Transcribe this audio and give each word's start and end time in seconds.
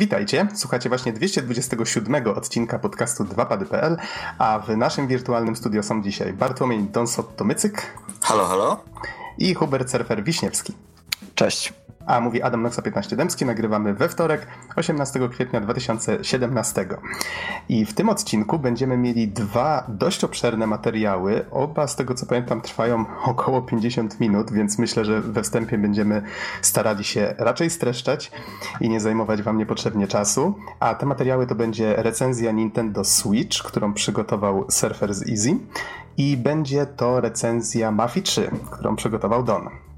Witajcie, 0.00 0.48
słuchacie 0.54 0.88
właśnie 0.88 1.12
227 1.12 2.28
odcinka 2.28 2.78
podcastu 2.78 3.24
2pady.pl, 3.24 3.96
a 4.38 4.58
w 4.58 4.76
naszym 4.76 5.08
wirtualnym 5.08 5.56
studio 5.56 5.82
są 5.82 6.02
dzisiaj 6.02 6.32
Bartłomiej 6.32 6.80
Donsot-Tomycyk. 6.80 7.82
Halo, 8.22 8.46
halo. 8.46 8.84
I 9.38 9.54
Hubert 9.54 9.90
Surfer 9.90 10.24
Wiśniewski. 10.24 10.72
Cześć. 11.34 11.79
A 12.06 12.20
mówi 12.20 12.42
Adam 12.42 12.62
Noxa 12.62 12.82
15 12.82 13.16
Dębski, 13.16 13.46
nagrywamy 13.46 13.94
we 13.94 14.08
wtorek, 14.08 14.46
18 14.76 15.28
kwietnia 15.28 15.60
2017. 15.60 16.86
I 17.68 17.86
w 17.86 17.94
tym 17.94 18.08
odcinku 18.08 18.58
będziemy 18.58 18.96
mieli 18.96 19.28
dwa 19.28 19.84
dość 19.88 20.24
obszerne 20.24 20.66
materiały. 20.66 21.44
Oba, 21.50 21.86
z 21.86 21.96
tego 21.96 22.14
co 22.14 22.26
pamiętam, 22.26 22.60
trwają 22.60 23.04
około 23.24 23.62
50 23.62 24.20
minut, 24.20 24.52
więc 24.52 24.78
myślę, 24.78 25.04
że 25.04 25.20
we 25.20 25.42
wstępie 25.42 25.78
będziemy 25.78 26.22
starali 26.62 27.04
się 27.04 27.34
raczej 27.38 27.70
streszczać 27.70 28.32
i 28.80 28.88
nie 28.88 29.00
zajmować 29.00 29.42
wam 29.42 29.58
niepotrzebnie 29.58 30.06
czasu. 30.06 30.54
A 30.80 30.94
te 30.94 31.06
materiały 31.06 31.46
to 31.46 31.54
będzie 31.54 31.96
recenzja 31.96 32.52
Nintendo 32.52 33.04
Switch, 33.04 33.62
którą 33.62 33.94
przygotował 33.94 34.64
Surfer 34.70 35.14
z 35.14 35.30
Easy 35.30 35.56
i 36.16 36.36
będzie 36.36 36.86
to 36.86 37.20
recenzja 37.20 37.90
Mafii 37.90 38.22
3, 38.22 38.50
którą 38.70 38.96
przygotował 38.96 39.42
Don. 39.42 39.89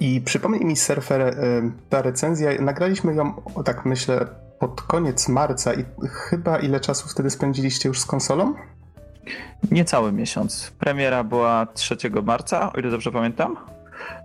I 0.00 0.20
przypomnij 0.20 0.64
mi, 0.64 0.76
surfer, 0.76 1.20
y, 1.20 1.34
ta 1.88 2.02
recenzja, 2.02 2.50
nagraliśmy 2.60 3.14
ją, 3.14 3.42
tak 3.64 3.84
myślę, 3.84 4.26
pod 4.58 4.82
koniec 4.82 5.28
marca 5.28 5.74
i 5.74 5.84
chyba 6.10 6.58
ile 6.58 6.80
czasu 6.80 7.08
wtedy 7.08 7.30
spędziliście 7.30 7.88
już 7.88 8.00
z 8.00 8.06
konsolą? 8.06 8.54
Niecały 9.70 10.12
miesiąc. 10.12 10.72
Premiera 10.78 11.24
była 11.24 11.66
3 11.66 11.96
marca, 12.22 12.72
o 12.72 12.78
ile 12.78 12.90
dobrze 12.90 13.12
pamiętam, 13.12 13.56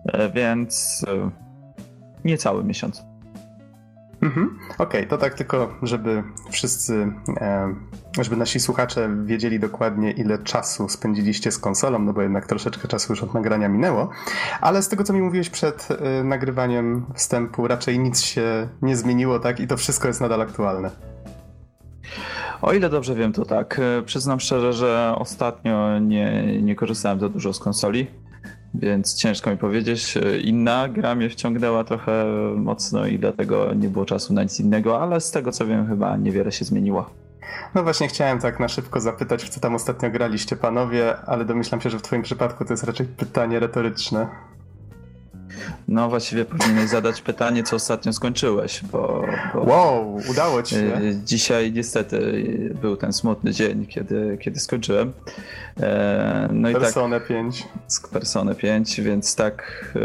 e, 0.05 0.29
więc 0.29 1.05
e, 1.07 1.31
niecały 2.25 2.63
miesiąc. 2.63 3.03
Mhm. 4.21 4.59
Okej, 4.73 4.85
okay, 4.85 5.05
to 5.05 5.17
tak 5.17 5.33
tylko, 5.33 5.73
żeby 5.81 6.23
wszyscy, 6.49 7.11
e, 7.41 7.75
żeby 8.23 8.37
nasi 8.37 8.59
słuchacze 8.59 9.09
wiedzieli 9.25 9.59
dokładnie, 9.59 10.11
ile 10.11 10.39
czasu 10.39 10.89
spędziliście 10.89 11.51
z 11.51 11.59
konsolą, 11.59 11.99
no 11.99 12.13
bo 12.13 12.21
jednak 12.21 12.47
troszeczkę 12.47 12.87
czasu 12.87 13.13
już 13.13 13.23
od 13.23 13.33
nagrania 13.33 13.69
minęło. 13.69 14.09
Ale 14.61 14.83
z 14.83 14.89
tego, 14.89 15.03
co 15.03 15.13
mi 15.13 15.21
mówiłeś 15.21 15.49
przed 15.49 15.87
e, 15.91 16.23
nagrywaniem 16.23 17.05
wstępu, 17.15 17.67
raczej 17.67 17.99
nic 17.99 18.21
się 18.21 18.67
nie 18.81 18.95
zmieniło, 18.95 19.39
tak? 19.39 19.59
I 19.59 19.67
to 19.67 19.77
wszystko 19.77 20.07
jest 20.07 20.21
nadal 20.21 20.41
aktualne. 20.41 20.91
O 22.61 22.73
ile 22.73 22.89
dobrze 22.89 23.15
wiem, 23.15 23.33
to 23.33 23.45
tak. 23.45 23.79
E, 23.79 24.01
przyznam 24.01 24.39
szczerze, 24.39 24.73
że 24.73 25.15
ostatnio 25.17 25.99
nie, 25.99 26.61
nie 26.61 26.75
korzystałem 26.75 27.19
za 27.19 27.29
dużo 27.29 27.53
z 27.53 27.59
konsoli 27.59 28.07
więc 28.73 29.15
ciężko 29.15 29.51
mi 29.51 29.57
powiedzieć. 29.57 30.17
Inna 30.43 30.89
gra 30.89 31.15
mnie 31.15 31.29
wciągnęła 31.29 31.83
trochę 31.83 32.25
mocno 32.55 33.05
i 33.05 33.19
dlatego 33.19 33.73
nie 33.73 33.89
było 33.89 34.05
czasu 34.05 34.33
na 34.33 34.43
nic 34.43 34.59
innego, 34.59 35.01
ale 35.01 35.21
z 35.21 35.31
tego 35.31 35.51
co 35.51 35.65
wiem 35.65 35.87
chyba 35.87 36.17
niewiele 36.17 36.51
się 36.51 36.65
zmieniło. 36.65 37.09
No 37.75 37.83
właśnie 37.83 38.07
chciałem 38.07 38.39
tak 38.39 38.59
na 38.59 38.67
szybko 38.67 38.99
zapytać, 38.99 39.43
w 39.43 39.49
co 39.49 39.59
tam 39.59 39.75
ostatnio 39.75 40.09
graliście 40.09 40.55
panowie, 40.55 41.17
ale 41.25 41.45
domyślam 41.45 41.81
się, 41.81 41.89
że 41.89 41.99
w 41.99 42.01
twoim 42.01 42.21
przypadku 42.21 42.65
to 42.65 42.73
jest 42.73 42.83
raczej 42.83 43.05
pytanie 43.07 43.59
retoryczne. 43.59 44.27
No 45.87 46.09
właściwie 46.09 46.45
powinieneś 46.45 46.89
zadać 46.89 47.21
pytanie, 47.21 47.63
co 47.63 47.75
ostatnio 47.75 48.13
skończyłeś, 48.13 48.83
bo... 48.91 49.25
bo 49.53 49.61
wow, 49.61 50.21
udało 50.29 50.63
ci 50.63 50.75
się. 50.75 51.01
Y, 51.01 51.19
dzisiaj 51.25 51.71
niestety 51.71 52.45
był 52.81 52.97
ten 52.97 53.13
smutny 53.13 53.51
dzień, 53.51 53.87
kiedy, 53.87 54.37
kiedy 54.41 54.59
skończyłem. 54.59 55.13
E, 55.79 56.49
no 56.51 56.71
Personę 56.71 57.19
tak, 57.19 57.27
5. 57.27 57.67
Personę 58.11 58.55
5, 58.55 59.01
więc 59.01 59.35
tak 59.35 59.85
e, 59.95 59.99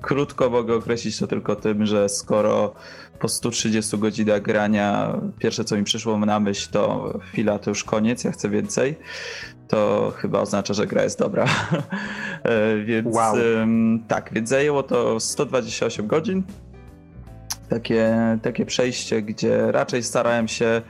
krótko 0.00 0.50
mogę 0.50 0.74
określić 0.74 1.18
to 1.18 1.26
tylko 1.26 1.56
tym, 1.56 1.86
że 1.86 2.08
skoro 2.08 2.74
po 3.18 3.28
130 3.28 3.98
godzinach 3.98 4.42
grania 4.42 5.16
pierwsze 5.38 5.64
co 5.64 5.76
mi 5.76 5.84
przyszło 5.84 6.18
na 6.18 6.40
myśl 6.40 6.70
to 6.70 7.12
chwila 7.22 7.58
to 7.58 7.70
już 7.70 7.84
koniec, 7.84 8.24
ja 8.24 8.32
chcę 8.32 8.48
więcej, 8.48 8.96
to 9.68 10.12
chyba 10.16 10.40
oznacza, 10.40 10.74
że 10.74 10.86
gra 10.86 11.02
jest 11.02 11.18
dobra. 11.18 11.46
E, 12.42 12.84
więc 12.84 13.16
wow. 13.16 13.36
tak, 14.08 14.30
więc 14.32 14.48
zajęło 14.48 14.82
to 14.82 15.20
128 15.20 16.06
godzin. 16.06 16.42
Takie, 17.68 18.16
takie 18.42 18.66
przejście, 18.66 19.22
gdzie 19.22 19.72
raczej 19.72 20.02
starałem 20.02 20.48
się 20.48 20.82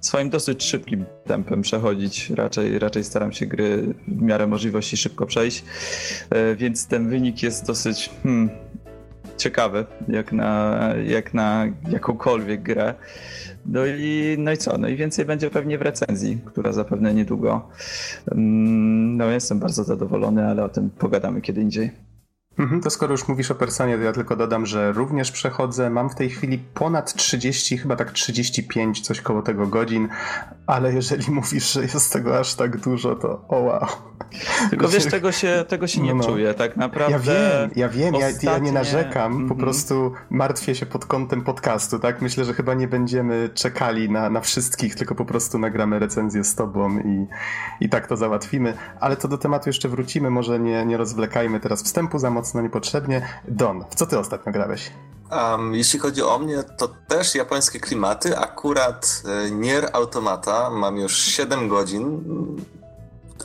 swoim 0.00 0.30
dosyć 0.30 0.64
szybkim 0.64 1.04
tempem 1.24 1.62
przechodzić. 1.62 2.30
Raczej, 2.30 2.78
raczej 2.78 3.04
staram 3.04 3.32
się 3.32 3.46
gry 3.46 3.94
w 4.08 4.22
miarę 4.22 4.46
możliwości 4.46 4.96
szybko 4.96 5.26
przejść. 5.26 5.64
E, 6.30 6.56
więc 6.56 6.86
ten 6.86 7.08
wynik 7.08 7.42
jest 7.42 7.66
dosyć 7.66 8.10
hmm, 8.22 8.50
ciekawy, 9.36 9.86
jak 10.08 10.32
na, 10.32 10.78
jak 11.06 11.34
na 11.34 11.66
jakąkolwiek 11.88 12.62
grę. 12.62 12.94
No 13.66 13.86
i, 13.86 14.36
no 14.38 14.52
i 14.52 14.56
co? 14.56 14.78
No 14.78 14.88
i 14.88 14.96
więcej 14.96 15.24
będzie 15.24 15.50
pewnie 15.50 15.78
w 15.78 15.82
recenzji, 15.82 16.38
która 16.44 16.72
zapewne 16.72 17.14
niedługo. 17.14 17.68
Mm, 18.32 19.16
no 19.16 19.24
jestem 19.24 19.58
bardzo 19.58 19.84
zadowolony, 19.84 20.46
ale 20.46 20.64
o 20.64 20.68
tym 20.68 20.90
pogadamy 20.90 21.40
kiedy 21.40 21.60
indziej. 21.60 22.11
Mhm, 22.58 22.80
to 22.80 22.90
skoro 22.90 23.12
już 23.12 23.28
mówisz 23.28 23.50
o 23.50 23.54
Personie, 23.54 23.96
to 23.96 24.02
ja 24.02 24.12
tylko 24.12 24.36
dodam, 24.36 24.66
że 24.66 24.92
również 24.92 25.32
przechodzę, 25.32 25.90
mam 25.90 26.10
w 26.10 26.14
tej 26.14 26.30
chwili 26.30 26.58
ponad 26.58 27.14
30, 27.14 27.78
chyba 27.78 27.96
tak 27.96 28.10
35, 28.10 29.00
coś 29.00 29.20
koło 29.20 29.42
tego 29.42 29.66
godzin, 29.66 30.08
ale 30.66 30.92
jeżeli 30.92 31.32
mówisz, 31.40 31.72
że 31.72 31.82
jest 31.82 32.12
tego 32.12 32.38
aż 32.38 32.54
tak 32.54 32.76
dużo, 32.76 33.14
to 33.14 33.44
o 33.48 33.58
wow. 33.58 33.86
Tylko 34.70 34.88
wiesz, 34.88 35.06
tego 35.06 35.32
się, 35.32 35.64
tego 35.68 35.86
się 35.86 36.00
nie 36.00 36.14
no, 36.14 36.22
no. 36.22 36.24
czuję, 36.24 36.54
tak 36.54 36.76
naprawdę. 36.76 37.12
Ja 37.12 37.18
wiem, 37.18 37.70
ja 37.76 37.88
wiem, 37.88 38.14
ostatnie... 38.14 38.48
ja, 38.48 38.52
ja 38.52 38.58
nie 38.58 38.72
narzekam, 38.72 39.32
mm 39.32 39.44
-hmm. 39.44 39.48
po 39.48 39.54
mhm. 39.54 39.60
prostu 39.60 40.12
martwię 40.30 40.74
się 40.74 40.86
pod 40.86 41.06
kątem 41.06 41.42
podcastu, 41.42 41.98
tak? 41.98 42.22
Myślę, 42.22 42.44
że 42.44 42.54
chyba 42.54 42.74
nie 42.74 42.88
będziemy 42.88 43.50
czekali 43.54 44.10
na, 44.10 44.30
na 44.30 44.40
wszystkich, 44.40 44.94
tylko 44.94 45.14
po 45.14 45.24
prostu 45.24 45.58
nagramy 45.58 45.98
recenzję 45.98 46.44
z 46.44 46.54
tobą 46.54 46.98
i, 46.98 47.26
i 47.80 47.88
tak 47.88 48.06
to 48.06 48.16
załatwimy, 48.16 48.74
ale 49.00 49.16
to 49.16 49.28
do 49.28 49.38
tematu 49.38 49.68
jeszcze 49.68 49.88
wrócimy, 49.88 50.30
może 50.30 50.60
nie, 50.60 50.86
nie 50.86 50.96
rozwlekajmy 50.96 51.60
teraz 51.60 51.82
wstępu 51.82 52.18
za 52.18 52.30
mocno 52.30 52.41
niepotrzebnie. 52.62 53.28
Don, 53.48 53.84
w 53.90 53.94
co 53.94 54.06
ty 54.06 54.18
ostatnio 54.18 54.52
grałeś? 54.52 54.92
Um, 55.30 55.74
jeśli 55.74 55.98
chodzi 55.98 56.22
o 56.22 56.38
mnie, 56.38 56.62
to 56.62 56.88
też 56.88 57.34
japońskie 57.34 57.80
klimaty. 57.80 58.38
Akurat 58.38 59.22
e, 59.46 59.50
Nier 59.50 59.90
Automata 59.92 60.70
mam 60.70 60.96
już 60.96 61.18
7 61.18 61.68
godzin. 61.68 62.24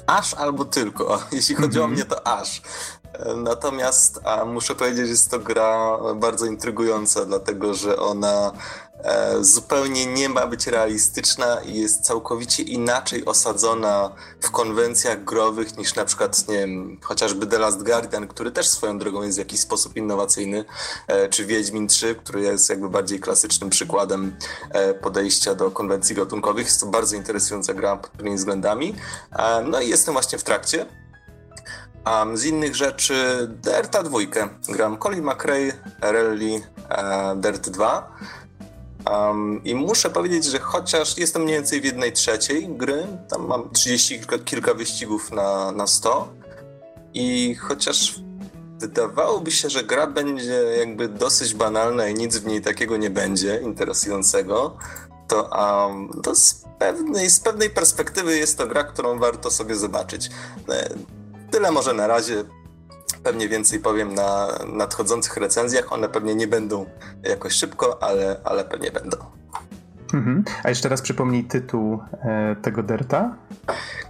Aż 0.08 0.34
albo 0.34 0.66
tylko. 0.66 1.20
Jeśli 1.32 1.56
chodzi 1.56 1.80
mm 1.80 1.80
-hmm. 1.80 1.82
o 1.82 1.86
mhm. 1.86 1.94
mnie, 1.94 2.06
to 2.06 2.28
aż. 2.28 2.62
Natomiast 3.36 4.20
a 4.24 4.46
muszę 4.46 4.76
powiedzieć, 4.76 5.06
że 5.06 5.12
jest 5.12 5.32
to 5.32 5.40
gra 5.40 5.98
bardzo 6.16 6.46
intrygująca, 6.46 7.26
dlatego 7.26 7.74
że 7.74 8.00
ona 8.00 8.52
E, 9.04 9.44
zupełnie 9.44 10.06
nie 10.06 10.30
ma 10.30 10.48
być 10.48 10.68
realistyczna 10.68 11.62
i 11.62 11.82
jest 11.82 12.02
całkowicie 12.02 12.64
inaczej 12.64 13.26
osadzona 13.26 14.12
w 14.42 14.52
konwencjach 14.52 15.24
growych 15.24 15.78
niż 15.78 15.96
na 15.96 16.06
przykład, 16.06 16.48
nie 16.48 16.58
wiem, 16.58 17.00
chociażby 17.04 17.48
The 17.48 17.60
Last 17.60 17.84
Guardian, 17.84 18.28
który 18.28 18.52
też 18.52 18.68
swoją 18.68 19.00
drogą 19.00 19.24
jest 19.24 19.38
w 19.38 19.40
jakiś 19.40 19.60
sposób 19.60 19.98
innowacyjny, 19.98 20.66
e, 21.08 21.30
czy 21.30 21.46
Wiedźmin 21.46 21.88
3, 21.88 22.16
który 22.16 22.42
jest 22.42 22.70
jakby 22.70 22.90
bardziej 22.90 23.20
klasycznym 23.20 23.70
przykładem 23.70 24.38
e, 24.72 24.94
podejścia 24.94 25.56
do 25.56 25.72
konwencji 25.72 26.16
gatunkowych. 26.16 26.66
Jest 26.66 26.80
to 26.80 26.86
bardzo 26.86 27.16
interesująca 27.16 27.74
gra 27.74 27.98
pod 27.98 28.12
tymi 28.12 28.36
względami. 28.36 28.96
No 29.66 29.82
i 29.82 29.90
jestem 29.90 30.14
właśnie 30.14 30.38
w 30.38 30.44
trakcie. 30.44 30.86
Um, 32.08 32.38
z 32.38 32.46
innych 32.46 32.76
rzeczy 32.76 33.48
Derta 33.64 34.04
dwójkę. 34.04 34.50
Gram 34.70 34.98
Colin 34.98 35.24
McRae, 35.24 35.72
Rally, 36.02 36.62
e, 36.90 37.36
Dirt 37.36 37.70
2. 37.70 38.12
Um, 39.12 39.64
I 39.64 39.76
muszę 39.76 40.10
powiedzieć, 40.10 40.46
że 40.46 40.60
chociaż 40.60 41.18
jestem 41.18 41.42
mniej 41.42 41.56
więcej 41.56 41.82
w 41.82 41.86
jednej 41.86 42.14
trzeciej 42.14 42.68
gry, 42.70 43.08
tam 43.30 43.48
mam 43.48 43.70
30 43.70 44.20
kilka, 44.20 44.40
kilka 44.40 44.74
wyścigów 44.74 45.32
na, 45.32 45.72
na 45.72 45.88
100 45.88 46.34
i 47.14 47.56
chociaż 47.56 48.16
wydawałoby 48.80 49.52
się, 49.52 49.70
że 49.70 49.84
gra 49.84 50.08
będzie 50.08 50.64
jakby 50.80 51.08
dosyć 51.08 51.54
banalna 51.54 52.08
i 52.08 52.14
nic 52.14 52.38
w 52.38 52.46
niej 52.46 52.62
takiego 52.62 52.98
nie 52.98 53.10
będzie 53.10 53.60
interesującego, 53.64 54.78
to, 55.28 55.44
um, 55.44 56.22
to 56.24 56.36
z, 56.36 56.64
pewnej, 56.80 57.30
z 57.30 57.40
pewnej 57.40 57.70
perspektywy 57.70 58.38
jest 58.38 58.58
to 58.58 58.68
gra, 58.68 58.84
którą 58.84 59.20
warto 59.20 59.52
sobie 59.52 59.76
zobaczyć. 59.76 60.30
Tyle 61.52 61.72
może 61.72 61.94
na 61.94 62.08
razie 62.08 62.44
pewnie 63.24 63.50
więcej 63.50 63.80
powiem 63.80 64.14
na 64.14 64.48
nadchodzących 64.66 65.38
recenzjach. 65.38 65.94
One 65.94 66.10
pewnie 66.10 66.36
nie 66.36 66.48
będą 66.48 66.86
jakoś 67.24 67.54
szybko, 67.54 68.04
ale, 68.04 68.40
ale 68.44 68.66
pewnie 68.66 68.92
będą. 68.92 69.18
Mhm. 70.14 70.44
A 70.64 70.70
jeszcze 70.70 70.90
raz 70.90 71.02
przypomnij 71.02 71.44
tytuł 71.44 72.00
e, 72.12 72.56
tego 72.62 72.84
Derta. 72.84 73.36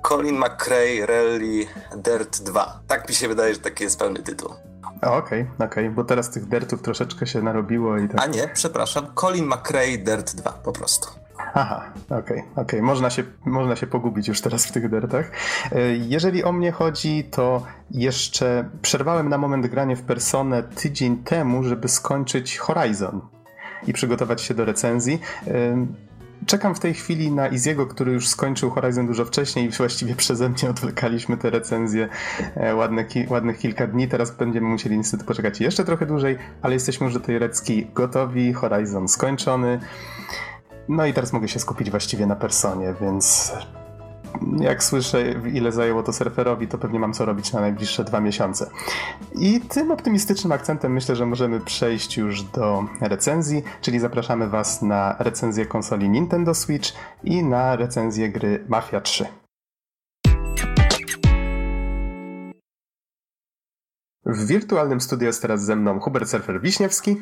Colin 0.01 0.37
McRae 0.37 1.05
Rally 1.05 1.65
Dirt 1.95 2.43
2. 2.43 2.79
Tak 2.87 3.09
mi 3.09 3.15
się 3.15 3.27
wydaje, 3.27 3.53
że 3.53 3.59
taki 3.59 3.83
jest 3.83 3.99
pełny 3.99 4.19
tytuł. 4.23 4.49
Okej, 4.97 5.17
okej, 5.19 5.41
okay, 5.41 5.67
okay, 5.67 5.89
bo 5.89 6.03
teraz 6.03 6.29
tych 6.29 6.45
dertów 6.45 6.81
troszeczkę 6.81 7.27
się 7.27 7.41
narobiło 7.41 7.97
i 7.97 8.07
tak. 8.09 8.21
A 8.21 8.25
nie, 8.25 8.49
przepraszam, 8.53 9.07
Colin 9.15 9.45
McRae 9.45 9.97
Dirt 9.97 10.35
2 10.35 10.51
po 10.51 10.71
prostu. 10.71 11.26
Aha, 11.53 11.83
okej, 12.05 12.19
okay, 12.19 12.43
okej. 12.51 12.63
Okay. 12.63 12.81
Można, 12.81 13.09
się, 13.09 13.23
można 13.45 13.75
się 13.75 13.87
pogubić 13.87 14.27
już 14.27 14.41
teraz 14.41 14.65
w 14.65 14.71
tych 14.71 14.89
dertach. 14.89 15.31
E, 15.71 15.95
jeżeli 15.95 16.43
o 16.43 16.51
mnie 16.51 16.71
chodzi, 16.71 17.23
to 17.23 17.63
jeszcze 17.91 18.69
przerwałem 18.81 19.29
na 19.29 19.37
moment 19.37 19.67
granie 19.67 19.95
w 19.95 20.01
Personę 20.01 20.63
tydzień 20.63 21.17
temu, 21.17 21.63
żeby 21.63 21.87
skończyć 21.87 22.57
Horizon. 22.57 23.21
i 23.87 23.93
przygotować 23.93 24.41
się 24.41 24.53
do 24.53 24.65
recenzji. 24.65 25.19
Czekam 26.45 26.75
w 26.75 26.79
tej 26.79 26.93
chwili 26.93 27.31
na 27.31 27.47
Iziego, 27.47 27.87
który 27.87 28.11
już 28.11 28.27
skończył 28.27 28.69
Horizon 28.69 29.07
dużo 29.07 29.25
wcześniej 29.25 29.65
i 29.65 29.69
właściwie 29.69 30.15
przeze 30.15 30.49
mnie 30.49 30.69
odwlekaliśmy 30.69 31.37
te 31.37 31.49
recenzje 31.49 32.09
e, 32.55 32.75
ładne, 32.75 33.05
ki 33.05 33.25
ładnych 33.29 33.59
kilka 33.59 33.87
dni. 33.87 34.07
Teraz 34.07 34.31
będziemy 34.31 34.67
musieli 34.67 34.97
niestety 34.97 35.23
poczekać 35.23 35.61
jeszcze 35.61 35.85
trochę 35.85 36.05
dłużej, 36.05 36.37
ale 36.61 36.73
jesteśmy 36.73 37.05
już 37.05 37.13
do 37.13 37.19
tej 37.19 37.39
recki 37.39 37.87
gotowi, 37.93 38.53
Horizon 38.53 39.07
skończony. 39.07 39.79
No 40.89 41.05
i 41.05 41.13
teraz 41.13 41.33
mogę 41.33 41.47
się 41.47 41.59
skupić 41.59 41.91
właściwie 41.91 42.25
na 42.25 42.35
personie, 42.35 42.93
więc 43.01 43.53
jak 44.59 44.83
słyszę, 44.83 45.31
ile 45.53 45.71
zajęło 45.71 46.03
to 46.03 46.13
surferowi, 46.13 46.67
to 46.67 46.77
pewnie 46.77 46.99
mam 46.99 47.13
co 47.13 47.25
robić 47.25 47.53
na 47.53 47.61
najbliższe 47.61 48.03
dwa 48.03 48.19
miesiące. 48.19 48.69
I 49.35 49.61
tym 49.61 49.91
optymistycznym 49.91 50.51
akcentem 50.51 50.93
myślę, 50.93 51.15
że 51.15 51.25
możemy 51.25 51.59
przejść 51.59 52.17
już 52.17 52.43
do 52.43 52.85
recenzji, 53.01 53.63
czyli 53.81 53.99
zapraszamy 53.99 54.47
Was 54.47 54.81
na 54.81 55.15
recenzję 55.19 55.65
konsoli 55.65 56.09
Nintendo 56.09 56.53
Switch 56.53 56.89
i 57.23 57.43
na 57.43 57.75
recenzję 57.75 58.29
gry 58.29 58.65
Mafia 58.67 59.01
3. 59.01 59.25
W 64.29 64.45
wirtualnym 64.45 65.01
studiu 65.01 65.27
jest 65.27 65.41
teraz 65.41 65.65
ze 65.65 65.75
mną 65.75 66.00
Hubert 66.00 66.29
Surfer 66.29 66.62
Wiśniewski. 66.62 67.18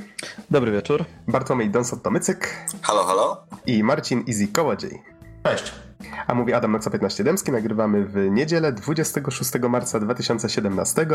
Dobry 0.50 0.72
wieczór. 0.72 1.06
Bartłomiej 1.28 1.72
Donsot-Tomycyk. 1.72 2.48
Halo, 2.82 3.04
halo. 3.04 3.48
I 3.66 3.84
Marcin 3.84 4.24
Easy 4.28 4.48
Kołodziej. 4.48 5.02
Cześć. 5.44 5.72
A 6.28 6.34
mówi 6.34 6.54
Adam 6.54 6.72
Noxa 6.72 6.90
15 6.90 7.24
Dębski. 7.24 7.52
Nagrywamy 7.52 8.06
w 8.06 8.16
niedzielę 8.32 8.72
26 8.72 9.52
marca 9.70 10.00
2017 10.00 11.08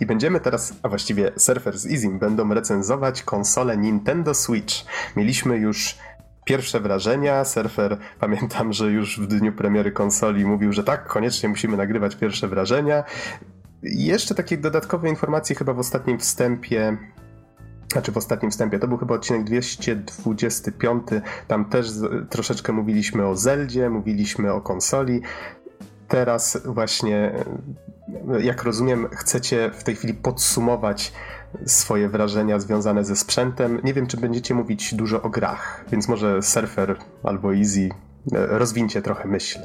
i 0.00 0.06
będziemy 0.06 0.40
teraz, 0.40 0.72
a 0.82 0.88
właściwie 0.88 1.32
Surfer 1.36 1.78
z 1.78 1.86
Easy 1.86 2.08
będą 2.08 2.54
recenzować 2.54 3.22
konsolę 3.22 3.76
Nintendo 3.76 4.34
Switch. 4.34 4.74
Mieliśmy 5.16 5.56
już 5.56 5.98
pierwsze 6.44 6.80
wrażenia. 6.80 7.44
Surfer, 7.44 7.98
pamiętam, 8.20 8.72
że 8.72 8.90
już 8.90 9.20
w 9.20 9.26
dniu 9.26 9.52
premiery 9.52 9.92
konsoli 9.92 10.44
mówił, 10.44 10.72
że 10.72 10.84
tak, 10.84 11.06
koniecznie 11.06 11.48
musimy 11.48 11.76
nagrywać 11.76 12.16
pierwsze 12.16 12.48
wrażenia. 12.48 13.04
Jeszcze 13.82 14.34
takie 14.34 14.58
dodatkowe 14.58 15.08
informacje 15.08 15.56
chyba 15.56 15.72
w 15.72 15.78
ostatnim 15.78 16.18
wstępie 16.18 16.98
znaczy 17.92 18.12
w 18.12 18.16
ostatnim 18.16 18.50
wstępie, 18.50 18.78
to 18.78 18.88
był 18.88 18.98
chyba 18.98 19.14
odcinek 19.14 19.44
225, 19.44 21.02
tam 21.46 21.64
też 21.64 21.86
troszeczkę 22.30 22.72
mówiliśmy 22.72 23.26
o 23.26 23.36
Zeldzie, 23.36 23.90
mówiliśmy 23.90 24.52
o 24.52 24.60
konsoli. 24.60 25.22
Teraz 26.08 26.58
właśnie, 26.64 27.32
jak 28.40 28.62
rozumiem, 28.62 29.08
chcecie 29.12 29.70
w 29.74 29.84
tej 29.84 29.96
chwili 29.96 30.14
podsumować 30.14 31.12
swoje 31.66 32.08
wrażenia 32.08 32.60
związane 32.60 33.04
ze 33.04 33.16
sprzętem. 33.16 33.80
Nie 33.84 33.94
wiem, 33.94 34.06
czy 34.06 34.16
będziecie 34.16 34.54
mówić 34.54 34.94
dużo 34.94 35.22
o 35.22 35.30
grach, 35.30 35.84
więc 35.92 36.08
może 36.08 36.42
Surfer 36.42 36.96
albo 37.22 37.54
Easy 37.54 37.88
rozwincie 38.32 39.02
trochę 39.02 39.28
myśl. 39.28 39.58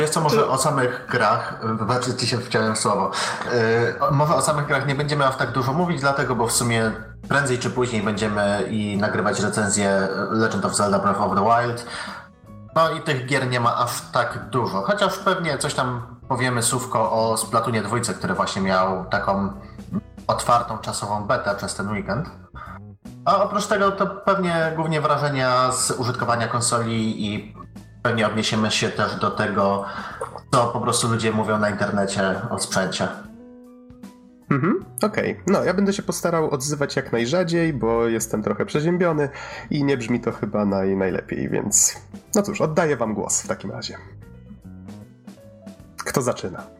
Wiesz 0.00 0.10
co, 0.10 0.20
może 0.20 0.48
o 0.48 0.58
samych 0.58 1.06
grach, 1.10 1.58
wybaczcie 1.76 2.14
ci 2.14 2.26
się 2.26 2.38
wciąłem 2.38 2.76
słowo, 2.76 3.10
yy, 3.44 4.10
może 4.10 4.34
o 4.34 4.42
samych 4.42 4.66
grach 4.66 4.86
nie 4.86 4.94
będziemy 4.94 5.26
aż 5.26 5.36
tak 5.36 5.52
dużo 5.52 5.72
mówić, 5.72 6.00
dlatego, 6.00 6.34
bo 6.34 6.46
w 6.46 6.52
sumie 6.52 6.92
prędzej 7.28 7.58
czy 7.58 7.70
później 7.70 8.02
będziemy 8.02 8.62
i 8.70 8.96
nagrywać 8.96 9.40
recenzję 9.40 10.08
Legend 10.30 10.64
of 10.64 10.76
Zelda 10.76 10.98
Breath 10.98 11.20
of 11.20 11.34
the 11.34 11.44
Wild. 11.44 11.86
No 12.74 12.90
i 12.90 13.00
tych 13.00 13.26
gier 13.26 13.48
nie 13.48 13.60
ma 13.60 13.76
aż 13.76 13.90
tak 14.12 14.48
dużo, 14.50 14.82
chociaż 14.82 15.18
pewnie 15.18 15.58
coś 15.58 15.74
tam 15.74 16.18
powiemy 16.28 16.62
słówko 16.62 17.12
o 17.12 17.36
Splatunie 17.36 17.82
dwójce, 17.82 18.14
który 18.14 18.34
właśnie 18.34 18.62
miał 18.62 19.04
taką 19.04 19.52
otwartą 20.26 20.78
czasową 20.78 21.24
betę 21.24 21.54
przez 21.54 21.74
ten 21.74 21.90
weekend. 21.90 22.30
A 23.24 23.42
oprócz 23.42 23.66
tego 23.66 23.92
to 23.92 24.06
pewnie 24.06 24.72
głównie 24.76 25.00
wrażenia 25.00 25.72
z 25.72 25.90
użytkowania 25.90 26.48
konsoli 26.48 27.26
i 27.26 27.54
pewnie 28.02 28.26
odniesiemy 28.26 28.70
się 28.70 28.88
też 28.88 29.16
do 29.16 29.30
tego, 29.30 29.84
co 30.52 30.66
po 30.66 30.80
prostu 30.80 31.08
ludzie 31.08 31.32
mówią 31.32 31.58
na 31.58 31.70
internecie 31.70 32.40
o 32.50 32.58
sprzęcie. 32.58 33.08
Mhm, 34.50 34.84
okej. 35.02 35.32
Okay. 35.32 35.44
No, 35.46 35.64
ja 35.64 35.74
będę 35.74 35.92
się 35.92 36.02
postarał 36.02 36.50
odzywać 36.50 36.96
jak 36.96 37.12
najrzadziej, 37.12 37.72
bo 37.72 38.06
jestem 38.06 38.42
trochę 38.42 38.66
przeziębiony 38.66 39.28
i 39.70 39.84
nie 39.84 39.96
brzmi 39.96 40.20
to 40.20 40.32
chyba 40.32 40.64
naj, 40.64 40.96
najlepiej, 40.96 41.48
więc 41.48 42.02
no 42.34 42.42
cóż, 42.42 42.60
oddaję 42.60 42.96
wam 42.96 43.14
głos 43.14 43.42
w 43.42 43.48
takim 43.48 43.70
razie. 43.70 43.94
Kto 46.04 46.22
zaczyna? 46.22 46.77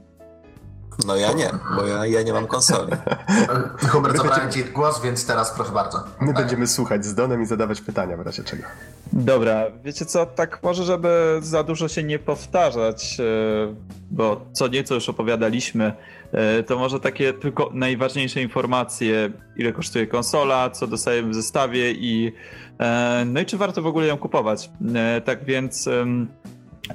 No 1.07 1.17
ja 1.17 1.33
nie, 1.33 1.51
bo 1.77 1.87
ja, 1.87 2.07
ja 2.07 2.23
nie 2.23 2.33
mam 2.33 2.47
konsoli. 2.47 2.93
Hubert, 3.91 4.17
zabrałem 4.17 4.53
ci 4.53 4.65
głos, 4.65 5.03
więc 5.03 5.27
teraz 5.27 5.51
proszę 5.51 5.73
bardzo. 5.73 6.05
My 6.21 6.33
będziemy 6.33 6.67
słuchać 6.67 7.05
z 7.05 7.15
Donem 7.15 7.43
i 7.43 7.47
zadawać 7.47 7.81
pytania 7.81 8.17
w 8.17 8.21
razie 8.21 8.45
czego. 8.45 8.63
Dobra, 9.13 9.65
wiecie 9.85 10.07
co, 10.07 10.27
tak 10.27 10.63
może, 10.63 10.85
żeby 10.85 11.39
za 11.43 11.63
dużo 11.63 11.89
się 11.89 12.03
nie 12.03 12.19
powtarzać, 12.19 13.21
e, 13.21 13.25
bo 14.11 14.47
co 14.53 14.69
nieco 14.69 14.95
już 14.95 15.09
opowiadaliśmy, 15.09 15.93
e, 16.33 16.63
to 16.63 16.79
może 16.79 17.01
takie 17.01 17.33
tylko 17.33 17.71
najważniejsze 17.75 18.43
informacje, 18.43 19.31
ile 19.57 19.73
kosztuje 19.73 20.07
konsola, 20.07 20.71
co 20.71 20.87
dostajemy 20.87 21.31
w 21.31 21.35
zestawie 21.35 21.93
i 21.93 22.33
e, 22.81 23.25
no 23.27 23.41
i 23.41 23.47
czy 23.47 23.57
warto 23.57 23.83
w 23.83 23.87
ogóle 23.87 24.07
ją 24.07 24.17
kupować. 24.17 24.71
Tak 25.25 25.45
więc 25.45 25.89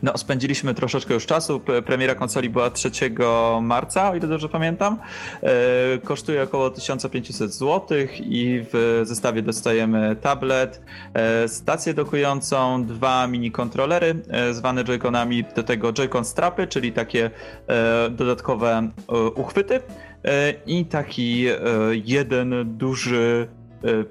no, 0.04 0.18
spędziliśmy 0.18 0.74
troszeczkę 0.74 1.14
już 1.14 1.26
czasu. 1.26 1.62
Premiera 1.86 2.16
konsoli 2.16 2.50
była 2.50 2.70
3 2.70 2.92
marca, 3.62 4.12
o 4.12 4.16
ile 4.16 4.28
dobrze 4.28 4.50
pamiętam. 4.50 4.98
E, 5.42 5.50
kosztuje 5.98 6.44
około 6.44 6.70
1500 6.70 7.54
zł 7.54 7.98
i 8.20 8.64
w 8.74 9.02
zestawie 9.04 9.42
dostajemy 9.42 10.16
tablet, 10.16 10.82
e, 11.14 11.48
stację 11.48 11.94
dokującą, 11.94 12.86
dwa 12.86 13.28
mini 13.28 13.52
kontrolery 13.52 14.16
e, 14.30 14.54
zwane 14.54 14.84
joyconami, 14.84 15.44
do 15.56 15.64
tego 15.64 15.94
joycon 15.94 16.26
strapy, 16.26 16.68
czyli 16.68 16.92
takie 16.92 17.32
dodatkowe 18.12 18.90
uchwyty 19.36 19.80
i 20.66 20.86
taki 20.86 21.46
jeden 22.06 22.78
duży 22.78 23.48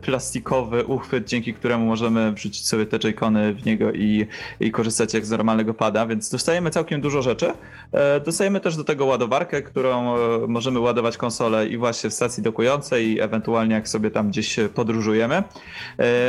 plastikowy 0.01 0.85
uchwyt, 0.85 1.29
dzięki 1.29 1.55
któremu 1.55 1.87
możemy 1.87 2.33
wrzucić 2.33 2.67
sobie 2.67 2.87
te 2.87 2.99
joycony 2.99 3.55
w 3.55 3.67
niego 3.67 3.93
i, 3.93 4.27
i 4.61 4.71
korzystać 4.71 5.15
jak 5.15 5.27
z 5.27 5.31
normalnego 5.31 5.75
pada, 5.75 6.07
więc 6.07 6.31
dostajemy 6.31 6.71
całkiem 6.71 7.01
dużo 7.01 7.23
rzeczy. 7.23 7.53
E, 7.93 8.20
dostajemy 8.20 8.61
też 8.61 8.77
do 8.77 8.85
tego 8.85 9.06
ładowarkę, 9.06 9.63
którą 9.63 10.17
e, 10.17 10.46
możemy 10.46 10.81
ładować 10.81 11.17
konsolę 11.17 11.67
i 11.67 11.77
właśnie 11.77 12.11
w 12.11 12.15
stacji 12.15 12.43
dokującej 12.43 13.06
i 13.06 13.20
ewentualnie 13.20 13.75
jak 13.75 13.89
sobie 13.89 14.11
tam 14.11 14.29
gdzieś 14.29 14.56
podróżujemy. 14.75 15.43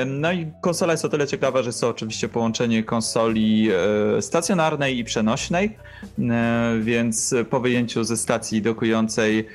No 0.05 0.31
i 0.31 0.47
konsola 0.61 0.93
jest 0.93 1.05
o 1.05 1.09
tyle 1.09 1.27
ciekawa, 1.27 1.61
że 1.61 1.69
jest 1.69 1.81
to 1.81 1.89
oczywiście 1.89 2.29
połączenie 2.29 2.83
konsoli 2.83 3.69
stacjonarnej 4.19 4.97
i 4.97 5.03
przenośnej, 5.03 5.77
więc 6.81 7.35
po 7.49 7.59
wyjęciu 7.59 8.03
ze 8.03 8.17
stacji 8.17 8.61
dokującej 8.61 9.47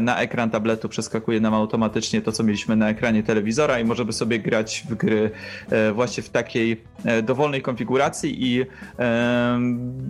na 0.00 0.20
ekran 0.20 0.50
tabletu 0.50 0.88
przeskakuje 0.88 1.40
nam 1.40 1.54
automatycznie 1.54 2.22
to, 2.22 2.32
co 2.32 2.42
mieliśmy 2.42 2.76
na 2.76 2.88
ekranie 2.88 3.17
ekranie 3.18 3.22
telewizora 3.22 3.80
i 3.80 3.84
możemy 3.84 4.12
sobie 4.12 4.38
grać 4.38 4.84
w 4.88 4.94
gry 4.94 5.30
e, 5.70 5.92
właśnie 5.92 6.22
w 6.22 6.30
takiej 6.30 6.84
e, 7.04 7.22
dowolnej 7.22 7.62
konfiguracji 7.62 8.46
i 8.46 8.64
e, 8.98 9.58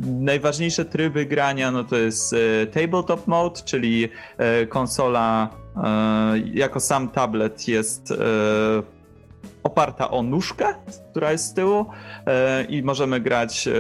najważniejsze 0.07 0.85
tryby 0.85 1.27
grania 1.27 1.71
no 1.71 1.85
to 1.85 1.97
jest 1.97 2.35
tabletop 2.73 3.27
mode, 3.27 3.61
czyli 3.65 4.09
konsola 4.69 5.51
jako 6.55 6.81
sam 6.81 7.09
tablet 7.09 7.69
jest 7.69 8.13
oparta 9.63 10.11
o 10.11 10.23
nóżkę, 10.23 10.75
która 11.11 11.33
jest 11.33 11.45
z 11.45 11.55
tyłu 11.55 11.87
e, 12.27 12.65
i 12.65 12.83
możemy 12.83 13.21
grać 13.21 13.69
e, 13.69 13.73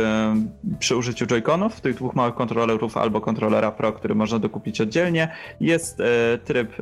przy 0.79 0.97
użyciu 0.97 1.27
joyconów, 1.27 1.81
tych 1.81 1.95
dwóch 1.95 2.15
małych 2.15 2.35
kontrolerów 2.35 2.97
albo 2.97 3.21
kontrolera 3.21 3.71
Pro, 3.71 3.93
który 3.93 4.15
można 4.15 4.39
dokupić 4.39 4.81
oddzielnie. 4.81 5.29
Jest 5.61 6.01
e, 6.01 6.05
tryb 6.39 6.73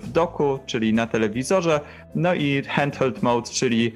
w 0.00 0.08
doku, 0.12 0.58
czyli 0.66 0.94
na 0.94 1.06
telewizorze, 1.06 1.80
no 2.14 2.34
i 2.34 2.62
handheld 2.62 3.22
mode, 3.22 3.50
czyli 3.50 3.92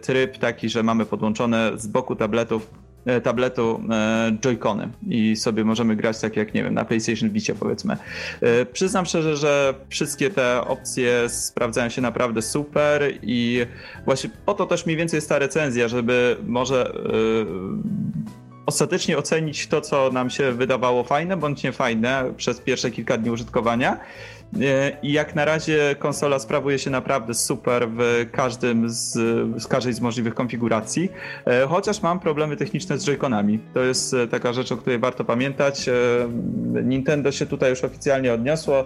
tryb 0.00 0.38
taki, 0.38 0.68
że 0.68 0.82
mamy 0.82 1.06
podłączone 1.06 1.72
z 1.76 1.86
boku 1.86 2.16
tabletów 2.16 2.70
tabletu 3.22 3.80
e, 3.90 4.32
Joy-Cony 4.40 4.88
i 5.08 5.36
sobie 5.36 5.64
możemy 5.64 5.96
grać 5.96 6.20
tak 6.20 6.36
jak, 6.36 6.54
nie 6.54 6.64
wiem, 6.64 6.74
na 6.74 6.84
PlayStation 6.84 7.30
Vicie 7.30 7.54
powiedzmy. 7.54 7.96
E, 8.40 8.66
przyznam 8.66 9.06
szczerze, 9.06 9.36
że 9.36 9.74
wszystkie 9.88 10.30
te 10.30 10.60
opcje 10.66 11.28
sprawdzają 11.28 11.88
się 11.88 12.02
naprawdę 12.02 12.42
super 12.42 13.12
i 13.22 13.66
właśnie 14.04 14.30
po 14.46 14.54
to 14.54 14.66
też 14.66 14.86
mniej 14.86 14.96
więcej 14.96 15.16
jest 15.16 15.28
ta 15.28 15.38
recenzja, 15.38 15.88
żeby 15.88 16.36
może 16.46 16.92
ostatecznie 18.70 19.18
ocenić 19.18 19.66
to, 19.66 19.80
co 19.80 20.10
nam 20.12 20.30
się 20.30 20.52
wydawało 20.52 21.04
fajne 21.04 21.36
bądź 21.36 21.62
niefajne 21.62 22.32
przez 22.36 22.60
pierwsze 22.60 22.90
kilka 22.90 23.18
dni 23.18 23.30
użytkowania 23.30 24.00
I 25.02 25.12
jak 25.12 25.34
na 25.34 25.44
razie 25.44 25.96
konsola 25.98 26.38
sprawuje 26.38 26.78
się 26.78 26.90
naprawdę 26.90 27.34
super 27.34 27.88
w 27.88 28.26
każdym 28.32 28.90
z, 28.90 29.12
z 29.62 29.66
każdej 29.66 29.92
z 29.92 30.00
możliwych 30.00 30.34
konfiguracji, 30.34 31.08
chociaż 31.68 32.02
mam 32.02 32.20
problemy 32.20 32.56
techniczne 32.56 32.98
z 32.98 33.06
Joy-Conami. 33.06 33.58
To 33.74 33.80
jest 33.80 34.16
taka 34.30 34.52
rzecz, 34.52 34.72
o 34.72 34.76
której 34.76 34.98
warto 34.98 35.24
pamiętać. 35.24 35.90
Nintendo 36.84 37.32
się 37.32 37.46
tutaj 37.46 37.70
już 37.70 37.84
oficjalnie 37.84 38.32
odniosło. 38.32 38.84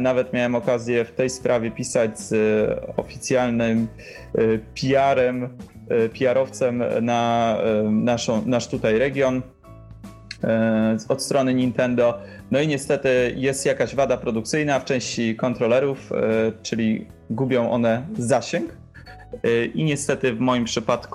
Nawet 0.00 0.32
miałem 0.32 0.54
okazję 0.54 1.04
w 1.04 1.12
tej 1.12 1.30
sprawie 1.30 1.70
pisać 1.70 2.20
z 2.20 2.34
oficjalnym 2.96 3.88
PR-em, 4.80 5.48
PR-owcem 6.18 6.82
na 7.02 7.56
naszą, 7.90 8.42
nasz 8.46 8.68
tutaj 8.68 8.98
region 8.98 9.42
E, 10.44 10.96
od 11.08 11.22
strony 11.22 11.54
Nintendo. 11.54 12.18
No 12.50 12.60
i 12.60 12.68
niestety 12.68 13.34
jest 13.36 13.66
jakaś 13.66 13.94
wada 13.94 14.16
produkcyjna 14.16 14.80
w 14.80 14.84
części 14.84 15.36
kontrolerów, 15.36 16.12
e, 16.12 16.52
czyli 16.62 17.06
gubią 17.30 17.70
one 17.70 18.06
zasięg. 18.18 18.76
E, 19.44 19.64
I 19.64 19.84
niestety 19.84 20.34
w 20.34 20.40
moim 20.40 20.64
przypadku 20.64 21.10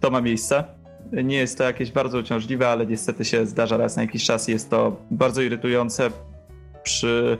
to 0.00 0.10
ma 0.10 0.20
miejsce. 0.20 0.64
Nie 1.12 1.36
jest 1.36 1.58
to 1.58 1.64
jakieś 1.64 1.92
bardzo 1.92 2.18
uciążliwe, 2.18 2.68
ale 2.68 2.86
niestety 2.86 3.24
się 3.24 3.46
zdarza 3.46 3.76
raz 3.76 3.96
na 3.96 4.02
jakiś 4.02 4.24
czas. 4.24 4.48
Jest 4.48 4.70
to 4.70 4.96
bardzo 5.10 5.42
irytujące 5.42 6.10
przy 6.82 7.38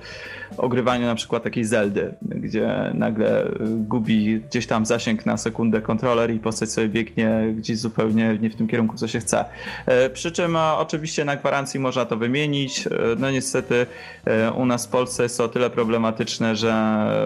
ogrywaniu 0.57 1.07
na 1.07 1.15
przykład 1.15 1.43
takiej 1.43 1.65
Zeldy, 1.65 2.15
gdzie 2.23 2.91
nagle 2.95 3.49
gubi 3.61 4.41
gdzieś 4.41 4.67
tam 4.67 4.87
zasięg 4.87 5.27
na 5.27 5.37
sekundę 5.37 5.81
kontroler 5.81 6.31
i 6.31 6.39
postać 6.39 6.71
sobie 6.71 6.89
biegnie 6.89 7.55
gdzieś 7.57 7.79
zupełnie 7.79 8.39
nie 8.41 8.51
w 8.51 8.57
tym 8.57 8.69
kierunku, 8.69 8.97
co 8.97 9.09
się 9.09 9.21
chce. 9.21 9.45
E, 9.87 10.11
przy 10.11 10.33
czym 10.33 10.57
oczywiście 10.57 11.25
na 11.25 11.37
gwarancji 11.37 11.81
można 11.81 12.05
to 12.05 12.17
wymienić. 12.17 12.87
E, 12.87 12.91
no 13.19 13.31
niestety 13.31 13.87
e, 14.25 14.53
u 14.53 14.67
nas 14.67 14.87
w 14.87 14.91
Polsce 14.91 15.23
jest 15.23 15.39
to 15.39 15.45
o 15.45 15.49
tyle 15.49 15.71
problematyczne, 15.71 16.57
że 16.57 16.73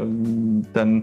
mm, 0.02 0.62
ten 0.73 1.02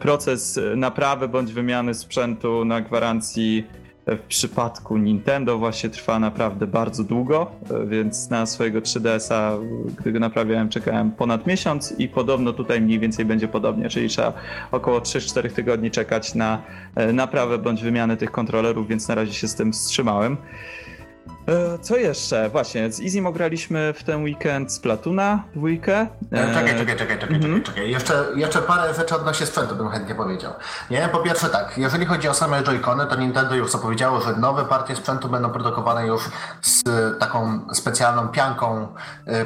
proces 0.00 0.60
naprawy 0.76 1.28
bądź 1.28 1.52
wymiany 1.52 1.94
sprzętu 1.94 2.64
na 2.64 2.80
gwarancji 2.80 3.64
w 4.06 4.20
przypadku 4.20 4.96
Nintendo 4.96 5.58
właśnie 5.58 5.90
trwa 5.90 6.18
naprawdę 6.18 6.66
bardzo 6.66 7.04
długo, 7.04 7.50
więc 7.86 8.30
na 8.30 8.46
swojego 8.46 8.80
3DS-a, 8.80 9.58
gdy 10.00 10.12
go 10.12 10.20
naprawiałem, 10.20 10.68
czekałem 10.68 11.10
ponad 11.10 11.46
miesiąc 11.46 11.94
i 11.98 12.08
podobno 12.08 12.52
tutaj 12.52 12.80
mniej 12.80 12.98
więcej 12.98 13.24
będzie 13.24 13.48
podobnie, 13.48 13.88
czyli 13.88 14.08
trzeba 14.08 14.32
około 14.72 14.98
3-4 14.98 15.50
tygodni 15.50 15.90
czekać 15.90 16.34
na 16.34 16.62
e, 16.94 17.12
naprawę 17.12 17.58
bądź 17.58 17.82
wymianę 17.82 18.16
tych 18.16 18.30
kontrolerów, 18.30 18.88
więc 18.88 19.08
na 19.08 19.14
razie 19.14 19.32
się 19.32 19.48
z 19.48 19.54
tym 19.54 19.72
wstrzymałem. 19.72 20.36
E, 21.48 21.78
co 21.78 21.96
jeszcze? 21.96 22.48
Właśnie, 22.48 22.92
z 22.92 23.00
Izim 23.00 23.26
ograliśmy 23.26 23.92
w 23.96 24.04
ten 24.04 24.22
weekend 24.22 24.72
z 24.72 24.80
Platuna 24.80 25.44
dwójkę. 25.54 26.06
E, 26.32 26.54
czekaj, 26.54 26.78
czekaj, 26.78 26.96
czekaj, 26.96 27.18
czekaj, 27.18 27.40
czekaj, 27.40 27.62
czekaj. 27.62 27.90
Jeszcze, 27.90 28.24
jeszcze 28.36 28.62
parę 28.62 28.94
rzeczy 28.94 29.16
odnośnie 29.16 29.46
sprzętu 29.46 29.76
bym 29.76 29.88
chętnie 29.88 30.14
powiedział. 30.14 30.52
Nie, 30.90 31.08
po 31.12 31.18
pierwsze 31.18 31.48
tak, 31.48 31.78
jeżeli 31.78 32.06
chodzi 32.06 32.28
o 32.28 32.34
same 32.34 32.62
Joy-Cony, 32.62 33.06
to 33.06 33.16
Nintendo 33.16 33.54
już 33.54 33.70
zapowiedziało, 33.70 34.20
że 34.20 34.36
nowe 34.36 34.64
partie 34.64 34.96
sprzętu 34.96 35.28
będą 35.28 35.50
produkowane 35.50 36.06
już 36.06 36.22
z 36.62 36.82
taką 37.18 37.60
specjalną 37.72 38.28
pianką 38.28 38.88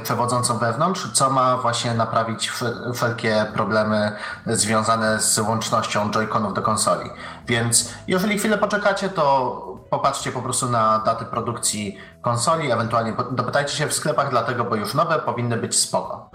przewodzącą 0.03 0.59
wewnątrz, 0.59 1.13
co 1.13 1.31
ma 1.31 1.57
właśnie 1.57 1.95
naprawić 1.95 2.53
wszelkie 2.95 3.47
problemy 3.55 4.13
związane 4.47 5.21
z 5.21 5.39
łącznością 5.39 6.11
Joy-Conów 6.11 6.53
do 6.53 6.63
konsoli. 6.63 7.11
Więc 7.47 7.95
jeżeli 8.09 8.39
chwilę 8.39 8.59
poczekacie, 8.59 9.09
to 9.09 9.70
popatrzcie 9.91 10.33
po 10.33 10.43
prostu 10.43 10.69
na 10.69 10.99
daty 10.99 11.25
produkcji 11.25 11.99
konsoli, 12.23 12.71
ewentualnie 12.71 13.15
dopytajcie 13.33 13.77
się 13.77 13.87
w 13.87 13.93
sklepach, 13.93 14.31
dlatego, 14.31 14.65
bo 14.65 14.75
już 14.75 14.95
nowe 14.95 15.19
powinny 15.19 15.57
być 15.57 15.79
spoko. 15.79 16.31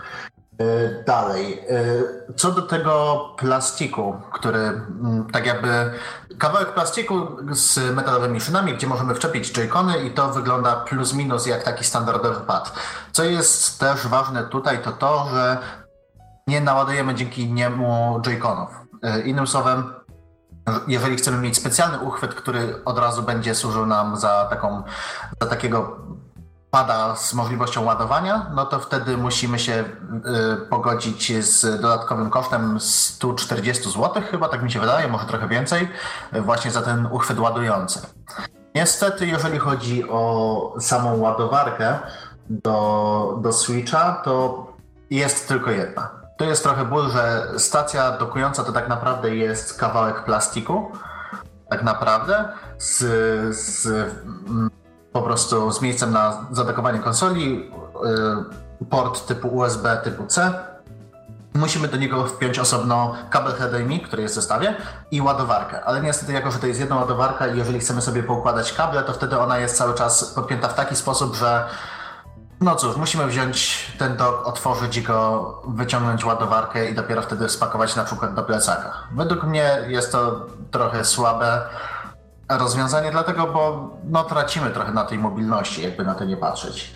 Y, 0.61 1.03
dalej, 1.07 1.59
y, 1.71 2.33
co 2.35 2.51
do 2.51 2.61
tego 2.61 3.19
plastiku, 3.37 4.21
który 4.33 4.59
mm, 4.59 5.27
tak 5.33 5.45
jakby 5.45 5.91
kawałek 6.37 6.73
plastiku 6.73 7.27
z 7.51 7.95
metalowymi 7.95 8.41
szynami, 8.41 8.73
gdzie 8.73 8.87
możemy 8.87 9.15
wczepić 9.15 9.51
joycony 9.51 9.97
i 9.97 10.11
to 10.11 10.29
wygląda 10.29 10.75
plus 10.75 11.13
minus 11.13 11.45
jak 11.45 11.63
taki 11.63 11.83
standardowy 11.83 12.41
pad. 12.41 12.73
Co 13.11 13.23
jest 13.23 13.79
też 13.79 14.07
ważne 14.07 14.43
tutaj, 14.43 14.81
to 14.83 14.91
to, 14.91 15.27
że 15.33 15.57
nie 16.47 16.61
naładujemy 16.61 17.15
dzięki 17.15 17.53
niemu 17.53 18.19
joyconów. 18.21 18.69
Y, 19.17 19.21
innym 19.21 19.47
słowem, 19.47 19.93
jeżeli 20.87 21.15
chcemy 21.15 21.37
mieć 21.37 21.57
specjalny 21.57 21.99
uchwyt, 21.99 22.35
który 22.35 22.85
od 22.85 22.99
razu 22.99 23.23
będzie 23.23 23.55
służył 23.55 23.85
nam 23.85 24.17
za, 24.17 24.47
taką, 24.49 24.83
za 25.41 25.47
takiego 25.47 25.99
pada 26.71 27.15
z 27.15 27.33
możliwością 27.33 27.83
ładowania, 27.83 28.51
no 28.55 28.65
to 28.65 28.79
wtedy 28.79 29.17
musimy 29.17 29.59
się 29.59 29.73
y, 29.73 30.65
pogodzić 30.69 31.45
z 31.45 31.81
dodatkowym 31.81 32.29
kosztem 32.29 32.79
140 32.79 33.83
zł, 33.83 34.23
chyba 34.31 34.49
tak 34.49 34.63
mi 34.63 34.71
się 34.71 34.79
wydaje, 34.79 35.07
może 35.07 35.25
trochę 35.25 35.47
więcej, 35.47 35.89
właśnie 36.31 36.71
za 36.71 36.81
ten 36.81 37.05
uchwyt 37.11 37.39
ładujący. 37.39 38.01
Niestety, 38.75 39.27
jeżeli 39.27 39.59
chodzi 39.59 40.09
o 40.09 40.73
samą 40.79 41.17
ładowarkę 41.17 41.99
do, 42.49 43.39
do 43.41 43.53
Switcha, 43.53 44.21
to 44.23 44.65
jest 45.09 45.47
tylko 45.47 45.71
jedna. 45.71 46.24
To 46.37 46.45
jest 46.45 46.63
trochę 46.63 46.85
ból, 46.85 47.09
że 47.11 47.47
stacja 47.57 48.11
dokująca 48.11 48.63
to 48.63 48.71
tak 48.71 48.87
naprawdę 48.87 49.35
jest 49.35 49.79
kawałek 49.79 50.23
plastiku. 50.23 50.91
Tak 51.69 51.83
naprawdę. 51.83 52.49
Z, 52.77 52.97
z 53.55 53.85
mm, 54.47 54.69
po 55.11 55.21
prostu 55.21 55.71
z 55.71 55.81
miejscem 55.81 56.11
na 56.11 56.45
zadokowanie 56.51 56.99
konsoli, 56.99 57.71
y, 58.81 58.85
port 58.85 59.27
typu 59.27 59.47
USB 59.47 59.97
typu 60.03 60.27
C. 60.27 60.53
Musimy 61.53 61.87
do 61.87 61.97
niego 61.97 62.27
wpiąć 62.27 62.59
osobno 62.59 63.15
kabel 63.29 63.53
HDMI, 63.53 63.99
który 63.99 64.21
jest 64.21 64.35
w 64.35 64.35
zestawie 64.35 64.75
i 65.11 65.21
ładowarkę. 65.21 65.83
Ale 65.85 66.01
niestety, 66.01 66.33
jako 66.33 66.51
że 66.51 66.59
to 66.59 66.67
jest 66.67 66.79
jedna 66.79 66.95
ładowarka 66.95 67.47
i 67.47 67.57
jeżeli 67.57 67.79
chcemy 67.79 68.01
sobie 68.01 68.23
poukładać 68.23 68.73
kable, 68.73 69.03
to 69.03 69.13
wtedy 69.13 69.39
ona 69.39 69.59
jest 69.59 69.77
cały 69.77 69.93
czas 69.93 70.25
podpięta 70.25 70.67
w 70.67 70.73
taki 70.73 70.95
sposób, 70.95 71.35
że 71.35 71.65
no 72.61 72.75
cóż, 72.75 72.97
musimy 72.97 73.27
wziąć 73.27 73.87
ten 73.99 74.17
dok, 74.17 74.47
otworzyć 74.47 75.01
go, 75.01 75.61
wyciągnąć 75.67 76.25
ładowarkę 76.25 76.89
i 76.89 76.95
dopiero 76.95 77.21
wtedy 77.21 77.49
spakować 77.49 77.95
na 77.95 78.03
przykład 78.03 78.33
do 78.33 78.43
plecaka. 78.43 78.93
Według 79.11 79.43
mnie 79.43 79.79
jest 79.87 80.11
to 80.11 80.45
trochę 80.71 81.05
słabe 81.05 81.61
rozwiązanie, 82.49 83.11
dlatego 83.11 83.47
bo 83.47 83.89
no, 84.03 84.23
tracimy 84.23 84.69
trochę 84.69 84.91
na 84.91 85.03
tej 85.03 85.17
mobilności, 85.17 85.81
jakby 85.83 86.03
na 86.03 86.15
to 86.15 86.25
nie 86.25 86.37
patrzeć. 86.37 86.95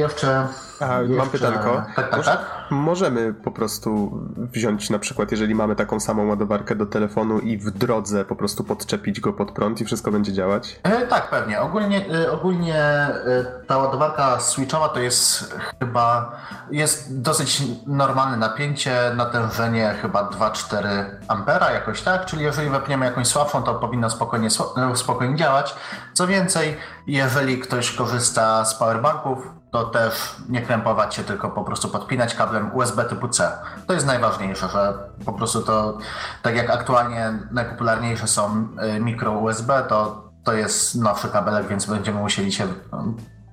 Jeszcze. 0.00 0.46
A, 0.80 1.00
jeszcze... 1.00 1.16
Mam 1.16 1.30
pytanko. 1.30 1.82
Tak, 1.96 2.10
tak, 2.10 2.24
tak? 2.24 2.38
Możemy 2.70 3.34
po 3.34 3.50
prostu 3.50 4.20
wziąć 4.36 4.90
na 4.90 4.98
przykład, 4.98 5.30
jeżeli 5.30 5.54
mamy 5.54 5.76
taką 5.76 6.00
samą 6.00 6.28
ładowarkę 6.28 6.74
do 6.74 6.86
telefonu 6.86 7.38
i 7.38 7.58
w 7.58 7.70
drodze 7.70 8.24
po 8.24 8.36
prostu 8.36 8.64
podczepić 8.64 9.20
go 9.20 9.32
pod 9.32 9.52
prąd 9.52 9.80
i 9.80 9.84
wszystko 9.84 10.10
będzie 10.10 10.32
działać? 10.32 10.80
E, 10.82 11.06
tak, 11.06 11.30
pewnie. 11.30 11.60
Ogólnie, 11.60 12.04
e, 12.14 12.32
ogólnie 12.32 12.76
e, 12.76 13.44
ta 13.66 13.78
ładowarka 13.78 14.40
switchowa 14.40 14.88
to 14.88 15.00
jest 15.00 15.54
chyba 15.80 16.32
jest 16.70 17.20
dosyć 17.20 17.62
normalne 17.86 18.36
napięcie, 18.36 18.94
natężenie 19.16 19.94
chyba 20.02 20.30
2-4 20.30 20.86
ampera 21.28 21.70
jakoś 21.70 22.02
tak, 22.02 22.26
czyli 22.26 22.42
jeżeli 22.42 22.70
wepniemy 22.70 23.06
jakąś 23.06 23.26
słabszą, 23.26 23.62
to 23.62 23.74
powinno 23.74 24.10
spokojnie, 24.10 24.48
e, 24.92 24.96
spokojnie 24.96 25.36
działać. 25.36 25.74
Co 26.12 26.26
więcej, 26.26 26.76
jeżeli 27.06 27.58
ktoś 27.58 27.92
korzysta 27.92 28.64
z 28.64 28.74
powerbanków, 28.74 29.59
to 29.70 29.84
też 29.84 30.36
nie 30.48 30.62
krępować 30.62 31.14
się, 31.14 31.24
tylko 31.24 31.50
po 31.50 31.64
prostu 31.64 31.88
podpinać 31.88 32.34
kablem 32.34 32.74
USB 32.74 33.04
typu 33.04 33.28
C. 33.28 33.52
To 33.86 33.92
jest 33.92 34.06
najważniejsze, 34.06 34.68
że 34.68 34.94
po 35.24 35.32
prostu 35.32 35.62
to, 35.62 35.98
tak 36.42 36.56
jak 36.56 36.70
aktualnie 36.70 37.38
najpopularniejsze 37.50 38.26
są 38.26 38.68
y, 38.96 39.00
mikro 39.00 39.32
USB, 39.32 39.82
to, 39.88 40.30
to 40.44 40.52
jest 40.52 40.94
nowszy 40.94 41.28
kabelek, 41.28 41.66
więc 41.68 41.86
będziemy 41.86 42.20
musieli 42.20 42.52
się, 42.52 42.66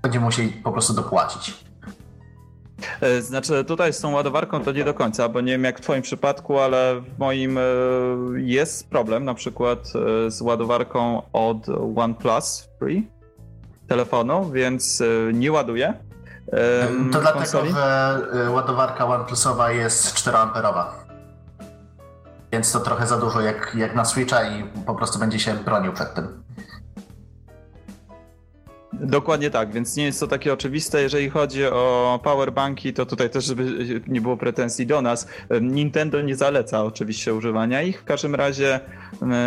będziemy 0.02 0.26
musieli 0.26 0.50
po 0.50 0.72
prostu 0.72 0.94
dopłacić. 0.94 1.68
E, 3.02 3.22
znaczy, 3.22 3.64
tutaj 3.64 3.94
z 3.94 4.00
tą 4.00 4.12
ładowarką 4.12 4.64
to 4.64 4.72
nie 4.72 4.84
do 4.84 4.94
końca, 4.94 5.30
bo 5.30 5.42
nie 5.42 5.52
wiem 5.52 5.64
jak 5.64 5.78
w 5.78 5.82
Twoim 5.82 6.02
przypadku, 6.02 6.60
ale 6.60 7.02
w 7.02 7.20
moim 7.20 7.58
e, 7.58 7.62
jest 8.36 8.90
problem 8.90 9.26
na 9.26 9.34
przykład 9.34 9.80
e, 10.28 10.32
z 10.32 10.42
ładowarką 10.42 11.22
od 11.34 11.70
OnePlus 11.96 12.70
Free 12.80 13.08
telefonu, 13.88 14.52
więc 14.52 15.04
nie 15.34 15.52
ładuję. 15.52 16.07
To 17.12 17.22
dlatego, 17.22 17.66
że 17.66 18.20
y, 18.48 18.50
ładowarka 18.50 19.06
OnePlusowa 19.06 19.72
jest 19.72 20.14
4 20.14 20.38
amperowa. 20.38 20.94
Więc 22.52 22.72
to 22.72 22.80
trochę 22.80 23.08
za 23.08 23.18
dużo 23.18 23.42
jak, 23.42 23.76
jak 23.76 23.96
na 23.96 24.06
Switcha 24.06 24.44
i 24.44 24.64
po 24.64 24.96
prostu 24.96 25.20
będzie 25.20 25.40
się 25.40 25.54
bronił 25.54 25.94
przed 25.94 26.14
tym. 26.14 26.44
Dokładnie 29.02 29.50
tak, 29.50 29.72
więc 29.72 29.96
nie 29.96 30.06
jest 30.06 30.20
to 30.20 30.28
takie 30.28 30.54
oczywiste. 30.54 31.02
Jeżeli 31.02 31.30
chodzi 31.30 31.66
o 31.66 32.20
powerbanki, 32.24 32.94
to 32.94 33.06
tutaj 33.06 33.30
też, 33.30 33.46
żeby 33.46 33.64
nie 34.08 34.22
było 34.22 34.38
pretensji 34.38 34.88
do 34.88 35.02
nas, 35.02 35.28
Nintendo 35.62 36.22
nie 36.22 36.36
zaleca 36.36 36.84
oczywiście 36.84 37.34
używania 37.34 37.82
ich. 37.82 38.02
W 38.02 38.04
każdym 38.04 38.36
razie 38.36 38.80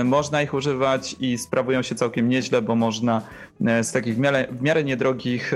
można 0.04 0.42
ich 0.42 0.54
używać 0.54 1.16
i 1.20 1.38
sprawują 1.38 1.82
się 1.82 1.94
całkiem 1.94 2.28
nieźle, 2.28 2.62
bo 2.62 2.74
można 2.74 3.22
z 3.60 3.92
takich 3.92 4.14
w 4.14 4.18
miarę, 4.18 4.46
w 4.50 4.62
miarę 4.62 4.84
niedrogich 4.84 5.52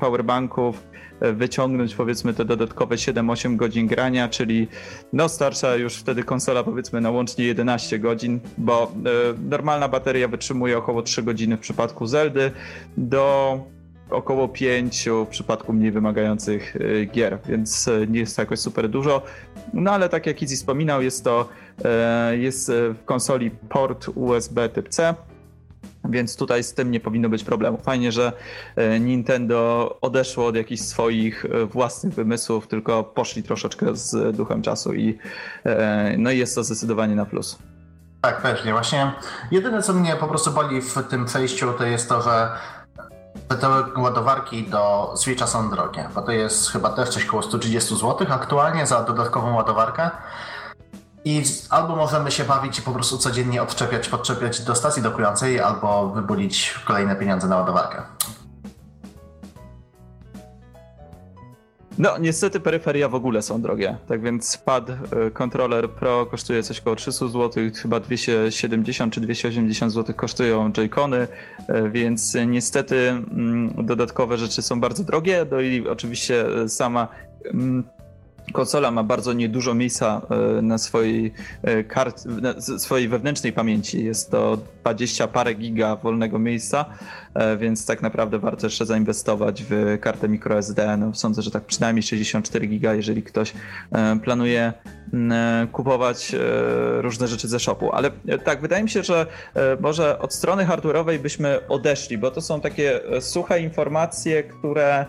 powerbanków 0.00 0.89
wyciągnąć 1.20 1.94
powiedzmy 1.94 2.34
te 2.34 2.44
dodatkowe 2.44 2.94
7-8 2.94 3.56
godzin 3.56 3.86
grania, 3.86 4.28
czyli 4.28 4.68
no 5.12 5.28
starsza 5.28 5.76
już 5.76 5.96
wtedy 5.96 6.22
konsola 6.22 6.64
powiedzmy 6.64 7.00
na 7.00 7.10
łącznie 7.10 7.44
11 7.44 7.98
godzin, 7.98 8.40
bo 8.58 8.92
normalna 9.50 9.88
bateria 9.88 10.28
wytrzymuje 10.28 10.78
około 10.78 11.02
3 11.02 11.22
godziny 11.22 11.56
w 11.56 11.60
przypadku 11.60 12.06
Zeldy 12.06 12.50
do 12.96 13.58
około 14.10 14.48
5 14.48 15.08
w 15.26 15.26
przypadku 15.26 15.72
mniej 15.72 15.90
wymagających 15.92 16.76
gier, 17.12 17.38
więc 17.48 17.90
nie 18.08 18.20
jest 18.20 18.36
to 18.36 18.42
jakoś 18.42 18.58
super 18.58 18.88
dużo. 18.88 19.22
No 19.74 19.90
ale 19.90 20.08
tak 20.08 20.26
jak 20.26 20.42
Izzy 20.42 20.56
wspominał, 20.56 21.02
jest 21.02 21.24
to 21.24 21.48
jest 22.32 22.72
w 22.72 23.04
konsoli 23.04 23.50
port 23.50 24.08
USB 24.14 24.68
typ 24.68 24.88
C, 24.88 25.14
więc 26.10 26.36
tutaj 26.36 26.64
z 26.64 26.74
tym 26.74 26.90
nie 26.90 27.00
powinno 27.00 27.28
być 27.28 27.44
problemu. 27.44 27.78
Fajnie, 27.78 28.12
że 28.12 28.32
e, 28.76 29.00
Nintendo 29.00 29.98
odeszło 30.00 30.46
od 30.46 30.56
jakichś 30.56 30.82
swoich 30.82 31.44
e, 31.44 31.66
własnych 31.66 32.14
wymysłów, 32.14 32.66
tylko 32.66 33.04
poszli 33.04 33.42
troszeczkę 33.42 33.96
z 33.96 34.36
duchem 34.36 34.62
czasu 34.62 34.94
i 34.94 35.18
e, 35.64 36.14
no 36.18 36.30
i 36.30 36.38
jest 36.38 36.54
to 36.54 36.64
zdecydowanie 36.64 37.14
na 37.14 37.26
plus. 37.26 37.58
Tak, 38.20 38.42
pewnie. 38.42 38.72
Właśnie 38.72 39.12
jedyne, 39.50 39.82
co 39.82 39.92
mnie 39.92 40.16
po 40.16 40.28
prostu 40.28 40.50
boli 40.50 40.82
w 40.82 40.94
tym 41.08 41.24
przejściu, 41.24 41.72
to 41.72 41.84
jest 41.84 42.08
to, 42.08 42.22
że 42.22 42.50
te 43.48 44.00
ładowarki 44.00 44.62
do 44.62 45.12
Switcha 45.16 45.46
są 45.46 45.70
drogie, 45.70 46.08
bo 46.14 46.22
to 46.22 46.32
jest 46.32 46.70
chyba 46.70 46.90
też 46.90 47.08
coś 47.08 47.26
około 47.28 47.42
130 47.42 47.96
zł 47.96 48.26
aktualnie 48.30 48.86
za 48.86 49.02
dodatkową 49.02 49.54
ładowarkę. 49.54 50.10
I 51.24 51.42
albo 51.70 51.96
możemy 51.96 52.30
się 52.30 52.44
bawić 52.44 52.78
i 52.78 52.82
po 52.82 52.92
prostu 52.92 53.18
codziennie 53.18 53.62
odczepiać, 53.62 54.08
podczepiać 54.08 54.60
do 54.60 54.74
stacji 54.74 55.02
dokującej, 55.02 55.60
albo 55.60 56.08
wybulić 56.08 56.74
kolejne 56.84 57.16
pieniądze 57.16 57.48
na 57.48 57.56
ładowarkę. 57.56 58.02
No, 61.98 62.18
niestety 62.18 62.60
peryferia 62.60 63.08
w 63.08 63.14
ogóle 63.14 63.42
są 63.42 63.62
drogie. 63.62 63.96
Tak 64.08 64.22
więc 64.22 64.58
pad 64.58 64.90
e, 64.90 64.96
kontroler 65.30 65.90
Pro 65.90 66.26
kosztuje 66.26 66.62
coś 66.62 66.80
około 66.80 66.96
300 66.96 67.28
zł, 67.28 67.50
chyba 67.82 68.00
270 68.00 69.14
czy 69.14 69.20
280 69.20 69.92
zł 69.92 70.14
kosztują 70.14 70.72
Joy-Cony, 70.72 71.26
e, 71.68 71.90
więc 71.90 72.36
niestety 72.46 73.08
mm, 73.08 73.86
dodatkowe 73.86 74.38
rzeczy 74.38 74.62
są 74.62 74.80
bardzo 74.80 75.04
drogie. 75.04 75.46
No 75.50 75.60
i 75.60 75.88
oczywiście 75.88 76.44
sama 76.68 77.08
mm, 77.44 77.84
konsola 78.52 78.90
ma 78.90 79.02
bardzo 79.02 79.32
niedużo 79.32 79.74
miejsca 79.74 80.22
e, 80.58 80.62
na 80.62 80.78
swojej 80.78 81.32
e, 81.62 81.84
kart, 81.84 82.24
na 82.26 82.60
swojej 82.60 83.08
wewnętrznej 83.08 83.52
pamięci. 83.52 84.04
Jest 84.04 84.30
to 84.30 84.58
20 84.82 85.28
parę 85.28 85.54
giga 85.54 85.96
wolnego 85.96 86.38
miejsca, 86.38 86.84
e, 87.34 87.56
więc 87.56 87.86
tak 87.86 88.02
naprawdę 88.02 88.38
warto 88.38 88.66
jeszcze 88.66 88.86
zainwestować 88.86 89.64
w 89.70 89.98
kartę 90.00 90.28
microSD. 90.28 90.96
No, 90.96 91.14
sądzę, 91.14 91.42
że 91.42 91.50
tak 91.50 91.64
przynajmniej 91.64 92.02
64 92.02 92.66
giga, 92.66 92.94
jeżeli 92.94 93.22
ktoś 93.22 93.52
planuje 94.22 94.72
kupować 95.72 96.32
różne 97.00 97.28
rzeczy 97.28 97.48
ze 97.48 97.60
shopu. 97.60 97.92
Ale 97.92 98.10
tak, 98.44 98.60
wydaje 98.60 98.82
mi 98.82 98.90
się, 98.90 99.02
że 99.02 99.26
może 99.80 100.18
od 100.18 100.34
strony 100.34 100.66
hardware'owej 100.66 101.18
byśmy 101.18 101.68
odeszli, 101.68 102.18
bo 102.18 102.30
to 102.30 102.40
są 102.40 102.60
takie 102.60 103.00
suche 103.20 103.60
informacje, 103.60 104.42
które 104.42 105.06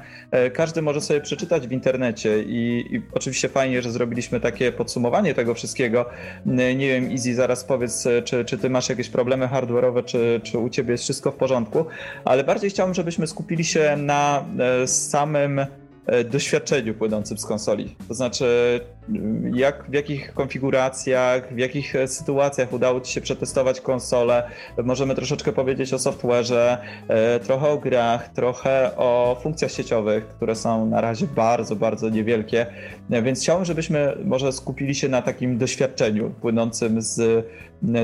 każdy 0.53 0.81
może 0.81 1.01
sobie 1.01 1.21
przeczytać 1.21 1.67
w 1.67 1.71
internecie 1.71 2.43
i, 2.43 2.86
i 2.95 3.01
oczywiście 3.13 3.31
fajnie, 3.50 3.82
że 3.82 3.92
zrobiliśmy 3.92 4.40
takie 4.40 4.72
podsumowanie 4.72 5.34
tego 5.34 5.54
wszystkiego. 5.54 6.06
Nie 6.46 6.88
wiem, 6.88 7.12
Easy, 7.12 7.36
zaraz 7.36 7.64
powiedz, 7.64 8.08
czy, 8.26 8.46
czy 8.46 8.58
ty 8.58 8.70
masz 8.70 8.90
jakieś 8.90 9.10
problemy 9.10 9.48
hardware'owe, 9.48 10.06
czy, 10.06 10.42
czy 10.44 10.58
u 10.58 10.70
ciebie 10.70 10.92
jest 10.92 11.04
wszystko 11.04 11.32
w 11.32 11.36
porządku, 11.36 11.86
ale 12.26 12.44
bardziej 12.44 12.70
chciałbym, 12.70 12.94
żebyśmy 12.94 13.28
skupili 13.28 13.64
się 13.64 13.98
na 13.98 14.46
e, 14.84 14.88
samym 14.88 15.60
E, 15.60 15.81
doświadczeniu 16.32 16.94
płynącym 16.94 17.38
z 17.38 17.46
konsoli. 17.46 17.96
To 18.08 18.13
znaczy, 18.13 18.46
jak, 19.53 19.89
w 19.89 19.94
jakich 19.94 20.34
konfiguracjach, 20.34 21.53
w 21.53 21.58
jakich 21.58 21.94
sytuacjach 22.08 22.74
udało 22.74 23.01
Ci 23.01 23.13
się 23.13 23.22
przetestować 23.22 23.82
konsolę. 23.82 24.44
Możemy 24.84 25.15
troszeczkę 25.15 25.51
powiedzieć 25.51 25.94
o 25.94 25.98
software'ze, 25.98 26.77
e, 27.08 27.39
trochę 27.39 27.70
o 27.70 27.77
grach, 27.77 28.30
trochę 28.30 28.91
o 28.98 29.39
funkcjach 29.44 29.72
sieciowych, 29.72 30.28
które 30.28 30.56
są 30.56 30.86
na 30.86 31.02
razie 31.02 31.28
bardzo, 31.36 31.76
bardzo 31.76 32.10
niewielkie. 32.10 32.65
E, 33.10 33.21
więc 33.21 33.41
chciałbym, 33.41 33.65
żebyśmy 33.65 34.17
może 34.26 34.52
skupili 34.52 34.95
się 34.95 35.10
na 35.10 35.21
takim 35.21 35.58
doświadczeniu 35.58 36.30
płynącym 36.41 37.02
z 37.02 37.45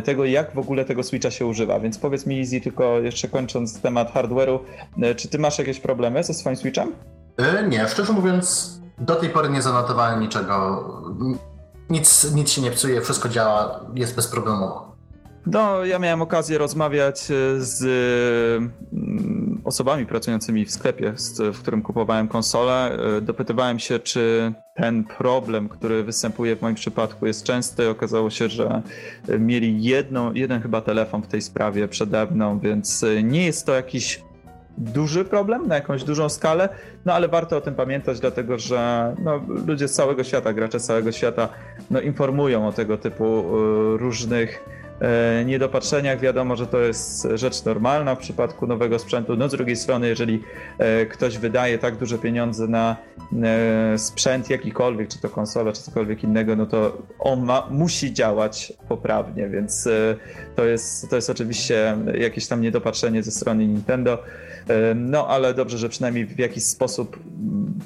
tego, 0.06 0.26
jak 0.26 0.54
w 0.54 0.60
ogóle 0.60 0.86
tego 0.86 1.04
Switcha 1.04 1.32
się 1.32 1.46
używa. 1.46 1.80
Więc 1.80 1.98
powiedz 1.98 2.26
mi, 2.26 2.40
Easy, 2.40 2.62
tylko 2.62 3.00
jeszcze 3.00 3.28
kończąc 3.28 3.82
temat 3.82 4.14
hardware'u, 4.14 4.60
czy 5.16 5.28
Ty 5.28 5.40
masz 5.40 5.60
jakieś 5.60 5.80
problemy 5.80 6.24
ze 6.24 6.34
swoim 6.34 6.56
Switchem? 6.56 7.17
E, 7.38 7.68
nie, 7.68 7.88
szczerze 7.88 8.14
mówiąc, 8.14 8.78
do 8.98 9.16
tej 9.16 9.30
pory 9.30 9.50
nie 9.50 9.62
zanotowałem 9.62 10.20
niczego. 10.20 10.84
Nic, 11.90 12.34
nic 12.34 12.50
się 12.50 12.62
nie 12.62 12.72
psuje, 12.72 13.02
wszystko 13.02 13.30
działa, 13.30 13.80
jest 13.96 14.16
bezproblemowo. 14.16 14.88
No, 15.52 15.86
ja 15.86 16.00
miałem 16.00 16.22
okazję 16.22 16.58
rozmawiać 16.58 17.32
e, 17.32 17.34
z 17.58 17.84
mm, 18.94 19.62
osobami 19.64 20.06
pracującymi 20.06 20.66
w 20.66 20.72
sklepie, 20.72 21.14
w 21.54 21.60
którym 21.60 21.82
kupowałem 21.82 22.28
konsolę. 22.28 22.98
E, 23.18 23.22
dopytywałem 23.22 23.80
się, 23.80 24.00
czy 24.00 24.54
ten 24.76 25.04
problem, 25.04 25.70
który 25.70 26.04
występuje 26.04 26.56
w 26.56 26.62
moim 26.62 26.76
przypadku 26.76 27.28
jest 27.28 27.44
częsty. 27.44 27.90
Okazało 27.90 28.30
się, 28.30 28.50
że 28.50 28.82
mieli 29.40 29.84
jedną, 29.84 30.34
jeden 30.34 30.62
chyba 30.62 30.82
telefon 30.82 31.22
w 31.22 31.28
tej 31.28 31.42
sprawie 31.42 31.88
przede 31.88 32.26
mną, 32.26 32.60
więc 32.60 33.06
nie 33.24 33.46
jest 33.46 33.66
to 33.66 33.74
jakiś 33.74 34.27
duży 34.78 35.26
problem 35.26 35.68
na 35.68 35.76
jakąś 35.76 36.04
dużą 36.04 36.30
skalę, 36.30 36.70
no 37.06 37.14
ale 37.14 37.28
warto 37.28 37.58
o 37.58 37.62
tym 37.62 37.76
pamiętać, 37.76 38.20
dlatego 38.20 38.58
że 38.58 39.14
no, 39.24 39.42
ludzie 39.68 39.88
z 39.88 39.94
całego 39.94 40.24
świata, 40.24 40.54
gracze 40.54 40.80
z 40.80 40.86
całego 40.86 41.12
świata 41.12 41.50
no, 41.92 42.02
informują 42.02 42.68
o 42.68 42.72
tego 42.72 42.98
typu 42.98 43.40
y, 43.40 43.98
różnych 43.98 44.64
niedopatrzeniach. 45.46 46.20
Wiadomo, 46.20 46.56
że 46.56 46.68
to 46.68 46.80
jest 46.80 47.28
rzecz 47.34 47.66
normalna 47.66 48.16
w 48.16 48.20
przypadku 48.20 48.68
nowego 48.68 49.00
sprzętu. 49.00 49.38
No 49.38 49.50
z 49.50 49.52
drugiej 49.52 49.76
strony, 49.76 50.08
jeżeli 50.08 50.44
y, 51.04 51.06
ktoś 51.06 51.38
wydaje 51.38 51.78
tak 51.78 51.96
duże 51.96 52.18
pieniądze 52.18 52.68
na 52.68 52.96
sprzęt 53.98 54.50
jakikolwiek, 54.50 55.08
czy 55.08 55.22
to 55.22 55.30
konsolę, 55.30 55.74
czy 55.74 55.82
cokolwiek 55.82 56.24
innego, 56.24 56.56
no 56.56 56.66
to 56.66 56.98
on 57.20 57.44
ma, 57.44 57.68
musi 57.72 58.14
działać 58.14 58.74
poprawnie, 58.90 59.50
więc 59.50 59.90
to 60.56 60.66
jest, 60.66 61.10
to 61.10 61.16
jest 61.16 61.30
oczywiście 61.30 61.98
jakieś 62.20 62.48
tam 62.48 62.62
niedopatrzenie 62.62 63.24
ze 63.24 63.32
strony 63.32 63.68
Nintendo. 63.68 64.24
No 64.96 65.28
ale 65.28 65.54
dobrze, 65.54 65.78
że 65.78 65.90
przynajmniej 65.90 66.26
w 66.26 66.40
jakiś 66.40 66.64
sposób 66.64 67.20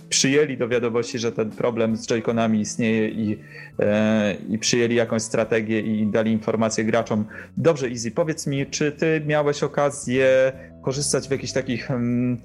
przyjęli 0.10 0.58
do 0.58 0.68
wiadomości, 0.68 1.20
że 1.20 1.32
ten 1.32 1.52
problem 1.52 1.98
z 1.98 2.08
Joy-Conami 2.08 2.60
istnieje 2.60 3.10
i, 3.10 3.40
e, 3.80 4.36
i 4.50 4.58
przyjęli 4.58 4.96
jakąś 4.96 5.22
strategię 5.22 5.80
i 5.80 6.08
dali 6.08 6.32
informacje 6.32 6.84
graczom. 6.84 7.01
Dobrze, 7.58 7.88
Easy, 7.88 8.12
powiedz 8.12 8.48
mi, 8.48 8.66
czy 8.66 8.92
ty 8.92 9.22
miałeś 9.26 9.64
okazję 9.64 10.54
korzystać 10.82 11.28
w 11.28 11.32
jakichś 11.32 11.54
takich 11.54 11.86
hmm, 11.86 12.38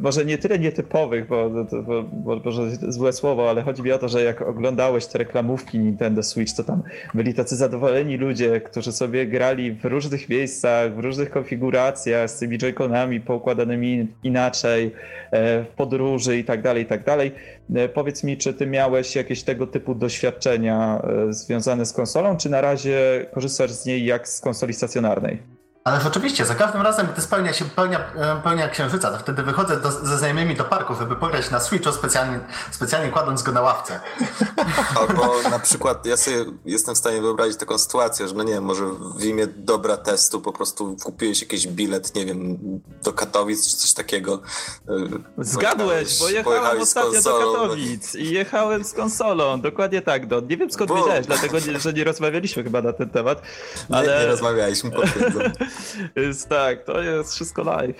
może 0.00 0.24
nie 0.24 0.38
tyle 0.38 0.58
nietypowych, 0.58 1.26
bo, 1.26 1.50
bo, 1.82 2.02
bo, 2.40 2.52
złe 2.88 3.12
słowo, 3.12 3.50
ale 3.50 3.62
chodzi 3.62 3.82
mi 3.82 3.92
o 3.92 3.98
to, 3.98 4.08
że 4.08 4.22
jak 4.22 4.42
oglądałeś 4.42 5.06
te 5.06 5.18
reklamówki 5.18 5.78
Nintendo 5.78 6.22
Switch, 6.22 6.56
to 6.56 6.64
tam 6.64 6.82
byli 7.14 7.34
tacy 7.34 7.56
zadowoleni 7.56 8.16
ludzie, 8.16 8.60
którzy 8.60 8.92
sobie 8.92 9.26
grali 9.26 9.72
w 9.72 9.84
różnych 9.84 10.28
miejscach, 10.28 10.94
w 10.94 10.98
różnych 10.98 11.30
konfiguracjach 11.30 12.30
z 12.30 12.38
tymi 12.38 12.58
joyconami 12.58 13.20
poukładanymi 13.20 14.08
inaczej, 14.22 14.92
e, 15.30 15.64
w 15.64 15.68
podróży 15.68 16.38
i 16.38 16.44
tak 16.44 16.62
dalej, 16.62 16.82
i 16.82 16.86
tak 16.86 17.04
dalej. 17.04 17.32
E, 17.74 17.88
powiedz 17.88 18.24
mi, 18.24 18.36
czy 18.36 18.54
ty 18.54 18.66
miałeś 18.66 19.16
jakieś 19.16 19.42
tego 19.42 19.66
typu 19.66 19.94
doświadczenia 19.94 21.02
e, 21.28 21.32
związane 21.32 21.86
z 21.86 21.92
konsolą, 21.92 22.36
czy 22.36 22.50
na 22.50 22.60
razie 22.60 23.26
korzystasz 23.32 23.70
z 23.70 23.86
niej 23.86 24.04
jak 24.04 24.28
z 24.28 24.40
konsoli 24.40 24.72
stacjonarnej? 24.72 25.63
Ale 25.84 26.00
rzeczywiście, 26.00 26.44
za 26.44 26.54
każdym 26.54 26.82
razem, 26.82 27.06
gdy 27.12 27.22
spełnia 27.22 27.52
się 27.52 27.64
pełnia, 27.64 27.98
e, 27.98 28.40
pełnia 28.42 28.68
księżyca, 28.68 29.10
to 29.10 29.18
wtedy 29.18 29.42
wychodzę 29.42 29.80
do, 29.80 29.90
ze 29.90 30.18
znajomymi 30.18 30.56
do 30.56 30.64
parku, 30.64 30.94
żeby 30.94 31.16
pograć 31.16 31.50
na 31.50 31.60
Switchu, 31.60 31.92
specjalnie, 31.92 32.40
specjalnie 32.70 33.12
kładąc 33.12 33.42
go 33.42 33.52
na 33.52 33.60
ławce. 33.60 34.00
Albo 35.00 35.48
na 35.50 35.58
przykład, 35.58 36.06
ja 36.06 36.16
sobie 36.16 36.44
jestem 36.64 36.94
w 36.94 36.98
stanie 36.98 37.20
wyobrazić 37.20 37.56
taką 37.56 37.78
sytuację, 37.78 38.28
że 38.28 38.34
no 38.34 38.42
nie 38.42 38.52
wiem, 38.52 38.64
może 38.64 38.84
w 39.16 39.24
imię 39.24 39.46
dobra 39.46 39.96
testu 39.96 40.40
po 40.40 40.52
prostu 40.52 40.96
kupiłeś 41.02 41.40
jakiś 41.40 41.66
bilet, 41.66 42.14
nie 42.14 42.26
wiem, 42.26 42.58
do 43.02 43.12
Katowic 43.12 43.70
czy 43.70 43.76
coś 43.76 43.92
takiego. 43.92 44.40
E, 44.88 45.44
Zgadłeś, 45.44 46.18
bo 46.18 46.28
jechałem 46.28 46.82
ostatnio 46.82 47.22
do 47.22 47.38
Katowic 47.38 48.14
i 48.14 48.30
jechałem 48.30 48.84
z 48.84 48.92
konsolą, 48.92 49.60
dokładnie 49.60 50.02
tak, 50.02 50.26
Don. 50.26 50.46
Nie 50.46 50.56
wiem 50.56 50.70
skąd 50.70 50.88
bo... 50.88 50.96
wiedziałeś, 50.96 51.26
dlatego 51.26 51.58
że 51.78 51.92
nie 51.92 52.04
rozmawialiśmy 52.04 52.64
chyba 52.64 52.82
na 52.82 52.92
ten 52.92 53.10
temat, 53.10 53.42
ale... 53.90 54.14
Nie, 54.14 54.20
nie 54.20 54.26
rozmawialiśmy, 54.26 54.90
potwierdzam. 54.90 55.42
Więc 56.16 56.46
tak, 56.46 56.84
to 56.84 57.02
jest 57.02 57.34
wszystko 57.34 57.62
live. 57.62 57.96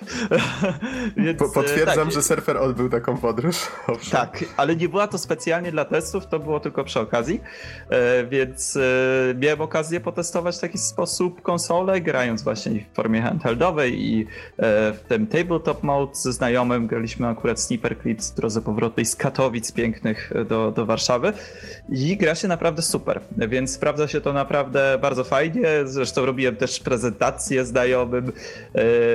Więc, 1.16 1.38
po, 1.38 1.48
potwierdzam, 1.48 2.04
tak, 2.04 2.14
że 2.14 2.22
surfer 2.22 2.56
odbył 2.56 2.88
taką 2.88 3.16
podróż. 3.16 3.56
Owszem. 3.86 4.10
Tak, 4.10 4.44
ale 4.56 4.76
nie 4.76 4.88
była 4.88 5.06
to 5.06 5.18
specjalnie 5.18 5.72
dla 5.72 5.84
testów, 5.84 6.26
to 6.26 6.38
było 6.38 6.60
tylko 6.60 6.84
przy 6.84 7.00
okazji, 7.00 7.40
więc 8.30 8.78
miałem 9.40 9.60
okazję 9.60 10.00
potestować 10.00 10.56
w 10.56 10.60
taki 10.60 10.78
sposób 10.78 11.42
konsolę, 11.42 12.00
grając 12.00 12.42
właśnie 12.42 12.84
w 12.92 12.96
formie 12.96 13.22
handheldowej 13.22 14.04
i 14.04 14.26
w 14.58 15.00
tym 15.08 15.26
tabletop 15.26 15.82
mode 15.82 16.14
ze 16.14 16.32
znajomym 16.32 16.86
graliśmy 16.86 17.28
akurat 17.28 17.60
Sniper 17.60 18.00
Clips 18.02 18.30
w 18.30 18.34
drodze 18.34 18.62
powrotnej 18.62 19.06
z 19.06 19.16
Katowic 19.16 19.72
pięknych 19.72 20.32
do, 20.48 20.70
do 20.70 20.86
Warszawy 20.86 21.32
i 21.88 22.16
gra 22.16 22.34
się 22.34 22.48
naprawdę 22.48 22.82
super, 22.82 23.20
więc 23.36 23.72
sprawdza 23.72 24.08
się 24.08 24.20
to 24.20 24.32
naprawdę 24.32 24.98
bardzo 25.02 25.24
fajnie. 25.24 25.68
Zresztą 25.84 26.26
robiłem 26.26 26.56
też 26.56 26.80
prezentację 26.80 27.63
znajomym 27.64 28.28
e, 28.28 28.32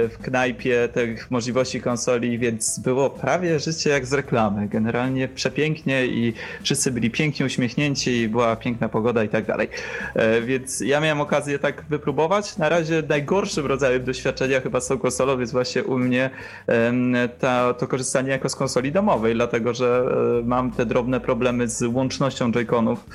w 0.09 0.17
knajpie 0.21 0.89
tych 0.93 1.31
możliwości 1.31 1.81
konsoli, 1.81 2.39
więc 2.39 2.79
było 2.79 3.09
prawie 3.09 3.59
życie 3.59 3.89
jak 3.89 4.05
z 4.05 4.13
reklamy. 4.13 4.67
Generalnie 4.67 5.27
przepięknie 5.27 6.05
i 6.05 6.33
wszyscy 6.63 6.91
byli 6.91 7.11
pięknie 7.11 7.45
uśmiechnięci 7.45 8.11
i 8.11 8.29
była 8.29 8.55
piękna 8.55 8.89
pogoda 8.89 9.23
i 9.23 9.29
tak 9.29 9.45
dalej. 9.45 9.67
E, 10.15 10.41
więc 10.41 10.79
ja 10.79 10.99
miałem 10.99 11.21
okazję 11.21 11.59
tak 11.59 11.83
wypróbować. 11.89 12.57
Na 12.57 12.69
razie 12.69 13.03
najgorszym 13.09 13.65
rodzajem 13.65 14.03
doświadczenia 14.03 14.61
chyba 14.61 14.81
z 14.81 14.87
tą 14.87 14.97
konsolą 14.97 15.39
jest 15.39 15.51
właśnie 15.51 15.83
u 15.83 15.99
mnie 15.99 16.29
to 17.79 17.87
korzystanie 17.87 18.29
jako 18.29 18.49
z 18.49 18.55
konsoli 18.55 18.91
domowej, 18.91 19.33
dlatego 19.33 19.73
że 19.73 20.09
e, 20.41 20.45
mam 20.45 20.71
te 20.71 20.85
drobne 20.85 21.19
problemy 21.19 21.67
z 21.67 21.83
łącznością 21.83 22.51
joyconów 22.51 23.05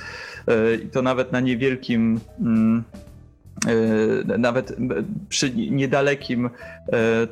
i 0.83 0.87
to 0.87 1.01
nawet 1.01 1.31
na 1.31 1.39
niewielkim 1.39 2.19
mm, 2.41 2.83
nawet 4.37 4.75
przy 5.29 5.51
niedalekim 5.51 6.49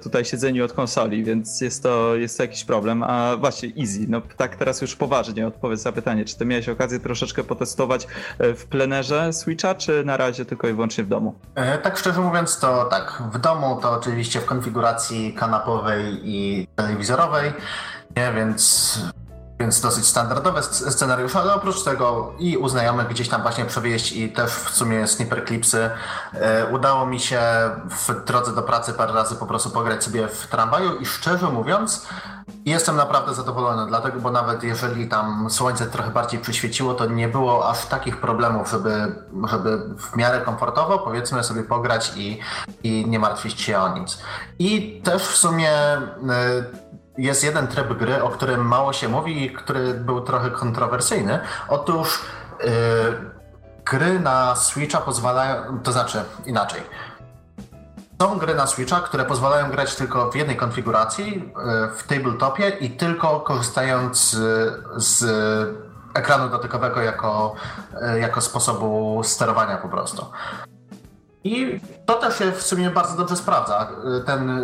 tutaj 0.03 0.25
siedzeniu 0.25 0.65
od 0.65 0.73
konsoli, 0.73 1.23
więc 1.23 1.61
jest 1.61 1.83
to, 1.83 2.15
jest 2.15 2.37
to 2.37 2.43
jakiś 2.43 2.63
problem. 2.63 3.03
A 3.03 3.37
właśnie, 3.37 3.69
easy, 3.79 4.05
no 4.07 4.21
tak 4.37 4.55
teraz 4.55 4.81
już 4.81 4.95
poważnie 4.95 5.47
odpowiedz 5.47 5.85
na 5.85 5.91
pytanie, 5.91 6.25
czy 6.25 6.37
ty 6.37 6.45
miałeś 6.45 6.69
okazję 6.69 6.99
troszeczkę 6.99 7.43
potestować 7.43 8.07
w 8.39 8.65
plenerze 8.65 9.33
Switcha, 9.33 9.75
czy 9.75 10.03
na 10.05 10.17
razie 10.17 10.45
tylko 10.45 10.67
i 10.67 10.73
wyłącznie 10.73 11.03
w 11.03 11.07
domu? 11.07 11.35
tak 11.83 11.97
szczerze 11.97 12.21
mówiąc 12.21 12.59
to 12.59 12.85
tak, 12.85 13.23
w 13.33 13.37
domu 13.39 13.79
to 13.81 13.91
oczywiście 13.91 14.39
w 14.39 14.45
konfiguracji 14.45 15.33
kanapowej 15.33 16.19
i 16.23 16.67
telewizorowej, 16.75 17.53
nie, 18.17 18.33
więc 18.35 18.99
więc 19.59 19.81
dosyć 19.81 20.07
standardowe 20.07 20.63
scenariusze, 20.63 21.39
ale 21.39 21.53
oprócz 21.53 21.83
tego 21.83 22.33
i 22.39 22.57
u 22.57 22.69
znajomych 22.69 23.07
gdzieś 23.07 23.29
tam 23.29 23.41
właśnie 23.41 23.65
przewieźć 23.65 24.11
i 24.11 24.29
też 24.29 24.51
w 24.51 24.75
sumie 24.75 25.07
sniper 25.07 25.45
clipsy. 25.47 25.89
E, 26.33 26.65
udało 26.65 27.05
mi 27.05 27.19
się 27.19 27.41
w 27.89 28.25
drodze 28.25 28.55
do 28.55 28.61
pracy 28.61 28.93
parę 28.93 29.13
razy 29.13 29.35
po 29.35 29.45
prostu 29.45 29.69
pograć 29.69 30.03
sobie 30.03 30.27
w 30.27 30.47
tramwaju 30.47 30.95
i 30.95 31.05
szczerze 31.05 31.49
mówiąc 31.49 32.07
jestem 32.65 32.95
naprawdę 32.95 33.33
zadowolony, 33.33 33.87
dlatego, 33.87 34.19
bo 34.19 34.31
nawet 34.31 34.63
jeżeli 34.63 35.07
tam 35.07 35.49
słońce 35.49 35.85
trochę 35.85 36.09
bardziej 36.09 36.39
przyświeciło, 36.39 36.93
to 36.93 37.05
nie 37.05 37.27
było 37.27 37.69
aż 37.69 37.85
takich 37.85 38.17
problemów, 38.17 38.69
żeby, 38.69 39.15
żeby 39.49 39.95
w 39.97 40.15
miarę 40.15 40.41
komfortowo 40.41 40.99
powiedzmy 40.99 41.43
sobie 41.43 41.63
pograć 41.63 42.11
i, 42.15 42.39
i 42.83 43.05
nie 43.07 43.19
martwić 43.19 43.61
się 43.61 43.79
o 43.79 43.99
nic. 43.99 44.17
I 44.59 45.01
też 45.03 45.27
w 45.27 45.37
sumie 45.37 45.97
y, 45.97 46.82
jest 47.17 47.43
jeden 47.43 47.67
tryb 47.67 47.93
gry, 47.93 48.23
o 48.23 48.29
którym 48.29 48.67
mało 48.67 48.93
się 48.93 49.09
mówi 49.09 49.43
i 49.43 49.53
który 49.53 49.93
był 49.93 50.21
trochę 50.21 50.51
kontrowersyjny. 50.51 51.39
Otóż 51.67 52.21
yy, 52.59 52.67
gry 53.85 54.19
na 54.19 54.55
Switcha 54.55 55.01
pozwalają, 55.01 55.79
to 55.79 55.91
znaczy 55.91 56.23
inaczej. 56.45 56.81
Są 58.21 58.37
gry 58.37 58.55
na 58.55 58.67
Switcha, 58.67 58.99
które 58.99 59.25
pozwalają 59.25 59.69
grać 59.69 59.95
tylko 59.95 60.31
w 60.31 60.35
jednej 60.35 60.57
konfiguracji, 60.57 61.33
yy, 61.33 61.89
w 61.95 62.03
tabletopie 62.07 62.69
i 62.69 62.89
tylko 62.89 63.39
korzystając 63.39 64.31
z, 64.31 64.73
z 64.95 65.25
ekranu 66.13 66.49
dotykowego 66.49 67.01
jako, 67.01 67.55
yy, 68.01 68.19
jako 68.19 68.41
sposobu 68.41 69.21
sterowania 69.23 69.77
po 69.77 69.89
prostu. 69.89 70.25
I 71.43 71.79
to 72.05 72.13
też 72.13 72.39
się 72.39 72.51
w 72.51 72.61
sumie 72.61 72.89
bardzo 72.89 73.17
dobrze 73.17 73.35
sprawdza. 73.35 73.89
Yy, 74.03 74.21
ten 74.21 74.61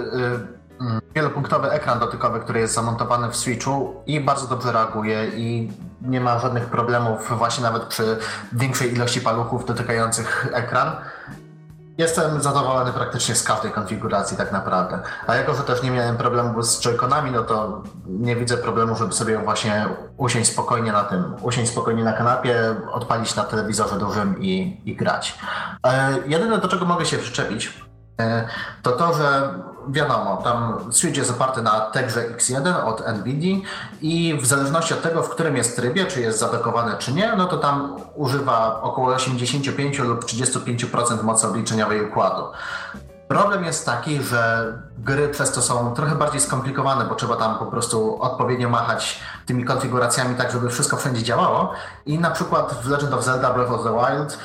wielopunktowy 1.16 1.72
ekran 1.72 2.00
dotykowy, 2.00 2.40
który 2.40 2.60
jest 2.60 2.74
zamontowany 2.74 3.32
w 3.32 3.36
Switchu 3.36 4.04
i 4.06 4.22
bardzo 4.22 4.48
dobrze 4.48 4.72
reaguje 4.72 5.28
i 5.28 5.72
nie 6.02 6.22
ma 6.22 6.40
żadnych 6.40 6.66
problemów 6.66 7.38
właśnie 7.38 7.64
nawet 7.64 7.84
przy 7.84 8.18
większej 8.54 8.94
ilości 8.94 9.22
paluchów 9.22 9.66
dotykających 9.66 10.48
ekran. 10.54 10.92
Jestem 11.98 12.42
zadowolony 12.42 12.94
praktycznie 12.94 13.36
z 13.36 13.44
każdej 13.44 13.72
konfiguracji 13.72 14.38
tak 14.38 14.52
naprawdę. 14.52 15.00
A 15.28 15.36
jako, 15.36 15.54
że 15.54 15.64
też 15.64 15.84
nie 15.84 15.92
miałem 15.92 16.18
problemu 16.18 16.64
z 16.64 16.82
joyconami, 16.82 17.32
no 17.32 17.44
to 17.44 17.84
nie 18.06 18.36
widzę 18.36 18.58
problemu, 18.58 18.96
żeby 18.96 19.14
sobie 19.14 19.38
właśnie 19.38 19.86
usiąść 20.18 20.52
spokojnie 20.52 20.92
na 20.92 21.04
tym, 21.04 21.36
usiąść 21.42 21.72
spokojnie 21.72 22.04
na 22.04 22.14
kanapie, 22.14 22.76
odpalić 22.92 23.36
na 23.36 23.44
telewizorze 23.44 24.00
dużym 24.00 24.42
i, 24.42 24.82
i 24.86 24.96
grać. 24.96 25.40
E, 25.88 26.18
jedyne 26.26 26.58
do 26.58 26.68
czego 26.68 26.86
mogę 26.86 27.06
się 27.06 27.18
przyczepić, 27.18 27.74
e, 28.20 28.48
to 28.82 28.92
to, 28.92 29.14
że 29.14 29.54
wiadomo, 29.88 30.38
tam 30.44 30.78
Switch 30.94 31.18
jest 31.18 31.32
oparty 31.32 31.62
na 31.62 31.80
Tegrze 31.80 32.30
X1 32.30 32.86
od 32.86 33.08
NVIDIA 33.08 33.58
i 34.02 34.40
w 34.42 34.46
zależności 34.46 34.94
od 34.94 35.02
tego, 35.02 35.24
w 35.24 35.30
którym 35.30 35.58
jest 35.58 35.76
trybie, 35.76 36.06
czy 36.06 36.22
jest 36.22 36.40
zadokowany, 36.40 36.96
czy 37.00 37.14
nie, 37.14 37.36
no 37.38 37.46
to 37.46 37.58
tam 37.58 37.96
używa 38.16 38.82
około 38.82 39.08
85 39.08 40.00
lub 40.00 40.26
35% 40.26 41.24
mocy 41.24 41.48
obliczeniowej 41.48 42.06
układu. 42.06 42.44
Problem 43.30 43.64
jest 43.64 43.86
taki, 43.86 44.24
że 44.24 44.74
gry 44.98 45.30
przez 45.30 45.52
to 45.52 45.62
są 45.62 45.94
trochę 45.94 46.16
bardziej 46.16 46.42
skomplikowane, 46.42 47.06
bo 47.06 47.16
trzeba 47.16 47.36
tam 47.36 47.58
po 47.58 47.66
prostu 47.66 48.22
odpowiednio 48.22 48.70
machać 48.70 49.20
tymi 49.46 49.66
konfiguracjami 49.66 50.36
tak, 50.36 50.52
żeby 50.52 50.70
wszystko 50.70 50.98
wszędzie 50.98 51.24
działało. 51.24 51.74
I 52.06 52.20
na 52.20 52.32
przykład 52.32 52.74
w 52.84 52.90
Legend 52.90 53.14
of 53.14 53.24
Zelda 53.24 53.54
Breath 53.54 53.72
of 53.72 53.84
the 53.84 53.92
Wild 53.92 54.40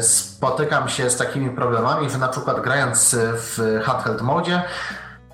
spotykam 0.00 0.88
się 0.88 1.10
z 1.10 1.16
takimi 1.16 1.50
problemami, 1.50 2.10
że 2.10 2.18
na 2.18 2.28
przykład 2.28 2.60
grając 2.60 3.16
w 3.18 3.80
handheld 3.84 4.22
modzie 4.22 4.62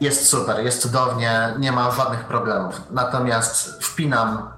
jest 0.01 0.29
super, 0.29 0.65
jest 0.65 0.83
cudownie, 0.83 1.55
nie 1.59 1.73
ma 1.73 1.91
żadnych 1.91 2.25
problemów. 2.25 2.81
Natomiast 2.91 3.85
wpinam 3.85 4.51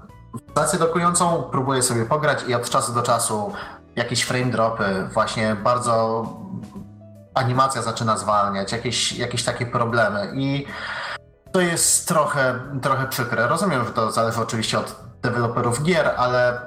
stację 0.51 0.79
dokującą, 0.79 1.43
próbuję 1.51 1.83
sobie 1.83 2.05
pograć 2.05 2.43
i 2.47 2.55
od 2.55 2.69
czasu 2.69 2.93
do 2.93 3.01
czasu 3.01 3.53
jakieś 3.95 4.21
frame 4.21 4.45
dropy, 4.51 5.09
właśnie 5.13 5.55
bardzo 5.55 6.25
animacja 7.33 7.81
zaczyna 7.81 8.17
zwalniać, 8.17 8.71
jakieś, 8.71 9.11
jakieś 9.11 9.43
takie 9.43 9.65
problemy 9.65 10.31
i 10.33 10.67
to 11.51 11.61
jest 11.61 12.07
trochę, 12.07 12.59
trochę 12.81 13.07
przykre. 13.07 13.47
Rozumiem, 13.47 13.85
że 13.85 13.91
to 13.91 14.11
zależy 14.11 14.41
oczywiście 14.41 14.79
od 14.79 14.95
deweloperów 15.21 15.83
gier, 15.83 16.13
ale 16.17 16.61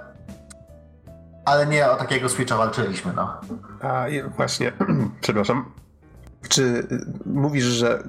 ale 1.49 1.67
nie 1.67 1.91
o 1.91 1.97
takiego 1.97 2.29
Switcha 2.29 2.57
walczyliśmy, 2.57 3.13
no. 3.17 3.41
A 3.83 4.05
właśnie, 4.37 4.73
przepraszam. 5.21 5.65
Czy 6.49 6.87
mówisz, 7.27 7.65
że 7.65 8.03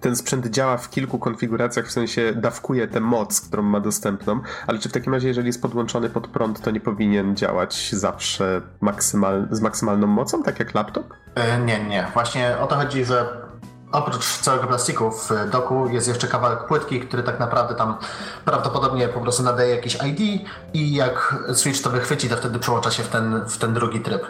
ten 0.00 0.16
sprzęt 0.16 0.46
działa 0.46 0.76
w 0.76 0.90
kilku 0.90 1.18
konfiguracjach, 1.18 1.86
w 1.86 1.92
sensie 1.92 2.32
dawkuje 2.34 2.88
tę 2.88 3.00
moc, 3.00 3.40
którą 3.40 3.62
ma 3.62 3.80
dostępną, 3.80 4.40
ale 4.66 4.78
czy 4.78 4.88
w 4.88 4.92
takim 4.92 5.14
razie, 5.14 5.28
jeżeli 5.28 5.46
jest 5.46 5.62
podłączony 5.62 6.10
pod 6.10 6.28
prąd, 6.28 6.60
to 6.60 6.70
nie 6.70 6.80
powinien 6.80 7.36
działać 7.36 7.92
zawsze 7.92 8.62
maksymal, 8.80 9.48
z 9.50 9.60
maksymalną 9.60 10.06
mocą, 10.06 10.42
tak 10.42 10.58
jak 10.58 10.74
laptop? 10.74 11.14
E, 11.34 11.60
nie, 11.60 11.84
nie. 11.84 12.06
Właśnie 12.14 12.58
o 12.58 12.66
to 12.66 12.76
chodzi, 12.76 13.04
że 13.04 13.45
oprócz 13.92 14.38
całego 14.40 14.66
plastiku 14.66 15.10
w 15.10 15.50
doku 15.50 15.88
jest 15.88 16.08
jeszcze 16.08 16.28
kawałek 16.28 16.66
płytki, 16.66 17.00
który 17.00 17.22
tak 17.22 17.40
naprawdę 17.40 17.74
tam 17.74 17.96
prawdopodobnie 18.44 19.08
po 19.08 19.20
prostu 19.20 19.42
nadaje 19.42 19.74
jakiś 19.76 19.98
ID 20.04 20.46
i 20.74 20.94
jak 20.94 21.34
Switch 21.54 21.82
to 21.82 21.90
wychwyci, 21.90 22.28
to 22.28 22.36
wtedy 22.36 22.58
przełącza 22.58 22.90
się 22.90 23.02
w 23.02 23.08
ten, 23.08 23.44
w 23.48 23.58
ten 23.58 23.74
drugi 23.74 24.00
tryb. 24.00 24.26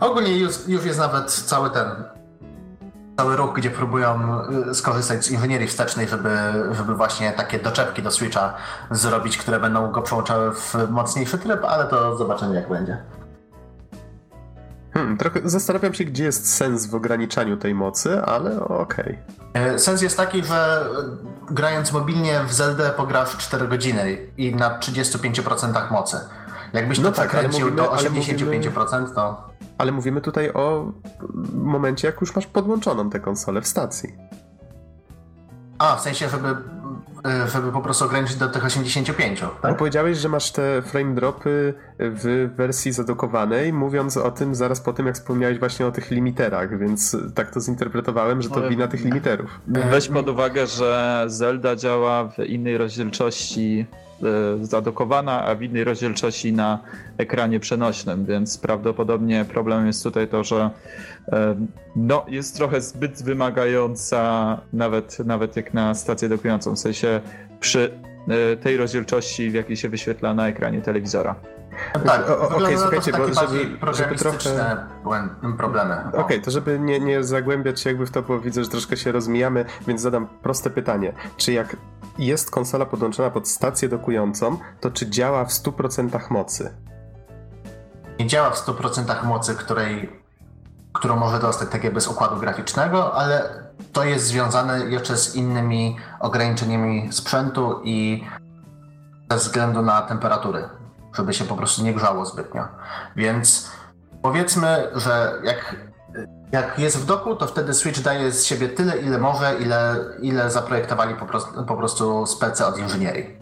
Ogólnie 0.00 0.38
już, 0.38 0.68
już 0.68 0.84
jest 0.84 0.98
nawet 0.98 1.30
cały 1.30 1.70
ten 1.70 1.86
cały 3.16 3.36
ruch, 3.36 3.54
gdzie 3.54 3.70
próbują 3.70 4.40
y, 4.70 4.74
skorzystać 4.74 5.24
z 5.24 5.30
inżynierii 5.30 5.68
wstecznej, 5.68 6.08
żeby, 6.08 6.30
żeby 6.72 6.94
właśnie 6.94 7.32
takie 7.32 7.58
doczepki 7.58 8.02
do 8.02 8.10
Switcha 8.10 8.54
zrobić, 8.90 9.38
które 9.38 9.60
będą 9.60 9.90
go 9.90 10.02
przełączały 10.02 10.52
w 10.52 10.74
mocniejszy 10.90 11.38
tryb, 11.38 11.64
ale 11.64 11.84
to 11.84 12.16
zobaczymy 12.16 12.54
jak 12.54 12.68
będzie. 12.68 12.98
Hmm, 14.96 15.16
trochę 15.16 15.40
zastanawiam 15.44 15.94
się, 15.94 16.04
gdzie 16.04 16.24
jest 16.24 16.54
sens 16.54 16.86
w 16.86 16.94
ograniczaniu 16.94 17.56
tej 17.56 17.74
mocy, 17.74 18.22
ale 18.22 18.60
okej. 18.60 19.18
Okay. 19.50 19.78
Sens 19.78 20.02
jest 20.02 20.16
taki, 20.16 20.44
że 20.44 20.86
y, 21.50 21.54
grając 21.54 21.92
mobilnie 21.92 22.40
w 22.48 22.52
Zelda 22.52 22.90
pograsz 22.90 23.36
4 23.36 23.68
godziny 23.68 24.18
i 24.36 24.54
na 24.54 24.78
35% 24.78 25.90
mocy. 25.90 26.16
Jakbyś 26.72 26.98
no 26.98 27.10
to 27.10 27.16
tak, 27.16 27.28
przekręcił 27.28 27.70
do 27.70 27.82
85%, 27.82 28.40
mówimy... 28.44 29.14
to... 29.14 29.50
Ale 29.78 29.92
mówimy 29.92 30.20
tutaj 30.20 30.52
o 30.52 30.92
momencie, 31.52 32.08
jak 32.08 32.20
już 32.20 32.36
masz 32.36 32.46
podłączoną 32.46 33.10
tę 33.10 33.20
konsolę 33.20 33.60
w 33.60 33.66
stacji. 33.66 34.16
A, 35.78 35.96
w 35.96 36.00
sensie, 36.00 36.28
żeby 36.28 36.56
żeby 37.52 37.72
po 37.72 37.80
prostu 37.80 38.04
ograniczyć 38.04 38.36
do 38.36 38.48
tych 38.48 38.64
85. 38.64 39.40
Tak? 39.40 39.50
No 39.70 39.74
powiedziałeś, 39.74 40.18
że 40.18 40.28
masz 40.28 40.50
te 40.50 40.82
frame 40.82 41.14
dropy 41.14 41.74
w 41.98 42.50
wersji 42.56 42.92
zadokowanej, 42.92 43.72
mówiąc 43.72 44.16
o 44.16 44.30
tym 44.30 44.54
zaraz 44.54 44.80
po 44.80 44.92
tym, 44.92 45.06
jak 45.06 45.14
wspomniałeś 45.14 45.58
właśnie 45.58 45.86
o 45.86 45.92
tych 45.92 46.10
limiterach, 46.10 46.78
więc 46.78 47.16
tak 47.34 47.50
to 47.50 47.60
zinterpretowałem, 47.60 48.42
że 48.42 48.48
to 48.48 48.56
Ale- 48.56 48.68
wina 48.68 48.88
tych 48.88 49.04
limiterów. 49.04 49.60
Weź 49.66 50.08
pod 50.08 50.28
uwagę, 50.28 50.66
że 50.66 51.24
Zelda 51.26 51.76
działa 51.76 52.24
w 52.28 52.38
innej 52.38 52.78
rozdzielczości 52.78 53.86
zadokowana, 54.62 55.44
a 55.44 55.54
w 55.54 55.62
innej 55.62 55.84
rozdzielczości 55.84 56.52
na 56.52 56.78
ekranie 57.18 57.60
przenośnym, 57.60 58.24
więc 58.24 58.58
prawdopodobnie 58.58 59.44
problemem 59.44 59.86
jest 59.86 60.02
tutaj 60.02 60.28
to, 60.28 60.44
że 60.44 60.70
e, 61.32 61.56
no, 61.96 62.24
jest 62.28 62.56
trochę 62.56 62.80
zbyt 62.80 63.22
wymagająca 63.22 64.60
nawet, 64.72 65.18
nawet 65.18 65.56
jak 65.56 65.74
na 65.74 65.94
stację 65.94 66.28
dokującą, 66.28 66.74
w 66.74 66.78
sensie 66.78 67.20
przy 67.60 67.98
e, 68.52 68.56
tej 68.56 68.76
rozdzielczości, 68.76 69.50
w 69.50 69.54
jakiej 69.54 69.76
się 69.76 69.88
wyświetla 69.88 70.34
na 70.34 70.48
ekranie 70.48 70.82
telewizora. 70.82 71.34
Tak, 72.06 72.30
o- 72.30 72.38
o- 72.40 72.48
okej, 72.56 72.74
to 72.74 72.80
słuchajcie, 72.80 73.12
bo 73.12 73.26
żeby- 73.26 73.36
żeby 73.92 74.14
błęd- 75.04 75.56
problemy. 75.56 75.94
O. 76.12 76.16
Okej, 76.18 76.40
to 76.40 76.50
żeby 76.50 76.78
nie, 76.78 77.00
nie 77.00 77.24
zagłębiać 77.24 77.80
się 77.80 77.90
jakby 77.90 78.06
w 78.06 78.10
to, 78.10 78.22
bo 78.22 78.40
widzę, 78.40 78.64
że 78.64 78.70
troszkę 78.70 78.96
się 78.96 79.12
rozmijamy, 79.12 79.64
więc 79.86 80.00
zadam 80.00 80.26
proste 80.42 80.70
pytanie. 80.70 81.12
Czy 81.36 81.52
jak 81.52 81.76
jest 82.18 82.50
konsola 82.50 82.86
podłączona 82.86 83.30
pod 83.30 83.48
stację 83.48 83.88
dokującą, 83.88 84.58
to 84.80 84.90
czy 84.90 85.10
działa 85.10 85.44
w 85.44 85.50
100% 85.50 86.30
mocy? 86.30 86.86
nie 88.18 88.26
działa 88.26 88.50
w 88.50 88.66
100% 88.66 89.24
mocy, 89.24 89.54
której, 89.54 90.22
którą 90.92 91.16
może 91.16 91.38
dostać 91.38 91.68
tak 91.68 91.84
jakby 91.84 92.00
z 92.00 92.08
układu 92.08 92.36
graficznego, 92.36 93.14
ale 93.14 93.50
to 93.92 94.04
jest 94.04 94.26
związane 94.26 94.78
jeszcze 94.78 95.16
z 95.16 95.36
innymi 95.36 95.96
ograniczeniami 96.20 97.12
sprzętu 97.12 97.80
i 97.84 98.24
ze 99.30 99.36
względu 99.36 99.82
na 99.82 100.02
temperatury, 100.02 100.68
żeby 101.14 101.34
się 101.34 101.44
po 101.44 101.56
prostu 101.56 101.82
nie 101.82 101.94
grzało 101.94 102.26
zbytnio. 102.26 102.68
Więc 103.16 103.70
powiedzmy, 104.22 104.90
że 104.94 105.40
jak, 105.44 105.76
jak 106.52 106.78
jest 106.78 106.98
w 106.98 107.06
doku, 107.06 107.36
to 107.36 107.46
wtedy 107.46 107.74
Switch 107.74 108.02
daje 108.02 108.32
z 108.32 108.44
siebie 108.44 108.68
tyle, 108.68 108.98
ile 108.98 109.18
może, 109.18 109.56
ile, 109.60 109.96
ile 110.22 110.50
zaprojektowali 110.50 111.14
po 111.14 111.26
prostu, 111.26 111.64
po 111.64 111.76
prostu 111.76 112.26
specy 112.26 112.66
od 112.66 112.78
inżynierii. 112.78 113.36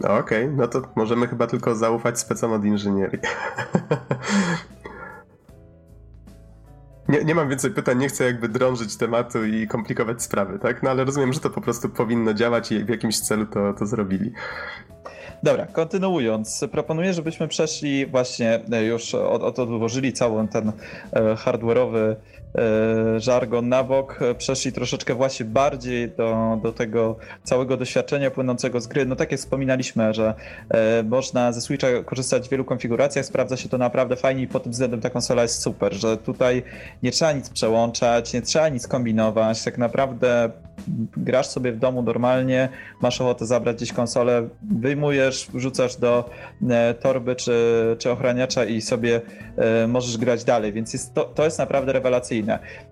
No 0.00 0.14
Okej, 0.14 0.48
no 0.48 0.68
to 0.68 0.82
możemy 0.94 1.28
chyba 1.28 1.46
tylko 1.46 1.74
zaufać 1.74 2.18
specom 2.20 2.52
od 2.52 2.64
inżynierii. 2.64 3.20
Nie, 7.08 7.24
nie 7.24 7.34
mam 7.34 7.48
więcej 7.48 7.70
pytań, 7.70 7.98
nie 7.98 8.08
chcę 8.08 8.24
jakby 8.24 8.48
drążyć 8.48 8.96
tematu 8.96 9.44
i 9.44 9.68
komplikować 9.68 10.22
sprawy, 10.22 10.58
tak? 10.58 10.82
No 10.82 10.90
ale 10.90 11.04
rozumiem, 11.04 11.32
że 11.32 11.40
to 11.40 11.50
po 11.50 11.60
prostu 11.60 11.88
powinno 11.88 12.34
działać 12.34 12.72
i 12.72 12.84
w 12.84 12.88
jakimś 12.88 13.20
celu 13.20 13.46
to, 13.46 13.72
to 13.72 13.86
zrobili. 13.86 14.32
Dobra, 15.44 15.66
kontynuując, 15.66 16.64
proponuję, 16.72 17.14
żebyśmy 17.14 17.48
przeszli 17.48 18.06
właśnie 18.06 18.60
e, 18.72 18.84
już, 18.84 19.14
od, 19.14 19.42
od, 19.42 19.58
odłożyli 19.58 20.12
cały 20.12 20.48
ten 20.48 20.68
e, 20.68 20.72
hardware'owy 21.34 22.16
żargon 23.18 23.68
na 23.68 23.84
bok, 23.84 24.22
e, 24.22 24.34
przeszli 24.34 24.72
troszeczkę 24.72 25.14
właśnie 25.14 25.46
bardziej 25.46 26.10
do, 26.10 26.58
do 26.62 26.72
tego 26.72 27.16
całego 27.42 27.76
doświadczenia 27.76 28.30
płynącego 28.30 28.80
z 28.80 28.86
gry. 28.86 29.06
No 29.06 29.16
tak 29.16 29.30
jak 29.30 29.40
wspominaliśmy, 29.40 30.14
że 30.14 30.34
e, 30.68 31.02
można 31.02 31.52
ze 31.52 31.60
Switcha 31.60 31.86
korzystać 32.04 32.48
w 32.48 32.50
wielu 32.50 32.64
konfiguracjach, 32.64 33.26
sprawdza 33.26 33.56
się 33.56 33.68
to 33.68 33.78
naprawdę 33.78 34.16
fajnie 34.16 34.42
i 34.42 34.48
pod 34.48 34.62
tym 34.62 34.72
względem 34.72 35.00
ta 35.00 35.10
konsola 35.10 35.42
jest 35.42 35.62
super, 35.62 35.94
że 35.94 36.16
tutaj 36.16 36.62
nie 37.02 37.10
trzeba 37.10 37.32
nic 37.32 37.50
przełączać, 37.50 38.32
nie 38.32 38.42
trzeba 38.42 38.68
nic 38.68 38.88
kombinować, 38.88 39.64
tak 39.64 39.78
naprawdę 39.78 40.50
grasz 41.16 41.46
sobie 41.46 41.72
w 41.72 41.78
domu 41.78 42.02
normalnie, 42.02 42.68
masz 43.00 43.20
ochotę 43.20 43.46
zabrać 43.46 43.76
gdzieś 43.76 43.92
konsolę, 43.92 44.48
wyjmujesz, 44.62 45.48
wrzucasz 45.54 45.96
do 45.96 46.30
e, 46.70 46.94
torby 46.94 47.36
czy, 47.36 47.96
czy 47.98 48.10
ochraniacza 48.10 48.64
i 48.64 48.80
sobie 48.80 49.20
e, 49.56 49.86
możesz 49.86 50.16
grać 50.16 50.44
dalej, 50.44 50.72
więc 50.72 50.92
jest 50.92 51.14
to, 51.14 51.24
to 51.24 51.44
jest 51.44 51.58
naprawdę 51.58 51.92
rewelacyjne. 51.92 52.43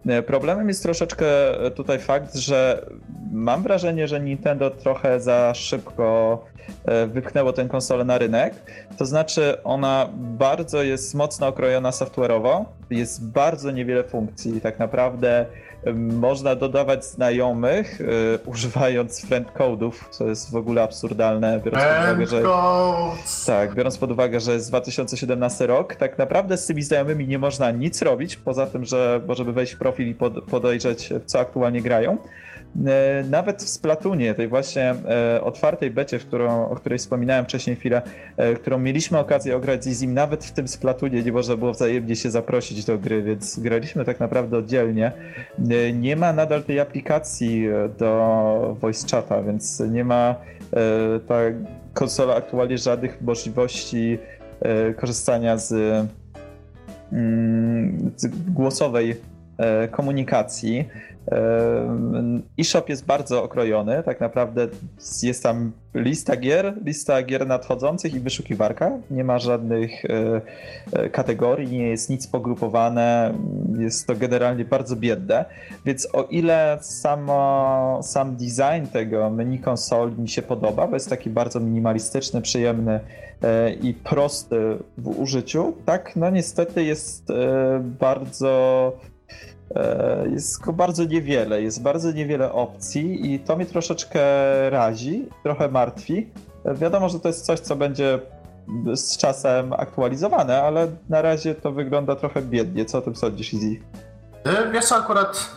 E, 0.06 0.22
Problemem 0.22 0.68
jest 0.68 0.82
troszeczkę 0.82 1.26
e, 1.66 1.70
tutaj 1.70 1.98
fakt, 1.98 2.34
że 2.34 2.86
mam 3.32 3.62
wrażenie, 3.62 4.08
że 4.08 4.20
Nintendo 4.20 4.70
trochę 4.70 5.20
za 5.20 5.54
szybko 5.54 6.38
e, 6.84 7.06
wypchnęło 7.06 7.52
tę 7.52 7.64
konsolę 7.64 8.04
na 8.04 8.18
rynek. 8.18 8.54
To 8.98 9.06
znaczy, 9.06 9.62
ona 9.64 10.08
bardzo 10.16 10.82
jest 10.82 11.14
mocno 11.14 11.46
okrojona 11.46 11.90
software'owo, 11.90 12.64
jest 12.90 13.26
bardzo 13.26 13.70
niewiele 13.70 14.04
funkcji. 14.04 14.60
Tak 14.60 14.78
naprawdę 14.78 15.46
można 15.94 16.54
dodawać 16.56 17.04
znajomych, 17.04 18.00
e, 18.00 18.04
używając 18.46 19.20
friend 19.26 19.48
code'ów, 19.52 19.92
co 20.10 20.28
jest 20.28 20.50
w 20.50 20.56
ogóle 20.56 20.82
absurdalne, 20.82 21.60
biorąc 21.64 21.84
pod 21.84 22.02
uwagę, 22.02 22.26
że. 22.26 22.42
Tak, 23.46 23.74
biorąc 23.74 23.98
pod 23.98 24.10
uwagę, 24.10 24.40
że 24.40 24.52
jest 24.52 24.68
2017 24.68 25.66
rok, 25.66 25.94
tak 25.94 26.18
naprawdę 26.18 26.56
z 26.56 26.66
tymi 26.66 26.82
znajomymi 26.82 27.28
nie 27.28 27.38
można 27.38 27.70
nic 27.70 28.02
robić, 28.02 28.36
poza 28.36 28.66
tym, 28.66 28.84
że 28.84 29.20
możemy 29.26 29.52
wejść 29.52 29.72
w 29.72 29.78
profil 29.78 30.08
i 30.08 30.14
pod, 30.14 30.44
podejrzeć, 30.44 31.12
w 31.22 31.24
co 31.26 31.40
aktualnie 31.40 31.82
grają. 31.82 32.18
E, 32.86 33.24
Nawet 33.30 33.62
w 33.62 33.68
Splatoonie, 33.68 34.34
tej 34.34 34.48
właśnie 34.48 34.94
e, 35.08 35.40
otwartej 35.44 35.90
becie, 35.90 36.18
w 36.18 36.26
którą, 36.26 36.68
o 36.68 36.76
której 36.76 36.98
wspominałem 36.98 37.44
wcześniej 37.44 37.76
chwilę, 37.76 38.02
e, 38.36 38.54
którą 38.54 38.78
mieliśmy 38.78 39.18
okazję 39.18 39.56
ograć 39.56 39.84
z 39.84 39.86
Izim, 39.86 40.14
nawet 40.14 40.44
w 40.44 40.52
tym 40.52 40.68
Splatoonie 40.68 41.22
nie 41.22 41.32
można 41.32 41.56
było 41.56 41.72
wzajemnie 41.72 42.16
się 42.16 42.30
zaprosić 42.30 42.84
do 42.84 42.98
gry, 42.98 43.22
więc 43.22 43.58
graliśmy 43.58 44.04
tak 44.04 44.20
naprawdę 44.20 44.58
oddzielnie. 44.58 45.12
Nie 45.94 46.16
ma 46.16 46.32
nadal 46.32 46.62
tej 46.62 46.80
aplikacji 46.80 47.68
do 47.98 48.76
voice 48.80 49.06
chata, 49.10 49.42
więc 49.42 49.80
nie 49.80 50.04
ma 50.04 50.34
ta 51.28 51.34
konsola 51.94 52.34
aktualnie 52.34 52.78
żadnych 52.78 53.22
możliwości 53.22 54.18
korzystania 54.96 55.56
z, 55.56 55.72
mm, 57.12 58.10
z 58.16 58.26
głosowej 58.54 59.16
komunikacji. 59.90 60.88
EShop 62.58 62.88
jest 62.88 63.06
bardzo 63.06 63.42
okrojony, 63.42 64.02
tak 64.02 64.20
naprawdę 64.20 64.68
jest 65.22 65.42
tam 65.42 65.72
lista 65.94 66.36
gier, 66.36 66.74
lista 66.84 67.22
gier 67.22 67.46
nadchodzących 67.46 68.14
i 68.14 68.20
wyszukiwarka. 68.20 68.98
Nie 69.10 69.24
ma 69.24 69.38
żadnych 69.38 70.04
e, 70.04 70.40
e, 70.92 71.08
kategorii, 71.08 71.68
nie 71.68 71.88
jest 71.88 72.10
nic 72.10 72.26
pogrupowane, 72.26 73.34
jest 73.78 74.06
to 74.06 74.14
generalnie 74.14 74.64
bardzo 74.64 74.96
biedne. 74.96 75.44
Więc 75.84 76.08
o 76.12 76.22
ile 76.22 76.78
samo, 76.80 78.00
sam 78.02 78.36
design 78.36 78.86
tego 78.92 79.30
menu 79.30 79.58
konsoli 79.58 80.18
mi 80.18 80.28
się 80.28 80.42
podoba, 80.42 80.86
bo 80.86 80.96
jest 80.96 81.10
taki 81.10 81.30
bardzo 81.30 81.60
minimalistyczny, 81.60 82.42
przyjemny 82.42 83.00
e, 83.42 83.72
i 83.72 83.94
prosty 83.94 84.78
w 84.98 85.20
użyciu, 85.20 85.72
tak 85.84 86.16
no 86.16 86.30
niestety 86.30 86.84
jest 86.84 87.28
bardzo 88.00 88.92
jest 90.30 90.60
go 90.60 90.72
bardzo 90.72 91.04
niewiele, 91.04 91.62
jest 91.62 91.82
bardzo 91.82 92.12
niewiele 92.12 92.52
opcji 92.52 93.34
i 93.34 93.40
to 93.40 93.56
mnie 93.56 93.66
troszeczkę 93.66 94.20
razi, 94.70 95.28
trochę 95.42 95.68
martwi. 95.68 96.30
E, 96.64 96.74
Wiadomo, 96.74 97.08
że 97.08 97.20
to 97.20 97.28
jest 97.28 97.46
coś, 97.46 97.60
co 97.60 97.76
będzie 97.76 98.18
z 98.94 99.16
czasem 99.16 99.72
aktualizowane, 99.72 100.62
ale 100.62 100.88
na 101.08 101.22
razie 101.22 101.54
to 101.54 101.72
wygląda 101.72 102.16
trochę 102.16 102.42
biednie. 102.42 102.84
Co 102.84 102.98
o 102.98 103.02
tym 103.02 103.16
sądzisz, 103.16 103.54
Izzy? 103.54 103.66
Y, 103.66 104.72
Wiesz 104.72 104.84
co, 104.84 104.96
akurat 104.96 105.50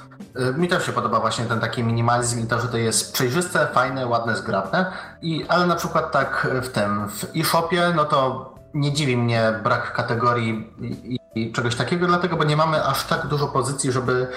mi 0.57 0.67
też 0.67 0.85
się 0.85 0.91
podoba 0.91 1.19
właśnie 1.19 1.45
ten 1.45 1.59
taki 1.59 1.83
minimalizm 1.83 2.43
i 2.43 2.47
to, 2.47 2.59
że 2.59 2.67
to 2.67 2.77
jest 2.77 3.13
przejrzyste, 3.13 3.67
fajne, 3.73 4.07
ładne, 4.07 4.35
zgrabne. 4.35 4.85
I, 5.21 5.45
ale 5.47 5.67
na 5.67 5.75
przykład 5.75 6.11
tak 6.11 6.47
w 6.61 6.69
tym, 6.69 7.09
w 7.09 7.23
e-shopie, 7.35 7.93
no 7.95 8.05
to 8.05 8.54
nie 8.75 8.93
dziwi 8.93 9.17
mnie 9.17 9.59
brak 9.63 9.93
kategorii 9.93 10.73
i, 11.03 11.19
i 11.35 11.51
czegoś 11.51 11.75
takiego, 11.75 12.07
dlatego, 12.07 12.35
bo 12.37 12.43
nie 12.43 12.57
mamy 12.57 12.85
aż 12.85 13.03
tak 13.03 13.27
dużo 13.27 13.47
pozycji, 13.47 13.91
żeby, 13.91 14.27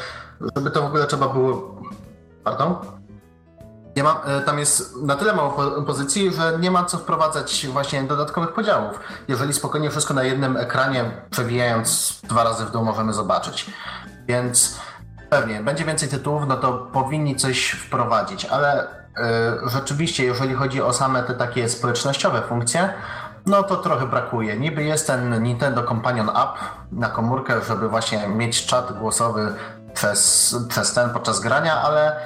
żeby 0.57 0.71
to 0.71 0.83
w 0.83 0.85
ogóle 0.85 1.07
trzeba 1.07 1.29
było... 1.29 1.81
Pardon? 2.45 2.75
Nie 3.97 4.03
ma, 4.03 4.23
y, 4.41 4.45
tam 4.45 4.59
jest 4.59 4.97
na 4.97 5.17
tyle 5.17 5.33
mało 5.33 5.51
po- 5.51 5.83
pozycji, 5.83 6.33
że 6.33 6.59
nie 6.61 6.71
ma 6.71 6.85
co 6.85 6.99
wprowadzać 6.99 7.67
właśnie 7.73 8.03
dodatkowych 8.03 8.53
podziałów. 8.53 9.01
Jeżeli 9.29 9.53
spokojnie 9.53 9.91
wszystko 9.91 10.15
na 10.15 10.23
jednym 10.23 10.57
ekranie, 10.57 11.05
przewijając 11.31 12.21
dwa 12.25 12.45
razy 12.45 12.65
w 12.65 12.71
dół, 12.71 12.85
możemy 12.85 13.13
zobaczyć. 13.13 13.71
Więc 14.27 14.79
pewnie 15.31 15.63
będzie 15.63 15.85
więcej 15.85 16.09
tytułów, 16.09 16.43
no 16.49 16.57
to 16.57 16.73
powinni 16.73 17.37
coś 17.37 17.71
wprowadzić, 17.71 18.45
ale 18.45 18.87
y, 18.87 18.89
rzeczywiście, 19.67 20.25
jeżeli 20.25 20.55
chodzi 20.55 20.83
o 20.83 20.93
same 20.93 21.23
te 21.23 21.35
takie 21.35 21.69
społecznościowe 21.69 22.43
funkcje, 22.43 22.95
no 23.47 23.63
to 23.63 23.77
trochę 23.77 24.07
brakuje. 24.07 24.57
Niby 24.57 24.85
jest 24.85 25.07
ten 25.07 25.43
Nintendo 25.43 25.83
Companion 25.83 26.29
App 26.29 26.59
na 26.93 27.09
komórkę, 27.09 27.55
żeby 27.69 27.89
właśnie 27.89 28.29
mieć 28.29 28.67
czat 28.67 28.99
głosowy 28.99 29.55
przez, 29.95 30.57
przez 30.69 30.95
ten 30.95 31.11
podczas 31.11 31.41
grania, 31.41 31.83
ale 31.83 32.17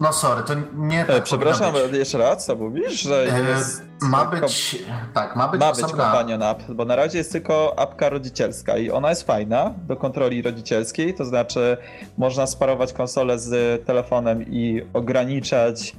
no 0.00 0.12
sorry, 0.12 0.42
to 0.42 0.54
nie 0.74 1.04
tak 1.04 1.16
E, 1.16 1.22
przepraszam, 1.22 1.72
powinno 1.72 1.88
być. 1.90 1.98
jeszcze 1.98 2.18
raz, 2.18 2.46
co 2.46 2.56
mówisz? 2.56 3.00
Że 3.02 3.14
E, 3.22 3.40
jest 3.40 3.82
Ma 4.02 4.24
być, 4.24 4.84
tak, 5.14 5.36
ma 5.36 5.48
być, 5.48 5.60
ma 5.60 5.72
być 5.72 5.86
companion 5.86 6.42
app, 6.42 6.62
bo 6.68 6.84
na 6.84 6.96
razie 6.96 7.18
jest 7.18 7.32
tylko 7.32 7.78
apka 7.78 8.08
rodzicielska 8.08 8.76
i 8.78 8.90
ona 8.90 9.10
jest 9.10 9.22
fajna 9.22 9.74
do 9.88 9.96
kontroli 9.96 10.42
rodzicielskiej, 10.42 11.14
to 11.14 11.24
znaczy 11.24 11.76
można 12.18 12.46
sparować 12.46 12.92
konsolę 12.92 13.38
z 13.38 13.84
telefonem 13.86 14.44
i 14.50 14.82
ograniczać 14.92 15.96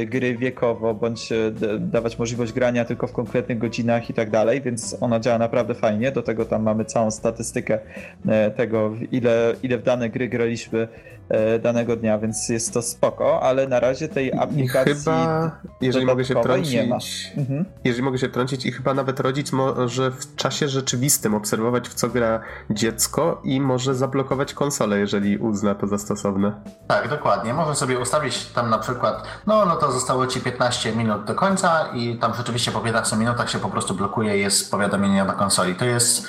y, 0.00 0.06
gry 0.06 0.36
wiekowo, 0.36 0.94
bądź 0.94 1.32
y, 1.32 1.52
dawać 1.80 2.18
możliwość 2.18 2.52
grania 2.52 2.84
tylko 2.84 3.06
w 3.06 3.12
konkretnych 3.12 3.58
godzinach 3.58 4.10
i 4.10 4.14
tak 4.14 4.30
dalej, 4.30 4.62
więc 4.62 4.96
ona 5.00 5.20
działa 5.20 5.38
naprawdę 5.38 5.74
fajnie. 5.74 6.12
Do 6.12 6.22
tego 6.22 6.44
tam 6.44 6.62
mamy 6.62 6.84
całą 6.84 7.10
statystykę 7.10 7.78
y, 7.78 8.50
tego, 8.50 8.90
ile, 9.12 9.54
ile 9.62 9.78
w 9.78 9.82
dane 9.82 10.10
gry 10.10 10.28
graliśmy 10.28 10.88
E, 11.32 11.58
danego 11.58 11.96
dnia, 11.96 12.18
więc 12.18 12.48
jest 12.48 12.74
to 12.74 12.82
spoko, 12.82 13.42
ale 13.42 13.66
na 13.68 13.80
razie 13.80 14.08
tej 14.08 14.32
aplikacji. 14.32 14.94
Chyba, 14.94 15.60
jeżeli 15.80 16.06
mogę 16.06 16.24
się 16.24 16.34
trącić, 16.34 17.31
mhm. 17.36 17.64
jeżeli 17.84 18.02
mogę 18.02 18.18
się 18.18 18.28
trącić, 18.28 18.66
i 18.66 18.72
chyba 18.72 18.94
nawet 18.94 19.20
rodzic 19.20 19.52
może 19.52 20.10
w 20.10 20.36
czasie 20.36 20.68
rzeczywistym 20.68 21.34
obserwować, 21.34 21.88
w 21.88 21.94
co 21.94 22.08
gra 22.08 22.40
dziecko 22.70 23.40
i 23.44 23.60
może 23.60 23.94
zablokować 23.94 24.54
konsolę, 24.54 24.98
jeżeli 24.98 25.38
uzna 25.38 25.74
to 25.74 25.86
za 25.86 25.98
stosowne. 25.98 26.62
Tak, 26.88 27.08
dokładnie. 27.08 27.54
Może 27.54 27.74
sobie 27.74 27.98
ustawić 27.98 28.46
tam 28.46 28.70
na 28.70 28.78
przykład, 28.78 29.24
no, 29.46 29.66
no 29.66 29.76
to 29.76 29.92
zostało 29.92 30.26
ci 30.26 30.40
15 30.40 30.96
minut 30.96 31.24
do 31.24 31.34
końca 31.34 31.88
i 31.94 32.18
tam 32.18 32.34
rzeczywiście 32.34 32.72
po 32.72 32.80
15 32.80 33.16
minutach 33.16 33.50
się 33.50 33.58
po 33.58 33.68
prostu 33.68 33.94
blokuje, 33.94 34.38
jest 34.38 34.70
powiadomienie 34.70 35.24
na 35.24 35.32
konsoli. 35.32 35.74
To 35.74 35.84
jest 35.84 36.28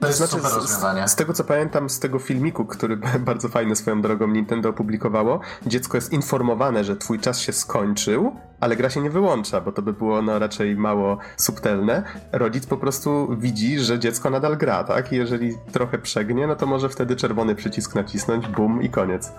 to 0.00 0.06
jest 0.06 0.18
znaczy, 0.18 0.32
super 0.32 0.52
rozwiązanie. 0.52 1.08
Z, 1.08 1.10
z, 1.12 1.16
tego 1.16 1.32
co 1.32 1.44
pamiętam 1.44 1.90
z 1.90 2.00
tego 2.00 2.18
filmiku, 2.18 2.64
który 2.64 2.96
bardzo 3.30 3.48
fajny 3.48 3.76
swoją 3.76 4.02
drogą 4.02 4.26
Nintendo 4.26 4.68
opublikowało, 4.68 5.40
dziecko 5.66 5.96
jest 5.96 6.12
informowane, 6.12 6.84
że 6.84 6.96
twój 6.96 7.20
czas 7.20 7.40
się 7.40 7.52
skończył, 7.52 8.36
ale 8.60 8.76
gra 8.76 8.90
się 8.90 9.00
nie 9.00 9.10
wyłącza, 9.10 9.60
bo 9.60 9.72
to 9.72 9.82
by 9.82 9.92
było 9.92 10.22
no, 10.22 10.38
raczej 10.38 10.76
mało 10.76 11.18
subtelne. 11.36 12.02
Rodzic 12.32 12.66
po 12.66 12.76
prostu 12.76 13.36
widzi, 13.38 13.78
że 13.78 13.98
dziecko 13.98 14.30
nadal 14.30 14.56
gra, 14.56 14.84
tak? 14.84 15.12
I 15.12 15.16
jeżeli 15.16 15.54
trochę 15.72 15.98
przegnie, 15.98 16.46
no 16.46 16.56
to 16.56 16.66
może 16.66 16.88
wtedy 16.88 17.16
czerwony 17.16 17.54
przycisk 17.54 17.94
nacisnąć, 17.94 18.46
bum 18.48 18.82
i 18.82 18.90
koniec. 18.90 19.32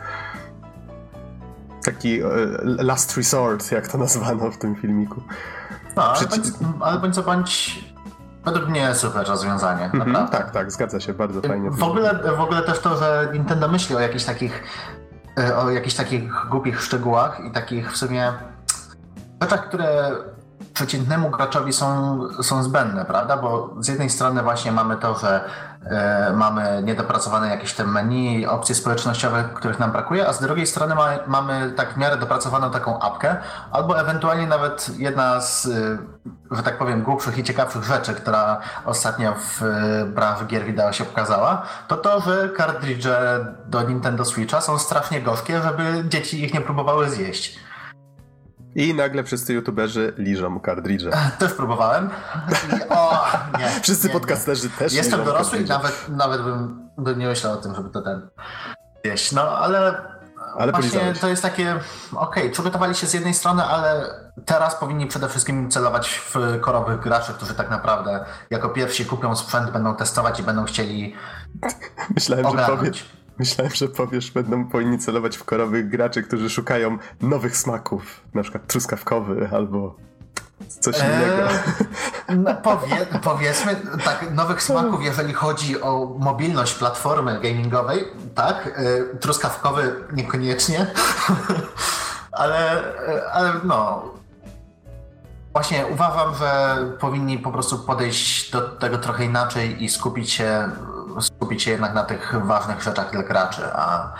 Taki 1.86 2.24
uh, 2.24 2.32
last 2.63 3.17
resort, 3.17 3.72
jak 3.72 3.88
to 3.88 3.98
nazwano 3.98 4.52
w 4.52 4.58
tym 4.58 4.76
filmiku. 4.76 5.22
No, 5.96 6.04
ale, 6.04 6.28
Przyci... 6.28 6.41
bądź, 6.41 6.56
ale 6.82 7.00
bądź 7.00 7.15
co 7.15 7.24
bądź 7.24 7.84
Według 8.48 8.70
mnie 8.70 8.96
super 8.96 9.28
rozwiązanie, 9.28 9.86
mm 9.86 9.92
-hmm, 9.92 10.08
naprawdę. 10.08 10.38
Tak, 10.38 10.52
tak, 10.52 10.72
zgadza 10.72 11.00
się, 11.00 11.14
bardzo 11.14 11.42
fajnie. 11.42 11.72
W 11.72 11.84
ogóle, 11.84 12.20
w 12.38 12.42
ogóle 12.42 12.62
też 12.62 12.80
to, 12.80 12.98
że 12.98 13.30
Nintendo 13.34 13.68
myśli 13.68 13.96
o 13.96 14.00
jakichś 14.00 14.24
takich 14.24 14.64
e, 15.40 15.58
o 15.58 15.70
jakichś 15.70 15.96
takich 15.96 16.32
głupich 16.50 16.82
szczegółach 16.82 17.40
i 17.40 17.52
takich 17.52 17.92
w 17.92 17.98
sumie 17.98 18.34
rzeczach, 19.42 19.68
które 19.68 20.12
przeciętnemu 20.74 21.30
graczowi 21.30 21.74
są, 21.74 22.20
są 22.44 22.64
zbędne, 22.64 23.06
prawda? 23.06 23.38
Bo 23.38 23.76
z 23.80 23.88
jednej 23.88 24.10
strony 24.10 24.44
właśnie 24.44 24.72
mamy 24.72 24.98
to, 24.98 25.18
że 25.18 25.50
mamy 26.34 26.82
niedopracowane 26.84 27.50
jakieś 27.50 27.74
te 27.74 27.84
menu, 27.84 28.46
opcje 28.46 28.76
społecznościowe, 28.76 29.50
których 29.54 29.80
nam 29.80 29.92
brakuje, 29.92 30.28
a 30.28 30.34
z 30.34 30.42
drugiej 30.42 30.68
strony 30.68 30.96
ma, 30.96 31.10
mamy 31.28 31.72
tak 31.72 31.94
w 31.94 31.98
miarę 31.98 32.18
dopracowaną 32.18 32.72
taką 32.72 33.00
apkę, 33.00 33.38
albo 33.72 34.00
ewentualnie 34.00 34.48
nawet 34.48 35.00
jedna 35.00 35.42
z, 35.42 35.66
e, 35.66 35.98
że 36.52 36.63
tak 36.63 36.78
powiem, 36.78 37.04
głupszych 37.04 37.38
i 37.38 37.44
ciekawszych 37.44 37.84
rzeczy, 37.84 38.13
która 38.13 38.62
ostatnio 38.86 39.36
w 39.36 39.63
e, 39.63 40.06
branży 40.06 40.46
gier 40.46 40.66
wideo 40.66 40.94
się 40.94 41.06
pokazała, 41.06 41.63
to 41.88 41.98
to, 41.98 42.22
że 42.22 42.50
kartridże 42.50 43.46
do 43.66 43.82
Nintendo 43.82 44.26
Switcha 44.26 44.62
są 44.62 44.80
strasznie 44.80 45.22
gorzkie, 45.22 45.62
żeby 45.62 46.04
dzieci 46.10 46.44
ich 46.44 46.54
nie 46.54 46.62
próbowały 46.62 47.10
zjeść. 47.10 47.60
I 48.75 48.93
nagle 48.93 49.23
wszyscy 49.23 49.53
youtuberzy 49.53 50.13
liżą 50.17 50.60
kartridże. 50.60 51.12
Też 51.39 51.53
próbowałem. 51.53 52.10
O, 52.89 53.25
nie, 53.60 53.69
wszyscy 53.84 54.08
nie, 54.08 54.13
podcasterzy 54.13 54.67
nie. 54.67 54.73
też 54.73 54.93
Jestem 54.93 55.25
dorosły 55.25 55.60
i 55.60 55.65
nawet, 55.65 56.10
nawet 56.10 56.41
bym, 56.41 56.89
bym 56.97 57.19
nie 57.19 57.27
myślał 57.27 57.53
o 57.53 57.58
tym, 57.58 57.75
żeby 57.75 57.89
to 57.89 58.01
ten 58.01 58.30
jeść. 59.03 59.32
No, 59.32 59.41
ale, 59.41 60.01
ale 60.58 60.71
właśnie 60.71 61.13
to 61.21 61.27
jest 61.27 61.41
takie, 61.41 61.75
okej, 62.12 62.43
okay, 62.43 62.49
przygotowali 62.49 62.95
się 62.95 63.08
z 63.08 63.13
jednej 63.13 63.34
strony, 63.34 63.63
ale 63.63 64.06
teraz 64.45 64.75
powinni 64.75 65.08
przede 65.08 65.30
wszystkim 65.30 65.71
celować 65.71 66.10
w 66.10 66.36
korowych 66.62 66.99
graczy, 66.99 67.34
którzy 67.34 67.53
tak 67.53 67.69
naprawdę 67.69 68.25
jako 68.49 68.69
pierwsi 68.69 69.06
kupią 69.06 69.36
sprzęt, 69.36 69.71
będą 69.71 69.95
testować 69.95 70.39
i 70.39 70.43
będą 70.43 70.65
chcieli 70.65 71.15
Myślałem, 72.15 72.45
ogarnąć. 72.45 72.69
że 72.69 72.77
powiesz, 72.77 73.16
Myślałem, 73.39 73.73
że 73.76 73.88
powiesz, 73.88 74.32
będą 74.32 74.65
powinni 74.65 75.00
celować 75.00 75.38
w 75.38 75.43
korowych 75.43 75.89
graczy, 75.89 76.23
którzy 76.23 76.50
szukają 76.50 76.97
nowych 77.21 77.58
smaków, 77.58 78.21
na 78.34 78.43
przykład 78.43 78.67
truskawkowy 78.67 79.50
albo 79.52 79.95
coś 80.67 80.95
eee, 80.95 81.06
innego. 81.06 81.50
no 82.43 82.56
powie, 82.56 83.06
powiedzmy, 83.23 83.76
tak, 84.06 84.32
nowych 84.32 84.63
smaków, 84.63 85.04
jeżeli 85.04 85.34
chodzi 85.34 85.82
o 85.82 86.15
mobilność 86.19 86.73
platformy 86.73 87.39
gamingowej, 87.41 88.04
tak, 88.36 88.67
e, 88.67 89.17
truskawkowy 89.17 89.95
niekoniecznie, 90.13 90.88
ale, 92.32 92.84
e, 93.08 93.32
ale 93.32 93.54
no, 93.63 94.04
Właśnie 95.58 95.86
uważam, 95.88 96.36
że 96.36 96.78
powinni 97.00 97.39
po 97.39 97.52
prostu 97.52 97.80
podejść 97.80 98.52
do 98.52 98.62
tego 98.62 98.98
trochę 98.98 99.26
inaczej 99.26 99.84
i 99.84 99.89
skupić 99.89 100.32
się 100.32 100.70
skupić 101.20 101.63
się 101.63 101.72
jednak 101.72 101.93
na 101.93 102.04
tych 102.04 102.36
ważnych 102.46 102.82
rzeczach 102.82 103.12
dla 103.12 103.24
graczy, 103.24 103.62
a, 103.74 104.13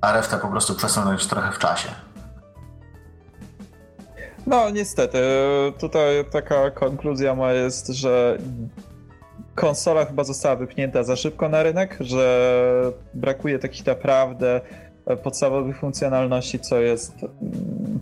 a 0.00 0.12
resztę 0.12 0.38
po 0.38 0.48
prostu 0.48 0.74
przesunąć 0.74 1.26
trochę 1.26 1.52
w 1.52 1.58
czasie. 1.58 1.88
No, 4.46 4.70
niestety. 4.70 5.18
Tutaj 5.80 6.24
taka 6.30 6.70
konkluzja 6.70 7.34
moja 7.34 7.52
jest, 7.52 7.88
że 7.88 8.38
konsola 9.54 10.04
chyba 10.04 10.24
została 10.24 10.56
wypchnięta 10.56 11.04
za 11.04 11.16
szybko 11.16 11.48
na 11.48 11.62
rynek, 11.62 11.96
że 12.00 12.52
brakuje 13.14 13.58
takich 13.58 13.86
naprawdę 13.86 14.60
podstawowych 15.22 15.78
funkcjonalności, 15.78 16.60
co 16.60 16.80
jest 16.80 17.14
mm, 17.22 18.00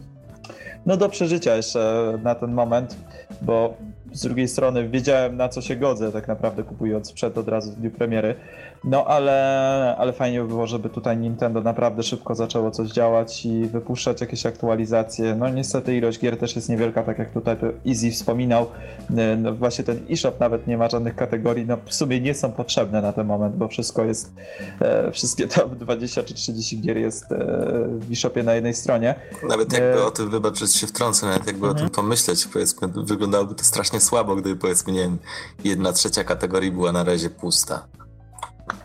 no 0.87 0.97
do 0.97 1.09
przeżycia 1.09 1.57
jeszcze 1.57 2.13
na 2.23 2.35
ten 2.35 2.53
moment, 2.53 2.97
bo 3.43 3.75
z 4.13 4.23
drugiej 4.23 4.49
strony 4.49 4.89
wiedziałem 4.89 5.37
na 5.37 5.49
co 5.49 5.63
się 5.63 5.77
godzę 5.77 6.13
tak 6.13 6.29
naprawdę 6.29 6.63
kupując 6.63 7.13
przed 7.13 7.39
od 7.39 7.49
razu 7.49 7.73
w 7.73 7.75
dniu 7.75 7.91
premiery. 7.91 8.35
No 8.85 9.05
ale, 9.05 9.97
ale 9.99 10.13
fajnie 10.13 10.41
by 10.41 10.49
było, 10.49 10.67
żeby 10.67 10.91
tutaj 10.91 11.17
Nintendo 11.17 11.61
naprawdę 11.61 12.03
szybko 12.03 12.35
zaczęło 12.35 12.71
coś 12.71 12.91
działać 12.91 13.47
i 13.47 13.67
wypuszczać 13.67 14.21
jakieś 14.21 14.47
aktualizacje. 14.47 15.35
No 15.35 15.49
niestety 15.49 15.97
ilość 15.97 16.21
gier 16.21 16.39
też 16.39 16.57
jest 16.57 16.69
niewielka, 16.69 17.03
tak 17.03 17.19
jak 17.19 17.31
tutaj 17.31 17.57
Easy 17.89 18.11
wspominał. 18.11 18.67
E, 19.17 19.37
no, 19.37 19.55
właśnie 19.55 19.85
ten 19.85 20.01
eShop 20.11 20.41
nawet 20.41 20.67
nie 20.67 20.79
ma 20.79 20.89
żadnych 20.89 21.17
kategorii, 21.17 21.67
no 21.67 21.77
w 21.87 21.95
sumie 21.95 22.21
nie 22.21 22.35
są 22.35 22.53
potrzebne 22.53 23.03
na 23.03 23.13
ten 23.13 23.27
moment, 23.27 23.57
bo 23.57 23.69
wszystko 23.69 24.05
jest, 24.05 24.33
e, 24.81 25.13
wszystkie 25.13 25.49
tam 25.49 25.77
20 25.79 26.23
czy 26.23 26.35
30 26.35 26.81
gier 26.81 26.97
jest 26.97 27.33
e, 27.33 27.37
w 27.89 28.13
eShopie 28.13 28.43
na 28.43 28.55
jednej 28.55 28.75
stronie. 28.75 29.15
Nawet 29.49 29.73
jakby 29.73 30.05
o 30.05 30.11
tym, 30.11 30.31
wybaczyć 30.31 30.77
się 30.77 30.87
wtrącę, 30.87 31.27
nawet 31.27 31.47
jakby 31.47 31.67
mhm. 31.67 31.71
o 31.71 31.75
tym 31.75 31.87
mhm. 31.87 32.05
pomyśleć, 32.05 32.47
powiedzmy, 32.53 32.89
wyglądałoby 32.89 33.55
to 33.55 33.65
strasznie 33.65 34.01
słabo, 34.01 34.37
gdyby 34.37 34.61
powiedzmy, 34.61 34.93
nie 34.93 35.01
wiem, 35.01 35.19
jedna 35.65 35.93
trzecia 35.93 36.25
kategorii 36.25 36.73
była 36.73 36.93
na 36.93 37.05
razie 37.05 37.31
pusta. 37.31 38.00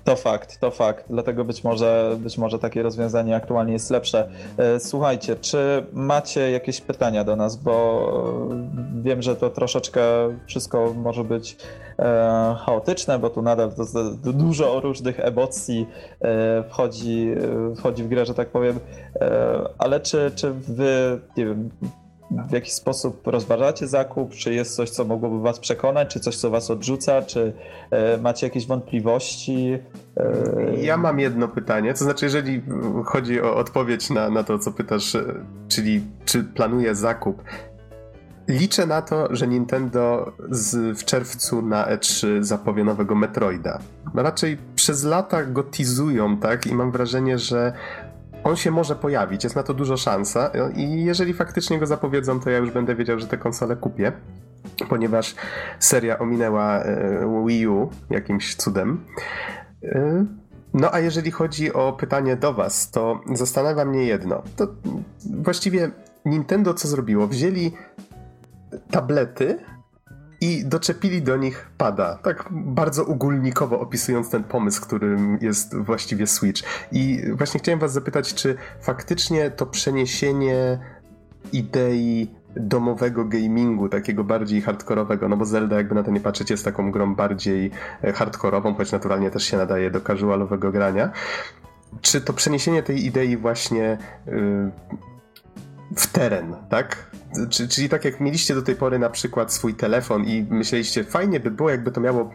To 0.06 0.16
fakt, 0.16 0.60
to 0.60 0.72
fakt. 0.72 1.06
Dlatego 1.10 1.46
być 1.46 1.64
może, 1.64 2.18
być 2.20 2.38
może 2.38 2.60
takie 2.60 2.84
rozwiązanie 2.84 3.36
aktualnie 3.36 3.74
jest 3.74 3.90
lepsze. 3.90 4.30
E, 4.58 4.80
słuchajcie, 4.80 5.36
czy 5.36 5.86
macie 5.94 6.52
jakieś 6.52 6.82
pytania 6.82 7.24
do 7.24 7.36
nas, 7.36 7.56
bo 7.56 8.08
wiem, 9.04 9.22
że 9.22 9.36
to 9.36 9.50
troszeczkę 9.50 10.02
wszystko 10.46 10.94
może 10.94 11.24
być 11.24 11.58
e, 12.00 12.56
chaotyczne, 12.66 13.20
bo 13.20 13.30
tu 13.30 13.42
nadal 13.42 13.72
dużo 14.24 14.80
różnych 14.80 15.20
emocji 15.20 15.88
e, 16.22 16.64
wchodzi, 16.70 17.28
wchodzi 17.78 18.04
w 18.04 18.08
grę, 18.08 18.26
że 18.26 18.34
tak 18.34 18.50
powiem. 18.50 18.80
Ale 19.78 20.00
czy, 20.00 20.32
czy 20.36 20.52
wy, 20.52 21.20
nie 21.38 21.46
wiem, 21.46 21.70
w 22.32 22.52
jaki 22.52 22.72
sposób 22.72 23.28
rozważacie 23.28 23.88
zakup? 23.88 24.32
Czy 24.32 24.54
jest 24.54 24.76
coś, 24.76 24.90
co 24.90 25.06
mogłoby 25.06 25.40
Was 25.40 25.60
przekonać? 25.60 26.14
Czy 26.14 26.20
coś, 26.20 26.38
co 26.38 26.50
Was 26.50 26.72
odrzuca? 26.72 27.22
Czy 27.22 27.54
e, 27.92 28.18
macie 28.18 28.48
jakieś 28.48 28.68
wątpliwości? 28.68 29.80
E... 30.18 30.76
Ja 30.82 30.98
mam 30.98 31.20
jedno 31.20 31.48
pytanie. 31.48 31.94
To 31.94 32.04
znaczy, 32.04 32.26
jeżeli 32.26 32.62
chodzi 33.06 33.42
o 33.42 33.56
odpowiedź 33.56 34.10
na, 34.10 34.30
na 34.30 34.44
to, 34.44 34.60
co 34.60 34.72
pytasz, 34.72 35.16
e, 35.16 35.24
czyli 35.68 36.02
czy 36.26 36.44
planuję 36.44 36.96
zakup, 36.96 37.44
Liczę 38.48 38.86
na 38.86 39.02
to, 39.02 39.28
że 39.36 39.48
Nintendo 39.48 40.32
z, 40.50 41.00
w 41.00 41.06
czerwcu 41.06 41.62
na 41.62 41.86
E3 41.86 42.44
zapowie 42.44 42.84
nowego 42.84 43.16
Metroida. 43.16 43.80
Raczej 44.16 44.58
przez 44.76 45.04
lata 45.04 45.44
go 45.44 45.64
teasują, 45.64 46.38
tak? 46.38 46.68
I 46.68 46.76
mam 46.76 46.92
wrażenie, 46.92 47.38
że 47.38 47.74
on 48.46 48.56
się 48.56 48.72
może 48.72 48.96
pojawić, 48.96 49.44
jest 49.44 49.56
na 49.56 49.64
to 49.64 49.74
dużo 49.74 49.98
szansa 49.98 50.52
i 50.76 51.04
jeżeli 51.04 51.34
faktycznie 51.34 51.80
go 51.80 51.86
zapowiedzą, 51.86 52.40
to 52.40 52.50
ja 52.50 52.58
już 52.58 52.72
będę 52.72 52.96
wiedział, 52.96 53.20
że 53.20 53.28
tę 53.28 53.38
konsolę 53.38 53.76
kupię, 53.76 54.12
ponieważ 54.90 55.36
seria 55.80 56.20
ominęła 56.20 56.80
e, 56.80 57.44
Wii 57.48 57.68
U 57.68 57.90
jakimś 58.10 58.56
cudem. 58.56 59.06
E, 59.84 60.26
no 60.74 60.94
a 60.94 61.00
jeżeli 61.00 61.32
chodzi 61.32 61.74
o 61.74 61.94
pytanie 61.94 62.36
do 62.36 62.54
was, 62.54 62.92
to 62.92 63.22
zastanawia 63.34 63.86
mnie 63.86 64.04
jedno. 64.04 64.44
To 64.56 64.68
właściwie 65.42 65.92
Nintendo 66.26 66.74
co 66.74 66.88
zrobiło? 66.88 67.28
Wzięli 67.28 67.72
tablety 68.92 69.60
i 70.42 70.66
doczepili 70.66 71.22
do 71.22 71.38
nich 71.38 71.70
pada. 71.78 72.20
Tak 72.24 72.50
bardzo 72.52 73.06
ogólnikowo 73.06 73.80
opisując 73.80 74.30
ten 74.30 74.44
pomysł, 74.44 74.82
którym 74.82 75.38
jest 75.42 75.76
właściwie 75.76 76.28
Switch. 76.28 76.64
I 76.92 77.22
właśnie 77.34 77.60
chciałem 77.60 77.80
Was 77.80 77.94
zapytać, 77.94 78.34
czy 78.34 78.56
faktycznie 78.82 79.52
to 79.52 79.66
przeniesienie 79.66 80.80
idei 81.54 82.28
domowego 82.56 83.26
gamingu, 83.26 83.90
takiego 83.90 84.24
bardziej 84.24 84.62
hardkorowego, 84.62 85.30
no 85.30 85.38
bo 85.38 85.46
Zelda 85.46 85.76
jakby 85.76 85.96
na 85.96 86.04
to 86.04 86.12
nie 86.12 86.20
patrzeć 86.20 86.50
jest 86.50 86.66
taką 86.66 86.92
grą 86.92 87.16
bardziej 87.16 87.72
e, 88.04 88.14
hardkorową, 88.14 88.76
choć 88.76 88.92
naturalnie 88.92 89.32
też 89.32 89.44
się 89.44 89.58
nadaje 89.58 89.92
do 89.92 90.02
casualowego 90.02 90.72
grania. 90.72 91.12
Czy 92.02 92.22
to 92.22 92.34
przeniesienie 92.34 92.84
tej 92.84 93.06
idei 93.06 93.38
właśnie 93.38 93.98
yy, 94.28 94.72
w 95.96 96.08
teren, 96.08 96.56
tak? 96.70 97.12
Czyli 97.70 97.90
tak 97.90 98.06
jak 98.06 98.20
mieliście 98.20 98.56
do 98.56 98.62
tej 98.62 98.76
pory 98.76 99.00
na 99.00 99.10
przykład 99.10 99.54
swój 99.54 99.74
telefon 99.74 100.24
i 100.26 100.46
myśleliście, 100.50 101.04
fajnie 101.04 101.40
by 101.40 101.52
było, 101.52 101.70
jakby 101.70 101.92
to 101.92 102.02
miało 102.02 102.32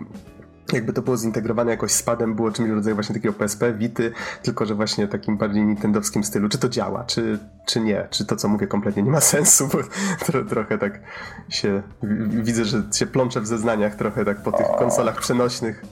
jakby 0.72 0.92
to 0.92 1.02
było 1.02 1.16
zintegrowane 1.16 1.70
jakoś 1.70 1.92
z 1.92 2.02
padem, 2.02 2.34
było 2.34 2.52
czymś 2.52 2.70
w 2.70 2.74
rodzaju 2.74 2.96
właśnie 2.96 3.14
takiego 3.14 3.34
PSP, 3.34 3.72
Wity, 3.72 4.12
tylko 4.42 4.66
że 4.66 4.74
właśnie 4.74 5.08
takim 5.08 5.36
bardziej 5.36 5.64
nintendowskim 5.64 6.24
stylu. 6.24 6.48
Czy 6.48 6.58
to 6.58 6.68
działa, 6.68 7.04
czy, 7.04 7.38
czy 7.66 7.80
nie? 7.80 8.08
Czy 8.10 8.24
to, 8.24 8.36
co 8.36 8.48
mówię, 8.48 8.66
kompletnie 8.66 9.02
nie 9.02 9.10
ma 9.10 9.20
sensu, 9.34 9.68
bo 9.72 9.78
tro, 10.26 10.44
trochę 10.44 10.78
tak 10.78 11.00
się, 11.48 11.82
widzę, 12.28 12.64
że 12.64 12.82
się 12.94 13.06
plączę 13.06 13.40
w 13.40 13.46
zeznaniach 13.46 13.94
trochę 13.94 14.24
tak 14.24 14.42
po 14.42 14.52
tych 14.52 14.66
konsolach 14.78 15.20
przenośnych. 15.20 15.84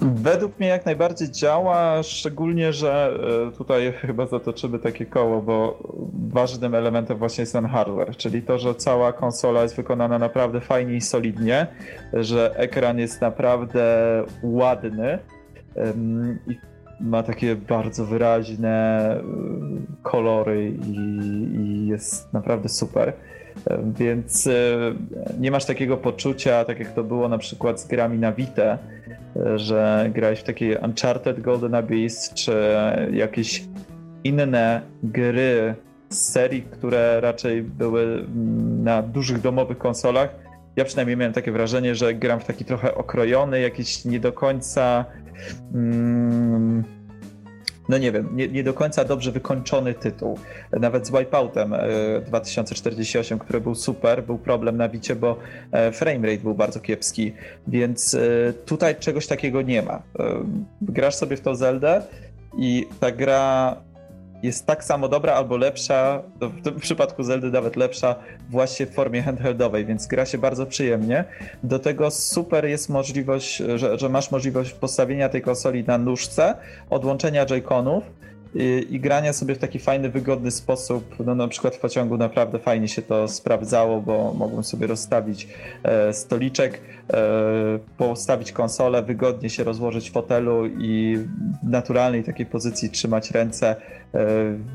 Według 0.00 0.58
mnie 0.58 0.68
jak 0.68 0.86
najbardziej 0.86 1.30
działa, 1.30 2.02
szczególnie, 2.02 2.72
że 2.72 3.18
e, 3.48 3.56
tutaj 3.56 3.92
chyba 4.06 4.26
zatoczymy 4.26 4.78
takie 4.78 5.06
koło, 5.06 5.42
bo 5.42 5.78
ważnym 6.28 6.74
elementem 6.74 7.18
właśnie 7.18 7.42
jest 7.42 7.52
ten 7.52 7.66
hardware, 7.66 8.16
czyli 8.16 8.42
to, 8.42 8.58
że 8.58 8.74
cała 8.74 9.12
konsola 9.12 9.62
jest 9.62 9.76
wykonana 9.76 10.18
naprawdę 10.18 10.60
fajnie 10.60 10.94
i 10.94 11.00
solidnie, 11.00 11.66
że 12.12 12.56
ekran 12.56 12.98
jest 12.98 13.20
naprawdę 13.20 13.84
ładny 14.42 15.18
i 16.46 16.56
ma 17.00 17.22
takie 17.22 17.56
bardzo 17.56 18.06
wyraźne 18.06 19.06
e, 19.10 19.22
kolory 20.02 20.70
i, 20.70 20.96
i 21.56 21.86
jest 21.86 22.32
naprawdę 22.32 22.68
super. 22.68 23.12
Więc 23.98 24.46
e, 24.46 24.50
nie 25.40 25.50
masz 25.50 25.64
takiego 25.64 25.96
poczucia, 25.96 26.64
tak 26.64 26.78
jak 26.78 26.94
to 26.94 27.04
było 27.04 27.28
na 27.28 27.38
przykład 27.38 27.80
z 27.80 27.86
grami 27.86 28.18
na 28.18 28.32
Vita, 28.32 28.78
e, 29.36 29.58
że 29.58 30.10
grałeś 30.14 30.40
w 30.40 30.42
takie 30.42 30.78
Uncharted 30.78 31.40
Golden 31.40 31.74
Abyss, 31.74 32.34
czy 32.34 32.52
jakieś 33.12 33.64
inne 34.24 34.80
gry 35.02 35.74
z 36.08 36.32
serii, 36.32 36.62
które 36.62 37.20
raczej 37.20 37.62
były 37.62 38.02
mm, 38.02 38.84
na 38.84 39.02
dużych 39.02 39.40
domowych 39.40 39.78
konsolach. 39.78 40.34
Ja 40.76 40.84
przynajmniej 40.84 41.16
miałem 41.16 41.32
takie 41.32 41.52
wrażenie, 41.52 41.94
że 41.94 42.14
gram 42.14 42.40
w 42.40 42.44
taki 42.44 42.64
trochę 42.64 42.94
okrojony, 42.94 43.60
jakiś 43.60 44.04
nie 44.04 44.20
do 44.20 44.32
końca. 44.32 45.04
Mm, 45.74 46.84
no 47.92 47.98
nie 47.98 48.12
wiem, 48.12 48.28
nie, 48.32 48.48
nie, 48.48 48.64
do 48.64 48.74
końca 48.74 49.04
dobrze 49.04 49.32
wykończony 49.32 49.94
tytuł. 49.94 50.38
Nawet 50.80 51.06
z 51.06 51.10
Wipeoutem 51.10 51.74
2048, 52.26 53.38
e, 53.38 53.40
który 53.40 53.60
był 53.60 53.74
super, 53.74 54.24
był 54.24 54.38
problem 54.38 54.76
na 54.76 54.88
bicie, 54.88 55.16
bo 55.16 55.36
e, 55.72 55.92
framerate 55.92 56.38
był 56.38 56.54
bardzo 56.54 56.80
kiepski, 56.80 57.32
więc 57.66 58.14
e, 58.14 58.18
tutaj 58.66 58.96
czegoś 58.96 59.26
takiego 59.26 59.62
nie 59.62 59.82
ma. 59.82 60.02
Grasz 60.82 61.14
sobie 61.14 61.36
w 61.36 61.40
to 61.40 61.54
Zeldę 61.54 62.02
i 62.58 62.86
ta 63.00 63.10
gra 63.10 63.76
jest 64.42 64.66
tak 64.66 64.84
samo 64.84 65.08
dobra 65.08 65.34
albo 65.34 65.56
lepsza, 65.56 66.22
w 66.40 66.62
tym 66.62 66.80
przypadku 66.80 67.22
Zeldy 67.22 67.50
nawet 67.50 67.76
lepsza, 67.76 68.14
właśnie 68.50 68.86
w 68.86 68.94
formie 68.94 69.22
handheldowej, 69.22 69.86
więc 69.86 70.06
gra 70.06 70.26
się 70.26 70.38
bardzo 70.38 70.66
przyjemnie. 70.66 71.24
Do 71.62 71.78
tego 71.78 72.10
super 72.10 72.64
jest 72.64 72.88
możliwość, 72.88 73.62
że, 73.76 73.98
że 73.98 74.08
masz 74.08 74.30
możliwość 74.30 74.72
postawienia 74.72 75.28
tej 75.28 75.42
konsoli 75.42 75.84
na 75.84 75.98
nóżce, 75.98 76.54
odłączenia 76.90 77.46
joyconów 77.46 78.04
i, 78.54 78.86
i, 78.90 79.00
grania 79.00 79.32
sobie 79.32 79.54
w 79.54 79.58
taki 79.58 79.78
fajny, 79.78 80.08
wygodny 80.08 80.50
sposób. 80.50 81.16
No 81.26 81.34
na 81.34 81.48
przykład 81.48 81.76
w 81.76 81.78
pociągu 81.78 82.16
naprawdę 82.18 82.58
fajnie 82.58 82.88
się 82.88 83.02
to 83.02 83.28
sprawdzało, 83.28 84.00
bo 84.00 84.34
mogłem 84.34 84.64
sobie 84.64 84.86
rozstawić 84.86 85.48
e, 85.82 86.12
stoliczek, 86.12 86.80
e, 87.12 87.78
postawić 87.98 88.52
konsolę, 88.52 89.02
wygodnie 89.02 89.50
się 89.50 89.64
rozłożyć 89.64 90.10
w 90.10 90.12
fotelu 90.12 90.66
i 90.66 91.18
w 91.62 91.70
naturalnej 91.70 92.24
takiej 92.24 92.46
pozycji 92.46 92.90
trzymać 92.90 93.30
ręce 93.30 93.76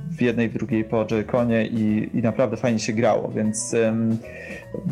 w 0.10 0.22
jednej, 0.22 0.50
w 0.50 0.54
drugiej 0.54 0.84
po 0.84 1.06
joyconie 1.06 1.68
i, 1.68 2.10
i 2.14 2.22
naprawdę 2.22 2.58
fajnie 2.58 2.80
się 2.80 2.94
grało, 2.94 3.32
więc 3.36 3.76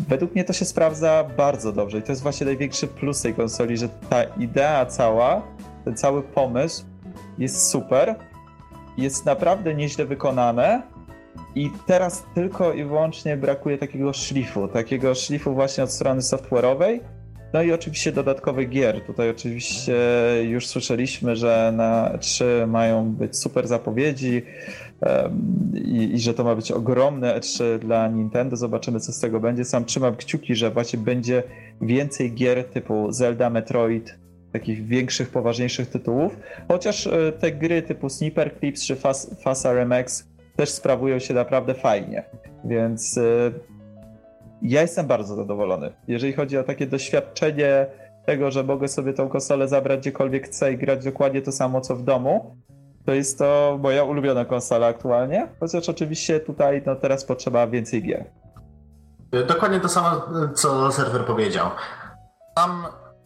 według 0.09 0.35
mnie 0.35 0.43
to 0.43 0.53
się 0.53 0.65
sprawdza 0.65 1.23
bardzo 1.37 1.71
dobrze 1.71 1.97
i 1.97 2.01
to 2.01 2.11
jest 2.11 2.21
właśnie 2.21 2.45
największy 2.45 2.87
plus 2.87 3.21
tej 3.21 3.33
konsoli, 3.33 3.77
że 3.77 3.89
ta 4.09 4.23
idea 4.23 4.85
cała, 4.85 5.41
ten 5.85 5.95
cały 5.95 6.23
pomysł 6.23 6.85
jest 7.37 7.69
super, 7.69 8.15
jest 8.97 9.25
naprawdę 9.25 9.75
nieźle 9.75 10.05
wykonane. 10.05 10.81
I 11.55 11.71
teraz 11.85 12.25
tylko 12.35 12.73
i 12.73 12.83
wyłącznie 12.83 13.37
brakuje 13.37 13.77
takiego 13.77 14.13
szlifu, 14.13 14.67
takiego 14.67 15.15
szlifu 15.15 15.53
właśnie 15.53 15.83
od 15.83 15.91
strony 15.91 16.21
software'owej. 16.21 16.99
No 17.55 17.61
i 17.61 17.71
oczywiście 17.71 18.11
dodatkowych 18.11 18.69
gier. 18.69 19.01
Tutaj 19.01 19.29
oczywiście 19.29 19.95
już 20.43 20.67
słyszeliśmy, 20.67 21.35
że 21.35 21.73
na 21.75 22.17
3 22.19 22.65
mają 22.67 23.11
być 23.11 23.37
super 23.37 23.67
zapowiedzi 23.67 24.41
i, 25.73 26.13
i, 26.13 26.19
że 26.19 26.33
to 26.33 26.43
ma 26.43 26.55
być 26.55 26.71
ogromne 26.71 27.39
E3 27.39 27.79
dla 27.79 28.07
Nintendo. 28.07 28.55
Zobaczymy, 28.55 28.99
co 28.99 29.11
z 29.11 29.19
tego 29.19 29.39
będzie. 29.39 29.65
Sam 29.65 29.85
trzymam 29.85 30.15
kciuki, 30.15 30.55
że 30.55 30.71
właśnie 30.71 30.99
będzie 30.99 31.43
więcej 31.81 32.33
gier 32.33 32.63
typu 32.63 33.11
Zelda, 33.11 33.49
Metroid, 33.49 34.19
takich 34.53 34.87
większych, 34.87 35.29
poważniejszych 35.29 35.89
tytułów. 35.89 36.37
Chociaż 36.67 37.07
e, 37.07 37.31
te 37.31 37.51
gry 37.51 37.81
typu 37.81 38.09
Sniper 38.09 38.59
Clips 38.59 38.85
czy 38.85 38.95
Fast 39.43 39.65
RMX 39.65 40.27
też 40.55 40.69
sprawują 40.69 41.19
się 41.19 41.33
naprawdę 41.33 41.73
fajnie. 41.73 42.23
Więc 42.65 43.17
e, 43.17 43.21
ja 44.61 44.81
jestem 44.81 45.07
bardzo 45.07 45.35
zadowolony. 45.35 45.93
Jeżeli 46.07 46.33
chodzi 46.33 46.57
o 46.57 46.63
takie 46.63 46.87
doświadczenie 46.87 47.87
tego, 48.25 48.51
że 48.51 48.63
mogę 48.63 48.87
sobie 48.87 49.13
tą 49.13 49.29
konsolę 49.29 49.67
zabrać 49.67 49.99
gdziekolwiek 49.99 50.45
chcę 50.45 50.73
i 50.73 50.77
grać 50.77 51.03
dokładnie 51.03 51.41
to 51.41 51.51
samo 51.51 51.81
co 51.81 51.95
w 51.95 52.03
domu, 52.03 52.55
to 53.05 53.13
jest 53.13 53.39
to 53.39 53.79
moja 53.81 54.03
ulubiona 54.03 54.45
konsola 54.45 54.87
aktualnie. 54.87 55.47
Chociaż 55.59 55.89
oczywiście 55.89 56.39
tutaj 56.39 56.83
no, 56.85 56.95
teraz 56.95 57.25
potrzeba 57.25 57.67
więcej 57.67 58.03
gier. 58.03 58.25
Dokładnie 59.47 59.79
to 59.79 59.89
samo, 59.89 60.21
co 60.55 60.91
serwer 60.91 61.25
powiedział. 61.25 61.67
Tam 62.55 62.85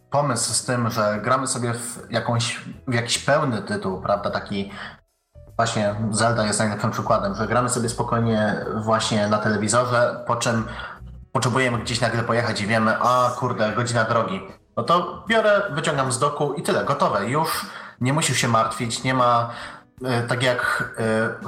pomysł 0.10 0.54
z 0.54 0.66
tym, 0.66 0.90
że 0.90 1.20
gramy 1.24 1.48
sobie 1.48 1.74
w, 1.74 2.12
jakąś, 2.12 2.66
w 2.88 2.94
jakiś 2.94 3.18
pełny 3.18 3.62
tytuł, 3.62 4.02
prawda, 4.02 4.30
taki 4.30 4.72
właśnie 5.56 5.96
Zelda 6.12 6.46
jest 6.46 6.60
najlepszym 6.60 6.92
przykładem, 6.92 7.36
że 7.36 7.48
gramy 7.48 7.70
sobie 7.70 7.90
spokojnie 7.90 8.66
właśnie 8.84 9.28
na 9.28 9.38
telewizorze, 9.38 10.24
po 10.28 10.36
czym 10.36 10.66
potrzebujemy 11.40 11.80
gdzieś 11.80 12.02
nagle 12.02 12.24
pojechać 12.24 12.62
i 12.62 12.68
wiemy, 12.68 12.98
a 13.02 13.32
kurde, 13.38 13.74
godzina 13.76 14.04
drogi. 14.04 14.42
No 14.78 14.84
to 14.84 15.24
biorę, 15.28 15.62
wyciągam 15.72 16.12
z 16.12 16.20
doku 16.20 16.54
i 16.54 16.62
tyle, 16.62 16.86
gotowe. 16.86 17.30
Już 17.30 17.66
nie 18.02 18.14
musisz 18.14 18.38
się 18.38 18.48
martwić, 18.48 19.04
nie 19.04 19.14
ma 19.14 19.50
E, 20.06 20.24
tak 20.24 20.44
jak 20.44 20.94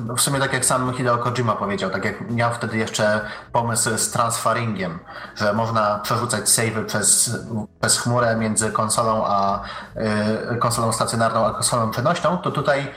e, 0.09 0.15
w 0.15 0.21
sumie 0.21 0.39
tak 0.39 0.53
jak 0.53 0.65
sam 0.65 0.93
Hideo 0.93 1.17
Kojima 1.17 1.55
powiedział, 1.55 1.89
tak 1.89 2.05
jak 2.05 2.31
miał 2.31 2.53
wtedy 2.53 2.77
jeszcze 2.77 3.21
pomysł 3.51 3.97
z 3.97 4.11
transferingiem, 4.11 4.99
że 5.35 5.53
można 5.53 5.99
przerzucać 5.99 6.49
savey 6.49 6.85
przez, 6.85 7.37
przez 7.79 7.99
chmurę 7.99 8.35
między 8.35 8.71
konsolą 8.71 9.23
a 9.25 9.61
e, 9.95 10.55
konsolą 10.55 10.91
stacjonarną 10.91 11.45
a 11.45 11.51
konsolą 11.53 11.91
przenośną, 11.91 12.37
to 12.37 12.51
tutaj 12.51 12.91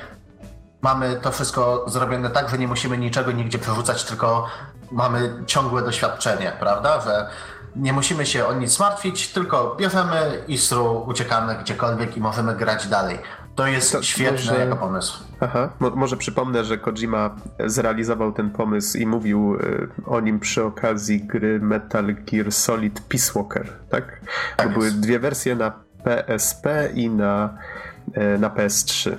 mamy 0.84 1.16
to 1.22 1.32
wszystko 1.32 1.84
zrobione 1.86 2.30
tak, 2.30 2.48
że 2.48 2.58
nie 2.58 2.68
musimy 2.68 2.98
niczego 2.98 3.32
nigdzie 3.32 3.58
przerzucać, 3.58 4.04
tylko 4.04 4.46
mamy 4.92 5.32
ciągłe 5.46 5.82
doświadczenie, 5.82 6.52
prawda? 6.60 7.00
Że 7.00 7.28
nie 7.76 7.92
musimy 7.92 8.26
się 8.26 8.46
o 8.46 8.54
nic 8.54 8.80
martwić, 8.80 9.32
tylko 9.32 9.76
bierzemy 9.78 10.44
ISRU, 10.48 11.04
uciekamy 11.06 11.54
gdziekolwiek 11.54 12.16
i 12.16 12.20
możemy 12.20 12.56
grać 12.56 12.86
dalej. 12.86 13.18
To 13.54 13.66
jest 13.66 13.92
to, 13.92 14.02
świetny 14.02 14.52
może... 14.52 14.64
jako 14.64 14.76
pomysł. 14.76 15.24
Aha, 15.40 15.68
Mo 15.80 15.90
może 15.90 16.16
przypomnę, 16.16 16.64
że 16.64 16.78
Kojima 16.78 17.36
zrealizował 17.66 18.32
ten 18.32 18.50
pomysł 18.50 18.98
i 18.98 19.06
mówił 19.06 19.54
y, 19.54 19.88
o 20.06 20.20
nim 20.20 20.40
przy 20.40 20.64
okazji 20.64 21.26
gry 21.26 21.60
Metal 21.60 22.14
Gear 22.14 22.52
Solid 22.52 23.00
Peace 23.00 23.32
Walker, 23.34 23.72
tak? 23.90 24.20
tak 24.56 24.72
były 24.72 24.90
dwie 24.90 25.18
wersje 25.18 25.56
na 25.56 25.70
PSP 26.04 26.88
i 26.94 27.10
na, 27.10 27.58
y, 28.16 28.38
na 28.38 28.50
PS3. 28.50 29.16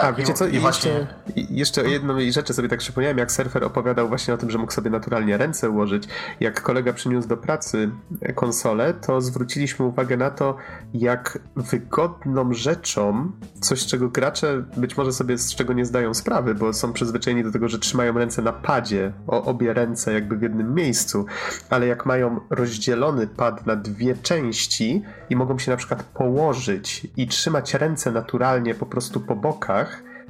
Tak, 0.00 0.14
A 0.14 0.18
wiecie 0.18 0.34
co, 0.34 0.46
i 0.46 0.58
właśnie... 0.58 1.06
jeszcze, 1.50 1.82
o 1.82 1.84
jednej 1.84 2.32
rzeczy 2.32 2.54
sobie 2.54 2.68
tak 2.68 2.78
przypomniałem, 2.78 3.18
jak 3.18 3.32
surfer 3.32 3.64
opowiadał 3.64 4.08
właśnie 4.08 4.34
o 4.34 4.36
tym, 4.36 4.50
że 4.50 4.58
mógł 4.58 4.72
sobie 4.72 4.90
naturalnie 4.90 5.36
ręce 5.36 5.70
ułożyć. 5.70 6.04
Jak 6.40 6.62
kolega 6.62 6.92
przyniósł 6.92 7.28
do 7.28 7.36
pracy 7.36 7.90
konsolę, 8.34 8.94
to 8.94 9.20
zwróciliśmy 9.20 9.86
uwagę 9.86 10.16
na 10.16 10.30
to, 10.30 10.56
jak 10.94 11.38
wygodną 11.56 12.52
rzeczą, 12.52 13.32
coś 13.60 13.86
czego 13.86 14.08
gracze 14.08 14.64
być 14.76 14.96
może 14.96 15.12
sobie 15.12 15.38
z 15.38 15.54
czego 15.54 15.72
nie 15.72 15.84
zdają 15.84 16.14
sprawy, 16.14 16.54
bo 16.54 16.72
są 16.72 16.92
przyzwyczajeni 16.92 17.44
do 17.44 17.52
tego, 17.52 17.68
że 17.68 17.78
trzymają 17.78 18.18
ręce 18.18 18.42
na 18.42 18.52
padzie, 18.52 19.12
o 19.26 19.44
obie 19.44 19.72
ręce 19.72 20.12
jakby 20.12 20.36
w 20.36 20.42
jednym 20.42 20.74
miejscu, 20.74 21.26
ale 21.70 21.86
jak 21.86 22.06
mają 22.06 22.40
rozdzielony 22.50 23.26
pad 23.26 23.66
na 23.66 23.76
dwie 23.76 24.16
części 24.16 25.02
i 25.30 25.36
mogą 25.36 25.58
się 25.58 25.70
na 25.70 25.76
przykład 25.76 26.02
położyć 26.02 27.06
i 27.16 27.26
trzymać 27.26 27.74
ręce 27.74 28.12
naturalnie 28.12 28.74
po 28.74 28.86
prostu 28.86 29.20
po 29.20 29.36
bokach, 29.36 29.85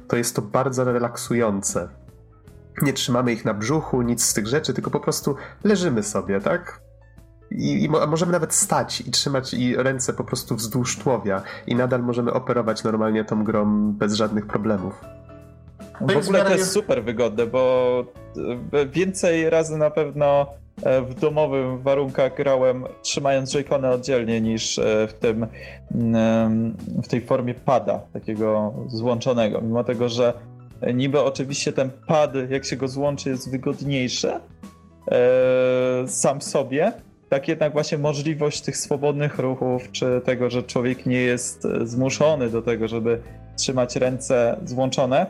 to 0.07 0.15
jest 0.15 0.35
to 0.35 0.41
bardzo 0.41 0.83
relaksujące. 0.83 1.89
Nie 2.81 2.93
trzymamy 2.93 3.33
ich 3.33 3.45
na 3.45 3.53
brzuchu, 3.53 4.01
nic 4.01 4.23
z 4.23 4.33
tych 4.33 4.47
rzeczy, 4.47 4.73
tylko 4.73 4.91
po 4.91 4.99
prostu 4.99 5.35
leżymy 5.63 6.03
sobie, 6.03 6.41
tak? 6.41 6.81
I, 7.51 7.83
i 7.83 7.89
możemy 7.89 8.31
nawet 8.31 8.53
stać 8.53 9.01
i 9.01 9.11
trzymać 9.11 9.53
i 9.53 9.75
ręce 9.75 10.13
po 10.13 10.23
prostu 10.23 10.55
wzdłuż 10.55 10.97
tłowia 10.97 11.41
i 11.67 11.75
nadal 11.75 12.03
możemy 12.03 12.33
operować 12.33 12.83
normalnie 12.83 13.25
tą 13.25 13.43
grą 13.43 13.91
bez 13.93 14.13
żadnych 14.13 14.47
problemów. 14.47 15.01
W 16.01 16.17
ogóle 16.17 16.45
to 16.45 16.53
jest 16.53 16.71
super 16.71 17.03
wygodne, 17.03 17.45
bo 17.45 18.05
e, 18.73 18.85
więcej 18.85 19.49
razy 19.49 19.77
na 19.77 19.89
pewno 19.89 20.47
e, 20.83 21.01
w 21.01 21.13
domowych 21.13 21.81
warunkach 21.81 22.35
grałem 22.35 22.85
trzymając 23.01 23.51
joycony 23.51 23.89
oddzielnie 23.89 24.41
niż 24.41 24.79
e, 24.79 25.07
w 25.07 25.13
tym 25.13 25.47
mm, 25.95 26.75
w 27.03 27.07
tej 27.07 27.21
formie 27.21 27.53
pada, 27.53 28.01
takiego 28.13 28.73
złączonego. 28.87 29.61
Mimo 29.61 29.83
tego, 29.83 30.09
że 30.09 30.33
niby 30.93 31.21
oczywiście 31.21 31.73
ten 31.73 31.89
pad, 32.07 32.33
jak 32.49 32.65
się 32.65 32.75
go 32.75 32.87
złączy, 32.87 33.29
jest 33.29 33.51
wygodniejszy 33.51 34.31
sam 36.07 36.41
sobie, 36.41 36.91
tak 37.29 37.47
jednak 37.47 37.73
właśnie 37.73 37.97
możliwość 37.97 38.61
tych 38.61 38.77
swobodnych 38.77 39.39
ruchów, 39.39 39.91
czy 39.91 40.21
tego, 40.25 40.49
że 40.49 40.63
człowiek 40.63 41.05
nie 41.05 41.21
jest 41.21 41.67
zmuszony 41.83 42.49
do 42.49 42.61
tego, 42.61 42.87
żeby 42.87 43.21
trzymać 43.55 43.95
ręce 43.95 44.57
złączone, 44.65 45.25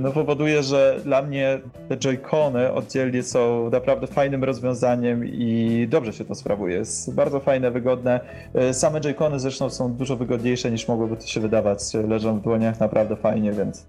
no 0.00 0.12
powoduje, 0.12 0.62
że 0.62 1.00
dla 1.04 1.22
mnie 1.22 1.60
te 1.88 1.96
joycony 1.96 2.72
oddzielnie 2.72 3.22
są 3.22 3.70
naprawdę 3.70 4.06
fajnym 4.06 4.44
rozwiązaniem 4.44 5.24
i 5.24 5.86
dobrze 5.90 6.12
się 6.12 6.24
to 6.24 6.34
sprawuje. 6.34 6.76
Jest 6.76 7.14
bardzo 7.14 7.40
fajne, 7.40 7.70
wygodne. 7.70 8.20
E, 8.54 8.74
same 8.74 9.00
joycony 9.00 9.40
zresztą 9.40 9.70
są 9.70 9.92
dużo 9.92 10.16
wygodniejsze 10.16 10.70
niż 10.70 10.88
mogłoby 10.88 11.16
to 11.16 11.26
się 11.26 11.40
wydawać. 11.40 11.78
Leżą 12.08 12.38
w 12.38 12.42
dłoniach 12.42 12.80
naprawdę 12.80 13.16
fajnie, 13.16 13.52
więc, 13.52 13.86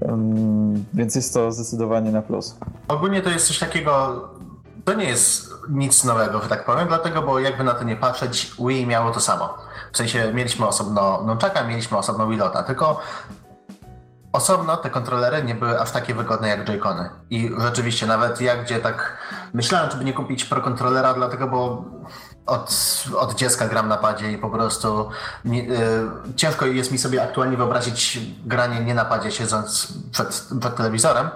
um, 0.00 0.84
więc 0.94 1.14
jest 1.14 1.34
to 1.34 1.52
zdecydowanie 1.52 2.12
na 2.12 2.22
plus. 2.22 2.58
Ogólnie 2.88 3.22
to 3.22 3.30
jest 3.30 3.46
coś 3.46 3.58
takiego, 3.58 4.22
to 4.84 4.94
nie 4.94 5.04
jest 5.04 5.50
nic 5.68 6.04
nowego, 6.04 6.42
że 6.42 6.48
tak 6.48 6.64
powiem, 6.64 6.88
dlatego, 6.88 7.22
bo 7.22 7.38
jakby 7.38 7.64
na 7.64 7.74
to 7.74 7.84
nie 7.84 7.96
patrzeć, 7.96 8.52
Wii 8.58 8.86
miało 8.86 9.10
to 9.10 9.20
samo. 9.20 9.54
W 9.92 9.96
sensie 9.96 10.32
mieliśmy 10.34 10.66
osobno 10.66 11.22
Nunchaka, 11.26 11.64
mieliśmy 11.64 11.98
osobno 11.98 12.28
Wilota, 12.28 12.62
tylko 12.62 13.00
Osobno 14.36 14.76
te 14.76 14.90
kontrolery 14.90 15.42
nie 15.42 15.54
były 15.54 15.80
aż 15.80 15.90
takie 15.90 16.14
wygodne 16.14 16.48
jak 16.48 16.64
Joy-Cony. 16.64 17.08
I 17.30 17.50
rzeczywiście, 17.58 18.06
nawet 18.06 18.40
ja 18.40 18.56
gdzie 18.56 18.78
tak 18.78 19.16
myślałem, 19.54 19.90
żeby 19.90 20.04
nie 20.04 20.12
kupić 20.12 20.44
Pro 20.44 20.60
kontrolera, 20.60 21.14
dlatego, 21.14 21.48
bo 21.48 21.84
od, 22.46 23.04
od 23.16 23.34
dziecka 23.34 23.68
gram 23.68 23.88
na 23.88 23.96
padzie 23.96 24.32
i 24.32 24.38
po 24.38 24.50
prostu 24.50 25.10
nie, 25.44 25.62
y, 25.62 26.34
ciężko 26.36 26.66
jest 26.66 26.92
mi 26.92 26.98
sobie 26.98 27.22
aktualnie 27.22 27.56
wyobrazić 27.56 28.20
granie 28.46 28.80
nie 28.80 28.94
na 28.94 29.04
padzie 29.04 29.30
siedząc 29.30 29.92
przed, 30.12 30.48
przed 30.60 30.76
telewizorem. 30.76 31.28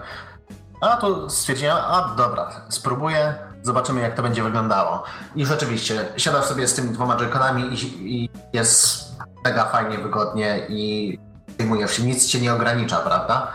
A 0.80 0.96
tu 0.96 1.30
stwierdziłem, 1.30 1.76
a 1.76 2.14
dobra, 2.16 2.50
spróbuję, 2.68 3.34
zobaczymy 3.62 4.00
jak 4.00 4.14
to 4.14 4.22
będzie 4.22 4.42
wyglądało. 4.42 5.02
I 5.36 5.46
rzeczywiście, 5.46 6.08
siadasz 6.16 6.44
sobie 6.44 6.68
z 6.68 6.74
tymi 6.74 6.90
dwoma 6.90 7.16
joyconami 7.16 7.62
i, 7.62 8.14
i 8.22 8.30
jest 8.52 9.04
mega 9.44 9.64
fajnie, 9.64 9.98
wygodnie 9.98 10.66
i 10.68 11.18
zajmujesz 11.60 11.98
nic 11.98 12.26
cię 12.26 12.40
nie 12.40 12.52
ogranicza, 12.54 12.96
prawda? 12.96 13.52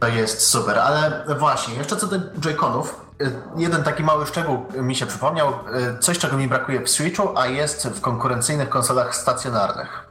To 0.00 0.08
jest 0.08 0.46
super, 0.46 0.78
ale 0.78 1.24
właśnie, 1.38 1.74
jeszcze 1.74 1.96
co 1.96 2.06
do 2.06 2.16
Joy-Conów, 2.16 2.84
y, 3.22 3.32
jeden 3.56 3.82
taki 3.82 4.02
mały 4.02 4.26
szczegół 4.26 4.66
mi 4.74 4.94
się 4.96 5.06
przypomniał, 5.06 5.48
y, 5.48 5.98
coś 5.98 6.18
czego 6.18 6.36
mi 6.36 6.48
brakuje 6.48 6.80
w 6.80 6.90
Switchu, 6.90 7.38
a 7.38 7.46
jest 7.46 7.88
w 7.88 8.00
konkurencyjnych 8.00 8.68
konsolach 8.68 9.16
stacjonarnych. 9.16 10.10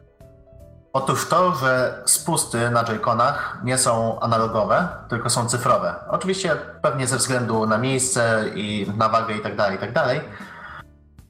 Otóż 0.93 1.29
to, 1.29 1.55
że 1.55 2.03
spusty 2.05 2.69
na 2.69 2.83
Joy-Conach 2.83 3.63
nie 3.63 3.77
są 3.77 4.19
analogowe, 4.19 4.87
tylko 5.09 5.29
są 5.29 5.49
cyfrowe. 5.49 5.95
Oczywiście 6.09 6.55
pewnie 6.81 7.07
ze 7.07 7.17
względu 7.17 7.65
na 7.65 7.77
miejsce 7.77 8.43
i 8.55 8.91
na 8.97 9.09
wagę 9.09 9.35
i 9.35 9.41
tak 9.41 9.55
dalej, 9.55 9.75
i 9.75 9.79
tak 9.79 9.93
dalej, 9.93 10.21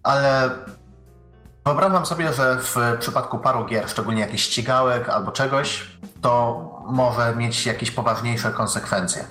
ale 0.04 0.50
Wyobrażam 1.66 2.06
sobie, 2.06 2.34
że 2.34 2.58
w 2.62 2.76
przypadku 3.00 3.40
paru 3.40 3.66
gier, 3.66 3.90
szczególnie 3.90 4.22
jakichś 4.22 4.44
ścigałek 4.44 5.10
albo 5.10 5.32
czegoś, 5.32 5.88
to 6.22 6.62
może 6.88 7.36
mieć 7.36 7.66
jakieś 7.66 7.92
poważniejsze 7.92 8.52
konsekwencje. 8.52 9.26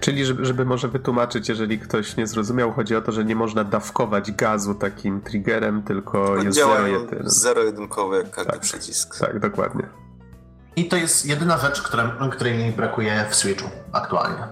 Czyli, 0.00 0.24
żeby, 0.24 0.44
żeby, 0.44 0.64
może 0.64 0.88
wytłumaczyć, 0.88 1.48
jeżeli 1.48 1.78
ktoś 1.78 2.16
nie 2.16 2.26
zrozumiał, 2.26 2.72
chodzi 2.72 2.96
o 2.96 3.02
to, 3.02 3.12
że 3.12 3.24
nie 3.24 3.36
można 3.36 3.64
dawkować 3.64 4.32
gazu 4.32 4.74
takim 4.74 5.20
triggerem, 5.20 5.82
tylko 5.82 6.36
jest 6.36 6.58
zero-jedynkowy 7.32 8.16
zero 8.16 8.24
jak 8.24 8.30
każdy 8.34 8.52
tak, 8.52 8.60
przycisk. 8.60 9.18
Tak, 9.18 9.38
dokładnie. 9.40 9.88
I 10.76 10.88
to 10.88 10.96
jest 10.96 11.26
jedyna 11.26 11.58
rzecz, 11.58 11.82
która, 11.82 12.16
której 12.32 12.58
mi 12.58 12.72
brakuje 12.72 13.24
w 13.30 13.34
Switchu 13.34 13.68
aktualnie. 13.92 14.44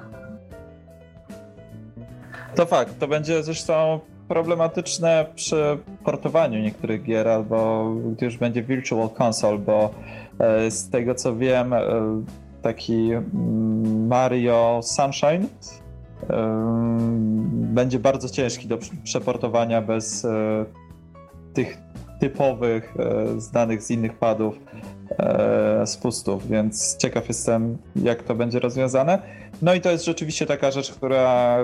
To 2.55 2.67
fakt, 2.67 2.99
to 2.99 3.09
będzie 3.09 3.43
zresztą 3.43 4.01
problematyczne 4.29 5.27
przy 5.35 5.79
portowaniu 6.05 6.59
niektórych 6.59 7.03
gier, 7.03 7.29
albo 7.29 7.91
gdy 8.12 8.27
już 8.27 8.37
będzie 8.37 8.62
Virtual 8.62 9.11
Console, 9.18 9.59
bo 9.59 9.91
e, 10.39 10.70
z 10.70 10.91
tego 10.91 11.14
co 11.14 11.37
wiem, 11.37 11.73
e, 11.73 11.83
taki 12.62 13.12
mm, 13.12 14.07
Mario 14.07 14.81
Sunshine 14.83 15.47
e, 15.47 15.47
będzie 17.53 17.99
bardzo 17.99 18.29
ciężki 18.29 18.68
do 18.68 18.79
przeportowania 19.05 19.83
bez 19.83 20.27
tych 21.55 21.79
typowych, 22.20 22.95
znanych 23.39 23.83
z 23.83 23.91
innych 23.91 24.14
padów 24.14 24.59
spustów, 25.85 26.49
więc 26.49 26.97
ciekaw 26.97 27.29
jestem, 27.29 27.79
jak 27.97 28.23
to 28.23 28.35
będzie 28.35 28.59
rozwiązane. 28.59 29.23
No 29.62 29.75
i 29.75 29.81
to 29.81 29.91
jest 29.91 30.05
rzeczywiście 30.05 30.47
taka 30.47 30.70
rzecz, 30.70 30.93
która 30.93 31.59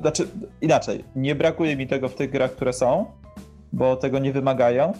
znaczy, 0.00 0.28
inaczej, 0.60 1.04
nie 1.16 1.34
brakuje 1.34 1.76
mi 1.76 1.86
tego 1.86 2.08
w 2.08 2.14
tych 2.14 2.30
grach, 2.30 2.52
które 2.52 2.72
są, 2.72 3.06
bo 3.72 3.96
tego 3.96 4.18
nie 4.18 4.32
wymagają, 4.32 4.92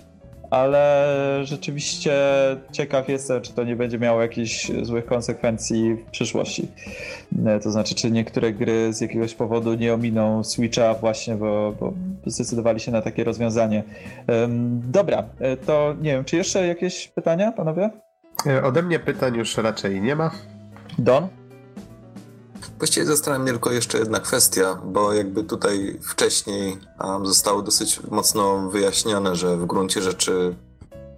ale 0.51 1.07
rzeczywiście 1.43 2.13
ciekaw 2.73 3.09
jestem, 3.09 3.43
czy 3.43 3.53
to 3.53 3.65
nie 3.65 3.77
będzie 3.77 3.99
miało 3.99 4.23
jakichś 4.23 4.71
złych 4.83 5.07
konsekwencji 5.07 5.95
w 5.95 6.05
przyszłości. 6.05 6.69
E, 7.47 7.61
to 7.61 7.71
znaczy, 7.71 7.95
czy 7.95 8.11
niektóre 8.11 8.53
gry 8.53 8.93
z 8.93 9.01
jakiegoś 9.01 9.35
powodu 9.35 9.75
nie 9.75 9.95
ominą 9.95 10.45
Switcha 10.45 10.95
właśnie, 10.95 11.35
bo, 11.35 11.75
bo 11.81 11.93
zdecydowali 12.27 12.81
się 12.81 12.93
na 12.93 13.03
takie 13.03 13.25
rozwiązanie. 13.25 13.83
Dobra, 14.71 15.25
e, 15.39 15.57
to 15.57 15.95
nie 16.01 16.11
wiem, 16.11 16.25
czy 16.25 16.37
jeszcze 16.37 16.67
jakieś 16.67 17.09
pytania, 17.09 17.53
panowie? 17.53 17.91
E, 18.47 18.63
ode 18.63 18.83
mnie 18.83 18.99
pytań 18.99 19.37
już 19.37 19.57
raczej 19.57 20.01
nie 20.01 20.17
ma. 20.17 20.31
Don? 20.99 21.29
Właściwie 22.79 23.07
zastanawia 23.07 23.43
mnie 23.43 23.53
tylko 23.53 23.73
jeszcze 23.73 23.99
jedna 23.99 24.21
kwestia, 24.21 24.79
bo 24.85 25.13
jakby 25.13 25.45
tutaj 25.45 25.99
wcześniej 26.03 26.79
um, 27.05 27.27
zostało 27.27 27.63
dosyć 27.63 28.01
mocno 28.11 28.71
wyjaśnione, 28.71 29.37
że 29.37 29.57
w 29.57 29.67
gruncie 29.67 30.03
rzeczy 30.03 30.55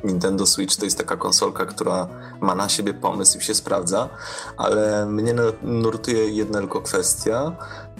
Nintendo 0.04 0.46
Switch 0.46 0.76
to 0.76 0.84
jest 0.84 0.98
taka 0.98 1.16
konsolka, 1.16 1.66
która 1.66 2.08
ma 2.40 2.54
na 2.54 2.68
siebie 2.68 2.94
pomysł 2.94 3.38
i 3.38 3.42
się 3.42 3.54
sprawdza, 3.54 4.08
ale 4.56 5.06
mnie 5.06 5.34
nurtuje 5.62 6.28
jedna 6.28 6.58
tylko 6.58 6.80
kwestia. 6.80 7.52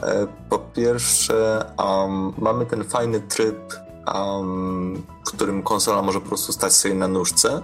E, 0.02 0.26
po 0.48 0.58
pierwsze, 0.58 1.64
um, 1.78 2.32
mamy 2.38 2.66
ten 2.66 2.84
fajny 2.84 3.20
tryb, 3.20 3.74
um, 4.14 5.02
w 5.26 5.28
którym 5.28 5.62
konsola 5.62 6.02
może 6.02 6.20
po 6.20 6.28
prostu 6.28 6.52
stać 6.52 6.72
sobie 6.72 6.94
na 6.94 7.08
nóżce. 7.08 7.62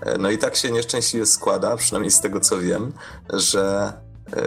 E, 0.00 0.18
no 0.18 0.30
i 0.30 0.38
tak 0.38 0.56
się 0.56 0.70
nieszczęśliwie 0.70 1.26
składa, 1.26 1.76
przynajmniej 1.76 2.10
z 2.10 2.20
tego 2.20 2.40
co 2.40 2.58
wiem, 2.58 2.92
że 3.32 3.92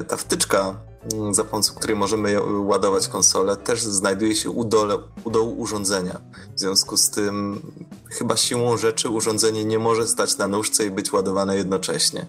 ta 0.08 0.18
wtyczka, 0.18 0.76
mm, 1.14 1.34
za 1.34 1.44
pomocą 1.44 1.74
której 1.74 1.96
możemy 1.96 2.42
ładować 2.62 3.08
konsolę, 3.08 3.58
też 3.58 3.82
znajduje 3.84 4.36
się 4.36 4.50
u, 4.50 4.64
dole, 4.64 4.98
u 5.24 5.32
dołu 5.32 5.60
urządzenia. 5.60 6.20
W 6.56 6.60
związku 6.60 6.98
z 6.98 7.10
tym, 7.10 7.62
chyba 8.10 8.38
siłą 8.38 8.78
rzeczy, 8.78 9.10
urządzenie 9.10 9.66
nie 9.66 9.80
może 9.80 10.08
stać 10.08 10.38
na 10.38 10.48
nóżce 10.48 10.86
i 10.86 10.92
być 10.92 11.14
ładowane 11.14 11.58
jednocześnie. 11.58 12.26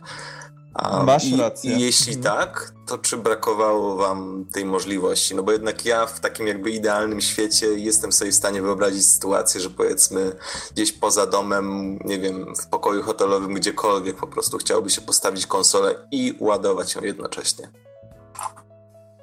A, 0.74 1.02
Masz 1.02 1.24
i, 1.24 1.36
rację. 1.36 1.76
I 1.76 1.80
jeśli 1.80 2.14
mhm. 2.14 2.36
tak, 2.36 2.72
to 2.86 2.98
czy 2.98 3.16
brakowało 3.16 3.96
wam 3.96 4.46
tej 4.52 4.64
możliwości? 4.64 5.34
No 5.34 5.42
bo 5.42 5.52
jednak 5.52 5.84
ja 5.84 6.06
w 6.06 6.20
takim 6.20 6.46
jakby 6.46 6.70
idealnym 6.70 7.20
świecie 7.20 7.66
jestem 7.66 8.12
sobie 8.12 8.32
w 8.32 8.34
stanie 8.34 8.62
wyobrazić 8.62 9.06
sytuację, 9.06 9.60
że 9.60 9.70
powiedzmy 9.70 10.36
gdzieś 10.74 10.92
poza 10.92 11.26
domem, 11.26 11.98
nie 12.04 12.18
wiem, 12.18 12.54
w 12.56 12.66
pokoju 12.66 13.02
hotelowym, 13.02 13.54
gdziekolwiek 13.54 14.16
po 14.16 14.26
prostu 14.26 14.58
chciałoby 14.58 14.90
się 14.90 15.00
postawić 15.00 15.46
konsolę 15.46 15.94
i 16.12 16.34
ładować 16.40 16.94
ją 16.94 17.02
jednocześnie. 17.02 17.70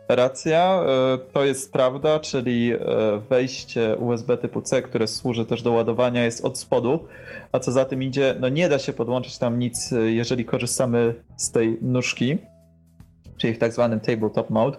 Racja, 0.09 0.83
e, 0.83 1.17
to 1.33 1.45
jest 1.45 1.73
prawda, 1.73 2.19
czyli 2.19 2.73
e, 2.73 2.77
wejście 3.29 3.95
USB 3.95 4.37
typu 4.37 4.61
C, 4.61 4.81
które 4.81 5.07
służy 5.07 5.45
też 5.45 5.61
do 5.61 5.71
ładowania, 5.71 6.25
jest 6.25 6.45
od 6.45 6.57
spodu, 6.57 7.07
a 7.51 7.59
co 7.59 7.71
za 7.71 7.85
tym 7.85 8.03
idzie, 8.03 8.35
no 8.39 8.49
nie 8.49 8.69
da 8.69 8.79
się 8.79 8.93
podłączyć 8.93 9.37
tam 9.37 9.59
nic, 9.59 9.93
e, 9.93 10.11
jeżeli 10.11 10.45
korzystamy 10.45 11.13
z 11.37 11.51
tej 11.51 11.77
nóżki, 11.81 12.37
czyli 13.37 13.53
w 13.53 13.59
tak 13.59 13.73
zwanym 13.73 13.99
tabletop 13.99 14.49
mode. 14.49 14.77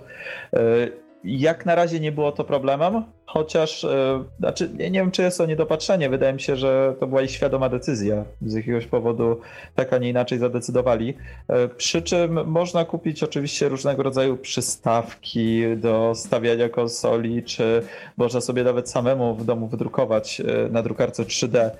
Jak 1.28 1.66
na 1.66 1.74
razie 1.74 2.00
nie 2.00 2.12
było 2.12 2.32
to 2.32 2.44
problemem, 2.44 3.04
chociaż 3.26 3.84
e, 3.84 4.24
znaczy, 4.38 4.70
nie, 4.78 4.90
nie 4.90 5.00
wiem, 5.00 5.10
czy 5.10 5.22
jest 5.22 5.38
to 5.38 5.46
niedopatrzenie. 5.46 6.10
Wydaje 6.10 6.32
mi 6.32 6.40
się, 6.40 6.56
że 6.56 6.94
to 7.00 7.06
była 7.06 7.22
ich 7.22 7.30
świadoma 7.30 7.68
decyzja. 7.68 8.24
Z 8.42 8.54
jakiegoś 8.54 8.86
powodu 8.86 9.40
tak, 9.74 9.92
a 9.92 9.98
nie 9.98 10.08
inaczej 10.08 10.38
zadecydowali. 10.38 11.14
E, 11.48 11.68
przy 11.68 12.02
czym 12.02 12.46
można 12.46 12.84
kupić 12.84 13.22
oczywiście 13.22 13.68
różnego 13.68 14.02
rodzaju 14.02 14.36
przystawki 14.36 15.62
do 15.76 16.12
stawiania 16.14 16.68
konsoli, 16.68 17.42
czy 17.42 17.82
można 18.16 18.40
sobie 18.40 18.64
nawet 18.64 18.90
samemu 18.90 19.34
w 19.34 19.44
domu 19.44 19.68
wydrukować 19.68 20.40
e, 20.40 20.68
na 20.68 20.82
drukarce 20.82 21.22
3D 21.22 21.70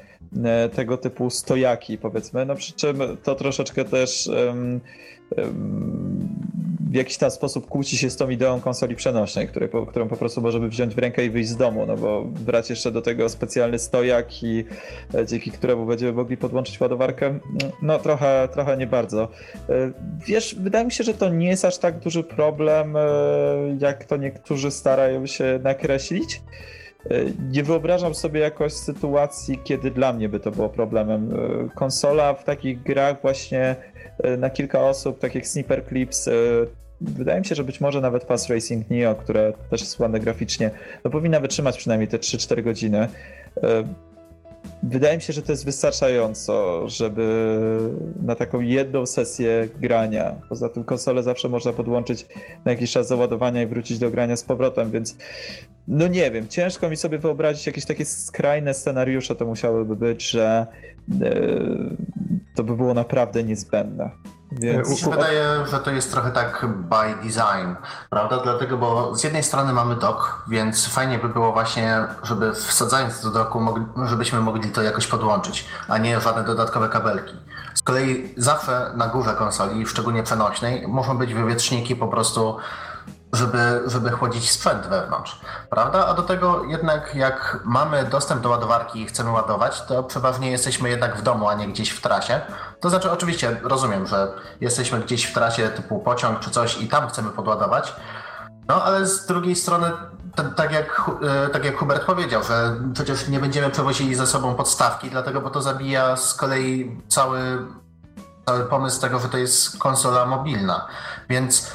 tego 0.74 0.96
typu 0.96 1.30
stojaki, 1.30 1.98
powiedzmy. 1.98 2.46
No 2.46 2.54
przy 2.54 2.72
czym 2.72 2.98
to 3.22 3.34
troszeczkę 3.34 3.84
też. 3.84 4.30
W 6.90 6.94
jakiś 6.94 7.16
tam 7.16 7.30
sposób 7.30 7.68
kłóci 7.68 7.98
się 7.98 8.10
z 8.10 8.16
tą 8.16 8.28
ideą 8.28 8.60
konsoli 8.60 8.96
przenośnej, 8.96 9.48
której, 9.48 9.68
którą 9.88 10.08
po 10.08 10.16
prostu 10.16 10.40
możemy 10.40 10.68
wziąć 10.68 10.94
w 10.94 10.98
rękę 10.98 11.24
i 11.24 11.30
wyjść 11.30 11.48
z 11.48 11.56
domu, 11.56 11.86
no 11.86 11.96
bo 11.96 12.24
brać 12.24 12.70
jeszcze 12.70 12.90
do 12.90 13.02
tego 13.02 13.28
specjalny 13.28 13.78
stojak 13.78 14.42
i 14.42 14.64
e, 15.14 15.26
dzięki 15.26 15.50
któremu 15.50 15.86
będziemy 15.86 16.12
mogli 16.12 16.36
podłączyć 16.36 16.80
ładowarkę, 16.80 17.38
no 17.82 17.98
trochę, 17.98 18.48
trochę 18.52 18.76
nie 18.76 18.86
bardzo. 18.86 19.28
E, 19.68 19.92
wiesz, 20.26 20.54
wydaje 20.54 20.84
mi 20.84 20.92
się, 20.92 21.04
że 21.04 21.14
to 21.14 21.28
nie 21.28 21.48
jest 21.48 21.64
aż 21.64 21.78
tak 21.78 21.98
duży 21.98 22.22
problem, 22.22 22.96
e, 22.96 23.00
jak 23.80 24.04
to 24.04 24.16
niektórzy 24.16 24.70
starają 24.70 25.26
się 25.26 25.60
nakreślić. 25.62 26.42
Nie 27.50 27.62
wyobrażam 27.62 28.14
sobie 28.14 28.40
jakoś 28.40 28.72
sytuacji, 28.72 29.60
kiedy 29.64 29.90
dla 29.90 30.12
mnie 30.12 30.28
by 30.28 30.40
to 30.40 30.50
było 30.50 30.68
problemem. 30.68 31.30
Konsola 31.74 32.34
w 32.34 32.44
takich 32.44 32.82
grach 32.82 33.22
właśnie 33.22 33.76
na 34.38 34.50
kilka 34.50 34.80
osób, 34.80 35.18
tak 35.18 35.34
jak 35.34 35.46
Sniper 35.46 35.86
Clips, 35.88 36.28
wydaje 37.00 37.40
mi 37.40 37.46
się, 37.46 37.54
że 37.54 37.64
być 37.64 37.80
może 37.80 38.00
nawet 38.00 38.24
Fast 38.24 38.50
Racing 38.50 38.90
Neo, 38.90 39.14
które 39.14 39.52
też 39.70 39.80
jest 39.80 40.00
ładne 40.00 40.20
graficznie, 40.20 40.70
no 41.04 41.10
powinna 41.10 41.40
wytrzymać 41.40 41.78
przynajmniej 41.78 42.08
te 42.08 42.18
3-4 42.18 42.62
godziny. 42.62 43.08
E, 43.62 43.84
wydaje 44.82 45.16
mi 45.16 45.22
się, 45.22 45.32
że 45.32 45.42
to 45.42 45.52
jest 45.52 45.64
wystarczająco, 45.64 46.88
żeby 46.88 47.48
na 48.22 48.34
taką 48.34 48.60
jedną 48.60 49.06
sesję 49.06 49.68
grania. 49.80 50.34
Poza 50.48 50.68
tym 50.68 50.84
konsolę 50.84 51.22
zawsze 51.22 51.48
można 51.48 51.72
podłączyć 51.72 52.26
na 52.64 52.72
jakiś 52.72 52.92
czas 52.92 53.08
załadowania 53.08 53.62
i 53.62 53.66
wrócić 53.66 53.98
do 53.98 54.10
grania 54.10 54.36
z 54.36 54.42
powrotem, 54.42 54.90
więc 54.90 55.16
no 55.88 56.08
nie 56.08 56.30
wiem, 56.30 56.48
ciężko 56.48 56.90
mi 56.90 56.96
sobie 56.96 57.18
wyobrazić 57.18 57.66
jakieś 57.66 57.84
takie 57.84 58.04
skrajne 58.04 58.74
scenariusze 58.74 59.34
to 59.34 59.46
musiałyby 59.46 59.96
być, 59.96 60.30
że 60.30 60.66
to 62.54 62.64
by 62.64 62.76
było 62.76 62.94
naprawdę 62.94 63.44
niezbędne. 63.44 64.10
Więc... 64.52 64.90
Mi 64.90 64.96
się 64.96 65.10
wydaje, 65.10 65.66
że 65.70 65.78
to 65.78 65.90
jest 65.90 66.12
trochę 66.12 66.30
tak 66.30 66.66
by 66.66 67.14
design, 67.28 67.74
prawda? 68.10 68.40
Dlatego, 68.42 68.78
bo 68.78 69.16
z 69.16 69.24
jednej 69.24 69.42
strony 69.42 69.72
mamy 69.72 69.96
dock, 69.96 70.44
więc 70.48 70.86
fajnie 70.86 71.18
by 71.18 71.28
było 71.28 71.52
właśnie, 71.52 71.98
żeby 72.22 72.52
wsadzając 72.54 73.22
do 73.22 73.30
doku, 73.30 73.60
żebyśmy 74.04 74.40
mogli 74.40 74.70
to 74.70 74.82
jakoś 74.82 75.06
podłączyć, 75.06 75.66
a 75.88 75.98
nie 75.98 76.20
żadne 76.20 76.44
dodatkowe 76.44 76.88
kabelki. 76.88 77.34
Z 77.74 77.82
kolei 77.82 78.34
zawsze 78.36 78.92
na 78.96 79.08
górze 79.08 79.34
konsoli, 79.34 79.86
szczególnie 79.86 80.22
przenośnej, 80.22 80.88
muszą 80.88 81.18
być 81.18 81.34
wywietrzniki 81.34 81.96
po 81.96 82.08
prostu 82.08 82.56
żeby, 83.32 83.82
żeby 83.86 84.10
chłodzić 84.10 84.50
sprzęt 84.50 84.86
wewnątrz, 84.86 85.40
prawda? 85.70 86.06
A 86.06 86.14
do 86.14 86.22
tego 86.22 86.64
jednak 86.64 87.14
jak 87.14 87.60
mamy 87.64 88.04
dostęp 88.04 88.42
do 88.42 88.48
ładowarki 88.48 89.02
i 89.02 89.06
chcemy 89.06 89.30
ładować, 89.30 89.82
to 89.82 90.02
przeważnie 90.02 90.50
jesteśmy 90.50 90.88
jednak 90.88 91.16
w 91.16 91.22
domu, 91.22 91.48
a 91.48 91.54
nie 91.54 91.68
gdzieś 91.68 91.90
w 91.90 92.00
trasie. 92.00 92.40
To 92.80 92.90
znaczy 92.90 93.10
oczywiście 93.10 93.60
rozumiem, 93.62 94.06
że 94.06 94.32
jesteśmy 94.60 95.00
gdzieś 95.00 95.24
w 95.24 95.34
trasie 95.34 95.68
typu 95.68 95.98
pociąg 95.98 96.40
czy 96.40 96.50
coś 96.50 96.80
i 96.80 96.88
tam 96.88 97.08
chcemy 97.08 97.30
podładować, 97.30 97.94
no 98.68 98.84
ale 98.84 99.06
z 99.06 99.26
drugiej 99.26 99.56
strony 99.56 99.92
tak 100.56 100.72
jak, 100.72 101.10
e, 101.22 101.48
tak 101.48 101.64
jak 101.64 101.76
Hubert 101.76 102.04
powiedział, 102.04 102.42
że 102.42 102.76
przecież 102.94 103.28
nie 103.28 103.40
będziemy 103.40 103.70
przewozili 103.70 104.14
ze 104.14 104.26
sobą 104.26 104.54
podstawki, 104.54 105.10
dlatego 105.10 105.40
bo 105.40 105.50
to 105.50 105.62
zabija 105.62 106.16
z 106.16 106.34
kolei 106.34 107.00
cały, 107.08 107.40
cały 108.46 108.64
pomysł 108.64 109.00
tego, 109.00 109.18
że 109.18 109.28
to 109.28 109.38
jest 109.38 109.78
konsola 109.78 110.26
mobilna. 110.26 110.86
Więc 111.28 111.72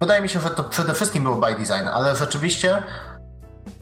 Wydaje 0.00 0.22
mi 0.22 0.28
się, 0.28 0.40
że 0.40 0.50
to 0.50 0.64
przede 0.64 0.94
wszystkim 0.94 1.22
było 1.22 1.36
by 1.36 1.54
design, 1.54 1.88
ale 1.92 2.16
rzeczywiście 2.16 2.82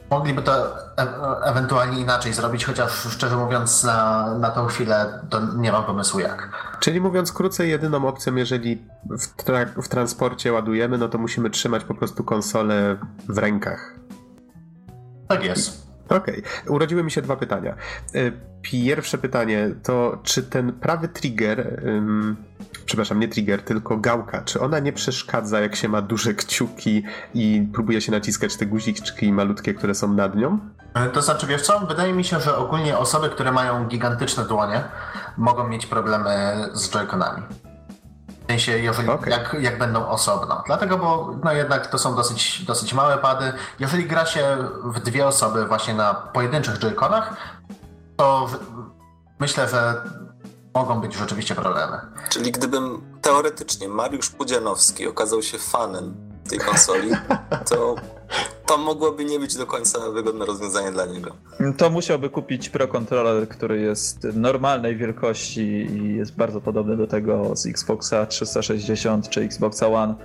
mogliby 0.09 0.41
to 0.41 0.77
e 0.97 1.07
ewentualnie 1.43 1.99
inaczej 1.99 2.33
zrobić, 2.33 2.65
chociaż 2.65 2.91
szczerze 2.91 3.37
mówiąc 3.37 3.83
na, 3.83 4.33
na 4.39 4.49
tą 4.51 4.65
chwilę 4.65 5.19
to 5.29 5.41
nie 5.55 5.71
mam 5.71 5.83
pomysłu 5.83 6.19
jak. 6.19 6.49
Czyli 6.79 7.01
mówiąc 7.01 7.31
krócej, 7.31 7.69
jedyną 7.69 8.07
opcją, 8.07 8.35
jeżeli 8.35 8.87
w, 9.19 9.43
tra 9.43 9.65
w 9.65 9.87
transporcie 9.87 10.53
ładujemy, 10.53 10.97
no 10.97 11.07
to 11.07 11.17
musimy 11.17 11.49
trzymać 11.49 11.83
po 11.83 11.95
prostu 11.95 12.23
konsolę 12.23 12.97
w 13.29 13.37
rękach. 13.37 13.95
Tak 15.27 15.43
jest. 15.43 15.84
Okej, 16.09 16.43
okay. 16.43 16.73
urodziły 16.73 17.03
mi 17.03 17.11
się 17.11 17.21
dwa 17.21 17.35
pytania. 17.35 17.75
E, 18.15 18.31
pierwsze 18.61 19.17
pytanie 19.17 19.69
to, 19.83 20.19
czy 20.23 20.43
ten 20.43 20.73
prawy 20.73 21.07
trigger 21.07 21.81
przepraszam, 22.85 23.19
nie 23.19 23.27
trigger, 23.27 23.61
tylko 23.61 23.97
gałka, 23.97 24.41
czy 24.41 24.61
ona 24.61 24.79
nie 24.79 24.93
przeszkadza, 24.93 25.59
jak 25.59 25.75
się 25.75 25.89
ma 25.89 26.01
duże 26.01 26.33
kciuki 26.33 27.03
i 27.33 27.67
próbuje 27.73 28.01
się 28.01 28.11
naciskać 28.11 28.55
te 28.55 28.65
guziczki 28.65 29.33
malutkie, 29.33 29.73
które 29.73 29.95
są 29.95 30.13
nad 30.13 30.35
nią? 30.35 30.59
E, 30.93 31.09
to 31.09 31.21
znaczy, 31.21 31.47
wiesz 31.47 31.61
co, 31.61 31.79
wydaje 31.79 32.13
mi 32.13 32.23
się, 32.23 32.39
że 32.39 32.57
ogólnie 32.57 32.97
osoby, 32.97 33.29
które 33.29 33.51
mają 33.51 33.87
gigantyczne 33.87 34.45
dłonie, 34.45 34.83
mogą 35.37 35.67
mieć 35.67 35.85
problemy 35.85 36.29
z 36.73 36.89
joyconami. 36.89 37.41
W 38.47 38.51
sensie, 38.51 38.79
jeżeli, 38.79 39.09
okay. 39.09 39.29
jak, 39.29 39.55
jak 39.59 39.77
będą 39.77 40.07
osobno. 40.07 40.63
Dlatego, 40.65 40.97
bo 40.97 41.35
no 41.43 41.53
jednak 41.53 41.87
to 41.87 41.97
są 41.97 42.15
dosyć, 42.15 42.65
dosyć 42.65 42.93
małe 42.93 43.17
pady. 43.17 43.53
Jeżeli 43.79 44.05
gra 44.05 44.25
się 44.25 44.57
w 44.83 44.99
dwie 44.99 45.27
osoby 45.27 45.65
właśnie 45.65 45.93
na 45.93 46.13
pojedynczych 46.13 46.79
joyconach, 46.79 47.33
to 48.17 48.47
w, 48.47 48.57
myślę, 49.39 49.69
że 49.69 50.01
mogą 50.73 51.01
być 51.01 51.15
rzeczywiście 51.15 51.55
problemy. 51.55 51.97
Czyli 52.29 52.51
gdybym 52.51 53.01
teoretycznie 53.21 53.89
Mariusz 53.89 54.29
Pudzianowski 54.29 55.07
okazał 55.07 55.41
się 55.41 55.57
fanem 55.57 56.34
tej 56.49 56.59
konsoli, 56.59 57.11
to 57.69 57.95
to 58.65 58.77
mogłoby 58.77 59.25
nie 59.25 59.39
być 59.39 59.55
do 59.55 59.65
końca 59.65 60.11
wygodne 60.11 60.45
rozwiązanie 60.45 60.91
dla 60.91 61.05
niego. 61.05 61.35
To 61.77 61.89
musiałby 61.89 62.29
kupić 62.29 62.69
Pro 62.69 62.87
Controller, 62.87 63.47
który 63.49 63.79
jest 63.79 64.23
normalnej 64.33 64.97
wielkości 64.97 65.61
i 65.61 66.15
jest 66.15 66.35
bardzo 66.35 66.61
podobny 66.61 66.97
do 66.97 67.07
tego 67.07 67.55
z 67.55 67.65
Xboxa 67.65 68.25
360 68.25 69.29
czy 69.29 69.41
Xboxa 69.41 69.87
One 69.87 70.15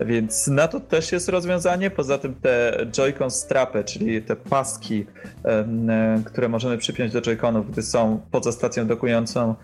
więc 0.00 0.46
na 0.46 0.68
to 0.68 0.80
też 0.80 1.12
jest 1.12 1.28
rozwiązanie. 1.28 1.90
Poza 1.90 2.18
tym 2.18 2.34
te 2.34 2.86
Joy-Con 2.90 3.30
strapy, 3.30 3.84
czyli 3.84 4.22
te 4.22 4.36
paski, 4.36 5.06
które 6.24 6.48
możemy 6.48 6.78
przypiąć 6.78 7.12
do 7.12 7.20
Joy-Conów, 7.20 7.70
gdy 7.70 7.82
są 7.82 8.20
poza 8.30 8.52
stacją 8.52 8.86
dokującą, 8.86 9.54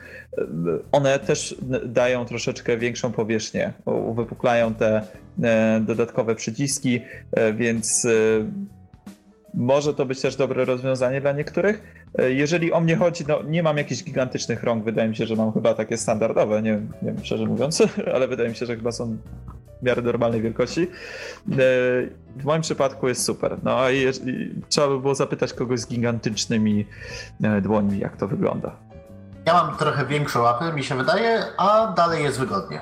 one 0.92 1.18
też 1.18 1.56
dają 1.86 2.24
troszeczkę 2.24 2.76
większą 2.76 3.12
powierzchnię, 3.12 3.72
uwypuklają 3.84 4.74
te 4.74 5.02
dodatkowe 5.80 6.34
przyciski, 6.34 7.00
e, 7.32 7.52
więc 7.52 8.04
e, 8.04 8.08
może 9.54 9.94
to 9.94 10.06
być 10.06 10.20
też 10.20 10.36
dobre 10.36 10.64
rozwiązanie 10.64 11.20
dla 11.20 11.32
niektórych. 11.32 11.82
Jeżeli 12.28 12.72
o 12.72 12.80
mnie 12.80 12.96
chodzi, 12.96 13.24
no 13.28 13.42
nie 13.42 13.62
mam 13.62 13.76
jakichś 13.76 14.04
gigantycznych 14.04 14.62
rąk, 14.62 14.84
wydaje 14.84 15.08
mi 15.08 15.16
się, 15.16 15.26
że 15.26 15.36
mam 15.36 15.52
chyba 15.52 15.74
takie 15.74 15.96
standardowe, 15.96 16.62
nie, 16.62 16.72
nie 16.72 17.12
wiem 17.12 17.24
szczerze 17.24 17.46
mówiąc, 17.46 17.82
ale 18.14 18.28
wydaje 18.28 18.48
mi 18.48 18.54
się, 18.54 18.66
że 18.66 18.76
chyba 18.76 18.92
są 18.92 19.16
w 19.82 19.84
miarę 19.84 20.02
normalnej 20.02 20.42
wielkości. 20.42 20.82
E, 20.82 21.56
w 22.36 22.44
moim 22.44 22.62
przypadku 22.62 23.08
jest 23.08 23.24
super. 23.24 23.58
No 23.62 23.78
a 23.80 23.88
trzeba 24.68 24.88
by 24.88 25.00
było 25.00 25.14
zapytać 25.14 25.52
kogoś 25.52 25.80
z 25.80 25.86
gigantycznymi 25.86 26.86
e, 27.42 27.60
dłońmi, 27.60 27.98
jak 27.98 28.16
to 28.16 28.28
wygląda. 28.28 28.76
Ja 29.46 29.54
mam 29.54 29.76
trochę 29.76 30.06
większe 30.06 30.38
łapy, 30.38 30.72
mi 30.72 30.84
się 30.84 30.94
wydaje, 30.96 31.42
a 31.56 31.92
dalej 31.96 32.22
jest 32.22 32.38
wygodnie. 32.38 32.80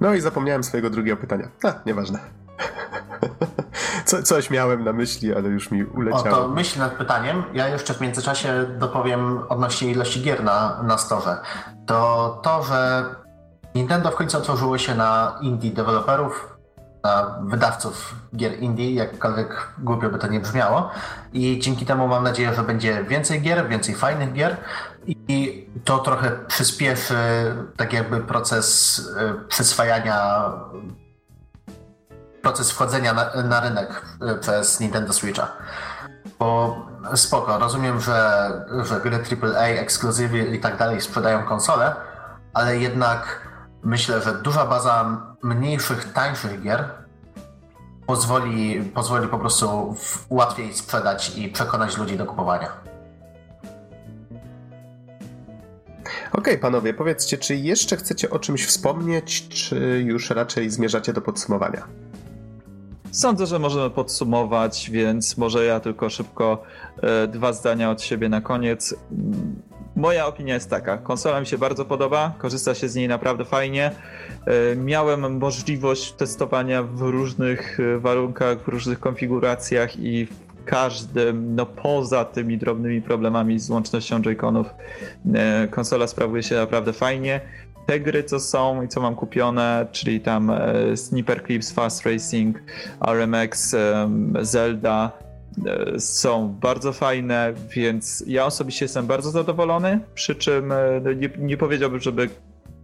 No 0.00 0.14
i 0.14 0.20
zapomniałem 0.20 0.64
swojego 0.64 0.90
drugiego 0.90 1.16
pytania. 1.16 1.48
A, 1.64 1.74
nieważne. 1.86 2.18
Co, 4.04 4.22
coś 4.22 4.50
miałem 4.50 4.84
na 4.84 4.92
myśli, 4.92 5.34
ale 5.34 5.48
już 5.48 5.70
mi 5.70 5.84
uleciało. 5.84 6.28
O, 6.28 6.42
to 6.42 6.48
myśl 6.48 6.78
nad 6.78 6.92
pytaniem. 6.92 7.42
Ja 7.54 7.68
jeszcze 7.68 7.94
w 7.94 8.00
międzyczasie 8.00 8.66
dopowiem 8.78 9.38
odnośnie 9.48 9.90
ilości 9.90 10.22
gier 10.22 10.44
na, 10.44 10.82
na 10.82 10.98
storze. 10.98 11.36
To 11.86 12.40
to, 12.42 12.62
że 12.62 13.04
Nintendo 13.74 14.10
w 14.10 14.14
końcu 14.14 14.38
otworzyło 14.38 14.78
się 14.78 14.94
na 14.94 15.38
indie 15.40 15.70
deweloperów, 15.70 16.56
na 17.04 17.38
wydawców 17.42 18.14
gier 18.36 18.58
indie, 18.62 18.94
jakkolwiek 18.94 19.68
głupio 19.78 20.10
by 20.10 20.18
to 20.18 20.26
nie 20.26 20.40
brzmiało. 20.40 20.90
I 21.32 21.58
dzięki 21.58 21.86
temu 21.86 22.08
mam 22.08 22.24
nadzieję, 22.24 22.54
że 22.54 22.62
będzie 22.62 23.04
więcej 23.04 23.42
gier, 23.42 23.68
więcej 23.68 23.94
fajnych 23.94 24.32
gier 24.32 24.56
i 25.06 25.66
to 25.84 25.98
trochę 25.98 26.30
przyspieszy 26.30 27.14
tak 27.76 27.92
jakby 27.92 28.20
proces 28.20 28.98
y, 28.98 29.48
przyswajania, 29.48 30.50
proces 32.42 32.70
wchodzenia 32.70 33.12
na, 33.12 33.42
na 33.42 33.60
rynek 33.60 34.02
y, 34.36 34.38
przez 34.38 34.80
Nintendo 34.80 35.12
Switcha. 35.12 35.52
Bo 36.38 36.76
spoko, 37.14 37.58
rozumiem, 37.58 38.00
że, 38.00 38.50
że 38.82 39.00
gry 39.00 39.16
AAA, 39.16 39.66
ekskluzywy 39.66 40.38
i 40.38 40.60
tak 40.60 40.76
dalej 40.76 41.00
sprzedają 41.00 41.44
konsole, 41.44 41.94
ale 42.54 42.78
jednak 42.78 43.48
myślę, 43.82 44.22
że 44.22 44.34
duża 44.34 44.66
baza 44.66 45.22
mniejszych, 45.42 46.12
tańszych 46.12 46.62
gier 46.62 46.88
pozwoli, 48.06 48.82
pozwoli 48.82 49.28
po 49.28 49.38
prostu 49.38 49.96
łatwiej 50.30 50.74
sprzedać 50.74 51.36
i 51.36 51.48
przekonać 51.48 51.96
ludzi 51.96 52.16
do 52.16 52.26
kupowania. 52.26 52.95
Okej, 56.28 56.40
okay, 56.40 56.58
panowie, 56.58 56.94
powiedzcie, 56.94 57.38
czy 57.38 57.56
jeszcze 57.56 57.96
chcecie 57.96 58.30
o 58.30 58.38
czymś 58.38 58.66
wspomnieć, 58.66 59.48
czy 59.48 60.02
już 60.06 60.30
raczej 60.30 60.70
zmierzacie 60.70 61.12
do 61.12 61.20
podsumowania? 61.20 61.86
Sądzę, 63.10 63.46
że 63.46 63.58
możemy 63.58 63.90
podsumować, 63.90 64.90
więc 64.90 65.36
może 65.36 65.64
ja 65.64 65.80
tylko 65.80 66.10
szybko 66.10 66.62
e, 67.02 67.26
dwa 67.26 67.52
zdania 67.52 67.90
od 67.90 68.02
siebie 68.02 68.28
na 68.28 68.40
koniec. 68.40 68.94
Moja 69.96 70.26
opinia 70.26 70.54
jest 70.54 70.70
taka. 70.70 70.98
Konsola 70.98 71.40
mi 71.40 71.46
się 71.46 71.58
bardzo 71.58 71.84
podoba, 71.84 72.34
korzysta 72.38 72.74
się 72.74 72.88
z 72.88 72.94
niej 72.94 73.08
naprawdę 73.08 73.44
fajnie. 73.44 73.90
E, 74.46 74.76
miałem 74.76 75.38
możliwość 75.38 76.12
testowania 76.12 76.82
w 76.82 77.00
różnych 77.00 77.80
e, 77.80 77.98
warunkach, 77.98 78.58
w 78.58 78.68
różnych 78.68 79.00
konfiguracjach 79.00 79.96
i 79.98 80.28
każdym, 80.66 81.54
no 81.54 81.66
poza 81.66 82.24
tymi 82.24 82.58
drobnymi 82.58 83.02
problemami 83.02 83.58
z 83.58 83.70
łącznością 83.70 84.20
Joy-Conów, 84.20 84.64
e, 85.34 85.68
konsola 85.68 86.06
sprawuje 86.06 86.42
się 86.42 86.54
naprawdę 86.54 86.92
fajnie. 86.92 87.40
Te 87.86 88.00
gry, 88.00 88.24
co 88.24 88.40
są 88.40 88.82
i 88.82 88.88
co 88.88 89.00
mam 89.00 89.14
kupione, 89.14 89.86
czyli 89.92 90.20
tam 90.20 90.52
Sniper 90.96 91.44
Clips, 91.46 91.72
Fast 91.72 92.06
Racing, 92.06 92.62
RMX, 93.00 93.76
Zelda, 94.40 95.12
są 95.98 96.48
bardzo 96.48 96.92
fajne, 96.92 97.54
więc 97.70 98.24
ja 98.26 98.46
osobiście 98.46 98.84
jestem 98.84 99.06
bardzo 99.06 99.30
zadowolony. 99.30 100.00
Przy 100.14 100.34
czym 100.34 100.72
no, 101.02 101.12
nie, 101.12 101.30
nie 101.38 101.56
powiedziałbym, 101.56 102.00
żeby 102.00 102.28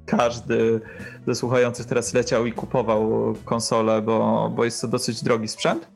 każdy 0.07 0.81
ze 1.27 1.35
słuchających 1.35 1.87
teraz 1.87 2.15
leciał 2.15 2.47
i 2.47 2.53
kupował 2.53 3.35
konsolę, 3.45 4.03
bo, 4.03 4.51
bo 4.57 4.65
jest 4.65 4.81
to 4.81 4.89
dosyć 4.89 5.23
drogi 5.23 5.49
sprzęt. 5.49 5.89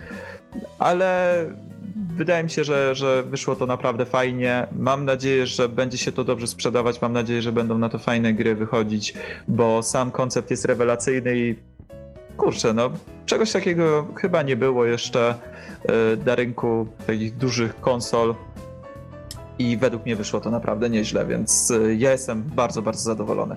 Ale 0.78 1.36
wydaje 2.16 2.44
mi 2.44 2.50
się, 2.50 2.64
że, 2.64 2.94
że 2.94 3.22
wyszło 3.22 3.56
to 3.56 3.66
naprawdę 3.66 4.04
fajnie. 4.04 4.66
Mam 4.72 5.04
nadzieję, 5.04 5.46
że 5.46 5.68
będzie 5.68 5.98
się 5.98 6.12
to 6.12 6.24
dobrze 6.24 6.46
sprzedawać. 6.46 7.02
Mam 7.02 7.12
nadzieję, 7.12 7.42
że 7.42 7.52
będą 7.52 7.78
na 7.78 7.88
to 7.88 7.98
fajne 7.98 8.32
gry 8.32 8.54
wychodzić, 8.54 9.14
bo 9.48 9.82
sam 9.82 10.10
koncept 10.10 10.50
jest 10.50 10.64
rewelacyjny 10.64 11.38
i 11.38 11.56
kurczę, 12.36 12.72
no 12.72 12.90
czegoś 13.26 13.52
takiego 13.52 14.06
chyba 14.16 14.42
nie 14.42 14.56
było 14.56 14.84
jeszcze 14.84 15.34
e, 15.84 16.24
na 16.26 16.34
rynku 16.34 16.86
takich 17.06 17.36
dużych 17.36 17.80
konsol. 17.80 18.34
I 19.58 19.76
według 19.76 20.04
mnie 20.04 20.16
wyszło 20.16 20.40
to 20.40 20.50
naprawdę 20.50 20.90
nieźle, 20.90 21.26
więc 21.26 21.70
e, 21.70 21.94
ja 21.94 22.12
jestem 22.12 22.42
bardzo, 22.42 22.82
bardzo 22.82 23.00
zadowolony. 23.00 23.56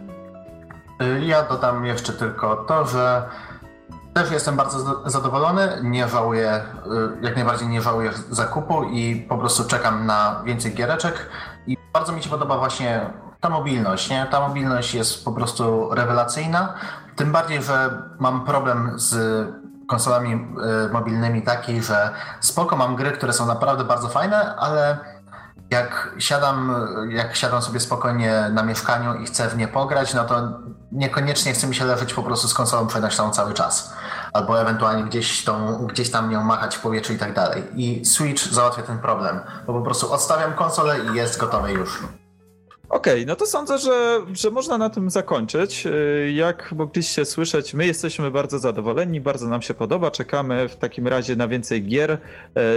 Ja 1.26 1.44
dodam 1.44 1.86
jeszcze 1.86 2.14
tylko 2.14 2.56
to, 2.56 2.86
że 2.86 3.24
też 4.14 4.32
jestem 4.32 4.56
bardzo 4.56 5.10
zadowolony, 5.10 5.80
nie 5.84 6.08
żałuję, 6.08 6.62
y, 7.22 7.26
jak 7.26 7.36
najbardziej 7.36 7.68
nie 7.68 7.82
żałuję 7.82 8.12
zakupu 8.30 8.84
i 8.84 9.16
po 9.30 9.38
prostu 9.38 9.64
czekam 9.64 10.06
na 10.06 10.42
więcej 10.46 10.74
giereczek. 10.74 11.30
I 11.68 11.78
bardzo 11.94 12.12
mi 12.12 12.24
się 12.24 12.30
podoba 12.30 12.58
właśnie 12.58 13.02
ta 13.40 13.50
mobilność, 13.50 14.10
nie? 14.10 14.28
Ta 14.32 14.48
mobilność 14.48 14.94
jest 14.94 15.26
po 15.26 15.32
prostu 15.32 15.90
rewelacyjna, 15.96 16.74
tym 17.16 17.32
bardziej, 17.32 17.64
że 17.64 18.04
mam 18.20 18.46
problem 18.46 18.92
z 18.96 19.16
konsolami 19.88 20.34
y, 20.34 20.94
mobilnymi 20.94 21.42
taki, 21.42 21.82
że 21.82 22.10
spoko 22.40 22.76
mam 22.76 22.96
gry, 22.96 23.12
które 23.12 23.34
są 23.34 23.46
naprawdę 23.46 23.84
bardzo 23.84 24.10
fajne, 24.10 24.56
ale 24.56 24.98
jak 25.72 26.16
siadam, 26.20 26.88
jak 27.10 27.36
siadam 27.36 27.62
sobie 27.62 27.80
spokojnie 27.80 28.50
na 28.54 28.64
mieszkaniu 28.64 29.16
i 29.16 29.26
chcę 29.26 29.50
w 29.50 29.58
nie 29.58 29.68
pograć, 29.68 30.14
no 30.14 30.24
to 30.24 30.60
niekoniecznie 30.92 31.54
chce 31.54 31.68
mi 31.68 31.76
się 31.76 31.86
leżeć 31.86 32.14
po 32.14 32.24
prostu 32.24 32.48
z 32.48 32.54
konsolą 32.54 32.88
przenośną 32.88 33.32
cały 33.32 33.54
czas. 33.54 33.94
Albo 34.34 34.62
ewentualnie 34.62 35.04
gdzieś, 35.04 35.44
tą, 35.44 35.88
gdzieś 35.88 36.12
tam 36.12 36.30
nią 36.30 36.44
machać 36.44 36.76
w 36.76 36.82
powietrzu 36.82 37.14
i 37.14 37.18
tak 37.18 37.34
dalej. 37.34 37.64
I 37.76 38.06
Switch 38.06 38.48
załatwia 38.48 38.84
ten 38.84 39.00
problem, 39.00 39.40
bo 39.68 39.74
po 39.74 39.82
prostu 39.82 40.14
odstawiam 40.14 40.54
konsolę 40.54 41.00
i 41.00 41.16
jest 41.16 41.40
gotowe 41.40 41.74
już. 41.74 42.04
Okej, 42.90 43.14
okay, 43.14 43.26
no 43.26 43.36
to 43.36 43.46
sądzę, 43.46 43.78
że, 43.78 44.22
że 44.34 44.52
można 44.52 44.78
na 44.78 44.90
tym 44.90 45.10
zakończyć. 45.10 45.86
Y, 45.86 46.32
jak 46.36 46.72
mogliście 46.72 47.26
słyszeć, 47.26 47.74
my 47.74 47.86
jesteśmy 47.86 48.32
bardzo 48.32 48.60
zadowoleni, 48.60 49.22
bardzo 49.22 49.48
nam 49.48 49.62
się 49.62 49.74
podoba. 49.74 50.12
Czekamy 50.12 50.70
w 50.70 50.76
takim 50.76 51.08
razie 51.08 51.36
na 51.36 51.48
więcej 51.48 51.84
gier. 51.84 52.18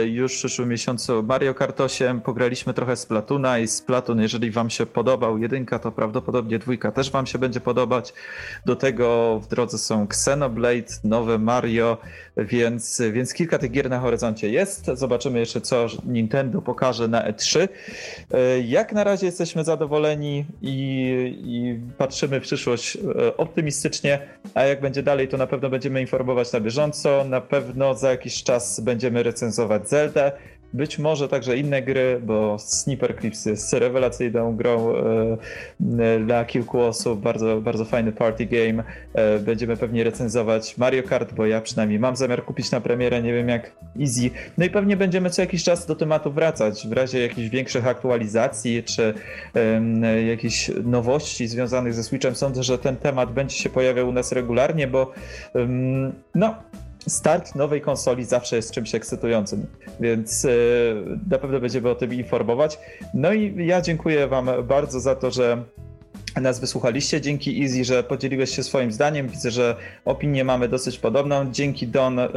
Y, 0.02 0.08
już 0.08 0.34
w 0.34 0.36
przyszłym 0.36 0.68
miesiącu 0.68 1.22
Mario 1.22 1.54
Kart 1.54 1.80
8, 1.80 2.20
pograliśmy 2.20 2.74
trochę 2.74 2.96
z 2.96 3.06
Platuna 3.06 3.58
i 3.58 3.68
z 3.68 3.82
Platun, 3.82 4.20
jeżeli 4.20 4.50
wam 4.50 4.70
się 4.70 4.86
podobał 4.86 5.38
jedynka, 5.38 5.78
to 5.78 5.92
prawdopodobnie 5.92 6.58
dwójka 6.58 6.92
też 6.92 7.10
wam 7.10 7.26
się 7.26 7.38
będzie 7.38 7.60
podobać. 7.60 8.14
Do 8.66 8.76
tego 8.76 9.40
w 9.40 9.46
drodze 9.46 9.78
są 9.78 10.02
Xenoblade, 10.02 10.92
nowe 11.04 11.38
Mario, 11.38 11.98
więc, 12.36 13.02
więc 13.12 13.34
kilka 13.34 13.58
tych 13.58 13.70
gier 13.70 13.90
na 13.90 14.00
horyzoncie 14.00 14.50
jest. 14.50 14.86
Zobaczymy 14.94 15.38
jeszcze, 15.38 15.60
co 15.60 15.86
Nintendo 16.06 16.62
pokaże 16.62 17.08
na 17.08 17.30
E3. 17.30 17.68
Y, 17.68 18.62
jak 18.62 18.92
na 18.92 19.04
razie 19.04 19.26
jesteśmy 19.26 19.64
zadowoleni 19.64 20.44
i, 20.62 21.36
i, 21.44 21.80
patrzymy 21.98 22.40
w 22.40 22.42
przyszłość 22.42 22.96
e, 22.96 23.36
optymistycznie, 23.36 24.18
a 24.54 24.62
jak 24.62 24.80
będzie 24.80 25.02
dalej, 25.02 25.28
to 25.28 25.36
na 25.36 25.46
pewno 25.46 25.70
będziemy 25.70 26.00
informować 26.00 26.52
na 26.52 26.60
bieżąco. 26.60 27.24
Na 27.24 27.40
pewno 27.40 27.94
za 27.94 28.10
jakiś 28.10 28.42
czas 28.42 28.80
będziemy 28.80 29.22
recenzować 29.22 29.88
Zeldę. 29.88 30.32
Być 30.72 30.98
może 30.98 31.28
także 31.28 31.56
inne 31.56 31.82
gry, 31.82 32.20
bo 32.24 32.58
Sniper 32.58 33.18
Clips 33.18 33.46
jest 33.46 33.72
rewelacyjną 33.72 34.56
grą 34.56 34.94
e, 34.96 36.20
dla 36.20 36.44
kilku 36.44 36.80
osób, 36.80 37.20
bardzo, 37.20 37.60
bardzo 37.60 37.84
fajny 37.84 38.12
party 38.12 38.46
game. 38.46 38.84
E, 39.14 39.38
będziemy 39.38 39.76
pewnie 39.76 40.04
recenzować 40.04 40.78
Mario 40.78 41.02
Kart, 41.02 41.34
bo 41.34 41.46
ja 41.46 41.60
przynajmniej 41.60 41.98
mam 41.98 42.16
zamiar 42.16 42.44
kupić 42.44 42.70
na 42.70 42.80
premierę, 42.80 43.22
nie 43.22 43.32
wiem 43.32 43.48
jak 43.48 43.72
Easy. 44.00 44.30
No 44.58 44.64
i 44.64 44.70
pewnie 44.70 44.96
będziemy 44.96 45.30
co 45.30 45.42
jakiś 45.42 45.64
czas 45.64 45.86
do 45.86 45.96
tematu 45.96 46.32
wracać, 46.32 46.86
w 46.88 46.92
razie 46.92 47.20
jakichś 47.20 47.48
większych 47.48 47.86
aktualizacji, 47.86 48.82
czy 48.82 49.14
jakichś 50.26 50.70
nowości 50.84 51.48
związanych 51.48 51.94
ze 51.94 52.02
Switchem. 52.02 52.34
Sądzę, 52.34 52.62
że 52.62 52.78
ten 52.78 52.96
temat 52.96 53.32
będzie 53.32 53.56
się 53.56 53.70
pojawiał 53.70 54.08
u 54.08 54.12
nas 54.12 54.32
regularnie, 54.32 54.86
bo 54.86 55.12
no, 56.34 56.54
start 57.08 57.54
nowej 57.54 57.80
konsoli 57.80 58.24
zawsze 58.24 58.56
jest 58.56 58.70
czymś 58.70 58.94
ekscytującym, 58.94 59.66
więc 60.00 60.44
yy, 60.44 60.50
na 61.30 61.38
pewno 61.38 61.60
będziemy 61.60 61.90
o 61.90 61.94
tym 61.94 62.14
informować. 62.14 62.78
No 63.14 63.32
i 63.32 63.66
ja 63.66 63.80
dziękuję 63.80 64.28
Wam 64.28 64.50
bardzo 64.64 65.00
za 65.00 65.14
to, 65.14 65.30
że 65.30 65.64
nas 66.40 66.60
wysłuchaliście. 66.60 67.20
Dzięki 67.20 67.62
Easy, 67.62 67.84
że 67.84 68.02
podzieliłeś 68.02 68.56
się 68.56 68.62
swoim 68.62 68.92
zdaniem. 68.92 69.28
Widzę, 69.28 69.50
że 69.50 69.76
opinię 70.04 70.44
mamy 70.44 70.68
dosyć 70.68 70.98
podobną. 70.98 71.52
Dzięki 71.52 71.88
Don 71.88 72.16
yy, 72.16 72.28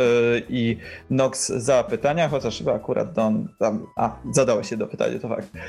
i 0.50 0.78
Nox 1.10 1.48
za 1.48 1.84
pytania, 1.84 2.30
chociaż 2.30 2.58
chyba 2.58 2.74
akurat 2.74 3.14
Don 3.14 3.48
tam. 3.60 3.88
A, 3.96 4.20
zadałeś 4.32 4.70
się 4.70 4.78
do 4.78 4.88
pytania, 4.88 5.20
to 5.20 5.30
fakt. 5.30 5.48
Yy, 5.54 5.62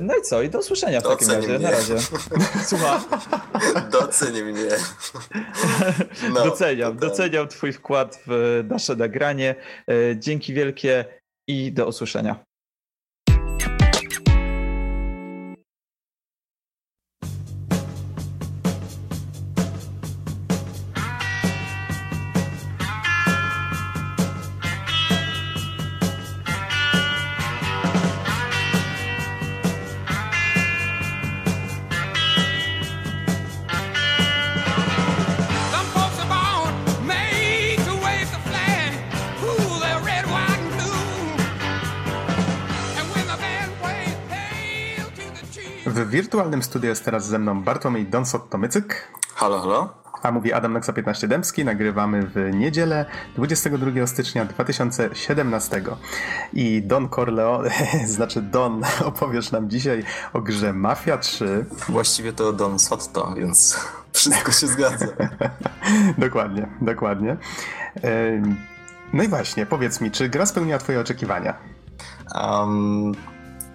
no 0.00 0.16
i 0.16 0.22
co? 0.22 0.42
I 0.42 0.50
do 0.50 0.58
usłyszenia 0.58 1.00
w 1.00 1.04
takim 1.04 1.30
razie. 1.30 1.48
Mnie. 1.48 1.58
Na 1.58 1.70
razie. 1.70 1.94
Słucham. 2.68 3.00
Doceni 3.90 4.42
mnie. 4.42 4.70
No, 6.34 6.44
doceniam, 6.44 6.96
doceniam 6.96 7.48
Twój 7.48 7.72
wkład 7.72 8.20
w 8.26 8.64
nasze 8.70 8.96
nagranie. 8.96 9.54
Yy, 9.88 10.16
dzięki 10.18 10.54
wielkie 10.54 11.04
i 11.48 11.72
do 11.72 11.86
usłyszenia. 11.86 12.44
Wirtualnym 46.34 46.62
studiu 46.62 46.88
jest 46.88 47.04
teraz 47.04 47.26
ze 47.26 47.38
mną 47.38 47.62
Bartłomiej 47.62 48.06
Donsot-Tomycyk. 48.06 48.94
Halo, 49.34 49.60
halo? 49.60 49.94
A 50.22 50.32
mówi 50.32 50.52
Adam 50.52 50.72
Nexa 50.72 50.92
15 50.92 51.28
Dębski, 51.28 51.64
nagrywamy 51.64 52.22
w 52.26 52.50
niedzielę 52.54 53.06
22 53.36 54.06
stycznia 54.06 54.44
2017. 54.44 55.82
I 56.52 56.82
Don 56.82 57.08
Corleone, 57.08 57.70
znaczy 58.06 58.42
Don, 58.42 58.82
opowiesz 59.04 59.52
nam 59.52 59.70
dzisiaj 59.70 60.04
o 60.32 60.40
grze 60.40 60.72
Mafia 60.72 61.18
3. 61.18 61.66
Właściwie 61.88 62.32
to 62.32 62.52
Don 62.52 62.78
Sotto, 62.78 63.34
więc 63.36 63.80
wszystko 64.12 64.52
się 64.52 64.66
zgadza. 64.66 65.06
dokładnie, 66.18 66.68
dokładnie. 66.80 67.36
No 69.12 69.22
i 69.22 69.28
właśnie, 69.28 69.66
powiedz 69.66 70.00
mi, 70.00 70.10
czy 70.10 70.28
gra 70.28 70.46
spełniła 70.46 70.78
twoje 70.78 71.00
oczekiwania? 71.00 71.54
Um, 72.34 73.14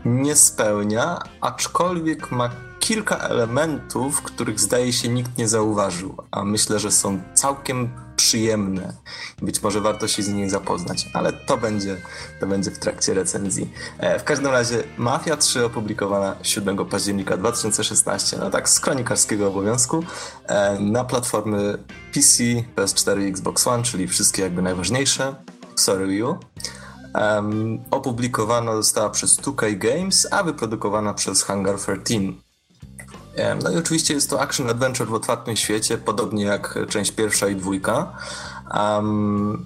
nie 0.06 0.36
spełnia, 0.36 1.20
aczkolwiek 1.42 2.32
ma 2.32 2.50
kilka 2.80 3.18
elementów, 3.18 4.22
których 4.22 4.60
zdaje 4.60 4.94
się 4.94 5.10
nikt 5.10 5.38
nie 5.38 5.48
zauważył, 5.48 6.18
a 6.32 6.44
myślę, 6.44 6.80
że 6.80 6.92
są 6.92 7.22
całkiem 7.34 7.90
przyjemne. 8.16 8.94
Być 9.42 9.64
może 9.64 9.82
warto 9.82 10.08
się 10.08 10.24
z 10.24 10.28
nimi 10.28 10.50
zapoznać, 10.50 11.10
ale 11.14 11.34
to 11.34 11.58
będzie, 11.58 11.98
to 12.40 12.48
będzie 12.48 12.72
w 12.72 12.80
trakcie 12.80 13.14
recenzji. 13.14 13.72
E, 13.98 14.20
w 14.20 14.24
każdym 14.24 14.52
razie 14.52 14.84
Mafia 14.98 15.38
3 15.38 15.66
opublikowana 15.66 16.36
7 16.44 16.86
października 16.86 17.38
2016, 17.38 18.38
no 18.38 18.50
tak 18.50 18.70
z 18.70 18.80
kronikarskiego 18.80 19.48
obowiązku, 19.48 20.04
e, 20.46 20.80
na 20.80 21.04
platformy 21.04 21.78
PC, 22.14 22.44
PS4 22.76 23.22
i 23.22 23.28
Xbox 23.28 23.68
One, 23.68 23.84
czyli 23.84 24.08
wszystkie 24.08 24.42
jakby 24.42 24.62
najważniejsze. 24.62 25.36
Sorry 25.76 26.14
you. 26.14 26.38
Um, 27.16 27.80
opublikowana 27.92 28.76
została 28.76 29.10
przez 29.10 29.38
2K 29.38 29.78
Games, 29.78 30.28
a 30.32 30.44
wyprodukowana 30.44 31.14
przez 31.14 31.44
Hangar 31.44 31.76
13. 31.80 32.34
No 33.64 33.72
i 33.72 33.78
oczywiście 33.78 34.14
jest 34.14 34.30
to 34.30 34.42
action 34.42 34.70
adventure 34.70 35.08
w 35.08 35.14
otwartym 35.14 35.56
świecie, 35.56 35.98
podobnie 35.98 36.44
jak 36.44 36.80
część 36.90 37.12
pierwsza 37.12 37.48
i 37.48 37.56
dwójka. 37.56 38.18
Um, 38.74 39.66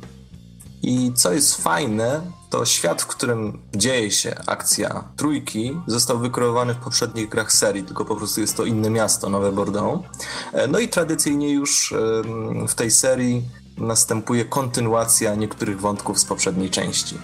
I 0.82 1.14
co 1.16 1.34
jest 1.34 1.62
fajne, 1.62 2.22
to 2.50 2.66
świat, 2.66 3.02
w 3.02 3.08
którym 3.08 3.60
dzieje 3.76 4.12
się 4.12 4.36
akcja 4.48 5.04
trójki, 5.16 5.78
został 5.88 6.20
wykreowany 6.20 6.74
w 6.74 6.78
poprzednich 6.78 7.30
grach 7.30 7.52
serii, 7.52 7.84
tylko 7.84 8.06
po 8.06 8.16
prostu 8.16 8.42
jest 8.42 8.58
to 8.58 8.66
inne 8.66 8.90
miasto, 8.90 9.30
Nowe 9.30 9.52
Bordeaux. 9.52 10.06
E, 10.54 10.68
no 10.68 10.80
i 10.80 10.88
tradycyjnie 10.88 11.54
już 11.54 11.94
w 12.68 12.76
tej 12.76 12.92
serii 12.92 13.44
następuje 13.78 14.46
kontynuacja 14.46 15.36
niektórych 15.36 15.82
wątków 15.82 16.20
z 16.20 16.26
poprzedniej 16.26 16.70
części. 16.70 17.18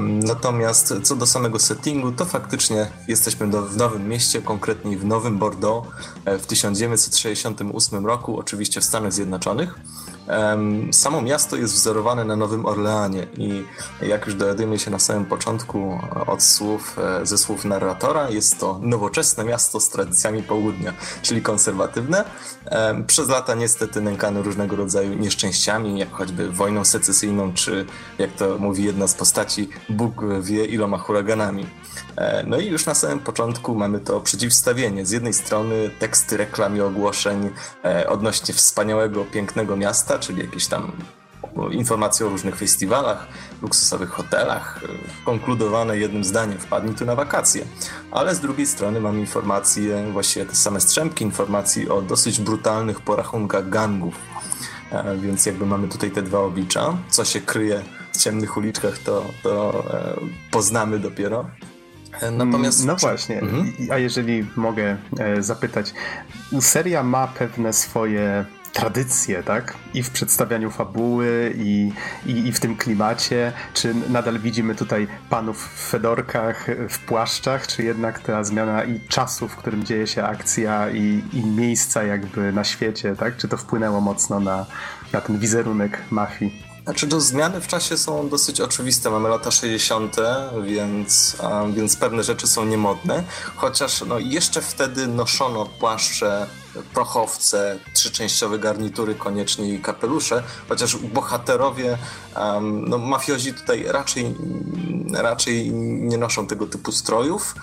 Natomiast 0.00 0.94
co 1.02 1.16
do 1.16 1.26
samego 1.26 1.58
settingu, 1.58 2.12
to 2.12 2.24
faktycznie 2.24 2.90
jesteśmy 3.08 3.46
w 3.46 3.76
Nowym 3.76 4.08
Mieście, 4.08 4.42
konkretnie 4.42 4.98
w 4.98 5.04
Nowym 5.04 5.38
Bordeaux 5.38 5.88
e, 6.24 6.38
w 6.38 6.46
1968 6.46 8.06
roku, 8.06 8.38
oczywiście 8.38 8.80
w 8.80 8.84
Stanach 8.84 9.12
Zjednoczonych. 9.12 9.74
Samo 10.92 11.22
miasto 11.22 11.56
jest 11.56 11.74
wzorowane 11.74 12.24
na 12.24 12.36
Nowym 12.36 12.66
Orleanie 12.66 13.26
i 13.36 13.64
jak 14.02 14.26
już 14.26 14.34
dowiadujemy 14.34 14.78
się 14.78 14.90
na 14.90 14.98
samym 14.98 15.24
początku 15.24 15.98
od 16.26 16.42
słów, 16.42 16.98
e, 16.98 17.26
ze 17.26 17.38
słów 17.38 17.64
narratora, 17.64 18.30
jest 18.30 18.60
to 18.60 18.78
nowoczesne 18.82 19.44
miasto 19.44 19.80
z 19.80 19.88
tradycjami 19.88 20.42
południa, 20.42 20.92
czyli 21.22 21.42
konserwatywne. 21.42 22.24
Przez 23.06 23.28
lata 23.28 23.54
niestety 23.54 24.00
nękane 24.00 24.42
różnego 24.42 24.76
rodzaju 24.76 25.14
nieszczęściami, 25.14 25.98
jak 25.98 26.12
choćby 26.12 26.50
wojną 26.50 26.84
secesyjną, 26.84 27.52
czy 27.52 27.86
jak 28.18 28.32
to 28.32 28.58
mówi 28.58 28.84
jedna 28.84 29.06
z 29.06 29.14
postaci, 29.14 29.68
Bóg 29.88 30.24
wie 30.40 30.64
iloma 30.64 30.98
huraganami. 30.98 31.66
E, 32.16 32.44
no 32.46 32.58
i 32.58 32.66
już 32.66 32.86
na 32.86 32.94
samym 32.94 33.20
początku 33.20 33.74
mamy 33.74 34.00
to 34.00 34.20
przeciwstawienie. 34.20 35.06
Z 35.06 35.10
jednej 35.10 35.32
strony 35.32 35.90
teksty 35.98 36.36
reklam 36.36 36.76
i 36.76 36.80
ogłoszeń 36.80 37.50
e, 37.84 38.08
odnośnie 38.08 38.54
wspaniałego, 38.54 39.24
pięknego 39.24 39.76
miasta, 39.76 40.13
czyli 40.18 40.40
jakieś 40.40 40.66
tam 40.66 40.92
informacje 41.70 42.26
o 42.26 42.28
różnych 42.28 42.56
festiwalach, 42.56 43.26
luksusowych 43.62 44.10
hotelach, 44.10 44.80
e, 44.84 45.24
konkludowane 45.24 45.98
jednym 45.98 46.24
zdaniem, 46.24 46.58
wpadnij 46.58 46.94
tu 46.94 47.04
na 47.04 47.14
wakacje. 47.14 47.64
Ale 48.10 48.34
z 48.34 48.40
drugiej 48.40 48.66
strony 48.66 49.00
mamy 49.00 49.20
informacje, 49.20 50.12
właściwie 50.12 50.46
te 50.46 50.54
same 50.54 50.80
strzępki 50.80 51.24
informacji 51.24 51.88
o 51.88 52.02
dosyć 52.02 52.40
brutalnych 52.40 53.00
porachunkach 53.00 53.68
gangów. 53.68 54.14
Więc 55.22 55.46
jakby 55.46 55.66
mamy 55.66 55.88
tutaj 55.88 56.10
te 56.10 56.22
dwa 56.22 56.38
oblicza. 56.38 56.96
Co 57.08 57.24
się 57.24 57.40
kryje 57.40 57.82
w 58.12 58.18
ciemnych 58.18 58.56
uliczkach, 58.56 58.98
to, 58.98 59.24
to 59.42 59.84
poznamy 60.50 60.98
dopiero. 60.98 61.46
Natomiast... 62.32 62.86
No 62.86 62.96
właśnie, 62.96 63.40
mhm. 63.40 63.72
a 63.90 63.98
jeżeli 63.98 64.46
mogę 64.56 64.96
e, 65.18 65.42
zapytać, 65.42 65.94
seria 66.60 67.02
ma 67.02 67.26
pewne 67.26 67.72
swoje 67.72 68.44
tradycje, 68.74 69.42
tak? 69.42 69.74
I 69.94 70.02
w 70.02 70.10
przedstawianiu 70.10 70.70
fabuły, 70.70 71.54
i, 71.56 71.92
i, 72.26 72.30
i, 72.30 72.52
w 72.52 72.60
tym 72.60 72.76
klimacie. 72.76 73.52
Czy 73.74 73.94
nadal 74.08 74.38
widzimy 74.38 74.74
tutaj 74.74 75.08
panów 75.30 75.68
w 75.74 75.88
fedorkach, 75.90 76.66
w 76.88 76.98
płaszczach, 76.98 77.66
czy 77.66 77.82
jednak 77.82 78.20
ta 78.20 78.44
zmiana 78.44 78.84
i 78.84 79.00
czasu, 79.08 79.48
w 79.48 79.56
którym 79.56 79.84
dzieje 79.84 80.06
się 80.06 80.24
akcja, 80.24 80.90
i, 80.90 81.22
i 81.32 81.44
miejsca 81.46 82.02
jakby 82.02 82.52
na 82.52 82.64
świecie, 82.64 83.16
tak? 83.16 83.36
Czy 83.36 83.48
to 83.48 83.56
wpłynęło 83.56 84.00
mocno 84.00 84.40
na, 84.40 84.66
na 85.12 85.20
ten 85.20 85.38
wizerunek 85.38 86.02
mafii? 86.10 86.62
Znaczy, 86.84 87.08
to 87.08 87.20
zmiany 87.20 87.60
w 87.60 87.66
czasie 87.66 87.96
są 87.98 88.28
dosyć 88.28 88.60
oczywiste. 88.60 89.10
Mamy 89.10 89.28
lata 89.28 89.50
60., 89.50 90.16
więc, 90.64 91.36
więc 91.74 91.96
pewne 91.96 92.22
rzeczy 92.22 92.46
są 92.46 92.64
niemodne. 92.64 93.22
Chociaż 93.56 94.04
no, 94.06 94.18
jeszcze 94.18 94.62
wtedy 94.62 95.06
noszono 95.06 95.66
płaszcze, 95.66 96.46
prochowce, 96.94 97.78
trzyczęściowe 97.92 98.58
garnitury 98.58 99.14
koniecznie 99.14 99.68
i 99.68 99.80
kapelusze, 99.80 100.42
chociaż 100.68 100.96
bohaterowie, 100.96 101.98
um, 102.36 102.88
no 102.88 102.98
mafiozi 102.98 103.54
tutaj 103.54 103.84
raczej, 103.88 104.34
raczej 105.14 105.70
nie 105.72 106.18
noszą 106.18 106.46
tego 106.46 106.66
typu 106.66 106.92
strojów. 106.92 107.54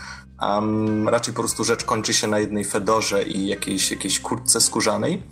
Um, 0.41 1.09
raczej 1.09 1.33
po 1.33 1.41
prostu 1.41 1.63
rzecz 1.63 1.83
kończy 1.83 2.13
się 2.13 2.27
na 2.27 2.39
jednej 2.39 2.65
fedorze 2.65 3.23
i 3.23 3.47
jakiejś, 3.47 3.91
jakiejś 3.91 4.19
kurtce 4.19 4.61
skórzanej. 4.61 5.23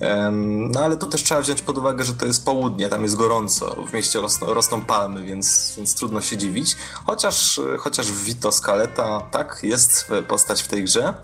Um, 0.00 0.70
no 0.70 0.80
ale 0.80 0.96
to 0.96 1.06
też 1.06 1.22
trzeba 1.22 1.40
wziąć 1.40 1.62
pod 1.62 1.78
uwagę, 1.78 2.04
że 2.04 2.14
to 2.14 2.26
jest 2.26 2.44
południe, 2.44 2.88
tam 2.88 3.02
jest 3.02 3.16
gorąco, 3.16 3.76
w 3.90 3.92
mieście 3.92 4.20
rosną, 4.20 4.54
rosną 4.54 4.80
palmy, 4.80 5.24
więc, 5.24 5.74
więc 5.76 5.94
trudno 5.94 6.20
się 6.20 6.36
dziwić. 6.36 6.76
Chociaż, 7.06 7.60
chociaż 7.78 8.12
Vito 8.12 8.52
Scaletta, 8.52 9.20
tak, 9.20 9.58
jest 9.62 10.10
postać 10.28 10.62
w 10.62 10.68
tej 10.68 10.84
grze. 10.84 11.14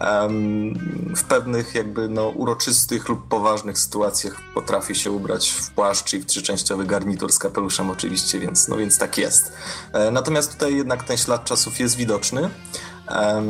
Um, 0.00 1.14
w 1.16 1.24
pewnych 1.24 1.74
jakby 1.74 2.08
no, 2.08 2.28
uroczystych 2.28 3.08
lub 3.08 3.28
poważnych 3.28 3.78
sytuacjach 3.78 4.36
potrafi 4.54 4.94
się 4.94 5.10
ubrać 5.10 5.50
w 5.50 5.70
płaszcz 5.70 6.14
i 6.14 6.18
w 6.18 6.26
trzyczęściowy 6.26 6.84
garnitur 6.84 7.32
z 7.32 7.38
kapeluszem 7.38 7.90
oczywiście, 7.90 8.38
więc, 8.38 8.68
no, 8.68 8.76
więc 8.76 8.98
tak 8.98 9.18
jest. 9.18 9.52
E, 9.92 10.10
natomiast 10.10 10.52
tutaj 10.52 10.76
jednak 10.76 11.04
ten 11.04 11.16
ślad 11.16 11.44
czasów 11.44 11.80
jest 11.80 11.96
widoczny 11.96 12.50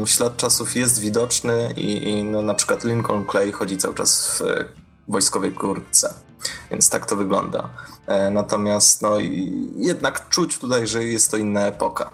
ślad 0.06 0.36
czasów 0.36 0.76
jest 0.76 1.00
widoczny 1.00 1.74
i, 1.76 2.10
i 2.10 2.24
no, 2.24 2.42
na 2.42 2.54
przykład 2.54 2.84
Lincoln 2.84 3.24
Clay 3.30 3.52
chodzi 3.52 3.76
cały 3.76 3.94
czas 3.94 4.42
w 5.08 5.12
wojskowej 5.12 5.52
kurtce. 5.52 6.14
Więc 6.70 6.90
tak 6.90 7.06
to 7.06 7.16
wygląda. 7.16 7.68
E, 8.06 8.30
natomiast 8.30 9.02
no, 9.02 9.10
jednak 9.76 10.28
czuć 10.28 10.58
tutaj, 10.58 10.86
że 10.86 11.04
jest 11.04 11.30
to 11.30 11.36
inna 11.36 11.66
epoka. 11.66 12.10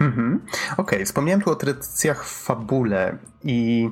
Mhm. 0.00 0.40
Okej, 0.72 0.84
okay. 0.84 1.04
wspomniałem 1.04 1.42
tu 1.42 1.50
o 1.50 1.54
tradycjach 1.54 2.24
w 2.24 2.42
fabule 2.42 3.18
i 3.44 3.90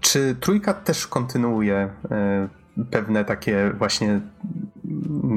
czy 0.00 0.36
trójka 0.40 0.74
też 0.74 1.06
kontynuuje 1.06 1.90
y, 2.78 2.84
pewne 2.84 3.24
takie 3.24 3.72
właśnie 3.78 4.20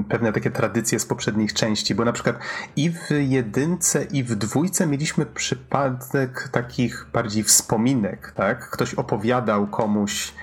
pewne 0.10 0.34
takie 0.34 0.52
tradycje 0.52 1.00
z 1.00 1.06
poprzednich 1.06 1.54
części, 1.54 1.96
bo 1.96 2.06
na 2.06 2.14
przykład 2.14 2.36
i 2.76 2.90
w 2.90 3.10
jedynce, 3.20 4.04
i 4.04 4.24
w 4.24 4.36
dwójce 4.36 4.88
mieliśmy 4.88 5.26
przypadek 5.26 6.50
takich 6.52 7.08
bardziej 7.14 7.44
wspominek, 7.44 8.34
tak? 8.36 8.70
Ktoś 8.70 8.94
opowiadał 8.94 9.68
komuś 9.68 10.34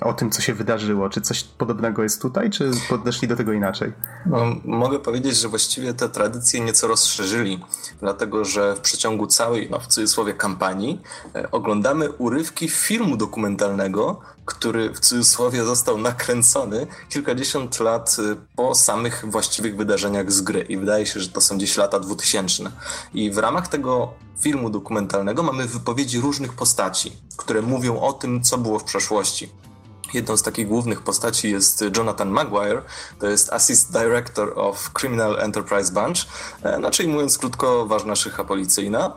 o 0.00 0.12
tym, 0.12 0.30
co 0.30 0.42
się 0.42 0.54
wydarzyło. 0.54 1.08
Czy 1.08 1.20
coś 1.20 1.44
podobnego 1.44 2.02
jest 2.02 2.22
tutaj, 2.22 2.50
czy 2.50 2.70
podeszli 2.88 3.28
do 3.28 3.36
tego 3.36 3.52
inaczej? 3.52 3.92
No, 4.26 4.56
mogę 4.64 4.98
powiedzieć, 4.98 5.36
że 5.36 5.48
właściwie 5.48 5.94
te 5.94 6.08
tradycje 6.08 6.60
nieco 6.60 6.86
rozszerzyli, 6.86 7.64
dlatego 8.00 8.44
że 8.44 8.74
w 8.74 8.80
przeciągu 8.80 9.26
całej, 9.26 9.68
no 9.70 9.80
w 9.80 9.86
cudzysłowie, 9.86 10.34
kampanii 10.34 11.02
e, 11.34 11.50
oglądamy 11.50 12.12
urywki 12.12 12.68
filmu 12.68 13.16
dokumentalnego, 13.16 14.20
który 14.44 14.90
w 14.90 15.00
cudzysłowie 15.00 15.64
został 15.64 15.98
nakręcony 15.98 16.86
kilkadziesiąt 17.08 17.80
lat 17.80 18.16
e, 18.18 18.36
po 18.56 18.74
samych 18.74 19.24
właściwych 19.28 19.76
wydarzeniach 19.76 20.32
z 20.32 20.40
gry. 20.40 20.60
I 20.68 20.76
wydaje 20.76 21.06
się, 21.06 21.20
że 21.20 21.28
to 21.28 21.40
są 21.40 21.56
gdzieś 21.56 21.76
lata 21.76 22.00
2000. 22.00 22.70
I 23.14 23.30
w 23.30 23.38
ramach 23.38 23.68
tego 23.68 24.12
filmu 24.40 24.70
dokumentalnego 24.70 25.42
mamy 25.42 25.66
wypowiedzi 25.66 26.20
różnych 26.20 26.52
postaci, 26.52 27.12
które 27.36 27.62
mówią 27.62 28.00
o 28.00 28.12
tym, 28.12 28.42
co 28.42 28.58
było 28.58 28.78
w 28.78 28.84
przeszłości. 28.84 29.48
Jedną 30.14 30.36
z 30.36 30.42
takich 30.42 30.68
głównych 30.68 31.02
postaci 31.02 31.50
jest 31.50 31.84
Jonathan 31.96 32.30
Maguire, 32.30 32.82
to 33.18 33.26
jest 33.26 33.52
Assist 33.52 33.92
Director 33.92 34.52
of 34.56 34.90
Criminal 34.92 35.40
Enterprise 35.40 35.92
Bunch, 35.92 36.18
znaczy 36.78 37.08
mówiąc 37.08 37.38
krótko, 37.38 37.86
ważna 37.86 38.16
szycha 38.16 38.44
policyjna. 38.44 39.12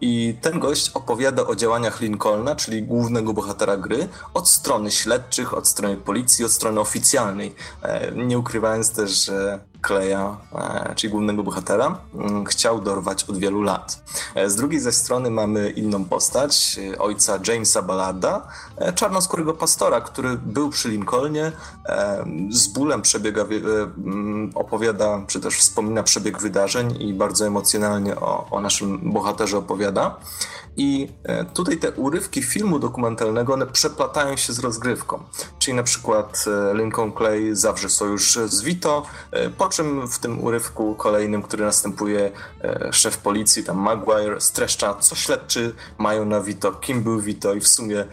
I 0.00 0.34
ten 0.40 0.60
gość 0.60 0.90
opowiada 0.94 1.46
o 1.46 1.54
działaniach 1.56 2.00
Lincolna, 2.00 2.56
czyli 2.56 2.82
głównego 2.82 3.32
bohatera 3.32 3.76
gry, 3.76 4.08
od 4.34 4.48
strony 4.48 4.90
śledczych, 4.90 5.54
od 5.54 5.68
strony 5.68 5.96
policji, 5.96 6.44
od 6.44 6.52
strony 6.52 6.80
oficjalnej. 6.80 7.54
E, 7.82 8.12
nie 8.12 8.38
ukrywając 8.38 8.90
też, 8.90 9.24
że 9.24 9.58
Kleja, 9.84 10.36
e, 10.54 10.94
czyli 10.94 11.10
głównego 11.10 11.42
bohatera, 11.42 11.98
mm, 12.14 12.44
chciał 12.44 12.80
dorwać 12.80 13.24
od 13.24 13.38
wielu 13.38 13.62
lat. 13.62 14.02
E, 14.34 14.50
z 14.50 14.56
drugiej 14.56 14.80
zaś 14.80 14.94
strony 14.94 15.30
mamy 15.30 15.70
inną 15.70 16.04
postać, 16.04 16.78
e, 16.94 16.98
ojca 16.98 17.38
Jamesa 17.48 17.82
Ballarda, 17.82 18.48
czarnoskórego 18.94 19.54
pastora, 19.54 20.00
który 20.00 20.36
był 20.36 20.70
przy 20.70 20.88
Lincolnie, 20.88 21.52
z 22.50 22.66
bólem 22.66 23.02
przebiega, 23.02 23.42
mm, 23.42 24.50
opowiada, 24.54 25.22
czy 25.26 25.40
też 25.40 25.54
wspomina 25.54 26.02
przebieg 26.02 26.40
wydarzeń 26.40 27.02
i 27.02 27.14
bardzo 27.14 27.46
emocjonalnie 27.46 28.16
o, 28.16 28.46
o 28.50 28.60
naszym 28.60 29.12
bohaterze 29.12 29.58
opowiada. 29.58 30.16
I 30.76 31.08
tutaj 31.54 31.78
te 31.78 31.92
urywki 31.92 32.42
filmu 32.42 32.78
dokumentalnego 32.78 33.54
one 33.54 33.66
przeplatają 33.66 34.36
się 34.36 34.52
z 34.52 34.58
rozgrywką. 34.58 35.22
Czyli 35.58 35.76
na 35.76 35.82
przykład 35.82 36.44
Lincoln 36.74 37.12
Clay 37.12 37.56
zawrze 37.56 37.88
sojusz 37.88 38.38
z 38.46 38.62
Vito, 38.62 39.06
po 39.58 39.68
czym 39.74 40.08
w 40.08 40.18
tym 40.18 40.44
urywku 40.44 40.94
kolejnym, 40.94 41.42
który 41.42 41.64
następuje, 41.64 42.30
szef 42.90 43.18
policji, 43.18 43.64
tam 43.64 43.76
Maguire, 43.76 44.40
streszcza, 44.40 44.94
co 44.94 45.14
śledczy 45.14 45.74
mają 45.98 46.24
na 46.24 46.40
Vito, 46.40 46.72
kim 46.72 47.02
był 47.02 47.20
Vito 47.20 47.54
i 47.54 47.60
w 47.60 47.68
sumie 47.68 48.04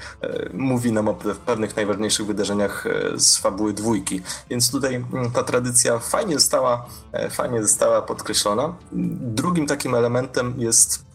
mówi 0.54 0.92
nam 0.92 1.08
o 1.08 1.14
pewnych 1.46 1.76
najważniejszych 1.76 2.26
wydarzeniach 2.26 2.86
z 3.18 3.38
fabuły 3.38 3.74
dwójki. 3.74 4.22
Więc 4.50 4.72
tutaj 4.72 5.06
ta 5.34 5.44
tradycja 5.44 6.00
fajnie 6.00 6.34
została, 6.34 6.86
fajnie 7.30 7.62
została 7.62 8.02
podkreślona. 8.02 8.76
Drugim 9.22 9.68
takim 9.68 9.96
elementem 9.96 10.54
jest 10.58 11.12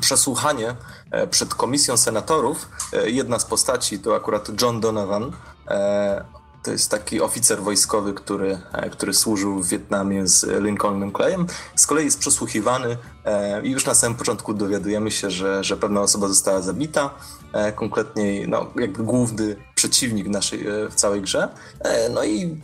przesłuchanie 0.00 0.76
e, 1.10 1.26
przed 1.26 1.54
komisją 1.54 1.96
senatorów. 1.96 2.68
E, 2.92 3.10
jedna 3.10 3.38
z 3.38 3.44
postaci 3.44 3.98
to 3.98 4.16
akurat 4.16 4.62
John 4.62 4.80
Donovan. 4.80 5.32
E, 6.58 6.64
to 6.64 6.70
jest 6.70 6.90
taki 6.90 7.20
oficer 7.20 7.62
wojskowy, 7.62 8.14
który, 8.14 8.58
który 8.90 9.14
służył 9.14 9.62
w 9.62 9.68
Wietnamie 9.68 10.26
z 10.26 10.62
Lincolnem 10.62 11.12
Clayem. 11.12 11.46
Z 11.76 11.86
kolei 11.86 12.04
jest 12.04 12.18
przesłuchiwany 12.18 12.96
i 13.62 13.70
już 13.70 13.86
na 13.86 13.94
samym 13.94 14.18
początku 14.18 14.54
dowiadujemy 14.54 15.10
się, 15.10 15.30
że, 15.30 15.64
że 15.64 15.76
pewna 15.76 16.00
osoba 16.00 16.28
została 16.28 16.62
zabita. 16.62 17.10
Konkretnie 17.74 18.46
no, 18.46 18.66
jakby 18.76 19.02
główny 19.02 19.56
przeciwnik 19.74 20.28
naszej 20.28 20.64
w 20.90 20.94
całej 20.94 21.22
grze. 21.22 21.48
No 22.14 22.24
i 22.24 22.60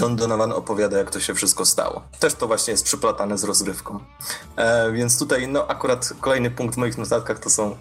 John 0.00 0.16
Donovan 0.16 0.52
opowiada, 0.52 0.98
jak 0.98 1.10
to 1.10 1.20
się 1.20 1.34
wszystko 1.34 1.64
stało. 1.64 2.02
Też 2.20 2.34
to 2.34 2.46
właśnie 2.46 2.70
jest 2.70 2.84
przyplatane 2.84 3.38
z 3.38 3.44
rozgrywką. 3.44 3.98
E, 4.56 4.92
więc 4.92 5.18
tutaj, 5.18 5.48
no 5.48 5.66
akurat 5.68 6.12
kolejny 6.20 6.50
punkt 6.50 6.74
w 6.74 6.78
moich 6.78 6.98
notatkach 6.98 7.38
to 7.38 7.50
są 7.50 7.76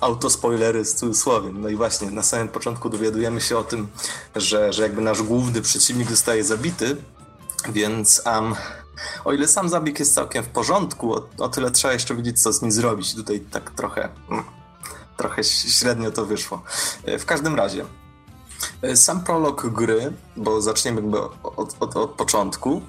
autospoilery 0.00 0.84
z 0.84 0.94
cudzysłowiem. 0.94 1.60
No 1.60 1.68
i 1.68 1.76
właśnie 1.76 2.10
na 2.10 2.22
samym 2.22 2.48
początku 2.48 2.90
dowiadujemy 2.90 3.40
się 3.40 3.58
o 3.58 3.64
tym, 3.64 3.88
że, 4.36 4.72
że 4.72 4.82
jakby 4.82 5.02
nasz 5.02 5.22
główny 5.22 5.62
przeciwnik 5.62 6.10
zostaje 6.10 6.44
zabity, 6.44 6.96
więc 7.68 8.22
um, 8.26 8.54
o 9.24 9.32
ile 9.32 9.48
sam 9.48 9.68
zabieg 9.68 9.98
jest 9.98 10.14
całkiem 10.14 10.44
w 10.44 10.48
porządku, 10.48 11.14
o, 11.14 11.28
o 11.38 11.48
tyle 11.48 11.70
trzeba 11.70 11.94
jeszcze 11.94 12.14
wiedzieć, 12.14 12.42
co 12.42 12.52
z 12.52 12.62
nim 12.62 12.72
zrobić. 12.72 13.14
Tutaj 13.14 13.40
tak 13.40 13.70
trochę, 13.70 14.08
mm, 14.30 14.44
trochę 15.16 15.44
średnio 15.44 16.10
to 16.10 16.26
wyszło. 16.26 16.62
E, 17.04 17.18
w 17.18 17.26
każdym 17.26 17.54
razie, 17.54 17.84
sam 18.94 19.24
prolog 19.24 19.66
gry, 19.66 20.12
bo 20.36 20.60
zaczniemy 20.62 21.00
jakby 21.00 21.18
od, 21.42 21.76
od, 21.80 21.96
od 21.96 22.10
początku, 22.10 22.82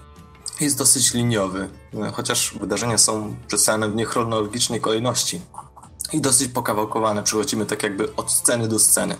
jest 0.61 0.77
dosyć 0.77 1.13
liniowy, 1.13 1.69
e, 1.93 2.11
chociaż 2.11 2.57
wydarzenia 2.59 2.97
są 2.97 3.35
przedstawione 3.47 3.89
w 3.89 3.95
niechronologicznej 3.95 4.81
kolejności 4.81 5.41
i 6.13 6.21
dosyć 6.21 6.51
pokawałkowane. 6.51 7.23
Przechodzimy 7.23 7.65
tak 7.65 7.83
jakby 7.83 8.15
od 8.15 8.31
sceny 8.31 8.67
do 8.67 8.79
sceny. 8.79 9.15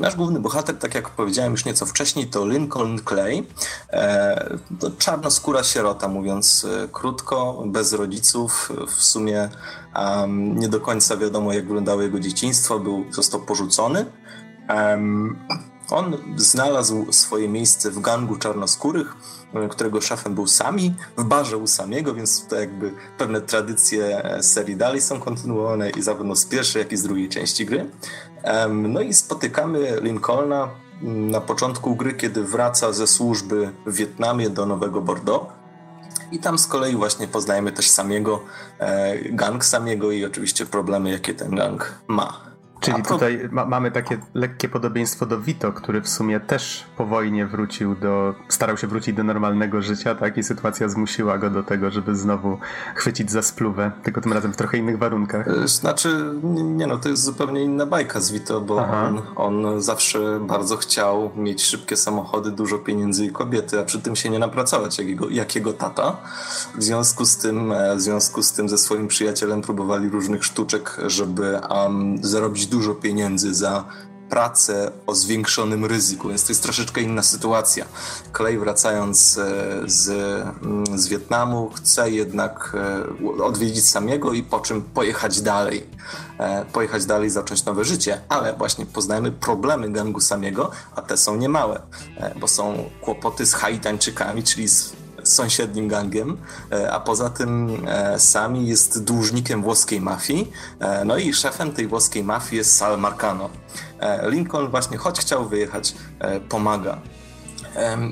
Nasz 0.00 0.16
główny 0.16 0.40
bohater, 0.40 0.78
tak 0.78 0.94
jak 0.94 1.10
powiedziałem 1.10 1.52
już 1.52 1.64
nieco 1.64 1.86
wcześniej, 1.86 2.26
to 2.26 2.48
Lincoln 2.48 2.98
Clay. 3.08 3.42
E, 3.90 4.58
to 4.80 4.90
czarnoskóra 4.90 5.64
sierota, 5.64 6.08
mówiąc 6.08 6.64
e, 6.64 6.88
krótko, 6.88 7.62
bez 7.66 7.92
rodziców. 7.92 8.72
W 8.86 9.04
sumie 9.04 9.48
um, 9.96 10.58
nie 10.58 10.68
do 10.68 10.80
końca 10.80 11.16
wiadomo, 11.16 11.52
jak 11.52 11.64
wyglądało 11.64 12.02
jego 12.02 12.20
dzieciństwo. 12.20 12.78
Był, 12.78 13.04
został 13.10 13.40
porzucony. 13.40 14.06
Um, 14.68 15.38
on 15.90 16.16
znalazł 16.36 17.12
swoje 17.12 17.48
miejsce 17.48 17.90
w 17.90 18.00
gangu 18.00 18.36
czarnoskórych, 18.36 19.16
e, 19.54 19.68
którego 19.68 20.00
szefem 20.00 20.34
był 20.34 20.46
Sami, 20.46 20.94
w 21.16 21.24
barze 21.24 21.56
u 21.56 21.66
Samiego, 21.66 22.14
więc 22.14 22.46
to 22.46 22.56
jakby 22.56 22.92
pewne 23.18 23.40
tradycje 23.40 24.22
serii 24.40 24.76
dalej 24.76 25.00
są 25.00 25.20
kontynuowane 25.20 25.90
i 25.90 26.02
zarówno 26.02 26.36
z 26.36 26.46
pierwszej, 26.46 26.82
jak 26.82 26.92
i 26.92 26.96
z 26.96 27.02
drugiej 27.02 27.28
części 27.28 27.66
gry. 27.66 27.90
No 28.72 29.00
i 29.00 29.14
spotykamy 29.14 30.00
Lincolna 30.02 30.68
mm, 31.02 31.30
na 31.30 31.40
początku 31.40 31.96
gry, 31.96 32.14
kiedy 32.14 32.44
wraca 32.44 32.92
ze 32.92 33.06
służby 33.06 33.72
w 33.86 33.96
Wietnamie 33.96 34.50
do 34.50 34.66
Nowego 34.66 35.00
Bordeaux. 35.00 35.46
I 36.32 36.38
tam 36.38 36.58
z 36.58 36.66
kolei 36.66 36.96
właśnie 36.96 37.28
poznajemy 37.28 37.72
też 37.72 37.90
Samiego, 37.90 38.40
e, 38.78 39.18
gang 39.30 39.64
Samiego 39.64 40.10
i 40.10 40.24
oczywiście 40.24 40.66
problemy, 40.66 41.10
jakie 41.10 41.34
ten 41.34 41.56
gang 41.56 41.94
ma. 42.08 42.53
Czyli 42.84 43.02
tutaj 43.02 43.48
ma, 43.52 43.66
mamy 43.66 43.90
takie 43.90 44.18
lekkie 44.34 44.68
podobieństwo 44.68 45.26
do 45.26 45.40
Vito, 45.40 45.72
który 45.72 46.00
w 46.00 46.08
sumie 46.08 46.40
też 46.40 46.84
po 46.96 47.06
wojnie 47.06 47.46
wrócił 47.46 47.94
do, 47.94 48.34
starał 48.48 48.76
się 48.76 48.86
wrócić 48.86 49.14
do 49.14 49.24
normalnego 49.24 49.82
życia, 49.82 50.14
tak? 50.14 50.38
I 50.38 50.42
sytuacja 50.42 50.88
zmusiła 50.88 51.38
go 51.38 51.50
do 51.50 51.62
tego, 51.62 51.90
żeby 51.90 52.16
znowu 52.16 52.58
chwycić 52.94 53.30
za 53.30 53.42
spluwę, 53.42 53.92
tylko 54.02 54.20
tym 54.20 54.32
razem 54.32 54.52
w 54.52 54.56
trochę 54.56 54.78
innych 54.78 54.98
warunkach. 54.98 55.48
E, 55.48 55.68
znaczy, 55.68 56.34
nie 56.64 56.86
no, 56.86 56.98
to 56.98 57.08
jest 57.08 57.22
zupełnie 57.22 57.62
inna 57.62 57.86
bajka 57.86 58.20
z 58.20 58.32
Vito, 58.32 58.60
bo 58.60 58.76
on, 58.76 59.22
on, 59.36 59.82
zawsze 59.82 60.40
bardzo 60.40 60.76
chciał 60.76 61.30
mieć 61.36 61.62
szybkie 61.62 61.96
samochody, 61.96 62.50
dużo 62.50 62.78
pieniędzy 62.78 63.24
i 63.24 63.32
kobiety, 63.32 63.80
a 63.80 63.84
przy 63.84 64.02
tym 64.02 64.16
się 64.16 64.30
nie 64.30 64.38
napracować 64.38 64.98
jak 64.98 65.08
jego, 65.08 65.28
jak 65.28 65.54
jego 65.54 65.72
tata. 65.72 66.16
W 66.78 66.82
związku 66.82 67.24
z 67.24 67.36
tym, 67.36 67.72
e, 67.72 67.96
w 67.96 68.00
związku 68.00 68.42
z 68.42 68.52
tym 68.52 68.68
ze 68.68 68.78
swoim 68.78 69.08
przyjacielem 69.08 69.62
próbowali 69.62 70.08
różnych 70.08 70.44
sztuczek, 70.44 70.96
żeby 71.06 71.60
um, 71.70 72.18
zarobić 72.24 72.66
dużo 72.74 72.94
pieniędzy 72.94 73.54
za 73.54 73.84
pracę 74.30 74.90
o 75.06 75.14
zwiększonym 75.14 75.84
ryzyku, 75.84 76.28
więc 76.28 76.44
to 76.44 76.48
jest 76.48 76.62
troszeczkę 76.62 77.00
inna 77.00 77.22
sytuacja. 77.22 77.84
Clay 78.36 78.58
wracając 78.58 79.38
e, 79.38 79.42
z, 79.86 80.08
mm, 80.62 80.98
z 80.98 81.08
Wietnamu 81.08 81.70
chce 81.74 82.10
jednak 82.10 82.76
e, 83.38 83.44
odwiedzić 83.44 83.88
samego 83.88 84.32
i 84.32 84.42
po 84.42 84.60
czym 84.60 84.82
pojechać 84.82 85.40
dalej. 85.40 85.86
E, 86.38 86.64
pojechać 86.64 87.06
dalej, 87.06 87.30
zacząć 87.30 87.64
nowe 87.64 87.84
życie, 87.84 88.20
ale 88.28 88.54
właśnie 88.54 88.86
poznajemy 88.86 89.32
problemy 89.32 89.90
gangu 89.90 90.20
samego, 90.20 90.70
a 90.96 91.02
te 91.02 91.16
są 91.16 91.36
niemałe, 91.36 91.80
bo 92.40 92.48
są 92.48 92.90
kłopoty 93.00 93.46
z 93.46 93.54
Haitańczykami, 93.54 94.42
czyli 94.42 94.68
z 94.68 95.03
sąsiednim 95.24 95.88
gangiem, 95.88 96.36
e, 96.72 96.92
a 96.92 97.00
poza 97.00 97.30
tym 97.30 97.82
e, 97.86 98.18
Sami 98.18 98.68
jest 98.68 99.04
dłużnikiem 99.04 99.62
włoskiej 99.62 100.00
mafii, 100.00 100.50
e, 100.80 101.04
no 101.04 101.16
i 101.16 101.34
szefem 101.34 101.72
tej 101.72 101.86
włoskiej 101.86 102.24
mafii 102.24 102.56
jest 102.56 102.76
Sal 102.76 102.98
Marcano. 102.98 103.50
Lincoln 104.22 104.70
właśnie, 104.70 104.96
choć 104.96 105.20
chciał 105.20 105.48
wyjechać, 105.48 105.94
pomaga. 106.48 106.98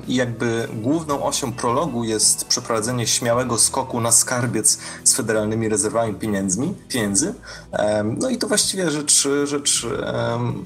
I 0.08 0.14
jakby 0.14 0.68
główną 0.74 1.24
osią 1.24 1.52
prologu 1.52 2.04
jest 2.04 2.44
przeprowadzenie 2.44 3.06
śmiałego 3.06 3.58
skoku 3.58 4.00
na 4.00 4.12
skarbiec 4.12 4.78
z 5.04 5.14
federalnymi 5.14 5.68
rezerwami 5.68 6.14
pieniędzmi, 6.14 6.74
pieniędzy. 6.88 7.34
No 8.18 8.28
i 8.28 8.38
to 8.38 8.48
właściwie 8.48 8.90
rzecz, 8.90 9.28
rzecz 9.44 9.86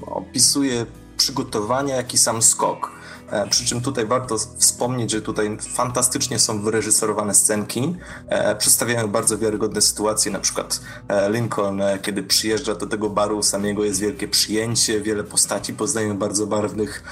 opisuje 0.05 0.85
przygotowania, 1.17 1.95
jak 1.95 2.13
i 2.13 2.17
sam 2.17 2.41
skok. 2.41 2.96
E, 3.31 3.47
przy 3.47 3.65
czym 3.65 3.81
tutaj 3.81 4.05
warto 4.05 4.37
wspomnieć, 4.37 5.11
że 5.11 5.21
tutaj 5.21 5.57
fantastycznie 5.73 6.39
są 6.39 6.61
wyreżyserowane 6.61 7.33
scenki, 7.33 7.95
e, 8.27 8.55
przedstawiają 8.55 9.07
bardzo 9.07 9.37
wiarygodne 9.37 9.81
sytuacje, 9.81 10.31
na 10.31 10.39
przykład 10.39 10.81
e, 11.07 11.31
Lincoln, 11.31 11.81
kiedy 12.01 12.23
przyjeżdża 12.23 12.75
do 12.75 12.87
tego 12.87 13.09
baru 13.09 13.43
samego, 13.43 13.83
jest 13.83 13.99
wielkie 13.99 14.27
przyjęcie, 14.27 15.01
wiele 15.01 15.23
postaci 15.23 15.73
poznają 15.73 16.17
bardzo 16.17 16.47
barwnych, 16.47 17.03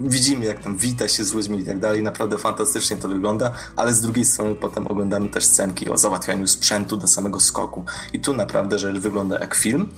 widzimy 0.00 0.44
jak 0.44 0.62
tam 0.62 0.76
wita 0.76 1.08
się 1.08 1.24
z 1.24 1.34
ludźmi 1.34 1.60
i 1.60 1.64
tak 1.64 1.78
dalej, 1.78 2.02
naprawdę 2.02 2.38
fantastycznie 2.38 2.96
to 2.96 3.08
wygląda, 3.08 3.52
ale 3.76 3.94
z 3.94 4.00
drugiej 4.00 4.24
strony 4.24 4.54
potem 4.54 4.86
oglądamy 4.86 5.28
też 5.28 5.44
scenki 5.44 5.90
o 5.90 5.98
załatwianiu 5.98 6.46
sprzętu 6.46 6.96
do 6.96 7.06
samego 7.06 7.40
skoku. 7.40 7.84
I 8.12 8.20
tu 8.20 8.34
naprawdę 8.34 8.78
rzecz 8.78 8.98
wygląda 8.98 9.38
jak 9.38 9.54
film, 9.54 9.88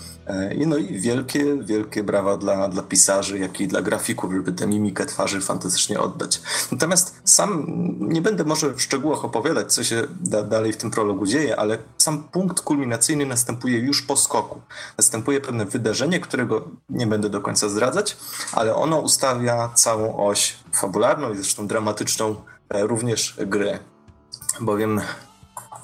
no 0.66 0.76
i 0.76 1.00
wielkie, 1.00 1.56
wielkie 1.62 2.02
brawa 2.02 2.36
dla, 2.36 2.68
dla 2.68 2.82
pisarzy, 2.82 3.38
jak 3.38 3.60
i 3.60 3.68
dla 3.68 3.82
grafików, 3.82 4.32
żeby 4.32 4.52
te 4.52 4.66
mimiki 4.66 4.87
mimikę 4.88 5.06
twarzy 5.06 5.40
fantastycznie 5.40 6.00
oddać. 6.00 6.40
Natomiast 6.72 7.20
sam 7.24 7.64
nie 8.00 8.22
będę 8.22 8.44
może 8.44 8.74
w 8.74 8.82
szczegółach 8.82 9.24
opowiadać, 9.24 9.72
co 9.72 9.84
się 9.84 10.02
da, 10.20 10.42
dalej 10.42 10.72
w 10.72 10.76
tym 10.76 10.90
prologu 10.90 11.26
dzieje, 11.26 11.56
ale 11.56 11.78
sam 11.98 12.22
punkt 12.22 12.60
kulminacyjny 12.60 13.26
następuje 13.26 13.78
już 13.78 14.02
po 14.02 14.16
skoku. 14.16 14.60
Następuje 14.98 15.40
pewne 15.40 15.64
wydarzenie, 15.64 16.20
którego 16.20 16.68
nie 16.88 17.06
będę 17.06 17.30
do 17.30 17.40
końca 17.40 17.68
zdradzać, 17.68 18.16
ale 18.52 18.74
ono 18.74 18.98
ustawia 19.00 19.68
całą 19.74 20.16
oś 20.16 20.56
fabularną 20.72 21.32
i 21.32 21.36
zresztą 21.36 21.66
dramatyczną 21.66 22.36
e, 22.68 22.86
również 22.86 23.36
gry. 23.46 23.78
Bowiem 24.60 25.00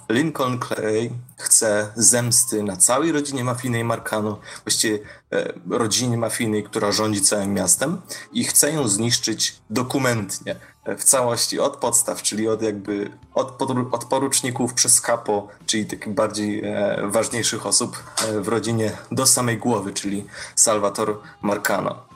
Lincoln 0.08 0.58
Clay 0.58 1.10
chce 1.36 1.92
zemsty 1.96 2.62
na 2.62 2.76
całej 2.76 3.12
rodzinie 3.12 3.44
mafijnej 3.44 3.84
Marcano, 3.84 4.38
właściwie 4.64 4.98
e, 5.32 5.52
rodzinie 5.70 6.16
mafijnej, 6.16 6.64
która 6.64 6.92
rządzi 6.92 7.20
całym 7.20 7.54
miastem 7.54 8.00
i 8.32 8.44
chce 8.44 8.72
ją 8.72 8.88
zniszczyć 8.88 9.56
dokumentnie, 9.70 10.56
e, 10.84 10.96
w 10.96 11.04
całości 11.04 11.60
od 11.60 11.76
podstaw, 11.76 12.22
czyli 12.22 12.48
od 12.48 12.62
jakby 12.62 13.10
od, 13.34 13.62
od 13.92 14.04
poruczników 14.04 14.74
przez 14.74 15.00
kapo, 15.00 15.48
czyli 15.66 15.86
takich 15.86 16.14
bardziej 16.14 16.64
e, 16.64 16.98
ważniejszych 17.10 17.66
osób 17.66 18.02
e, 18.28 18.40
w 18.40 18.48
rodzinie 18.48 18.92
do 19.12 19.26
samej 19.26 19.58
głowy, 19.58 19.92
czyli 19.92 20.24
Salvator 20.56 21.20
Marcano. 21.42 22.14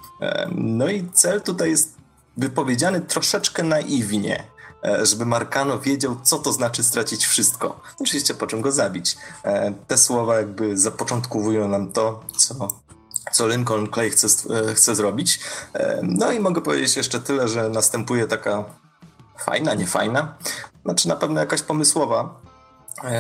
No 0.55 0.89
i 0.89 1.09
cel 1.13 1.43
tutaj 1.43 1.71
jest 1.71 1.95
wypowiedziany 2.37 3.01
troszeczkę 3.01 3.63
naiwnie 3.63 4.45
żeby 5.03 5.27
Markano 5.27 5.79
wiedział, 5.79 6.17
co 6.23 6.39
to 6.39 6.53
znaczy 6.53 6.85
stracić 6.85 7.27
wszystko. 7.27 7.81
Oczywiście 8.01 8.35
po 8.35 8.47
czym 8.47 8.61
go 8.61 8.73
zabić. 8.73 9.17
E, 9.45 9.73
te 9.87 9.99
słowa 9.99 10.37
jakby 10.37 10.79
zapoczątkowują 10.79 11.69
nam 11.69 11.93
to, 11.93 12.21
co 12.37 12.69
co 13.33 13.49
Lincoln 13.49 13.89
Clay 13.93 14.11
chce, 14.11 14.27
e, 14.55 14.75
chce 14.75 14.95
zrobić. 14.95 15.41
No 16.03 16.33
i 16.33 16.41
mogę 16.41 16.61
powiedzieć 16.61 16.97
jeszcze 16.97 17.21
tyle, 17.21 17.49
że 17.49 17.69
następuje 17.69 18.27
taka 18.27 18.65
fajna, 19.39 19.75
niefajna, 19.75 20.35
znaczy 20.85 21.09
na 21.09 21.17
pewno 21.17 21.41
jakaś 21.41 21.63
pomysłowa 21.63 22.41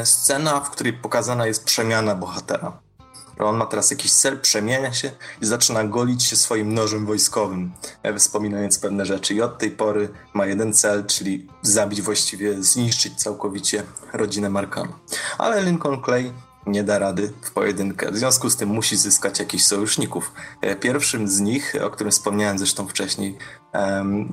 scena, 0.04 0.60
w 0.60 0.70
której 0.70 0.92
pokazana 0.92 1.46
jest 1.46 1.64
przemiana 1.64 2.14
bohatera. 2.14 2.87
On 3.38 3.56
ma 3.56 3.66
teraz 3.66 3.90
jakiś 3.90 4.12
cel, 4.12 4.40
przemienia 4.40 4.92
się 4.92 5.10
i 5.42 5.46
zaczyna 5.46 5.84
golić 5.84 6.22
się 6.22 6.36
swoim 6.36 6.74
nożem 6.74 7.06
wojskowym, 7.06 7.72
e, 8.02 8.18
wspominając 8.18 8.78
pewne 8.78 9.06
rzeczy. 9.06 9.34
I 9.34 9.42
od 9.42 9.58
tej 9.58 9.70
pory 9.70 10.08
ma 10.34 10.46
jeden 10.46 10.72
cel, 10.72 11.06
czyli 11.06 11.46
zabić 11.62 12.02
właściwie, 12.02 12.62
zniszczyć 12.62 13.14
całkowicie 13.14 13.82
rodzinę 14.12 14.50
Markana. 14.50 14.98
Ale 15.38 15.62
Lincoln 15.62 16.02
Clay 16.04 16.32
nie 16.66 16.84
da 16.84 16.98
rady 16.98 17.32
w 17.42 17.50
pojedynkę. 17.50 18.12
W 18.12 18.16
związku 18.16 18.50
z 18.50 18.56
tym 18.56 18.68
musi 18.68 18.96
zyskać 18.96 19.38
jakichś 19.38 19.64
sojuszników. 19.64 20.32
E, 20.60 20.76
pierwszym 20.76 21.28
z 21.28 21.40
nich, 21.40 21.74
o 21.82 21.90
którym 21.90 22.10
wspomniałem 22.10 22.58
zresztą 22.58 22.88
wcześniej, 22.88 23.38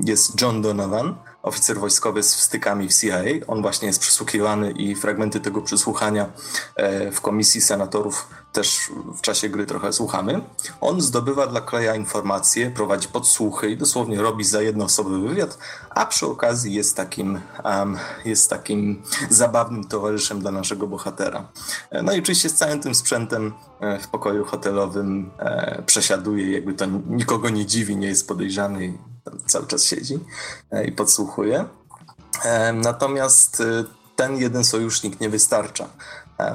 jest 0.05 0.41
John 0.41 0.61
Donovan, 0.61 1.15
oficer 1.45 1.79
wojskowy 1.79 2.23
z 2.23 2.35
wstykami 2.35 2.87
w 2.87 2.93
CIA. 2.93 3.23
On 3.47 3.61
właśnie 3.61 3.87
jest 3.87 3.99
przesłuchiwany 3.99 4.71
i 4.71 4.95
fragmenty 4.95 5.39
tego 5.39 5.61
przesłuchania 5.61 6.29
e, 6.75 7.11
w 7.11 7.21
komisji 7.21 7.61
senatorów 7.61 8.27
też 8.55 8.91
w 9.17 9.21
czasie 9.21 9.49
gry 9.49 9.65
trochę 9.65 9.93
słuchamy. 9.93 10.41
On 10.81 11.01
zdobywa 11.01 11.47
dla 11.47 11.61
Kleja 11.61 11.95
informacje, 11.95 12.71
prowadzi 12.71 13.07
podsłuchy 13.07 13.69
i 13.69 13.77
dosłownie 13.77 14.21
robi 14.21 14.43
za 14.43 14.61
jednoosobowy 14.61 15.19
wywiad, 15.19 15.57
a 15.89 16.05
przy 16.05 16.27
okazji 16.27 16.73
jest 16.73 16.97
takim, 16.97 17.39
um, 17.63 17.97
jest 18.25 18.49
takim 18.49 19.03
zabawnym 19.29 19.83
towarzyszem 19.83 20.39
dla 20.39 20.51
naszego 20.51 20.87
bohatera. 20.87 21.47
E, 21.89 22.03
no 22.03 22.13
i 22.13 22.19
oczywiście 22.19 22.49
z 22.49 22.53
całym 22.53 22.79
tym 22.79 22.95
sprzętem 22.95 23.53
e, 23.79 23.99
w 23.99 24.07
pokoju 24.07 24.45
hotelowym 24.45 25.31
e, 25.39 25.83
przesiaduje, 25.85 26.51
jakby 26.51 26.73
to 26.73 26.85
nikogo 27.07 27.49
nie 27.49 27.65
dziwi, 27.65 27.95
nie 27.95 28.07
jest 28.07 28.27
podejrzany 28.27 28.97
i 29.33 29.49
cały 29.49 29.67
czas 29.67 29.83
siedzi 29.83 30.19
i 30.85 30.91
podsłuchuje. 30.91 31.65
Natomiast 32.73 33.63
ten 34.15 34.37
jeden 34.37 34.63
sojusznik 34.63 35.19
nie 35.19 35.29
wystarcza. 35.29 35.89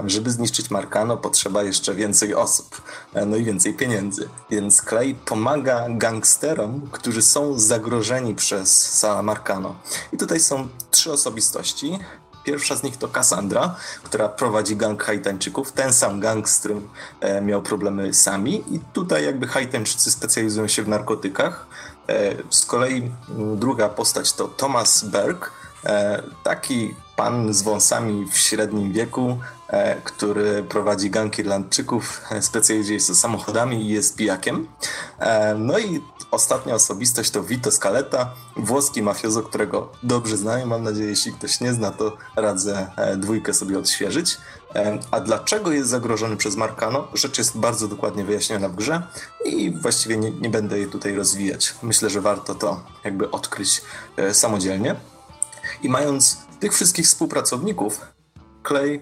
Żeby 0.07 0.31
zniszczyć 0.31 0.71
Markano, 0.71 1.17
potrzeba 1.17 1.63
jeszcze 1.63 1.95
więcej 1.95 2.35
osób, 2.35 2.83
e, 3.15 3.27
no 3.27 3.37
i 3.37 3.45
więcej 3.45 3.75
pieniędzy. 3.75 4.29
Więc 4.51 4.83
Clay 4.83 5.15
pomaga 5.15 5.87
gangsterom, 5.89 6.89
którzy 6.93 7.23
są 7.23 7.59
zagrożeni 7.59 8.35
przez 8.35 8.99
Sala 8.99 9.23
Markano. 9.23 9.75
I 10.13 10.17
tutaj 10.17 10.41
są 10.41 10.69
trzy 10.91 11.13
osobistości. 11.13 11.99
Pierwsza 12.45 12.77
z 12.77 12.83
nich 12.83 12.97
to 12.97 13.09
Cassandra, 13.09 13.77
która 14.03 14.29
prowadzi 14.29 14.77
gang 14.77 15.03
Haitańczyków, 15.03 15.73
ten 15.73 15.93
sam 15.93 16.21
gang, 16.21 16.49
z 16.49 16.59
którym 16.59 16.89
e, 17.21 17.41
miał 17.41 17.63
problemy 17.63 18.15
sami. 18.15 18.65
I 18.71 18.81
tutaj 18.93 19.25
jakby 19.25 19.47
Haitańczycy 19.47 20.11
specjalizują 20.11 20.69
się 20.69 20.83
w 20.83 20.89
narkotykach. 20.89 21.67
E, 22.11 22.37
z 22.51 22.67
kolei 22.67 23.11
druga 23.57 23.89
postać 23.89 24.33
to 24.33 24.49
Thomas 24.49 25.05
Berg, 25.05 25.53
taki 26.45 26.95
pan 27.17 27.55
z 27.55 27.63
wąsami 27.63 28.27
w 28.33 28.39
średnim 28.39 28.93
wieku, 28.93 29.39
E, 29.71 29.97
który 30.05 30.63
prowadzi 30.63 31.11
gang 31.11 31.39
Irlandczyków, 31.39 32.23
e, 32.31 32.43
specjalizuje 32.43 33.01
się 33.01 33.15
samochodami 33.15 33.83
i 33.83 33.89
jest 33.89 34.17
pijakiem. 34.17 34.69
E, 35.19 35.55
no 35.55 35.79
i 35.79 36.01
ostatnia 36.31 36.75
osobistość 36.75 37.31
to 37.31 37.43
Vito 37.43 37.71
Scaletta, 37.71 38.35
włoski 38.57 39.03
mafiozo, 39.03 39.43
którego 39.43 39.93
dobrze 40.03 40.37
znają. 40.37 40.67
Mam 40.67 40.83
nadzieję, 40.83 41.09
jeśli 41.09 41.33
ktoś 41.33 41.61
nie 41.61 41.73
zna, 41.73 41.91
to 41.91 42.17
radzę 42.37 42.91
dwójkę 43.17 43.55
sobie 43.55 43.79
odświeżyć. 43.79 44.39
A 45.11 45.21
dlaczego 45.21 45.73
jest 45.73 45.91
zagrożony 45.91 46.37
przez 46.37 46.57
Markano? 46.57 47.09
Rzecz 47.15 47.39
jest 47.39 47.59
bardzo 47.59 47.89
dokładnie 47.89 48.25
wyjaśniona 48.25 48.69
w 48.69 48.77
grze 48.77 49.03
i 49.45 49.71
właściwie 49.71 50.17
nie, 50.17 50.31
nie 50.31 50.51
będę 50.51 50.79
jej 50.79 50.89
tutaj 50.89 51.15
rozwijać. 51.15 51.75
Myślę, 51.83 52.11
że 52.11 52.21
warto 52.21 52.55
to 52.55 52.85
jakby 53.05 53.31
odkryć 53.31 53.83
samodzielnie. 54.33 54.97
I 55.83 55.89
mając 55.89 56.39
tych 56.61 56.75
wszystkich 56.75 57.07
współpracowników, 57.07 58.01
Clay 58.69 59.01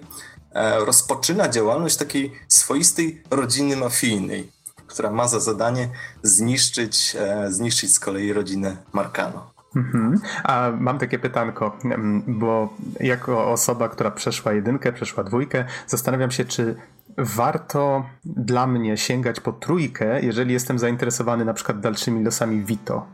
E, 0.55 0.85
rozpoczyna 0.85 1.49
działalność 1.49 1.97
takiej 1.97 2.33
swoistej 2.49 3.23
rodziny 3.31 3.77
mafijnej, 3.77 4.53
która 4.89 5.11
ma 5.11 5.29
za 5.29 5.41
zadanie 5.41 5.89
zniszczyć, 6.23 7.17
e, 7.21 7.53
zniszczyć 7.53 7.95
z 7.95 8.01
kolei 8.01 8.33
rodzinę 8.33 8.77
Marcano. 8.93 9.51
Mhm. 9.77 10.21
A 10.45 10.71
mam 10.79 10.99
takie 10.99 11.19
pytanko, 11.19 11.79
bo 12.27 12.75
jako 13.01 13.51
osoba, 13.51 13.89
która 13.89 14.11
przeszła 14.11 14.53
jedynkę, 14.53 14.93
przeszła 14.93 15.25
dwójkę, 15.25 15.65
zastanawiam 15.87 16.31
się, 16.31 16.45
czy 16.45 16.77
warto 17.19 18.05
dla 18.25 18.67
mnie 18.67 18.97
sięgać 18.97 19.41
po 19.41 19.53
trójkę, 19.53 20.23
jeżeli 20.23 20.53
jestem 20.53 20.79
zainteresowany 20.79 21.45
na 21.45 21.55
przykład 21.55 21.81
dalszymi 21.81 22.25
losami 22.25 22.65
Vito? 22.65 23.07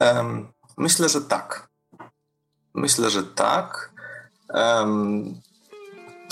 Um, 0.00 0.48
myślę, 0.78 1.08
że 1.08 1.20
tak. 1.20 1.68
Myślę, 2.74 3.10
że 3.10 3.22
tak. 3.22 3.92
Um, 4.48 5.40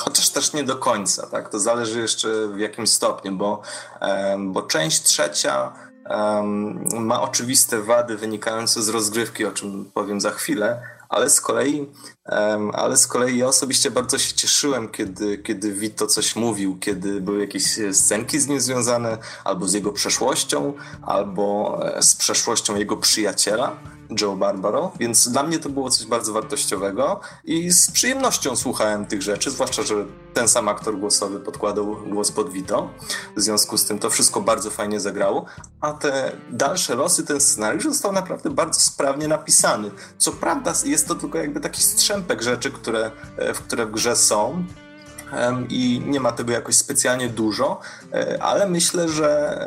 chociaż 0.00 0.30
też 0.30 0.52
nie 0.52 0.64
do 0.64 0.76
końca, 0.76 1.26
tak? 1.26 1.48
To 1.48 1.60
zależy 1.60 2.00
jeszcze 2.00 2.48
w 2.48 2.58
jakim 2.58 2.86
stopniu, 2.86 3.32
bo, 3.32 3.62
bo 4.38 4.62
część 4.62 5.02
trzecia 5.02 5.72
ma 6.92 7.22
oczywiste 7.22 7.82
wady 7.82 8.16
wynikające 8.16 8.82
z 8.82 8.88
rozgrywki, 8.88 9.44
o 9.44 9.52
czym 9.52 9.90
powiem 9.94 10.20
za 10.20 10.30
chwilę, 10.30 10.82
ale 11.08 11.30
z 11.30 11.40
kolei, 11.40 11.90
ale 12.72 12.96
z 12.96 13.06
kolei 13.06 13.38
ja 13.38 13.46
osobiście 13.46 13.90
bardzo 13.90 14.18
się 14.18 14.34
cieszyłem, 14.34 14.88
kiedy, 14.88 15.38
kiedy 15.38 15.72
Vito 15.72 16.06
coś 16.06 16.36
mówił, 16.36 16.78
kiedy 16.78 17.20
były 17.20 17.40
jakieś 17.40 17.78
scenki 17.92 18.40
z 18.40 18.48
nim 18.48 18.60
związane, 18.60 19.18
albo 19.44 19.68
z 19.68 19.72
jego 19.72 19.92
przeszłością, 19.92 20.74
albo 21.02 21.78
e, 21.96 22.02
z 22.02 22.14
przeszłością 22.14 22.76
jego 22.76 22.96
przyjaciela. 22.96 23.76
Joe 24.20 24.36
Barbaro, 24.36 24.92
więc 25.00 25.28
dla 25.28 25.42
mnie 25.42 25.58
to 25.58 25.68
było 25.68 25.90
coś 25.90 26.06
bardzo 26.06 26.32
wartościowego 26.32 27.20
i 27.44 27.70
z 27.70 27.90
przyjemnością 27.90 28.56
słuchałem 28.56 29.06
tych 29.06 29.22
rzeczy, 29.22 29.50
zwłaszcza, 29.50 29.82
że 29.82 29.94
ten 30.34 30.48
sam 30.48 30.68
aktor 30.68 30.98
głosowy 30.98 31.40
podkładał 31.40 31.96
głos 32.06 32.32
pod 32.32 32.52
Vito. 32.52 32.90
W 33.36 33.40
związku 33.40 33.78
z 33.78 33.84
tym 33.84 33.98
to 33.98 34.10
wszystko 34.10 34.40
bardzo 34.40 34.70
fajnie 34.70 35.00
zagrało, 35.00 35.44
a 35.80 35.92
te 35.92 36.32
dalsze 36.50 36.94
losy, 36.94 37.26
ten 37.26 37.40
scenariusz 37.40 37.84
został 37.84 38.12
naprawdę 38.12 38.50
bardzo 38.50 38.80
sprawnie 38.80 39.28
napisany. 39.28 39.90
Co 40.18 40.32
prawda 40.32 40.72
jest 40.84 41.08
to 41.08 41.14
tylko 41.14 41.38
jakby 41.38 41.60
taki 41.60 41.82
strzępek 42.12 42.42
rzeczy, 42.42 42.70
które, 42.70 43.10
e, 43.36 43.54
w 43.54 43.60
które 43.60 43.86
w 43.86 43.90
grze 43.90 44.16
są, 44.16 44.64
i 45.68 46.02
nie 46.06 46.20
ma 46.20 46.32
tego 46.32 46.52
jakoś 46.52 46.76
specjalnie 46.76 47.28
dużo, 47.28 47.80
e, 48.12 48.42
ale 48.42 48.68
myślę, 48.68 49.08
że, 49.08 49.66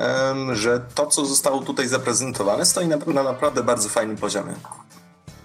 że 0.52 0.82
to, 0.96 1.08
co 1.08 1.26
zostało 1.26 1.62
tutaj 1.62 1.88
zaprezentowane, 1.88 2.66
stoi 2.66 2.88
na, 2.88 2.98
na 2.98 3.24
naprawdę 3.24 3.64
bardzo 3.64 3.90
fajnym 3.90 4.18
poziomie. 4.18 4.54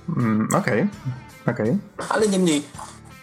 Okej, 0.09 0.25
mm, 0.25 0.49
okej. 0.55 0.89
Okay. 1.43 1.55
Okay. 1.55 1.79
Ale 2.09 2.29
niemniej, 2.29 2.63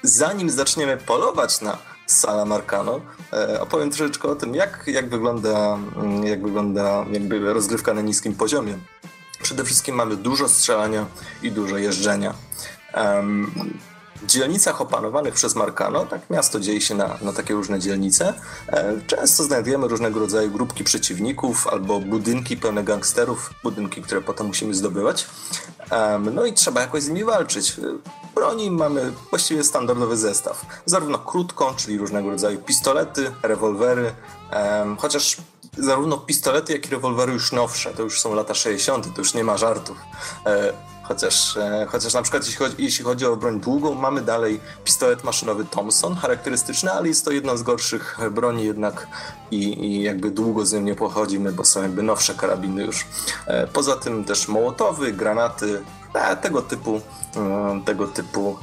zanim 0.03 0.49
zaczniemy 0.49 0.97
polować 0.97 1.61
na 1.61 1.77
Sala 2.05 2.45
Marcano, 2.45 3.01
e, 3.33 3.61
opowiem 3.61 3.89
troszeczkę 3.89 4.27
o 4.27 4.35
tym, 4.35 4.55
jak, 4.55 4.83
jak, 4.87 5.09
wygląda, 5.09 5.77
mm, 5.95 6.23
jak 6.23 6.41
wygląda 6.41 7.05
jakby 7.11 7.53
rozgrywka 7.53 7.93
na 7.93 8.01
niskim 8.01 8.35
poziomie. 8.35 8.77
Przede 9.41 9.63
wszystkim 9.63 9.95
mamy 9.95 10.15
dużo 10.15 10.49
strzelania 10.49 11.05
i 11.43 11.51
dużo 11.51 11.77
jeżdżenia. 11.77 12.33
Um, 12.93 13.51
dzielnicach 14.23 14.81
opanowanych 14.81 15.33
przez 15.33 15.55
Markano, 15.55 16.05
tak 16.05 16.29
miasto 16.29 16.59
dzieje 16.59 16.81
się 16.81 16.95
na, 16.95 17.17
na 17.21 17.33
takie 17.33 17.53
różne 17.53 17.79
dzielnice, 17.79 18.33
e, 18.67 19.01
często 19.07 19.43
znajdujemy 19.43 19.87
różnego 19.87 20.19
rodzaju 20.19 20.51
grupki 20.51 20.83
przeciwników 20.83 21.67
albo 21.67 21.99
budynki 21.99 22.57
pełne 22.57 22.83
gangsterów, 22.83 23.53
budynki, 23.63 24.01
które 24.01 24.21
potem 24.21 24.47
musimy 24.47 24.73
zdobywać. 24.73 25.27
No 26.33 26.45
i 26.45 26.53
trzeba 26.53 26.81
jakoś 26.81 27.03
z 27.03 27.07
nimi 27.07 27.23
walczyć. 27.23 27.75
Broni 28.35 28.71
mamy 28.71 29.13
właściwie 29.29 29.63
standardowy 29.63 30.17
zestaw. 30.17 30.65
Zarówno 30.85 31.19
krótką, 31.19 31.75
czyli 31.75 31.97
różnego 31.97 32.29
rodzaju 32.29 32.59
pistolety, 32.59 33.31
rewolwery, 33.43 34.11
chociaż 34.97 35.37
zarówno 35.77 36.17
pistolety, 36.17 36.73
jak 36.73 36.85
i 36.85 36.89
rewolwery 36.89 37.33
już 37.33 37.51
nowsze, 37.51 37.93
to 37.93 38.03
już 38.03 38.21
są 38.21 38.35
lata 38.35 38.53
60., 38.53 39.13
to 39.15 39.21
już 39.21 39.33
nie 39.33 39.43
ma 39.43 39.57
żartów. 39.57 39.97
E, 41.07 41.13
chociaż, 41.13 41.57
e, 41.57 41.87
chociaż 41.89 42.13
na 42.13 42.21
przykład 42.21 42.43
jeśli 42.45 42.57
chodzi, 42.57 42.75
jeśli 42.79 43.05
chodzi 43.05 43.25
o 43.25 43.35
broń 43.35 43.59
długą, 43.59 43.93
mamy 43.93 44.21
dalej 44.21 44.59
pistolet 44.83 45.23
maszynowy 45.23 45.65
Thompson, 45.65 46.15
charakterystyczny, 46.15 46.91
ale 46.91 47.07
jest 47.07 47.25
to 47.25 47.31
jedna 47.31 47.57
z 47.57 47.63
gorszych 47.63 48.17
broni 48.31 48.65
jednak 48.65 49.07
i, 49.51 49.85
i 49.85 50.03
jakby 50.03 50.31
długo 50.31 50.65
z 50.65 50.73
nią 50.73 50.81
nie 50.81 50.95
pochodzimy, 50.95 51.51
bo 51.51 51.65
są 51.65 51.81
jakby 51.81 52.03
nowsze 52.03 52.33
karabiny 52.33 52.83
już. 52.83 53.05
E, 53.45 53.67
poza 53.67 53.95
tym 53.95 54.23
też 54.23 54.47
mołotowy, 54.47 55.13
granaty, 55.13 55.81
tego 56.41 56.61
typu, 56.61 57.01
tego 57.85 58.07
typu 58.07 58.57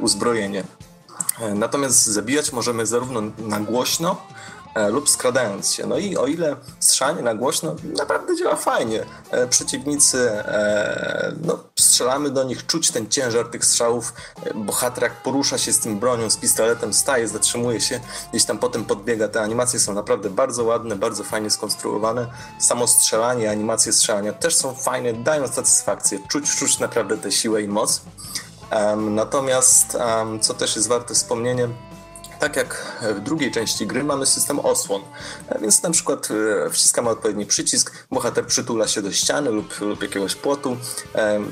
uzbrojenie. 0.00 0.64
Natomiast 1.54 2.06
zabijać 2.06 2.52
możemy 2.52 2.86
zarówno 2.86 3.22
na 3.38 3.60
głośno, 3.60 4.16
E, 4.16 4.39
lub 4.74 5.08
skradając 5.08 5.72
się. 5.72 5.86
No 5.86 5.98
i 5.98 6.16
o 6.16 6.26
ile 6.26 6.56
strzelanie 6.80 7.22
na 7.22 7.34
głośno 7.34 7.76
naprawdę 7.96 8.36
działa 8.36 8.56
fajnie, 8.56 9.06
e, 9.30 9.46
przeciwnicy, 9.46 10.30
e, 10.30 11.32
no, 11.42 11.58
strzelamy 11.78 12.30
do 12.30 12.44
nich, 12.44 12.66
czuć 12.66 12.90
ten 12.90 13.08
ciężar 13.08 13.48
tych 13.48 13.64
strzałów, 13.64 14.12
bohater 14.54 15.02
jak 15.02 15.22
porusza 15.22 15.58
się 15.58 15.72
z 15.72 15.80
tym 15.80 15.98
bronią, 15.98 16.30
z 16.30 16.36
pistoletem, 16.36 16.94
staje, 16.94 17.28
zatrzymuje 17.28 17.80
się, 17.80 18.00
gdzieś 18.30 18.44
tam 18.44 18.58
potem 18.58 18.84
podbiega, 18.84 19.28
te 19.28 19.40
animacje 19.40 19.80
są 19.80 19.94
naprawdę 19.94 20.30
bardzo 20.30 20.64
ładne, 20.64 20.96
bardzo 20.96 21.24
fajnie 21.24 21.50
skonstruowane, 21.50 22.26
samo 22.58 22.86
strzelanie, 22.86 23.50
animacje 23.50 23.92
strzelania 23.92 24.32
też 24.32 24.56
są 24.56 24.74
fajne, 24.74 25.12
dają 25.12 25.48
satysfakcję, 25.48 26.18
czuć, 26.28 26.56
czuć 26.56 26.78
naprawdę 26.78 27.18
tę 27.18 27.32
siłę 27.32 27.62
i 27.62 27.68
moc. 27.68 28.00
Natomiast, 28.96 29.98
co 30.40 30.54
też 30.54 30.76
jest 30.76 30.88
warte 30.88 31.14
wspomnienia, 31.14 31.68
tak 32.40 32.56
jak 32.56 32.96
w 33.16 33.20
drugiej 33.20 33.52
części 33.52 33.86
gry 33.86 34.04
mamy 34.04 34.26
system 34.26 34.60
osłon, 34.60 35.02
więc 35.60 35.82
na 35.82 35.90
przykład 35.90 36.28
e, 36.66 36.70
wciskamy 36.70 37.10
odpowiedni 37.10 37.46
przycisk, 37.46 38.06
bohater 38.10 38.46
przytula 38.46 38.88
się 38.88 39.02
do 39.02 39.12
ściany 39.12 39.50
lub, 39.50 39.80
lub 39.80 40.02
jakiegoś 40.02 40.34
płotu, 40.34 40.76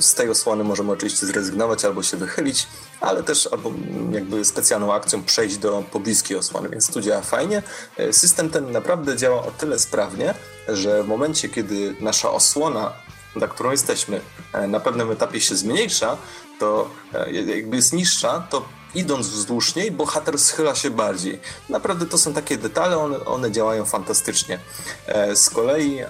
z 0.00 0.14
tej 0.14 0.30
osłony 0.30 0.64
możemy 0.64 0.92
oczywiście 0.92 1.26
zrezygnować 1.26 1.84
albo 1.84 2.02
się 2.02 2.16
wychylić, 2.16 2.66
ale 3.00 3.22
też 3.22 3.46
albo 3.52 3.72
jakby 4.12 4.44
specjalną 4.44 4.94
akcją 4.94 5.24
przejść 5.24 5.56
do 5.56 5.84
pobliskiej 5.92 6.36
osłony, 6.36 6.68
więc 6.68 6.92
tu 6.92 7.00
działa 7.00 7.22
fajnie. 7.22 7.62
E, 7.96 8.12
system 8.12 8.50
ten 8.50 8.72
naprawdę 8.72 9.16
działa 9.16 9.46
o 9.46 9.50
tyle 9.50 9.78
sprawnie, 9.78 10.34
że 10.68 11.02
w 11.02 11.06
momencie, 11.06 11.48
kiedy 11.48 11.94
nasza 12.00 12.30
osłona 12.30 12.92
na 13.36 13.48
którą 13.48 13.70
jesteśmy, 13.70 14.20
e, 14.52 14.66
na 14.66 14.80
pewnym 14.80 15.10
etapie 15.10 15.40
się 15.40 15.56
zmniejsza, 15.56 16.16
to 16.58 16.90
jakby 17.32 17.76
jest 17.76 17.92
niższa, 17.92 18.46
to 18.50 18.64
idąc 18.94 19.28
wzdłuż 19.28 19.74
niej, 19.74 19.90
bohater 19.90 20.38
schyla 20.38 20.74
się 20.74 20.90
bardziej. 20.90 21.40
Naprawdę 21.68 22.06
to 22.06 22.18
są 22.18 22.34
takie 22.34 22.56
detale, 22.56 22.98
one, 22.98 23.24
one 23.24 23.52
działają 23.52 23.84
fantastycznie. 23.84 24.58
E, 25.06 25.36
z 25.36 25.50
kolei, 25.50 26.00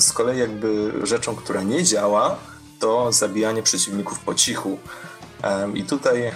z 0.00 0.12
kolei 0.12 0.38
jakby 0.38 0.92
rzeczą, 1.02 1.36
która 1.36 1.62
nie 1.62 1.84
działa, 1.84 2.36
to 2.80 3.12
zabijanie 3.12 3.62
przeciwników 3.62 4.18
po 4.18 4.34
cichu. 4.34 4.78
I 5.74 5.84
tutaj, 5.84 6.32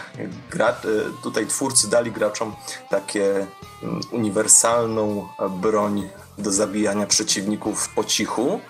gra, 0.51 0.69
e, 0.69 0.75
tutaj 1.23 1.47
twórcy 1.47 1.91
dali 1.91 2.13
graczom 2.13 2.57
takie 2.91 3.47
mm, 3.83 4.01
uniwersalną 4.11 5.29
broń 5.51 6.09
do 6.39 6.53
zabijania 6.53 7.07
przeciwników 7.07 7.89
po 7.89 8.05
cichu. 8.05 8.61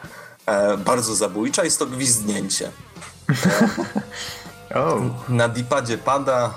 E, 0.46 0.76
bardzo 0.76 1.14
zabójcza 1.14 1.64
jest 1.64 1.78
to 1.78 1.86
gwizdnięcie. 1.86 2.70
oh. 4.74 5.00
Na 5.28 5.48
dipadzie 5.48 5.98
pada 5.98 6.54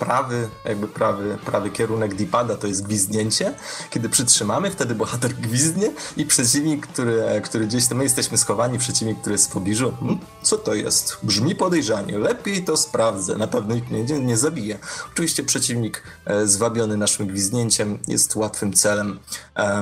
prawy, 0.00 0.48
jakby 0.64 0.88
prawy, 0.88 1.38
prawy 1.46 1.70
kierunek 1.70 2.14
dipada 2.14 2.56
to 2.56 2.66
jest 2.66 2.86
gwizdnięcie. 2.86 3.54
Kiedy 3.90 4.08
przytrzymamy, 4.08 4.70
wtedy 4.70 4.94
bohater 4.94 5.34
gwizdnie 5.34 5.90
i 6.16 6.26
przeciwnik, 6.26 6.86
który, 6.86 7.40
który 7.44 7.66
gdzieś 7.66 7.86
tam 7.86 7.98
my 7.98 8.04
jesteśmy 8.04 8.38
schowani, 8.38 8.78
przeciwnik, 8.78 9.20
który 9.20 9.32
jest 9.32 9.46
w 9.46 9.52
pobliżu, 9.52 9.92
hmm, 10.00 10.18
co 10.42 10.58
to 10.58 10.74
jest? 10.74 11.18
Brzmi 11.22 11.54
podejrzanie, 11.54 12.18
lepiej 12.18 12.64
to 12.64 12.76
sprawdzę, 12.76 13.36
na 13.36 13.46
pewno 13.46 13.74
mnie 13.90 14.04
nie, 14.04 14.18
nie 14.18 14.36
zabije. 14.36 14.78
Oczywiście 15.12 15.42
przeciwnik 15.42 16.02
e, 16.24 16.46
zwabiony 16.46 16.96
naszym 16.96 17.26
gwizdnięciem 17.26 17.98
jest 18.08 18.36
łatwym 18.36 18.72
celem. 18.72 19.18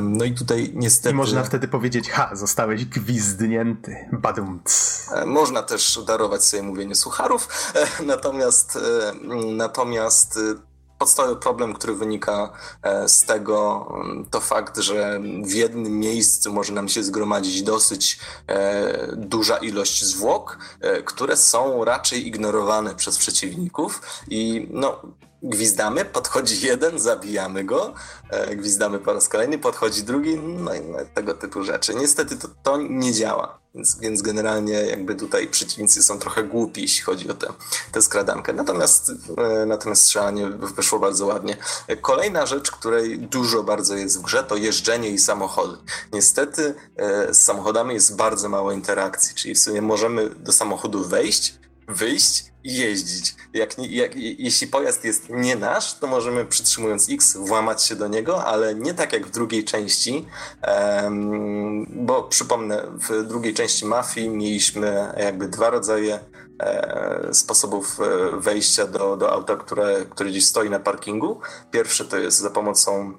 no 0.02 0.24
i 0.24 0.34
tutaj 0.34 0.72
niestety... 0.74 1.10
I 1.10 1.14
można 1.14 1.44
wtedy 1.44 1.68
powiedzieć, 1.68 2.10
ha, 2.10 2.30
zostałeś 2.32 2.84
gwizdnięty, 2.84 3.96
badumc. 4.12 5.04
E, 5.14 5.26
można 5.26 5.62
też 5.62 6.00
darować 6.06 6.44
sobie 6.44 6.62
mówienie 6.62 6.94
sucharów, 6.94 7.48
e, 7.74 8.02
natomiast 8.04 8.78
natomiast 9.68 10.07
Natomiast 10.08 10.36
y, 10.36 10.68
podstawowy 10.98 11.36
problem, 11.36 11.74
który 11.74 11.94
wynika 11.94 12.52
e, 12.82 13.08
z 13.08 13.24
tego, 13.24 13.88
mm, 13.94 14.24
to 14.30 14.40
fakt, 14.40 14.78
że 14.78 15.20
w 15.44 15.52
jednym 15.52 15.98
miejscu 15.98 16.52
może 16.52 16.72
nam 16.72 16.88
się 16.88 17.02
zgromadzić 17.02 17.62
dosyć 17.62 18.18
e, 18.46 19.16
duża 19.16 19.56
ilość 19.56 20.04
zwłok, 20.04 20.58
e, 20.80 21.02
które 21.02 21.36
są 21.36 21.84
raczej 21.84 22.26
ignorowane 22.26 22.94
przez 22.94 23.18
przeciwników 23.18 24.02
i 24.28 24.68
no, 24.70 25.02
gwizdamy, 25.42 26.04
podchodzi 26.04 26.66
jeden, 26.66 26.98
zabijamy 26.98 27.64
go, 27.64 27.94
gwizdamy 28.56 28.98
po 28.98 29.12
raz 29.12 29.28
kolejny, 29.28 29.58
podchodzi 29.58 30.02
drugi, 30.02 30.36
no 30.36 30.74
i 30.74 30.80
no, 30.80 30.98
tego 31.14 31.34
typu 31.34 31.62
rzeczy. 31.64 31.94
Niestety 31.94 32.36
to, 32.36 32.48
to 32.62 32.76
nie 32.76 33.12
działa. 33.12 33.57
Więc, 33.74 33.98
więc 34.00 34.22
generalnie 34.22 34.72
jakby 34.72 35.14
tutaj 35.14 35.48
przeciwnicy 35.48 36.02
są 36.02 36.18
trochę 36.18 36.44
głupi, 36.44 36.82
jeśli 36.82 37.02
chodzi 37.02 37.30
o 37.30 37.34
tę, 37.34 37.52
tę 37.92 38.02
skradankę. 38.02 38.52
Natomiast, 38.52 39.12
e, 39.36 39.66
natomiast 39.66 40.02
strzelanie 40.02 40.46
wyszło 40.48 40.98
bardzo 40.98 41.26
ładnie. 41.26 41.56
Kolejna 42.00 42.46
rzecz, 42.46 42.70
której 42.70 43.18
dużo 43.18 43.62
bardzo 43.62 43.96
jest 43.96 44.18
w 44.18 44.22
grze, 44.22 44.44
to 44.44 44.56
jeżdżenie 44.56 45.10
i 45.10 45.18
samochody. 45.18 45.76
Niestety 46.12 46.74
e, 46.96 47.34
z 47.34 47.44
samochodami 47.44 47.94
jest 47.94 48.16
bardzo 48.16 48.48
mało 48.48 48.72
interakcji, 48.72 49.34
czyli 49.34 49.54
w 49.54 49.58
sumie 49.58 49.82
możemy 49.82 50.30
do 50.30 50.52
samochodu 50.52 51.04
wejść, 51.04 51.58
wyjść 51.88 52.44
i 52.64 52.76
jeździć. 52.76 53.34
Jak, 53.54 53.78
jak, 53.78 54.16
jeśli 54.16 54.66
pojazd 54.66 55.04
jest 55.04 55.30
nie 55.30 55.56
nasz, 55.56 55.94
to 55.94 56.06
możemy 56.06 56.44
przytrzymując 56.44 57.10
X 57.10 57.36
włamać 57.36 57.84
się 57.84 57.96
do 57.96 58.08
niego, 58.08 58.44
ale 58.44 58.74
nie 58.74 58.94
tak 58.94 59.12
jak 59.12 59.26
w 59.26 59.30
drugiej 59.30 59.64
części, 59.64 60.26
bo 61.88 62.22
przypomnę, 62.22 62.82
w 63.08 63.26
drugiej 63.26 63.54
części 63.54 63.86
Mafii 63.86 64.28
mieliśmy 64.28 65.12
jakby 65.16 65.48
dwa 65.48 65.70
rodzaje 65.70 66.20
e, 66.60 67.28
sposobów 67.32 68.00
e, 68.00 68.40
wejścia 68.40 68.86
do, 68.86 69.16
do 69.16 69.32
auta, 69.32 69.56
które, 69.56 70.06
które 70.10 70.30
gdzieś 70.30 70.46
stoi 70.46 70.70
na 70.70 70.80
parkingu. 70.80 71.40
Pierwsze 71.70 72.04
to 72.04 72.18
jest 72.18 72.38
za 72.38 72.50
pomocą 72.50 73.14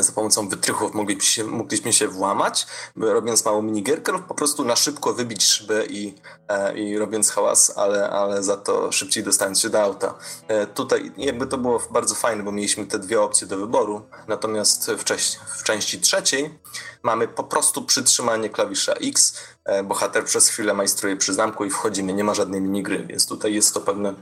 za 0.00 0.12
pomocą 0.12 0.48
wytrychów 0.48 0.94
mogliśmy 0.94 1.24
się, 1.24 1.44
mogliśmy 1.44 1.92
się 1.92 2.08
włamać, 2.08 2.66
robiąc 2.96 3.44
małą 3.44 3.62
minigierkę 3.62 4.12
lub 4.12 4.26
po 4.26 4.34
prostu 4.34 4.64
na 4.64 4.76
szybko 4.76 5.12
wybić 5.12 5.44
szybę 5.44 5.86
i, 5.86 6.14
e, 6.48 6.78
i 6.78 6.98
robiąc 6.98 7.30
hałas, 7.30 7.72
ale, 7.76 8.10
ale 8.10 8.42
za 8.42 8.56
to 8.56 8.92
szybciej 8.92 9.24
dostając 9.24 9.60
się 9.60 9.70
do 9.70 9.82
auta. 9.82 10.14
E, 10.48 10.66
tutaj 10.66 11.12
jakby 11.16 11.46
to 11.46 11.58
było 11.58 11.82
bardzo 11.90 12.14
fajne, 12.14 12.42
bo 12.42 12.52
mieliśmy 12.52 12.86
te 12.86 12.98
dwie 12.98 13.20
opcje 13.20 13.46
do 13.46 13.58
wyboru, 13.58 14.02
natomiast 14.28 14.90
w, 14.90 15.04
części, 15.04 15.38
w 15.58 15.62
części 15.62 16.00
trzeciej 16.00 16.58
mamy 17.02 17.28
po 17.28 17.44
prostu 17.44 17.82
przytrzymanie 17.82 18.50
klawisza 18.50 18.92
X, 18.92 19.36
e, 19.64 19.82
bohater 19.82 20.24
przez 20.24 20.48
chwilę 20.48 20.74
majstruje 20.74 21.16
przy 21.16 21.34
zamku 21.34 21.64
i 21.64 21.70
wchodzimy, 21.70 22.12
nie 22.12 22.24
ma 22.24 22.34
żadnej 22.34 22.60
minigry, 22.60 23.06
więc 23.06 23.26
tutaj 23.26 23.54
jest 23.54 23.74
to 23.74 23.80
pewne, 23.80 24.14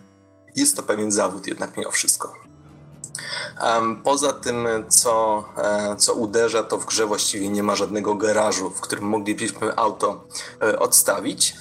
jest 0.56 0.76
to 0.76 0.82
pewien 0.82 1.12
zawód 1.12 1.46
jednak 1.46 1.76
mimo 1.76 1.90
wszystko. 1.90 2.53
Poza 4.04 4.32
tym, 4.32 4.66
co, 4.88 5.44
e, 5.56 5.96
co 5.96 6.14
uderza, 6.14 6.62
to 6.62 6.78
w 6.78 6.86
grze 6.86 7.06
właściwie 7.06 7.48
nie 7.48 7.62
ma 7.62 7.76
żadnego 7.76 8.14
garażu, 8.14 8.70
w 8.70 8.80
którym 8.80 9.04
moglibyśmy 9.04 9.76
auto 9.76 10.24
e, 10.62 10.78
odstawić. 10.78 11.54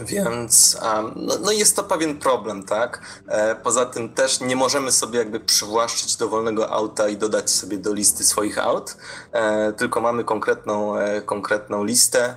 Więc 0.00 0.78
no, 1.16 1.34
no, 1.42 1.52
jest 1.52 1.76
to 1.76 1.84
pewien 1.84 2.18
problem, 2.18 2.62
tak? 2.62 3.02
E, 3.28 3.54
poza 3.54 3.86
tym 3.86 4.14
też 4.14 4.40
nie 4.40 4.56
możemy 4.56 4.92
sobie 4.92 5.18
jakby 5.18 5.40
przywłaszczyć 5.40 6.16
dowolnego 6.16 6.70
auta 6.70 7.08
i 7.08 7.16
dodać 7.16 7.50
sobie 7.50 7.78
do 7.78 7.92
listy 7.92 8.24
swoich 8.24 8.58
aut, 8.58 8.96
tylko 9.76 10.00
mamy 10.00 10.24
konkretną, 10.24 10.94
konkretną 11.26 11.84
listę, 11.84 12.36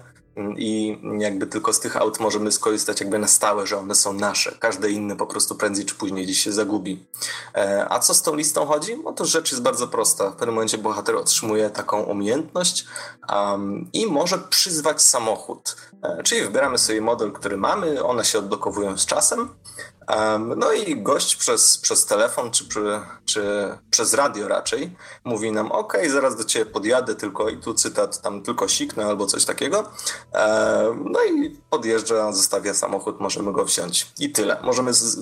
i 0.57 0.99
jakby 1.19 1.47
tylko 1.47 1.73
z 1.73 1.80
tych 1.80 1.97
aut 1.97 2.19
możemy 2.19 2.51
skorzystać 2.51 2.99
jakby 2.99 3.19
na 3.19 3.27
stałe, 3.27 3.68
że 3.68 3.77
one 3.77 3.95
są 3.95 4.14
nasze. 4.14 4.55
Każde 4.60 4.91
inne 4.91 5.15
po 5.15 5.27
prostu 5.27 5.55
prędzej 5.55 5.85
czy 5.85 5.95
później 5.95 6.23
gdzieś 6.26 6.39
się 6.39 6.51
zagubi. 6.51 7.05
E, 7.55 7.85
a 7.89 7.99
co 7.99 8.14
z 8.14 8.22
tą 8.22 8.35
listą 8.35 8.65
chodzi? 8.65 8.97
No 9.03 9.14
to 9.14 9.26
rzecz 9.26 9.51
jest 9.51 9.64
bardzo 9.64 9.88
prosta. 9.88 10.30
W 10.30 10.35
pewnym 10.35 10.55
momencie 10.55 10.77
bohater 10.77 11.15
otrzymuje 11.15 11.69
taką 11.69 12.03
umiejętność 12.03 12.85
um, 13.30 13.89
i 13.93 14.05
może 14.05 14.38
przyzwać 14.38 15.01
samochód. 15.01 15.76
E, 16.03 16.23
czyli 16.23 16.41
wybieramy 16.41 16.77
sobie 16.77 17.01
model, 17.01 17.31
który 17.31 17.57
mamy, 17.57 18.03
one 18.03 18.26
się 18.26 18.39
odblokowują 18.39 18.97
z 18.97 19.05
czasem 19.05 19.49
no 20.55 20.71
i 20.71 21.01
gość 21.01 21.35
przez, 21.35 21.77
przez 21.77 22.05
telefon, 22.05 22.51
czy, 22.51 22.69
czy, 22.69 22.99
czy 23.25 23.43
przez 23.89 24.13
radio 24.13 24.47
raczej, 24.47 24.95
mówi 25.23 25.51
nam, 25.51 25.71
ok, 25.71 25.97
zaraz 26.09 26.35
do 26.35 26.43
ciebie 26.43 26.65
podjadę, 26.65 27.15
tylko 27.15 27.49
i 27.49 27.57
tu 27.57 27.73
cytat, 27.73 28.21
tam 28.21 28.41
tylko 28.41 28.67
siknę 28.67 29.05
albo 29.05 29.25
coś 29.25 29.45
takiego. 29.45 29.89
No 31.05 31.23
i 31.23 31.61
podjeżdża, 31.69 32.31
zostawia 32.31 32.73
samochód, 32.73 33.19
możemy 33.19 33.51
go 33.53 33.65
wziąć. 33.65 34.11
I 34.19 34.31
tyle. 34.31 34.57
Możemy 34.63 34.93
z, 34.93 35.17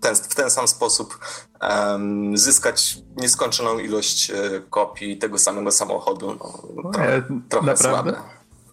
ten, 0.00 0.14
w 0.14 0.34
ten 0.34 0.50
sam 0.50 0.68
sposób 0.68 1.18
um, 1.62 2.38
zyskać 2.38 2.98
nieskończoną 3.16 3.78
ilość 3.78 4.30
e, 4.30 4.34
kopii 4.70 5.18
tego 5.18 5.38
samego 5.38 5.72
samochodu. 5.72 6.38
No, 6.84 6.90
trochę, 6.90 7.16
e, 7.16 7.22
trochę 7.48 7.76
słabe. 7.76 8.22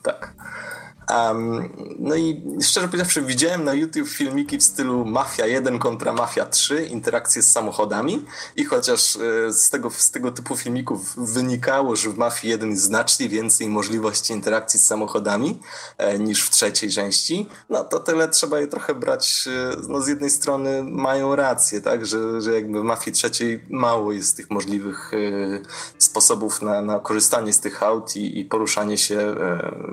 Tak. 0.03 0.33
Um, 1.15 1.69
no 1.99 2.15
i 2.15 2.41
szczerze 2.61 2.87
powiedziawszy, 2.87 3.21
widziałem 3.21 3.63
na 3.63 3.73
YouTube 3.73 4.07
filmiki 4.07 4.57
w 4.57 4.63
stylu 4.63 5.05
Mafia 5.05 5.45
1 5.45 5.79
kontra 5.79 6.13
Mafia 6.13 6.45
3, 6.45 6.85
interakcje 6.85 7.41
z 7.41 7.51
samochodami. 7.51 8.25
I 8.55 8.65
chociaż 8.65 9.15
e, 9.15 9.53
z 9.53 9.69
tego, 9.69 9.89
z 9.89 10.11
tego 10.11 10.31
typu 10.31 10.57
filmików 10.57 11.15
wynikało, 11.17 11.95
że 11.95 12.09
w 12.09 12.17
Mafii 12.17 12.51
1 12.51 12.69
jest 12.69 12.83
znacznie 12.83 13.29
więcej 13.29 13.69
możliwości 13.69 14.33
interakcji 14.33 14.79
z 14.79 14.85
samochodami 14.85 15.59
e, 15.97 16.19
niż 16.19 16.43
w 16.43 16.49
trzeciej 16.49 16.89
części, 16.89 17.49
no 17.69 17.83
to 17.83 17.99
tyle 17.99 18.29
trzeba 18.29 18.59
je 18.59 18.67
trochę 18.67 18.95
brać, 18.95 19.47
e, 19.47 19.77
no 19.87 20.01
z 20.01 20.07
jednej 20.07 20.29
strony 20.29 20.83
mają 20.83 21.35
rację, 21.35 21.81
tak, 21.81 22.05
że, 22.05 22.41
że 22.41 22.53
jakby 22.53 22.79
w 22.79 22.83
Mafii 22.83 23.15
trzeciej 23.15 23.63
mało 23.69 24.11
jest 24.11 24.37
tych 24.37 24.49
możliwych 24.49 25.11
sposobów 25.97 26.61
na, 26.61 26.81
na 26.81 26.99
korzystanie 26.99 27.53
z 27.53 27.59
tych 27.59 27.83
aut 27.83 28.15
i, 28.15 28.39
i 28.39 28.45
poruszanie 28.45 28.97
się 28.97 29.35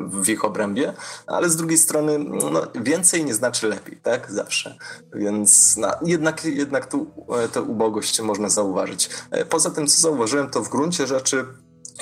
w 0.06 0.28
ich 0.28 0.44
obrębie, 0.44 0.94
ale 1.26 1.50
z 1.50 1.56
drugiej 1.56 1.78
strony 1.78 2.18
no, 2.18 2.62
więcej 2.74 3.24
nie 3.24 3.34
znaczy 3.34 3.68
lepiej, 3.68 3.96
tak? 4.02 4.32
Zawsze. 4.32 4.76
Więc 5.14 5.76
no, 5.76 5.88
jednak, 6.04 6.44
jednak 6.44 6.86
tu 6.86 7.06
e, 7.44 7.48
tę 7.48 7.62
ubogość 7.62 8.20
można 8.20 8.48
zauważyć. 8.48 9.10
E, 9.30 9.44
poza 9.44 9.70
tym, 9.70 9.86
co 9.86 10.00
zauważyłem, 10.00 10.50
to 10.50 10.62
w 10.62 10.68
gruncie 10.68 11.06
rzeczy 11.06 11.46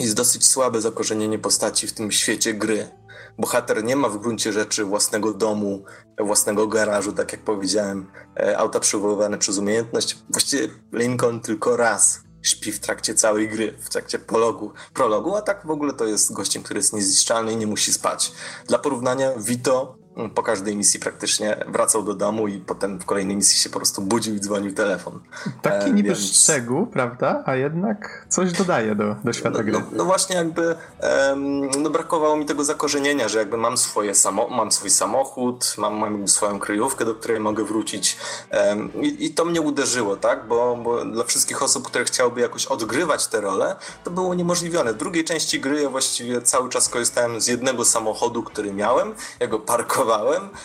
jest 0.01 0.15
dosyć 0.15 0.47
słabe 0.47 0.81
zakorzenienie 0.81 1.39
postaci 1.39 1.87
w 1.87 1.93
tym 1.93 2.13
świecie 2.13 2.55
gry. 2.55 2.89
Bohater 3.39 3.85
nie 3.85 3.97
ma 3.97 4.09
w 4.09 4.19
gruncie 4.19 4.53
rzeczy 4.53 4.85
własnego 4.85 5.35
domu, 5.35 5.85
własnego 6.19 6.67
garażu, 6.67 7.13
tak 7.13 7.33
jak 7.33 7.41
powiedziałem, 7.41 8.07
e, 8.41 8.59
auta 8.59 8.81
przywoływane 8.81 9.39
przez 9.39 9.59
umiejętność. 9.59 10.19
Właściwie 10.31 10.69
Lincoln 10.93 11.41
tylko 11.41 11.77
raz 11.77 12.21
śpi 12.43 12.73
w 12.73 12.81
trakcie 12.81 13.15
całej 13.15 13.49
gry, 13.49 13.75
w 13.81 13.89
trakcie 13.89 14.19
prologu, 14.19 14.73
prologu, 14.95 15.37
a 15.37 15.43
tak 15.43 15.67
w 15.67 15.71
ogóle 15.71 15.93
to 15.93 16.07
jest 16.07 16.33
gościem, 16.33 16.63
który 16.63 16.79
jest 16.79 16.93
niezniszczalny 16.93 17.53
i 17.53 17.57
nie 17.57 17.67
musi 17.67 17.93
spać. 17.93 18.33
Dla 18.67 18.79
porównania 18.79 19.33
Vito 19.37 20.02
po 20.35 20.43
każdej 20.43 20.77
misji 20.77 21.01
praktycznie 21.01 21.65
wracał 21.69 22.03
do 22.03 22.15
domu 22.15 22.49
i 22.49 22.59
potem 22.59 22.99
w 22.99 23.05
kolejnej 23.05 23.37
misji 23.37 23.59
się 23.59 23.71
po 23.71 23.79
prostu 23.79 24.03
budził 24.03 24.35
i 24.35 24.41
dzwonił 24.41 24.75
telefon. 24.75 25.21
Taki 25.63 25.91
e, 25.91 25.93
niby 25.93 26.09
więc... 26.09 26.21
szczegół, 26.21 26.87
prawda? 26.87 27.43
A 27.47 27.55
jednak 27.55 28.27
coś 28.29 28.53
dodaje 28.53 28.95
do, 28.95 29.17
do 29.25 29.33
świata 29.33 29.59
no, 29.59 29.65
gry. 29.65 29.73
No, 29.73 29.83
no 29.93 30.05
właśnie 30.05 30.37
jakby 30.37 30.77
um, 31.31 31.71
no 31.83 31.91
brakowało 31.91 32.37
mi 32.37 32.47
tego 32.47 32.65
zakorzenienia, 32.65 33.29
że 33.29 33.39
jakby 33.39 33.57
mam 33.57 33.77
swoje 33.77 34.15
samo, 34.15 34.49
mam 34.49 34.73
swój 34.73 34.91
samochód, 34.91 35.75
mam, 35.79 35.99
mam 35.99 36.29
swoją 36.29 36.59
kryjówkę, 36.59 37.05
do 37.05 37.15
której 37.15 37.41
mogę 37.41 37.65
wrócić 37.65 38.17
um, 38.51 39.03
i, 39.03 39.27
i, 39.27 39.31
to 39.31 39.45
mnie 39.45 39.61
uderzyło, 39.61 40.17
tak? 40.17 40.49
Bo, 40.49 40.77
bo 40.77 41.05
dla 41.05 41.25
wszystkich 41.25 41.63
osób, 41.63 41.87
które 41.87 42.05
chciałyby 42.05 42.41
jakoś 42.41 42.67
odgrywać 42.67 43.27
tę 43.27 43.41
rolę, 43.41 43.77
to 44.05 44.11
było 44.11 44.29
uniemożliwione. 44.29 44.93
W 44.93 44.97
drugiej 44.97 45.25
części 45.25 45.61
gry 45.61 45.83
ja 45.83 45.89
właściwie 45.89 46.43
cały 46.43 46.69
czas 46.69 46.89
korzystałem 46.89 47.41
z 47.41 47.47
jednego 47.47 47.85
samochodu, 47.85 48.43
który 48.43 48.73
miałem, 48.73 49.15
ja 49.41 49.47
go 49.47 49.59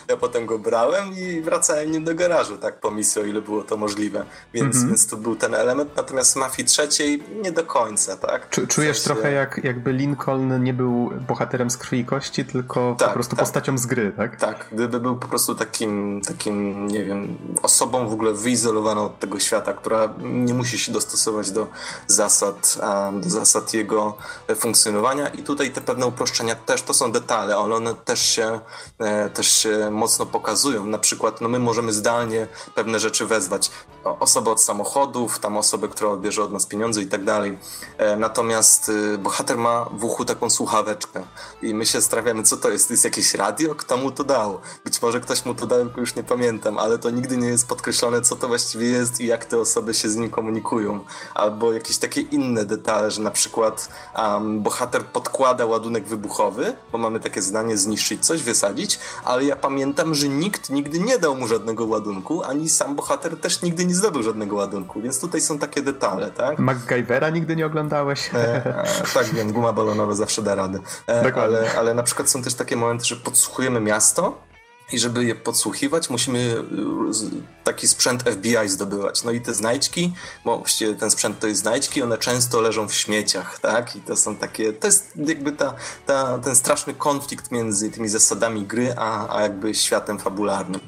ja 0.08 0.18
potem 0.18 0.46
go 0.46 0.60
brałem 0.60 1.14
i 1.18 1.42
wracałem 1.42 1.92
nim 1.92 2.04
do 2.04 2.16
garażu, 2.16 2.58
tak 2.58 2.80
po 2.80 2.92
misji, 2.92 3.22
o 3.22 3.26
ile 3.26 3.42
było 3.42 3.64
to 3.64 3.78
możliwe. 3.78 4.26
Więc, 4.54 4.76
mm 4.76 4.86
-hmm. 4.86 4.90
więc 4.90 5.08
to 5.08 5.18
był 5.18 5.36
ten 5.36 5.56
element, 5.56 5.96
natomiast 5.96 6.34
w 6.34 6.36
Mafii 6.36 6.68
trzeciej 6.68 7.24
nie 7.42 7.52
do 7.52 7.64
końca, 7.64 8.18
tak? 8.18 8.50
czujesz 8.50 8.70
w 8.70 8.76
sensie... 8.76 9.04
trochę 9.04 9.32
jak, 9.32 9.60
jakby 9.64 9.94
Lincoln 9.94 10.64
nie 10.64 10.74
był 10.74 11.10
bohaterem 11.28 11.70
z 11.70 11.78
krwi 11.78 12.00
i 12.00 12.06
kości, 12.06 12.46
tylko 12.46 12.96
tak, 13.00 13.08
po 13.08 13.14
prostu 13.14 13.36
tak. 13.36 13.46
postacią 13.46 13.78
z 13.78 13.86
gry, 13.86 14.14
tak? 14.18 14.36
Tak, 14.40 14.68
gdyby 14.72 15.00
był 15.00 15.16
po 15.16 15.28
prostu 15.28 15.56
takim, 15.56 16.22
takim, 16.28 16.88
nie 16.88 17.06
wiem, 17.06 17.38
osobą 17.62 18.10
w 18.10 18.14
ogóle 18.14 18.34
wyizolowaną 18.34 19.06
od 19.06 19.20
tego 19.20 19.40
świata, 19.40 19.74
która 19.74 20.14
nie 20.20 20.54
musi 20.54 20.80
się 20.80 20.92
dostosować 20.92 21.52
do 21.52 21.68
zasad, 22.08 22.78
do 23.14 23.30
zasad 23.30 23.74
jego 23.74 24.18
funkcjonowania 24.56 25.28
i 25.28 25.44
tutaj 25.44 25.72
te 25.72 25.82
pewne 25.82 26.06
uproszczenia 26.06 26.56
też 26.56 26.82
to 26.82 26.94
są 26.94 27.12
detale, 27.12 27.56
ale 27.56 27.76
one 27.76 27.96
też 27.96 28.20
się 28.20 28.60
e, 29.00 29.27
też 29.30 29.52
się 29.52 29.90
mocno 29.92 30.26
pokazują. 30.26 30.86
Na 30.86 30.98
przykład 30.98 31.42
no 31.42 31.50
my 31.50 31.60
możemy 31.60 31.94
zdalnie 31.94 32.48
pewne 32.76 33.00
rzeczy 33.00 33.26
wezwać. 33.26 33.72
Osobę 34.04 34.52
od 34.52 34.62
samochodów, 34.62 35.40
tam 35.40 35.58
osobę, 35.58 35.88
która 35.88 36.10
odbierze 36.10 36.44
od 36.44 36.52
nas 36.52 36.66
pieniądze 36.66 37.02
i 37.02 37.08
tak 37.08 37.24
dalej. 37.24 37.58
E, 37.98 38.16
natomiast 38.16 38.90
y, 38.90 39.18
bohater 39.18 39.58
ma 39.58 39.86
w 39.92 40.04
uchu 40.04 40.26
taką 40.26 40.50
słuchaweczkę 40.50 41.24
i 41.62 41.74
my 41.74 41.86
się 41.86 42.02
strawiamy, 42.02 42.44
co 42.44 42.58
to 42.58 42.70
jest? 42.70 42.88
To 42.88 42.94
jest 42.94 43.04
jakieś 43.04 43.34
radio? 43.34 43.76
Kto 43.76 43.98
mu 43.98 44.12
to 44.12 44.24
dał? 44.24 44.60
Być 44.84 45.02
może 45.02 45.22
ktoś 45.22 45.46
mu 45.46 45.56
to 45.56 45.68
dał, 45.68 45.80
tylko 45.80 46.02
już 46.02 46.16
nie 46.16 46.24
pamiętam, 46.24 46.78
ale 46.78 46.98
to 46.98 47.10
nigdy 47.10 47.38
nie 47.38 47.48
jest 47.48 47.68
podkreślone, 47.68 48.22
co 48.22 48.36
to 48.36 48.48
właściwie 48.48 48.88
jest 48.88 49.22
i 49.22 49.28
jak 49.28 49.46
te 49.46 49.58
osoby 49.58 49.94
się 49.94 50.10
z 50.10 50.16
nim 50.16 50.30
komunikują. 50.30 51.00
Albo 51.34 51.74
jakieś 51.74 51.98
takie 51.98 52.22
inne 52.22 52.66
detale, 52.66 53.12
że 53.12 53.22
na 53.22 53.32
przykład 53.32 53.90
um, 54.18 54.62
bohater 54.62 55.06
podkłada 55.06 55.66
ładunek 55.66 56.08
wybuchowy, 56.08 56.76
bo 56.92 56.98
mamy 56.98 57.20
takie 57.20 57.42
zdanie 57.42 57.78
zniszczyć 57.78 58.26
coś, 58.26 58.44
wysadzić, 58.44 59.00
ale 59.24 59.44
ja 59.44 59.56
pamiętam, 59.56 60.16
że 60.16 60.30
nikt 60.30 60.70
nigdy 60.70 61.00
nie 61.00 61.20
dał 61.20 61.36
mu 61.36 61.48
żadnego 61.48 61.86
ładunku, 61.86 62.44
ani 62.44 62.70
sam 62.70 62.96
bohater 62.96 63.38
też 63.38 63.62
nigdy 63.62 63.86
nie 63.86 63.96
zdobył 63.96 64.24
żadnego 64.24 64.56
ładunku, 64.56 65.02
więc 65.02 65.20
tutaj 65.20 65.42
są 65.42 65.60
takie 65.60 65.82
detale, 65.82 66.32
tak? 66.32 66.60
MacGyvera 66.60 67.30
nigdy 67.30 67.56
nie 67.56 67.66
oglądałeś? 67.66 68.30
E, 68.34 68.66
e, 68.66 68.86
tak, 69.14 69.26
wiem, 69.26 69.52
guma 69.52 69.74
balonowa 69.74 70.16
zawsze 70.16 70.42
da 70.42 70.56
radę. 70.56 70.80
E, 71.08 71.34
ale, 71.36 71.72
ale 71.78 71.94
na 71.94 72.04
przykład 72.04 72.30
są 72.30 72.42
też 72.44 72.54
takie 72.54 72.76
momenty, 72.76 73.06
że 73.06 73.16
podsłuchujemy 73.16 73.80
miasto 73.80 74.47
i 74.92 75.00
żeby 75.00 75.26
je 75.26 75.36
podsłuchiwać, 75.36 76.10
musimy 76.10 76.40
y, 76.40 77.64
taki 77.64 77.88
sprzęt 77.88 78.24
FBI 78.24 78.70
zdobywać. 78.70 79.24
No 79.24 79.32
i 79.32 79.42
te 79.42 79.54
znajdźki, 79.54 80.14
bo 80.46 80.58
właściwie 80.58 80.96
ten 80.96 81.12
sprzęt 81.12 81.40
to 81.40 81.48
jest 81.48 81.60
znajdźki, 81.60 82.02
one 82.02 82.18
często 82.18 82.62
leżą 82.62 82.88
w 82.88 82.94
śmieciach, 82.94 83.60
tak? 83.60 83.96
I 83.96 84.02
to 84.02 84.16
są 84.16 84.36
takie, 84.36 84.74
to 84.74 84.88
jest 84.88 85.14
jakby 85.16 85.52
ta, 85.52 85.74
ta, 86.06 86.40
ten 86.40 86.56
straszny 86.56 86.94
konflikt 86.94 87.52
między 87.52 87.92
tymi 87.92 88.10
zasadami 88.10 88.66
gry, 88.66 88.94
a, 88.98 89.38
a 89.38 89.42
jakby 89.42 89.76
światem 89.76 90.20
fabularnym. 90.20 90.82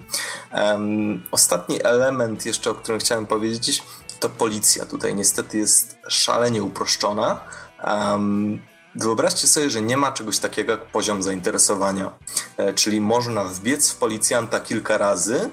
Um, 0.53 1.23
ostatni 1.31 1.83
element 1.83 2.45
jeszcze, 2.45 2.71
o 2.71 2.75
którym 2.75 2.99
chciałem 2.99 3.25
powiedzieć, 3.25 3.83
to 4.19 4.29
policja. 4.29 4.85
Tutaj 4.85 5.15
niestety 5.15 5.57
jest 5.57 5.97
szalenie 6.07 6.63
uproszczona. 6.63 7.39
Um, 7.83 8.68
Wyobraźcie 8.95 9.47
sobie, 9.47 9.69
że 9.69 9.81
nie 9.81 9.97
ma 9.97 10.11
czegoś 10.11 10.39
takiego 10.39 10.71
jak 10.71 10.85
poziom 10.85 11.23
zainteresowania, 11.23 12.11
e, 12.57 12.73
czyli 12.73 13.01
można 13.01 13.43
wbiec 13.43 13.91
w 13.91 13.95
policjanta 13.95 14.59
kilka 14.59 14.97
razy, 14.97 15.49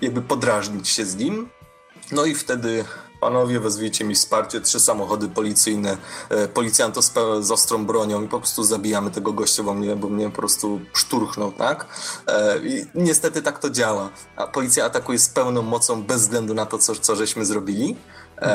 jakby 0.00 0.22
podrażnić 0.22 0.88
się 0.88 1.04
z 1.04 1.16
nim, 1.16 1.48
no 2.12 2.24
i 2.24 2.34
wtedy 2.34 2.84
panowie 3.20 3.60
wezwijcie 3.60 4.04
mi 4.04 4.14
wsparcie, 4.14 4.60
trzy 4.60 4.80
samochody 4.80 5.28
policyjne, 5.28 5.96
e, 6.28 6.48
policjant 6.48 7.04
z, 7.04 7.12
z 7.40 7.50
ostrą 7.50 7.86
bronią 7.86 8.22
i 8.22 8.28
po 8.28 8.38
prostu 8.38 8.64
zabijamy 8.64 9.10
tego 9.10 9.32
gościa, 9.32 9.62
bo 9.62 9.74
mnie, 9.74 9.96
bo 9.96 10.08
mnie 10.08 10.30
po 10.30 10.36
prostu 10.36 10.80
szturchnął, 10.92 11.52
tak? 11.52 11.86
E, 12.26 12.58
I 12.58 12.86
niestety 12.94 13.42
tak 13.42 13.58
to 13.58 13.70
działa. 13.70 14.10
A 14.36 14.46
policja 14.46 14.84
atakuje 14.84 15.18
z 15.18 15.28
pełną 15.28 15.62
mocą 15.62 16.02
bez 16.02 16.20
względu 16.20 16.54
na 16.54 16.66
to, 16.66 16.78
co, 16.78 16.94
co 16.94 17.16
żeśmy 17.16 17.44
zrobili. 17.44 17.96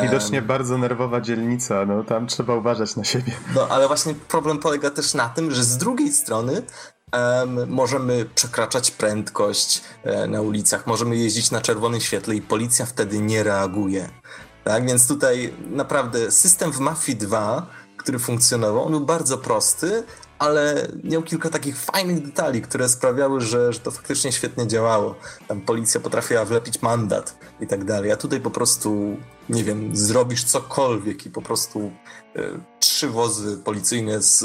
Widocznie 0.02 0.42
bardzo 0.42 0.78
nerwowa 0.78 1.22
dzielnica, 1.22 1.86
no 1.86 2.04
tam 2.04 2.28
trzeba 2.28 2.56
uważać 2.56 2.96
na 2.96 3.04
siebie. 3.04 3.32
No 3.56 3.68
ale 3.68 3.88
właśnie 3.88 4.14
problem 4.14 4.58
polega 4.58 4.90
też 4.90 5.14
na 5.14 5.30
tym, 5.30 5.52
że 5.52 5.64
z 5.64 5.78
drugiej 5.78 6.12
strony 6.12 6.62
um, 7.14 7.70
możemy 7.70 8.26
przekraczać 8.36 8.92
prędkość 8.92 9.82
e, 10.04 10.28
na 10.28 10.42
ulicach, 10.42 10.88
możemy 10.88 11.16
jeździć 11.16 11.52
na 11.52 11.62
czerwonym 11.62 12.02
świetle 12.02 12.36
i 12.36 12.42
policja 12.42 12.86
wtedy 12.86 13.20
nie 13.20 13.44
reaguje. 13.44 14.10
Tak, 14.64 14.86
więc 14.86 15.08
tutaj 15.08 15.54
naprawdę 15.68 16.32
system 16.32 16.72
w 16.72 16.80
Mafii 16.80 17.18
2, 17.18 17.68
który 17.98 18.20
funkcjonował, 18.20 18.86
on 18.86 18.92
był 18.92 19.06
bardzo 19.06 19.38
prosty, 19.38 20.04
ale 20.40 20.88
miał 21.04 21.24
kilka 21.24 21.50
takich 21.50 21.78
fajnych 21.78 22.26
detali, 22.26 22.62
które 22.62 22.90
sprawiały, 22.90 23.42
że, 23.42 23.74
że 23.74 23.80
to 23.80 23.92
faktycznie 23.92 24.32
świetnie 24.32 24.68
działało. 24.68 25.16
Tam 25.48 25.62
policja 25.62 26.02
potrafiła 26.02 26.46
wlepić 26.46 26.82
mandat 26.82 27.38
i 27.62 27.68
tak 27.68 27.84
dalej, 27.84 28.12
a 28.12 28.18
tutaj 28.18 28.40
po 28.40 28.52
prostu, 28.52 29.18
nie 29.50 29.64
wiem, 29.64 29.96
zrobisz 29.96 30.44
cokolwiek 30.44 31.26
i 31.26 31.30
po 31.30 31.42
prostu 31.42 31.92
e, 32.36 32.42
trzy 32.80 33.10
wozy 33.10 33.58
policyjne 33.58 34.22
z 34.22 34.44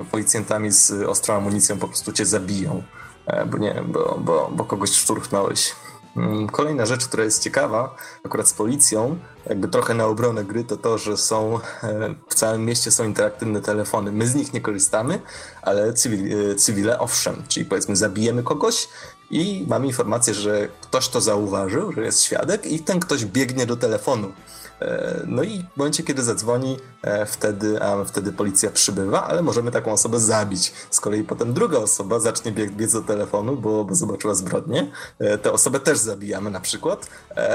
e, 0.00 0.04
policjantami 0.04 0.70
z 0.70 0.90
ostrą 0.90 1.34
amunicją 1.34 1.78
po 1.78 1.88
prostu 1.88 2.12
cię 2.12 2.26
zabiją, 2.26 2.82
e, 3.26 3.46
bo 3.46 3.58
nie, 3.58 3.82
bo, 3.88 4.18
bo, 4.24 4.50
bo 4.56 4.64
kogoś 4.64 4.90
szturchnąłeś. 4.90 5.72
Mm, 6.16 6.48
kolejna 6.48 6.86
rzecz, 6.86 7.06
która 7.06 7.24
jest 7.24 7.42
ciekawa, 7.42 7.96
akurat 8.24 8.48
z 8.48 8.52
policją, 8.52 9.18
jakby 9.48 9.68
trochę 9.68 9.94
na 9.94 10.06
obronę 10.06 10.44
gry, 10.44 10.64
to 10.64 10.76
to, 10.76 10.98
że 10.98 11.16
są 11.16 11.60
e, 11.82 12.14
w 12.28 12.34
całym 12.34 12.64
mieście 12.64 12.90
są 12.90 13.04
interaktywne 13.04 13.60
telefony. 13.60 14.12
My 14.12 14.26
z 14.26 14.34
nich 14.34 14.52
nie 14.52 14.60
korzystamy, 14.60 15.20
ale 15.62 15.92
cywil, 15.92 16.50
e, 16.50 16.54
cywile 16.54 16.98
owszem, 16.98 17.42
czyli 17.48 17.66
powiedzmy 17.66 17.96
zabijemy 17.96 18.42
kogoś, 18.42 18.88
i 19.30 19.64
mam 19.68 19.86
informację, 19.86 20.34
że 20.34 20.68
ktoś 20.80 21.08
to 21.08 21.20
zauważył, 21.20 21.92
że 21.92 22.04
jest 22.04 22.22
świadek 22.22 22.66
i 22.66 22.80
ten 22.80 23.00
ktoś 23.00 23.24
biegnie 23.24 23.66
do 23.66 23.76
telefonu. 23.76 24.32
E, 24.80 25.22
no 25.26 25.42
i 25.42 25.64
w 25.74 25.76
momencie, 25.76 26.02
kiedy 26.02 26.22
zadzwoni, 26.22 26.76
e, 27.02 27.26
wtedy, 27.26 27.82
a 27.82 28.04
wtedy 28.04 28.32
policja 28.32 28.70
przybywa, 28.70 29.24
ale 29.24 29.42
możemy 29.42 29.70
taką 29.70 29.92
osobę 29.92 30.20
zabić. 30.20 30.72
Z 30.90 31.00
kolei 31.00 31.24
potem 31.24 31.52
druga 31.52 31.78
osoba 31.78 32.20
zacznie 32.20 32.52
bieg, 32.52 32.70
biec 32.70 32.92
do 32.92 33.02
telefonu, 33.02 33.56
bo, 33.56 33.84
bo 33.84 33.94
zobaczyła 33.94 34.34
zbrodnię. 34.34 34.90
E, 35.18 35.38
tę 35.38 35.52
osobę 35.52 35.80
też 35.80 35.98
zabijamy 35.98 36.50
na 36.50 36.60
przykład. 36.60 37.06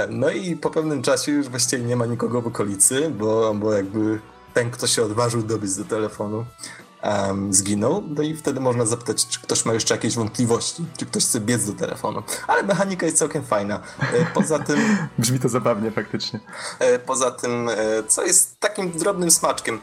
No 0.09 0.29
i 0.29 0.55
po 0.55 0.69
pewnym 0.69 1.01
czasie 1.01 1.31
już 1.31 1.49
właściwie 1.49 1.83
nie 1.83 1.95
ma 1.95 2.05
nikogo 2.05 2.41
w 2.41 2.47
okolicy, 2.47 3.09
bo, 3.09 3.53
bo 3.53 3.73
jakby 3.73 4.19
ten, 4.53 4.71
kto 4.71 4.87
się 4.87 5.03
odważył 5.03 5.41
dobić 5.41 5.75
do 5.75 5.83
telefonu, 5.83 6.45
um, 7.05 7.53
zginął, 7.53 8.03
no 8.07 8.23
i 8.23 8.35
wtedy 8.35 8.59
można 8.59 8.85
zapytać, 8.85 9.27
czy 9.27 9.41
ktoś 9.41 9.65
ma 9.65 9.73
jeszcze 9.73 9.93
jakieś 9.93 10.15
wątpliwości, 10.15 10.85
czy 10.97 11.05
ktoś 11.05 11.25
chce 11.25 11.39
biec 11.39 11.65
do 11.65 11.73
telefonu. 11.73 12.23
Ale 12.47 12.63
mechanika 12.63 13.05
jest 13.05 13.17
całkiem 13.17 13.43
fajna. 13.43 13.81
E, 13.99 14.25
poza 14.33 14.59
tym... 14.59 14.97
Brzmi 15.19 15.39
to 15.39 15.49
zabawnie 15.49 15.91
faktycznie. 15.91 16.39
E, 16.79 16.99
poza 16.99 17.31
tym, 17.31 17.69
e, 17.69 17.75
co 18.07 18.23
jest 18.23 18.59
takim 18.59 18.91
drobnym 18.91 19.31
smaczkiem, 19.31 19.79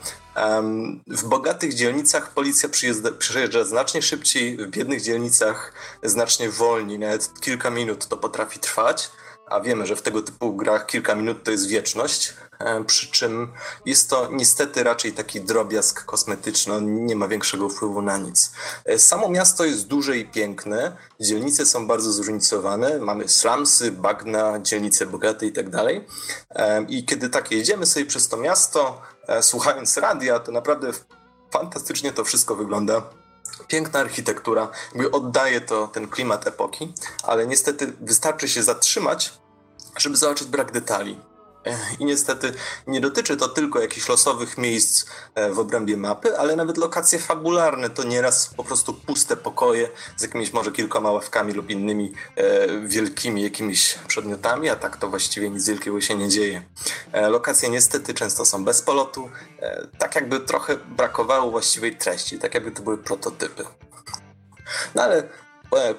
w 1.07 1.25
bogatych 1.25 1.75
dzielnicach 1.75 2.31
policja 2.31 2.69
przyjeżdża, 2.69 3.11
przyjeżdża 3.19 3.65
znacznie 3.65 4.03
szybciej, 4.03 4.57
w 4.57 4.71
biednych 4.71 5.03
dzielnicach 5.03 5.73
znacznie 6.03 6.51
wolniej, 6.51 6.99
nawet 6.99 7.41
kilka 7.41 7.71
minut 7.71 8.07
to 8.09 8.17
potrafi 8.17 8.59
trwać 8.59 9.11
a 9.53 9.61
wiemy, 9.61 9.87
że 9.87 9.97
w 9.97 10.03
tego 10.03 10.23
typu 10.23 10.53
grach 10.57 10.87
kilka 10.87 11.15
minut 11.15 11.45
to 11.45 11.51
jest 11.51 11.67
wieczność, 11.69 12.35
e, 12.59 12.85
przy 12.85 13.11
czym 13.11 13.53
jest 13.87 14.11
to 14.11 14.29
niestety 14.33 14.83
raczej 14.83 15.13
taki 15.13 15.41
drobiazg 15.41 16.05
kosmetyczny, 16.05 16.75
on 16.75 17.07
nie 17.07 17.17
ma 17.17 17.29
większego 17.29 17.69
wpływu 17.69 18.03
na 18.03 18.19
nic. 18.19 18.53
E, 18.85 18.99
samo 18.99 19.29
miasto 19.29 19.65
jest 19.65 19.87
duże 19.87 20.19
i 20.19 20.25
piękne, 20.27 20.97
dzielnice 21.21 21.67
są 21.67 21.87
bardzo 21.87 22.13
zróżnicowane, 22.13 22.99
mamy 22.99 23.29
slumsy, 23.29 23.93
bagna, 23.93 24.61
dzielnice 24.61 25.07
bogate 25.07 25.47
i 25.47 25.53
tak 25.53 25.71
dalej. 25.71 26.07
E, 26.51 26.83
I 26.89 27.05
kiedy 27.05 27.29
tak 27.29 27.51
jedziemy 27.51 27.87
sobie 27.87 28.07
przez 28.07 28.29
to 28.29 28.37
miasto, 28.37 29.03
słuchając 29.41 29.97
radia, 29.97 30.39
to 30.39 30.53
naprawdę 30.53 30.93
fantastycznie 31.53 32.13
to 32.13 32.25
wszystko 32.25 32.55
wygląda 32.55 33.03
piękna 33.69 34.01
architektura, 34.01 34.69
jakby 34.95 35.11
oddaje 35.11 35.61
to 35.61 35.89
ten 35.89 36.09
klimat 36.09 36.47
epoki, 36.47 36.95
ale 37.23 37.47
niestety 37.47 37.93
wystarczy 38.01 38.49
się 38.49 38.63
zatrzymać 38.63 39.42
żeby 39.99 40.17
zobaczyć 40.17 40.49
brak 40.49 40.73
detali. 40.73 41.19
I 41.99 42.05
niestety 42.05 42.53
nie 42.87 43.01
dotyczy 43.01 43.37
to 43.37 43.49
tylko 43.49 43.81
jakichś 43.81 44.09
losowych 44.09 44.59
miejsc 44.59 45.07
e, 45.35 45.51
w 45.51 45.59
obrębie 45.59 45.97
mapy, 45.97 46.39
ale 46.39 46.57
nawet 46.57 46.79
lokacje 46.79 47.19
fabularne 47.19 47.91
to 47.91 48.05
nieraz 48.05 48.55
po 48.57 48.65
prostu 48.65 48.95
puste 48.95 49.37
pokoje 49.37 49.89
z 50.17 50.23
jakimiś 50.23 50.53
może 50.53 50.73
kilkoma 50.73 51.11
ławkami 51.11 51.53
lub 51.53 51.71
innymi 51.71 52.13
e, 52.37 52.79
wielkimi 52.79 53.43
jakimiś 53.43 53.99
przedmiotami, 54.09 54.69
a 54.69 54.77
tak 54.77 54.97
to 54.97 55.09
właściwie 55.09 55.51
nic 55.51 55.69
wielkiego 55.69 56.01
się 56.01 56.15
nie 56.15 56.29
dzieje. 56.29 56.63
E, 57.13 57.29
lokacje 57.29 57.69
niestety 57.69 58.15
często 58.15 58.45
są 58.45 58.65
bez 58.65 58.83
polotu, 58.83 59.31
tak 59.99 60.15
jakby 60.15 60.41
trochę 60.41 60.77
brakowało 60.77 61.51
właściwej 61.51 61.97
treści, 61.97 62.39
tak 62.39 62.55
jakby 62.55 62.71
to 62.71 62.83
były 62.83 62.99
prototypy. 62.99 63.65
No 64.95 65.03
ale 65.03 65.29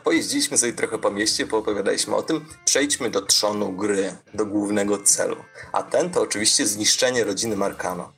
pojeździliśmy 0.04 0.58
sobie 0.58 0.74
trochę 0.74 0.98
po 0.98 1.12
mieście, 1.12 1.48
poopowiadaliśmy 1.48 2.16
o 2.16 2.22
tym, 2.22 2.46
przejdźmy 2.66 3.10
do 3.10 3.22
trzonu 3.22 3.72
gry, 3.72 4.16
do 4.34 4.46
głównego 4.46 4.98
celu. 4.98 5.36
A 5.72 5.84
ten 5.84 6.10
to 6.10 6.22
oczywiście 6.22 6.68
zniszczenie 6.68 7.24
rodziny 7.24 7.56
Markano. 7.56 8.12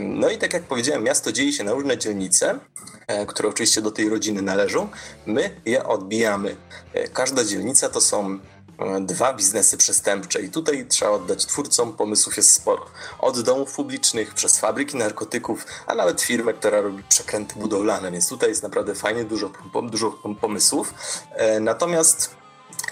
No 0.00 0.30
i 0.30 0.38
tak 0.38 0.52
jak 0.52 0.62
powiedziałem, 0.62 1.02
miasto 1.02 1.32
dzieje 1.32 1.52
się 1.52 1.64
na 1.64 1.72
różne 1.72 1.98
dzielnice, 1.98 2.58
e, 3.06 3.26
które 3.26 3.48
oczywiście 3.48 3.82
do 3.82 3.90
tej 3.90 4.08
rodziny 4.08 4.42
należą. 4.42 4.88
My 5.26 5.60
je 5.64 5.84
odbijamy. 5.84 6.56
E, 6.92 7.08
każda 7.08 7.44
dzielnica 7.44 7.88
to 7.88 8.00
są 8.00 8.38
E, 8.53 8.53
dwa 9.00 9.34
biznesy 9.34 9.76
przestępcze 9.76 10.40
i 10.40 10.50
tutaj 10.50 10.86
trzeba 10.88 11.10
oddać 11.10 11.46
twórcom, 11.46 11.92
pomysłów 11.92 12.36
jest 12.36 12.52
sporo. 12.52 12.86
Od 13.18 13.40
domów 13.40 13.72
publicznych, 13.72 14.34
przez 14.34 14.58
fabryki 14.58 14.96
narkotyków, 14.96 15.66
a 15.86 15.94
nawet 15.94 16.22
firmę, 16.22 16.52
która 16.52 16.80
robi 16.80 17.02
przekręty 17.08 17.54
budowlane, 17.58 18.12
więc 18.12 18.28
tutaj 18.28 18.48
jest 18.48 18.62
naprawdę 18.62 18.94
fajnie, 18.94 19.24
dużo, 19.24 19.50
dużo 19.82 20.10
pomysłów. 20.40 20.94
E, 21.30 21.60
natomiast 21.60 22.30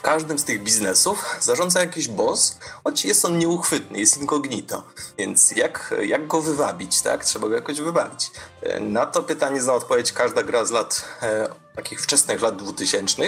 każdym 0.02 0.38
z 0.38 0.44
tych 0.44 0.62
biznesów 0.62 1.36
zarządza 1.40 1.80
jakiś 1.80 2.08
boss, 2.08 2.58
choć 2.84 3.04
jest 3.04 3.24
on 3.24 3.38
nieuchwytny, 3.38 3.98
jest 3.98 4.18
incognito. 4.18 4.82
Więc 5.18 5.50
jak, 5.50 5.94
jak 6.02 6.26
go 6.26 6.42
wywabić, 6.42 7.02
tak? 7.02 7.24
Trzeba 7.24 7.48
go 7.48 7.54
jakoś 7.54 7.80
wywabić. 7.80 8.30
E, 8.62 8.80
na 8.80 9.06
to 9.06 9.22
pytanie 9.22 9.62
zna 9.62 9.72
odpowiedź 9.72 10.12
każda 10.12 10.42
gra 10.42 10.64
z 10.64 10.70
lat 10.70 11.04
e, 11.22 11.48
takich 11.76 12.02
wczesnych 12.02 12.42
lat 12.42 12.56
2000. 12.56 13.22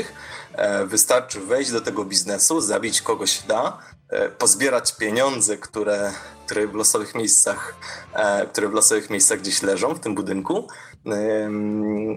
E, 0.54 0.86
wystarczy 0.86 1.40
wejść 1.40 1.70
do 1.70 1.80
tego 1.80 2.04
biznesu, 2.04 2.60
zabić 2.60 3.02
kogoś 3.02 3.42
da, 3.42 3.78
e, 4.08 4.28
pozbierać 4.28 4.96
pieniądze, 4.96 5.56
które, 5.56 6.12
które 6.46 6.66
w 6.66 6.74
losowych 6.74 7.14
miejscach, 7.14 7.74
e, 8.12 8.46
które 8.46 8.68
w 8.68 8.72
losowych 8.72 9.10
miejscach 9.10 9.40
gdzieś 9.40 9.62
leżą 9.62 9.94
w 9.94 10.00
tym 10.00 10.14
budynku 10.14 10.68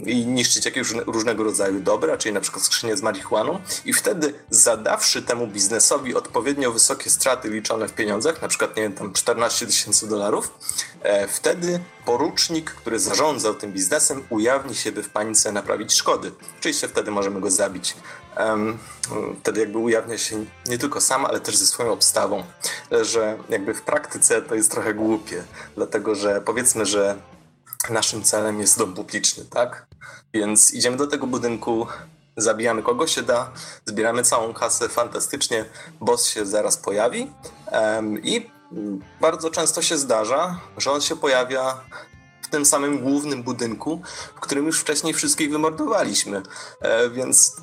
i 0.06 0.26
niszczyć 0.26 0.66
jakieś 0.66 0.92
różnego 0.92 1.44
rodzaju 1.44 1.80
dobra, 1.80 2.18
czyli 2.18 2.34
na 2.34 2.42
przykład 2.42 2.64
skrzynię 2.64 2.98
z 2.98 3.02
marihuaną 3.02 3.60
i 3.86 3.94
wtedy 3.94 4.34
zadawszy 4.50 5.22
temu 5.22 5.48
biznesowi 5.48 6.16
odpowiednio 6.16 6.72
wysokie 6.72 7.10
straty 7.10 7.50
liczone 7.50 7.88
w 7.88 7.94
pieniądzach, 7.94 8.42
na 8.42 8.48
przykład 8.48 8.76
nie 8.78 8.84
wiem, 8.84 8.94
tam 8.94 9.14
14 9.14 9.66
tysięcy 9.66 10.08
dolarów, 10.08 10.54
wtedy 11.30 11.80
porucznik, 12.06 12.72
który 12.72 13.00
zarządzał 13.00 13.54
tym 13.54 13.74
biznesem 13.74 14.24
ujawni 14.30 14.76
się, 14.76 14.92
by 14.92 15.04
w 15.04 15.10
panice 15.10 15.52
naprawić 15.52 15.94
szkody. 15.94 16.32
Oczywiście 16.60 16.88
wtedy 16.88 17.12
możemy 17.12 17.42
go 17.42 17.52
zabić 17.52 17.96
wtedy 19.42 19.60
jakby 19.60 19.78
ujawnia 19.78 20.18
się 20.18 20.46
nie 20.66 20.78
tylko 20.78 21.02
sam, 21.02 21.26
ale 21.26 21.40
też 21.40 21.58
ze 21.58 21.66
swoją 21.66 21.92
obstawą, 21.92 22.44
że 23.02 23.38
jakby 23.50 23.74
w 23.74 23.82
praktyce 23.82 24.42
to 24.42 24.56
jest 24.56 24.72
trochę 24.72 24.94
głupie, 24.94 25.44
dlatego 25.76 26.16
że 26.16 26.42
powiedzmy, 26.42 26.86
że 26.86 27.16
naszym 27.90 28.24
celem 28.24 28.60
jest 28.60 28.78
dom 28.78 28.94
publiczny, 28.94 29.46
tak? 29.46 29.88
Więc 30.34 30.74
idziemy 30.74 30.98
do 30.98 31.08
tego 31.08 31.28
budynku, 31.28 31.88
zabijamy 32.38 32.84
kogo 32.84 33.08
się 33.08 33.22
da, 33.22 33.52
zbieramy 33.86 34.24
całą 34.24 34.54
kasę 34.54 34.90
fantastycznie, 34.90 35.66
boss 36.02 36.28
się 36.28 36.46
zaraz 36.46 36.78
pojawi 36.78 37.32
i 38.24 38.50
bardzo 39.22 39.50
często 39.50 39.82
się 39.82 39.98
zdarza, 39.98 40.60
że 40.78 40.92
on 40.92 41.02
się 41.02 41.16
pojawia 41.16 41.82
w 42.48 42.50
tym 42.50 42.66
samym 42.66 43.00
głównym 43.00 43.44
budynku, 43.44 44.02
w 44.36 44.40
którym 44.40 44.66
już 44.66 44.80
wcześniej 44.80 45.14
wszystkich 45.14 45.52
wymordowaliśmy. 45.52 46.42
E, 46.82 47.10
więc 47.10 47.56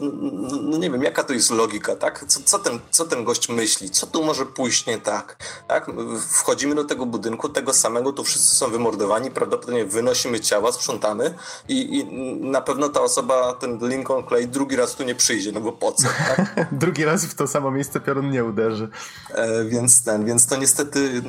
no 0.62 0.78
nie 0.78 0.90
wiem, 0.90 1.02
jaka 1.02 1.24
to 1.24 1.32
jest 1.32 1.50
logika, 1.50 1.96
tak? 1.96 2.24
Co, 2.28 2.40
co, 2.44 2.58
ten, 2.58 2.78
co 2.90 3.04
ten 3.04 3.24
gość 3.24 3.48
myśli? 3.48 3.90
Co 3.90 4.06
tu 4.06 4.24
może 4.24 4.46
pójść 4.46 4.86
nie 4.86 4.98
tak? 4.98 5.36
tak? 5.68 5.90
Wchodzimy 6.28 6.74
do 6.74 6.84
tego 6.84 7.06
budynku, 7.06 7.48
tego 7.48 7.72
samego, 7.72 8.12
tu 8.12 8.24
wszyscy 8.24 8.56
są 8.56 8.70
wymordowani, 8.70 9.30
prawdopodobnie 9.30 9.84
wynosimy 9.84 10.40
ciała, 10.40 10.72
sprzątamy 10.72 11.34
i, 11.68 11.98
i 11.98 12.04
na 12.40 12.60
pewno 12.60 12.88
ta 12.88 13.00
osoba, 13.00 13.52
ten 13.52 13.78
Lincoln 13.88 14.26
Clay 14.28 14.46
drugi 14.46 14.76
raz 14.76 14.94
tu 14.94 15.04
nie 15.04 15.14
przyjdzie, 15.14 15.52
no 15.52 15.60
bo 15.60 15.72
po 15.72 15.92
co, 15.92 16.08
tak? 16.36 16.66
drugi 16.82 17.04
raz 17.04 17.24
w 17.24 17.34
to 17.34 17.46
samo 17.46 17.70
miejsce 17.70 18.00
piorun 18.00 18.30
nie 18.30 18.44
uderzy. 18.44 18.88
E, 19.30 19.64
więc 19.64 20.04
ten, 20.04 20.24
więc 20.24 20.46
to 20.46 20.56
niestety 20.56 21.22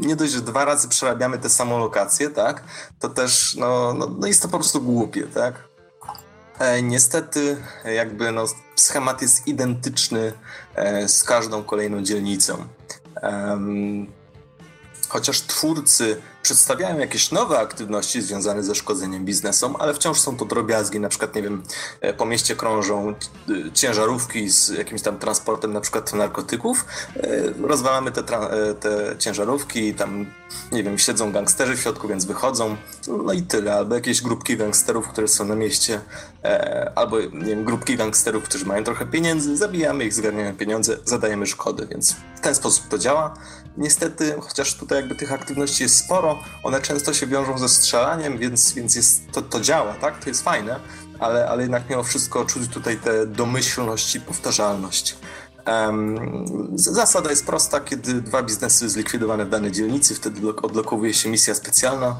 nie 0.00 0.16
dość, 0.16 0.32
że 0.32 0.40
dwa 0.40 0.64
razy 0.64 0.88
przerabiamy 0.88 1.38
tę 1.38 1.50
samą 1.50 1.78
lokację, 1.78 2.30
tak, 2.30 2.62
to 2.98 3.08
też 3.08 3.56
no, 3.56 3.94
no, 3.94 4.06
no 4.18 4.26
jest 4.26 4.42
to 4.42 4.48
po 4.48 4.58
prostu 4.58 4.82
głupie, 4.82 5.22
tak. 5.22 5.54
E, 6.58 6.82
niestety 6.82 7.56
jakby 7.84 8.32
no, 8.32 8.44
schemat 8.76 9.22
jest 9.22 9.46
identyczny 9.46 10.32
e, 10.74 11.08
z 11.08 11.24
każdą 11.24 11.64
kolejną 11.64 12.02
dzielnicą. 12.02 12.64
chociaż 15.08 15.40
twórcy 15.40 16.22
przedstawiają 16.42 16.98
jakieś 16.98 17.30
nowe 17.30 17.58
aktywności 17.58 18.22
związane 18.22 18.62
ze 18.62 18.74
szkodzeniem 18.74 19.24
biznesom, 19.24 19.76
ale 19.78 19.94
wciąż 19.94 20.20
są 20.20 20.36
to 20.36 20.44
drobiazgi. 20.44 21.00
Na 21.00 21.08
przykład, 21.08 21.34
nie 21.34 21.42
wiem, 21.42 21.62
e, 22.00 22.14
po 22.14 22.26
mieście 22.26 22.56
krążą 22.56 23.08
e, 23.08 23.14
ciężarówki 23.72 24.50
z 24.50 24.68
jakimś 24.68 25.02
tam 25.02 25.18
transportem 25.18 25.72
na 25.72 25.80
przykład 25.80 26.12
narkotyków. 26.12 26.84
E, 27.16 27.66
rozwalamy 27.66 28.12
te, 28.12 28.22
te 28.80 29.16
ciężarówki, 29.18 29.94
tam, 29.94 30.26
nie 30.72 30.82
wiem, 30.82 30.98
siedzą 30.98 31.32
gangsterzy 31.32 31.76
w 31.76 31.80
środku, 31.80 32.08
więc 32.08 32.24
wychodzą. 32.24 32.76
No 33.24 33.32
i 33.32 33.42
tyle. 33.42 33.74
Albo 33.74 33.94
jakieś 33.94 34.22
grupki 34.22 34.56
gangsterów, 34.56 35.08
które 35.08 35.28
są 35.28 35.44
na 35.44 35.54
mieście, 35.54 36.00
albo, 36.94 37.20
nie 37.20 37.30
wiem, 37.30 37.64
grupki 37.64 37.96
gangsterów, 37.96 38.44
którzy 38.44 38.66
mają 38.66 38.84
trochę 38.84 39.06
pieniędzy, 39.06 39.56
zabijamy 39.56 40.04
ich, 40.04 40.14
zgarniamy 40.14 40.54
pieniądze, 40.54 40.96
zadajemy 41.04 41.46
szkody, 41.46 41.86
więc 41.86 42.16
w 42.36 42.40
ten 42.40 42.54
sposób 42.54 42.88
to 42.88 42.98
działa. 42.98 43.34
Niestety, 43.76 44.34
chociaż 44.40 44.74
tutaj 44.74 44.98
jakby 44.98 45.14
tych 45.14 45.32
aktywności 45.32 45.82
jest 45.82 45.96
sporo, 45.96 46.38
one 46.62 46.80
często 46.80 47.12
się 47.14 47.26
wiążą 47.26 47.58
ze 47.58 47.68
strzelaniem, 47.68 48.38
więc, 48.38 48.72
więc 48.72 48.96
jest, 48.96 49.32
to, 49.32 49.42
to 49.42 49.60
działa, 49.60 49.94
tak? 49.94 50.24
To 50.24 50.30
jest 50.30 50.44
fajne, 50.44 50.80
ale, 51.18 51.48
ale 51.48 51.62
jednak 51.62 51.90
mimo 51.90 52.02
wszystko 52.02 52.44
czuć 52.44 52.68
tutaj 52.68 52.96
tę 52.96 53.26
domyślność 53.26 54.16
i 54.16 54.20
powtarzalność. 54.20 55.16
Zasada 56.74 57.30
jest 57.30 57.46
prosta, 57.46 57.80
kiedy 57.80 58.14
dwa 58.14 58.42
biznesy 58.42 58.88
zlikwidowane 58.88 59.44
w 59.44 59.48
danej 59.48 59.72
dzielnicy, 59.72 60.14
wtedy 60.14 60.48
odblokowuje 60.48 61.14
się 61.14 61.28
misja 61.28 61.54
specjalna 61.54 62.16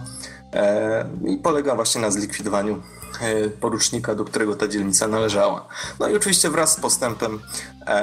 e, 0.53 1.09
i 1.27 1.37
polega 1.37 1.75
właśnie 1.75 2.01
na 2.01 2.11
zlikwidowaniu 2.11 2.83
porucznika, 3.61 4.15
do 4.15 4.25
którego 4.25 4.57
ta 4.57 4.69
dzielnica 4.69 5.09
należała. 5.09 5.69
No 6.01 6.09
i 6.09 6.17
oczywiście 6.17 6.51
wraz 6.51 6.77
z 6.77 6.81
postępem 6.81 7.41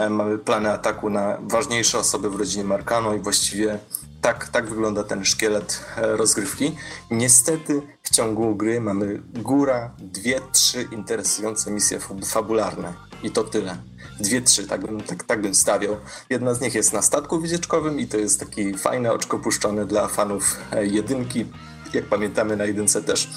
mamy 0.09 0.37
plany 0.37 0.71
ataku 0.71 1.09
na 1.09 1.37
ważniejsze 1.41 1.99
osoby 1.99 2.29
w 2.29 2.35
rodzinie 2.35 2.63
Markano 2.63 3.13
i 3.13 3.19
właściwie 3.19 3.79
tak, 4.21 4.47
tak 4.47 4.69
wygląda 4.69 5.03
ten 5.03 5.25
szkielet 5.25 5.85
rozgrywki. 5.97 6.75
Niestety 7.11 7.81
w 8.03 8.09
ciągu 8.09 8.55
gry 8.55 8.81
mamy 8.81 9.21
góra, 9.33 9.91
dwie, 9.97 10.41
trzy 10.51 10.87
interesujące 10.91 11.71
misje 11.71 11.99
fabularne 12.25 13.06
i 13.23 13.31
to 13.31 13.43
tyle 13.43 13.77
dwie, 14.19 14.41
trzy, 14.41 14.67
tak 14.67 14.81
bym, 14.81 15.01
tak, 15.01 15.23
tak 15.23 15.41
bym 15.41 15.55
stawiał. 15.55 15.97
Jedna 16.29 16.53
z 16.53 16.61
nich 16.61 16.75
jest 16.75 16.93
na 16.93 17.01
statku 17.01 17.39
wycieczkowym 17.39 17.99
i 17.99 18.07
to 18.07 18.17
jest 18.17 18.39
taki 18.39 18.73
fajne 18.73 19.11
oczko 19.11 19.39
puszczone 19.39 19.85
dla 19.85 20.07
fanów 20.07 20.57
e, 20.71 20.85
jedynki. 20.85 21.45
Jak 21.93 22.05
pamiętamy 22.05 22.57
na 22.57 22.65
jedynce 22.65 23.03
też 23.03 23.29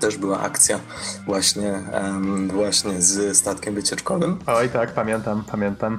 też 0.00 0.16
była 0.16 0.40
akcja 0.40 0.80
właśnie, 1.26 1.82
um, 1.92 2.48
właśnie 2.48 3.02
z 3.02 3.38
statkiem 3.38 3.74
wycieczkowym. 3.74 4.38
Oj 4.46 4.68
tak, 4.68 4.94
pamiętam, 4.94 5.44
pamiętam. 5.50 5.98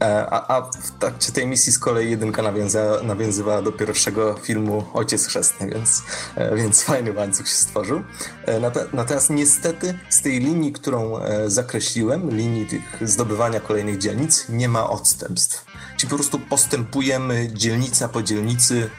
E, 0.00 0.26
a, 0.30 0.56
a 0.56 0.62
w 0.62 0.90
trakcie 0.98 1.32
tej 1.32 1.46
misji 1.46 1.72
z 1.72 1.78
kolei 1.78 2.10
jedynka 2.10 2.42
nawiąza, 2.42 3.00
nawiązywała 3.02 3.62
do 3.62 3.72
pierwszego 3.72 4.34
filmu 4.34 4.84
Ojciec 4.94 5.26
Chrzestny, 5.26 5.70
więc, 5.70 6.02
e, 6.34 6.56
więc 6.56 6.82
fajny 6.82 7.12
łańcuch 7.12 7.48
się 7.48 7.54
stworzył. 7.54 8.02
E, 8.46 8.60
natomiast 8.92 9.30
niestety 9.30 9.98
z 10.08 10.22
tej 10.22 10.40
linii, 10.40 10.72
którą 10.72 11.20
zakreśliłem, 11.46 12.30
linii 12.30 12.66
tych 12.66 13.08
zdobywania 13.08 13.60
kolejnych 13.60 13.98
dzielnic, 13.98 14.46
nie 14.48 14.68
ma 14.68 14.90
odstępstw. 14.90 15.66
Czyli 15.96 16.10
po 16.10 16.16
prostu 16.16 16.38
postępujemy 16.38 17.48
dzielnica 17.52 18.08
po 18.08 18.22
dzielnicy, 18.22 18.90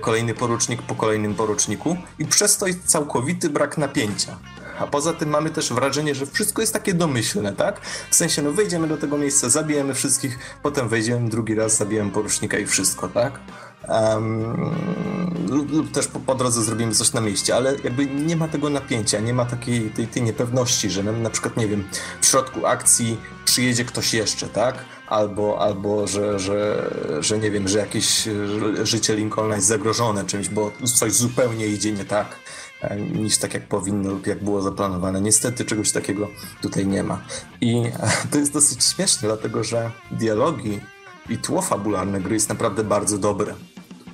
kolejny 0.00 0.34
porucznik 0.34 0.82
po 0.82 0.94
kolejnym 0.94 1.34
poruczniku 1.34 1.96
i 2.18 2.24
przez 2.24 2.56
to 2.56 2.66
jest 2.66 2.84
całkowity 2.84 3.50
brak 3.50 3.78
napięcia. 3.78 4.38
A 4.78 4.86
poza 4.86 5.12
tym 5.12 5.28
mamy 5.28 5.50
też 5.50 5.72
wrażenie, 5.72 6.14
że 6.14 6.26
wszystko 6.26 6.60
jest 6.62 6.72
takie 6.72 6.94
domyślne, 6.94 7.52
tak? 7.52 7.80
W 8.10 8.14
sensie, 8.14 8.42
no 8.42 8.52
wejdziemy 8.52 8.88
do 8.88 8.96
tego 8.96 9.18
miejsca, 9.18 9.48
zabijemy 9.48 9.94
wszystkich, 9.94 10.38
potem 10.62 10.88
wejdziemy 10.88 11.28
drugi 11.28 11.54
raz, 11.54 11.76
zabijemy 11.76 12.10
porucznika 12.10 12.58
i 12.58 12.66
wszystko, 12.66 13.08
tak? 13.08 13.40
Um, 13.88 14.70
lub, 15.48 15.72
lub, 15.72 15.92
też 15.92 16.06
po, 16.06 16.20
po, 16.20 16.34
drodze 16.34 16.62
zrobimy 16.62 16.94
coś 16.94 17.12
na 17.12 17.20
mieście, 17.20 17.56
ale 17.56 17.76
jakby 17.84 18.06
nie 18.06 18.36
ma 18.36 18.48
tego 18.48 18.70
napięcia, 18.70 19.20
nie 19.20 19.34
ma 19.34 19.44
takiej 19.44 19.90
tej, 19.90 20.06
tej 20.06 20.22
niepewności, 20.22 20.90
że 20.90 21.02
na 21.02 21.30
przykład, 21.30 21.56
nie 21.56 21.68
wiem, 21.68 21.84
w 22.20 22.26
środku 22.26 22.66
akcji 22.66 23.20
przyjedzie 23.44 23.84
ktoś 23.84 24.14
jeszcze, 24.14 24.48
tak? 24.48 24.74
Albo, 25.08 25.60
albo 25.60 26.06
że, 26.06 26.38
że, 26.38 26.90
że 27.20 27.38
nie 27.38 27.50
wiem, 27.50 27.68
że 27.68 27.78
jakieś 27.78 28.28
życie 28.82 29.16
Lincolna 29.16 29.56
jest 29.56 29.68
zagrożone 29.68 30.24
czymś, 30.24 30.48
bo 30.48 30.72
coś 30.98 31.12
zupełnie 31.12 31.66
idzie 31.66 31.92
nie 31.92 32.04
tak. 32.04 32.36
E, 32.82 32.96
niż 32.96 33.38
tak 33.38 33.54
jak 33.54 33.68
powinno 33.68 34.10
lub 34.10 34.26
jak 34.26 34.44
było 34.44 34.62
zaplanowane. 34.62 35.20
Niestety 35.20 35.64
czegoś 35.64 35.92
takiego 35.92 36.28
tutaj 36.60 36.86
nie 36.86 37.02
ma. 37.02 37.20
I 37.60 37.76
e, 37.76 37.92
to 38.30 38.38
jest 38.38 38.52
dosyć 38.52 38.84
śmieszne, 38.84 39.28
dlatego 39.28 39.64
że 39.64 39.90
dialogi 40.10 40.80
i 41.28 41.38
tło 41.38 41.62
fabularne 41.62 42.20
gry 42.20 42.34
jest 42.34 42.48
naprawdę 42.48 42.84
bardzo 42.84 43.18
dobre. 43.18 43.54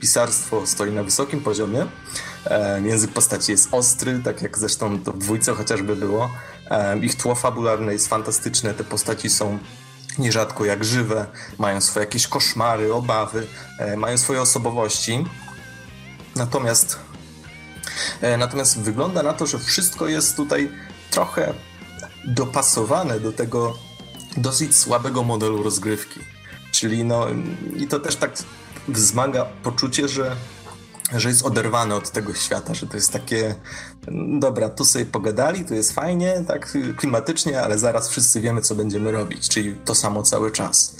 Pisarstwo 0.00 0.66
stoi 0.66 0.92
na 0.92 1.02
wysokim 1.02 1.40
poziomie, 1.40 1.86
e, 2.46 2.80
język 2.80 3.12
postaci 3.12 3.52
jest 3.52 3.68
ostry, 3.72 4.20
tak 4.24 4.42
jak 4.42 4.58
zresztą 4.58 4.98
to 4.98 5.12
w 5.12 5.18
dwójce 5.18 5.54
chociażby 5.54 5.96
było. 5.96 6.30
Ich 7.02 7.14
tło 7.14 7.34
fabularne 7.34 7.92
jest 7.92 8.08
fantastyczne, 8.08 8.74
te 8.74 8.84
postaci 8.84 9.30
są 9.30 9.58
nierzadko 10.18 10.64
jak 10.64 10.84
żywe, 10.84 11.26
mają 11.58 11.80
swoje 11.80 12.06
jakieś 12.06 12.26
koszmary, 12.26 12.94
obawy, 12.94 13.46
mają 13.96 14.18
swoje 14.18 14.40
osobowości. 14.40 15.24
Natomiast 16.36 16.98
E, 16.98 17.07
natomiast 18.38 18.80
wygląda 18.80 19.22
na 19.22 19.32
to, 19.32 19.46
że 19.46 19.58
wszystko 19.58 20.08
jest 20.08 20.36
tutaj 20.36 20.70
trochę 21.10 21.54
dopasowane 22.24 23.20
do 23.20 23.32
tego 23.32 23.74
dosyć 24.36 24.76
słabego 24.76 25.22
modelu 25.22 25.62
rozgrywki. 25.62 26.20
Czyli 26.72 27.04
no, 27.04 27.26
i 27.76 27.86
to 27.86 28.00
też 28.00 28.16
tak 28.16 28.32
wzmaga 28.88 29.46
poczucie, 29.62 30.08
że, 30.08 30.36
że 31.16 31.28
jest 31.28 31.46
oderwane 31.46 31.94
od 31.94 32.10
tego 32.10 32.34
świata, 32.34 32.74
że 32.74 32.86
to 32.86 32.96
jest 32.96 33.12
takie, 33.12 33.54
dobra, 34.38 34.68
tu 34.68 34.84
sobie 34.84 35.06
pogadali, 35.06 35.64
tu 35.64 35.74
jest 35.74 35.92
fajnie, 35.92 36.44
tak 36.48 36.76
klimatycznie, 36.96 37.62
ale 37.62 37.78
zaraz 37.78 38.08
wszyscy 38.08 38.40
wiemy, 38.40 38.60
co 38.60 38.74
będziemy 38.74 39.12
robić, 39.12 39.48
czyli 39.48 39.74
to 39.84 39.94
samo 39.94 40.22
cały 40.22 40.50
czas. 40.50 40.96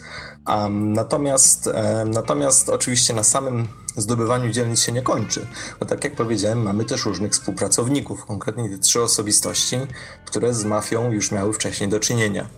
Um, 0.47 0.93
natomiast, 0.93 1.67
um, 1.67 2.11
natomiast 2.11 2.69
oczywiście 2.69 3.15
na 3.15 3.25
samym 3.25 3.69
zdobywaniu 4.01 4.51
dzielnic 4.51 4.81
się 4.81 4.93
nie 4.93 5.03
kończy. 5.03 5.47
Bo 5.81 5.87
tak 5.87 6.05
jak 6.05 6.15
powiedziałem, 6.15 6.63
mamy 6.63 6.85
też 6.85 7.05
różnych 7.05 7.33
współpracowników, 7.33 8.25
konkretnie 8.25 8.71
te 8.71 8.79
trzy 8.79 9.03
osobistości, 9.03 9.77
które 10.25 10.55
z 10.55 10.65
mafią 10.65 11.13
już 11.13 11.33
miały 11.33 11.53
wcześniej 11.53 11.89
do 11.89 12.01
czynienia. 12.01 12.49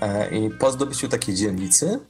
E, 0.00 0.36
I 0.36 0.50
po 0.50 0.70
zdobyciu 0.70 1.08
takiej 1.08 1.34
dzielnicy 1.34 2.00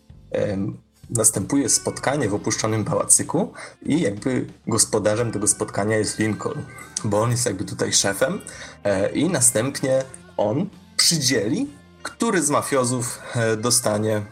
następuje 1.10 1.68
spotkanie 1.68 2.28
w 2.28 2.34
opuszczonym 2.34 2.84
pałacyku 2.84 3.52
i 3.82 4.00
jakby 4.00 4.46
gospodarzem 4.66 5.32
tego 5.32 5.48
spotkania 5.48 5.96
jest 5.96 6.18
Lincoln, 6.18 6.62
bo 7.04 7.22
on 7.22 7.30
jest 7.30 7.46
jakby 7.46 7.64
tutaj 7.64 7.92
szefem 7.92 8.40
e, 8.84 9.10
i 9.10 9.28
następnie 9.28 10.04
on 10.36 10.68
przydzieli, 10.96 11.68
który 12.02 12.42
z 12.42 12.50
mafiozów 12.50 13.20
e, 13.34 13.56
dostanie 13.56 14.22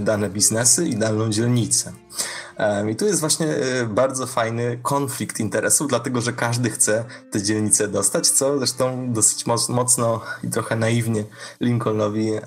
dane 0.00 0.30
biznesy 0.30 0.88
i 0.88 0.96
daną 0.96 1.30
dzielnicę. 1.30 1.92
I 2.90 2.96
tu 2.96 3.04
jest 3.04 3.20
właśnie 3.20 3.46
e, 3.46 3.86
bardzo 3.86 4.26
fajny 4.26 4.78
konflikt 4.82 5.40
interesów, 5.40 5.88
dlatego 5.88 6.20
że 6.20 6.32
każdy 6.32 6.70
chce 6.70 7.04
tę 7.30 7.42
dzielnicę 7.42 7.88
dostać, 7.88 8.30
co 8.30 8.58
zresztą 8.58 9.12
dosyć 9.12 9.46
mocno 9.68 10.20
i 10.44 10.48
trochę 10.48 10.76
naiwnie 10.76 11.24
Lincolnowi 11.60 12.32
e, 12.32 12.42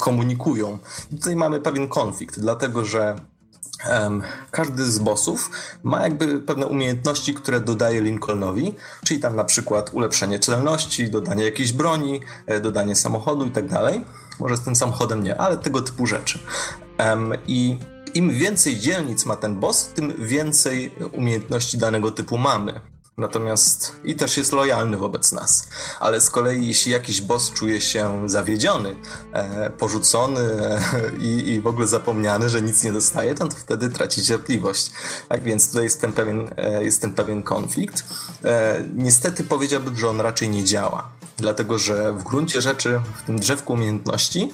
komunikują. 0.00 0.78
I 1.12 1.16
tutaj 1.16 1.36
mamy 1.36 1.60
pewien 1.60 1.88
konflikt, 1.88 2.40
dlatego 2.40 2.84
że 2.84 3.16
każdy 4.50 4.84
z 4.84 4.98
bossów 4.98 5.50
ma 5.82 6.02
jakby 6.02 6.40
pewne 6.40 6.66
umiejętności, 6.66 7.34
które 7.34 7.60
dodaje 7.60 8.00
Lincolnowi, 8.00 8.74
czyli 9.04 9.20
tam 9.20 9.36
na 9.36 9.44
przykład 9.44 9.90
ulepszenie 9.94 10.38
celności, 10.38 11.10
dodanie 11.10 11.44
jakiejś 11.44 11.72
broni, 11.72 12.20
e, 12.46 12.60
dodanie 12.60 12.96
samochodu 12.96 13.46
i 13.46 13.50
tak 13.50 13.68
dalej. 13.68 14.04
Może 14.38 14.56
z 14.56 14.60
tym 14.60 14.76
samochodem 14.76 15.22
nie, 15.22 15.40
ale 15.40 15.56
tego 15.56 15.82
typu 15.82 16.06
rzeczy. 16.06 16.38
Um, 16.98 17.32
I 17.46 17.78
im 18.14 18.30
więcej 18.30 18.76
dzielnic 18.76 19.26
ma 19.26 19.36
ten 19.36 19.60
boss, 19.60 19.86
tym 19.94 20.14
więcej 20.18 20.94
umiejętności 21.12 21.78
danego 21.78 22.10
typu 22.10 22.38
mamy. 22.38 22.80
Natomiast 23.18 23.96
i 24.04 24.14
też 24.14 24.36
jest 24.36 24.52
lojalny 24.52 24.96
wobec 24.96 25.32
nas. 25.32 25.68
Ale 26.00 26.20
z 26.20 26.30
kolei, 26.30 26.66
jeśli 26.66 26.92
jakiś 26.92 27.20
boss 27.20 27.50
czuje 27.50 27.80
się 27.80 28.28
zawiedziony, 28.28 28.96
e, 29.32 29.70
porzucony 29.70 30.40
e, 30.40 30.80
i, 31.18 31.48
i, 31.48 31.60
w 31.60 31.66
ogóle 31.66 31.86
zapomniany, 31.86 32.48
że 32.48 32.62
nic 32.62 32.84
nie 32.84 32.92
dostaje, 32.92 33.34
to, 33.34 33.48
to 33.48 33.56
wtedy 33.56 33.90
traci 33.90 34.22
cierpliwość. 34.22 34.90
Tak 35.28 35.42
więc 35.42 35.68
tutaj 35.68 35.84
jest 35.84 36.00
ten 36.00 36.12
pewien, 36.12 36.50
e, 36.56 36.84
jest 36.84 37.00
ten 37.00 37.12
pewien 37.14 37.42
konflikt. 37.42 38.04
E, 38.44 38.84
niestety 38.94 39.44
powiedziałbym, 39.44 39.96
że 39.96 40.08
on 40.08 40.20
raczej 40.20 40.48
nie 40.48 40.64
działa. 40.64 41.08
Dlatego, 41.36 41.78
że 41.78 42.12
w 42.12 42.22
gruncie 42.22 42.60
rzeczy 42.60 43.00
w 43.14 43.22
tym 43.22 43.38
drzewku 43.38 43.72
umiejętności 43.72 44.52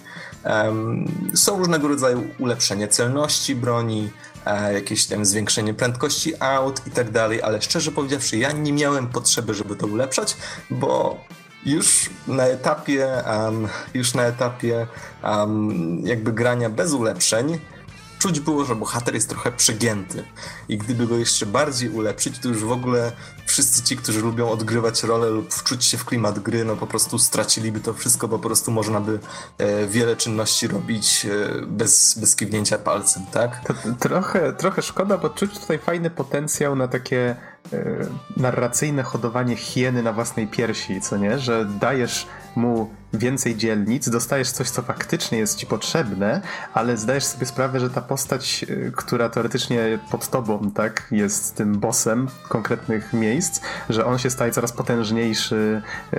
są 1.35 1.59
różnego 1.59 1.89
rodzaju 1.89 2.25
ulepszenie 2.39 2.89
celności 2.89 3.55
broni, 3.55 4.11
e, 4.47 4.75
jakieś 4.75 5.07
tam 5.07 5.25
zwiększenie 5.25 5.75
prędkości 5.75 6.33
aut 6.41 6.87
i 6.87 6.91
tak 6.91 7.11
dalej, 7.11 7.43
ale 7.43 7.63
szczerze 7.63 7.93
powiedziawszy, 7.93 8.37
ja 8.37 8.53
nie 8.53 8.73
miałem 8.73 9.07
potrzeby, 9.07 9.55
żeby 9.55 9.77
to 9.77 9.87
ulepszać, 9.87 10.37
bo 10.71 11.17
już 11.67 12.11
na 12.27 12.47
etapie, 12.47 13.23
um, 13.27 13.69
już 13.95 14.15
na 14.15 14.23
etapie 14.23 14.87
um, 15.25 16.01
jakby 16.05 16.33
grania 16.33 16.71
bez 16.71 16.93
ulepszeń, 16.93 17.59
czuć 18.19 18.41
było, 18.41 18.65
że 18.65 18.75
bohater 18.75 19.15
jest 19.15 19.29
trochę 19.29 19.53
przegięty. 19.53 20.25
I 20.69 20.79
gdyby 20.79 21.07
go 21.07 21.17
jeszcze 21.17 21.47
bardziej 21.47 21.91
ulepszyć, 21.91 22.39
to 22.39 22.49
już 22.49 22.65
w 22.65 22.73
ogóle 22.73 23.13
wszyscy 23.47 23.83
ci, 23.83 23.97
którzy 23.97 24.21
lubią 24.21 24.51
odgrywać 24.51 25.03
rolę 25.03 25.31
lub 25.31 25.55
wczuć 25.55 25.85
się 25.85 25.99
w 25.99 26.05
klimat 26.05 26.39
gry, 26.39 26.65
no 26.65 26.77
po 26.77 26.87
prostu 26.87 27.19
straciliby 27.19 27.81
to 27.81 27.95
wszystko, 27.95 28.29
po 28.29 28.39
prostu 28.39 28.71
można 28.71 29.01
by 29.01 29.19
e, 29.59 29.87
wiele 29.87 30.17
czynności 30.17 30.69
robić 30.69 31.27
e, 31.27 31.67
bez, 31.67 32.19
bez 32.19 32.37
kiwnięcia 32.37 32.79
palcem, 32.79 33.27
tak? 33.33 33.65
To, 33.67 33.75
trochę, 34.01 34.53
trochę 34.53 34.83
szkoda, 34.83 35.19
bo 35.19 35.31
czuć 35.31 35.59
tutaj 35.59 35.79
fajny 35.79 36.11
potencjał 36.11 36.77
na 36.77 36.89
takie 36.89 37.37
narracyjne 38.37 39.03
hodowanie 39.03 39.57
hieny 39.57 40.03
na 40.03 40.13
własnej 40.13 40.47
piersi, 40.47 41.01
co 41.01 41.17
nie? 41.17 41.39
Że 41.39 41.65
dajesz 41.65 42.27
mu 42.57 42.91
więcej 43.13 43.57
dzielnic, 43.57 44.09
dostajesz 44.09 44.51
coś, 44.51 44.71
co 44.71 44.83
faktycznie 44.83 45.39
jest 45.39 45.59
ci 45.59 45.67
potrzebne, 45.67 46.41
ale 46.75 46.97
zdajesz 46.97 47.25
sobie 47.25 47.47
sprawę, 47.47 47.81
że 47.81 47.91
ta 47.91 48.03
postać, 48.03 48.65
e, 48.69 48.91
która 48.91 49.29
teoretycznie 49.29 49.99
pod 50.11 50.29
tobą, 50.29 50.71
tak, 50.71 51.09
jest 51.11 51.55
tym 51.55 51.79
bossem 51.79 52.29
konkretnych 52.49 53.13
miejsc, 53.13 53.61
że 53.89 54.07
on 54.07 54.19
się 54.19 54.31
staje 54.31 54.53
coraz 54.53 54.73
potężniejszy 54.73 55.83
e, 56.13 56.19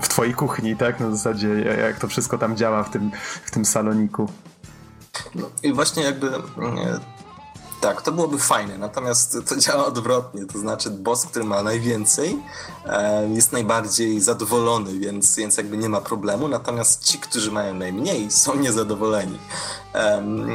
w 0.00 0.08
twojej 0.08 0.34
kuchni, 0.34 0.76
tak, 0.76 1.00
na 1.00 1.10
zasadzie 1.10 1.48
jak 1.60 1.98
to 1.98 2.08
wszystko 2.08 2.38
tam 2.38 2.56
działa 2.56 2.82
w 2.82 2.90
tym, 2.90 3.10
w 3.44 3.50
tym 3.50 3.64
saloniku. 3.64 4.28
No 5.34 5.50
i 5.62 5.72
właśnie 5.72 6.02
jakby 6.02 6.30
Tak, 7.82 8.02
to 8.02 8.12
byłoby 8.12 8.38
fajne, 8.38 8.78
natomiast 8.78 9.38
to 9.48 9.56
działa 9.56 9.86
odwrotnie, 9.86 10.46
to 10.46 10.58
znaczy 10.58 10.90
boss, 10.90 11.26
który 11.26 11.44
ma 11.44 11.62
najwięcej, 11.62 12.38
jest 13.34 13.52
najbardziej 13.52 14.20
zadowolony, 14.20 14.98
więc, 14.98 15.36
więc 15.36 15.56
jakby 15.56 15.76
nie 15.76 15.88
ma 15.88 16.00
problemu, 16.00 16.48
natomiast 16.48 17.04
ci, 17.04 17.18
którzy 17.18 17.52
mają 17.52 17.74
najmniej, 17.74 18.30
są 18.30 18.54
niezadowoleni. 18.54 19.38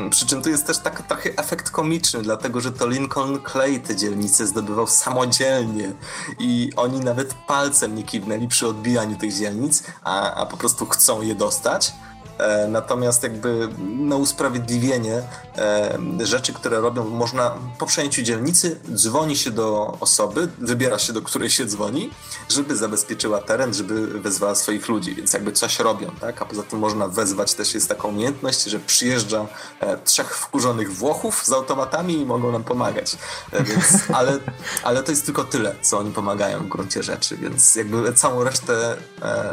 przy 0.10 0.26
czym 0.26 0.41
tu 0.41 0.49
jest 0.49 0.68
też 0.68 0.78
taki 0.78 1.04
trochę 1.04 1.30
efekt 1.38 1.70
komiczny, 1.70 2.22
dlatego 2.22 2.62
że 2.62 2.72
to 2.72 2.88
Lincoln 2.88 3.40
Clay 3.52 3.80
te 3.80 3.95
dzielnice 3.95 4.48
zdobywał 4.48 4.88
samodzielnie 4.88 5.94
i 6.40 6.72
oni 6.76 6.99
nawet 6.99 7.34
palcem 7.34 7.95
nie 7.95 8.04
kiwnęli 8.04 8.48
przy 8.48 8.68
odbijaniu 8.68 9.18
tych 9.18 9.34
dzielnic, 9.34 9.84
a, 10.04 10.34
a 10.34 10.45
po 10.45 10.58
prostu 10.58 10.86
chcą 10.86 11.22
je 11.22 11.36
dostać. 11.36 11.94
E, 12.38 12.68
natomiast 12.68 13.23
jakby 13.23 13.69
na 13.99 14.15
usprawiedliwienie 14.15 15.22
e, 15.57 15.97
rzeczy, 16.19 16.53
które 16.53 16.80
robią, 16.80 17.09
można 17.09 17.55
po 17.80 17.85
przejęciu 17.85 18.22
dzielnicy 18.22 18.80
dzwoni 18.93 19.38
się 19.38 19.51
do 19.51 19.97
osoby, 19.99 20.47
wybiera 20.57 20.99
się 20.99 21.14
do 21.14 21.22
której 21.22 21.49
się 21.49 21.65
dzwoni, 21.65 22.09
żeby 22.49 22.76
zabezpieczyła 22.76 23.41
teren, 23.41 23.73
żeby 23.73 24.07
wezwała 24.07 24.55
swoich 24.55 24.88
ludzi, 24.88 25.15
więc 25.15 25.34
jakby 25.34 25.51
coś 25.51 25.80
robią, 25.80 26.11
tak? 26.22 26.41
A 26.41 26.45
poza 26.45 26.64
tym 26.64 26.80
można 26.80 27.07
wezwać, 27.07 27.53
też 27.53 27.73
jest 27.73 27.89
taka 27.89 28.07
umiejętność, 28.07 28.64
że 28.64 28.80
przyjeżdża 28.80 29.45
e, 29.80 29.97
trzech 29.97 30.38
wkurzonych 30.38 30.93
Włochów 30.93 31.43
z 31.45 31.51
automatami 31.51 32.22
i 32.22 32.26
mogą 32.26 32.51
nam 32.51 32.64
pomagać. 32.64 33.18
Więc, 33.53 33.85
ale, 34.18 34.39
ale 34.84 35.03
to 35.03 35.11
jest 35.11 35.26
tylko 35.26 35.43
tyle, 35.43 35.76
co 35.81 35.99
oni 35.99 36.11
pomagają 36.11 36.59
w 36.59 36.68
gruncie 36.68 37.03
rzeczy, 37.03 37.38
więc 37.38 37.76
jakby 37.76 38.14
całą 38.14 38.43
resztę 38.43 38.97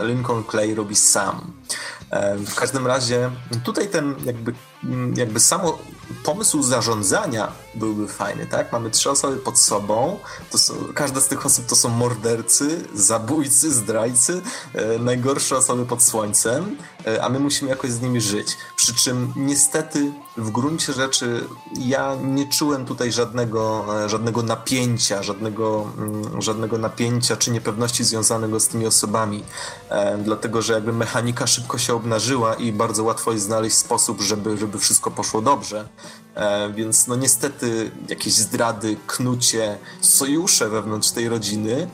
Lincoln 0.03 0.45
Clay 0.51 0.75
robi 0.75 0.97
sam. 0.97 1.53
W 2.47 2.55
każdym 2.55 2.74
razie 2.83 3.31
tutaj 3.65 3.89
ten 3.89 4.15
jakby, 4.25 4.53
jakby 5.17 5.41
samo 5.41 5.79
pomysł 6.25 6.63
zarządzania 6.63 7.53
byłby 7.75 8.09
fajny, 8.09 8.47
tak? 8.47 8.73
Mamy 8.73 8.91
trzy 8.91 9.11
osoby 9.11 9.37
pod 9.37 9.59
sobą, 9.59 10.19
to 10.51 10.59
są, 10.59 10.75
każda 10.95 11.21
z 11.21 11.29
tych 11.29 11.47
osób 11.47 11.67
to 11.67 11.77
są 11.77 11.89
mordercy, 11.89 12.89
zabójcy, 12.95 13.73
zdrajcy, 13.73 14.43
e, 14.75 14.99
najgorsze 14.99 15.57
osoby 15.57 15.87
pod 15.87 16.03
słońcem, 16.03 16.77
e, 17.07 17.25
a 17.25 17.29
my 17.29 17.41
musimy 17.41 17.71
jakoś 17.71 17.91
z 17.91 18.01
nimi 18.01 18.21
żyć. 18.21 18.57
Przy 18.77 18.95
czym 18.95 19.33
niestety 19.37 20.13
w 20.37 20.51
gruncie 20.51 20.93
rzeczy 20.93 21.45
ja 21.79 22.17
nie 22.23 22.49
czułem 22.49 22.85
tutaj 22.85 23.13
żadnego, 23.13 23.87
e, 24.05 24.09
żadnego 24.09 24.43
napięcia, 24.43 25.23
żadnego, 25.23 25.87
mm, 25.99 26.43
żadnego 26.43 26.79
napięcia 26.79 27.37
czy 27.37 27.51
niepewności 27.51 28.05
związanego 28.05 28.61
z 28.61 28.69
tymi 28.69 28.87
osobami, 28.87 29.45
e, 29.89 30.19
dlatego 30.19 30.63
że 30.63 30.73
jakby 30.73 30.93
mechanika 30.93 31.47
szybko 31.47 31.79
się 31.79 31.95
obnażyła 31.95 32.55
i 32.55 32.73
bardzo 32.73 33.05
łatwo 33.05 33.33
jest 33.33 33.45
znaleźć 33.45 33.77
sposób, 33.77 34.21
żeby, 34.21 34.59
żeby 34.59 34.74
wszystko 34.79 35.11
poszło 35.11 35.43
dobrze. 35.43 35.89
E, 36.35 36.73
więc 36.73 37.07
no 37.07 37.17
niestety 37.17 37.91
jakieś 38.09 38.35
zdrady, 38.35 38.97
knucie, 39.07 39.79
sojusze 40.01 40.69
wewnątrz 40.69 41.11
tej 41.11 41.29
rodziny 41.29 41.89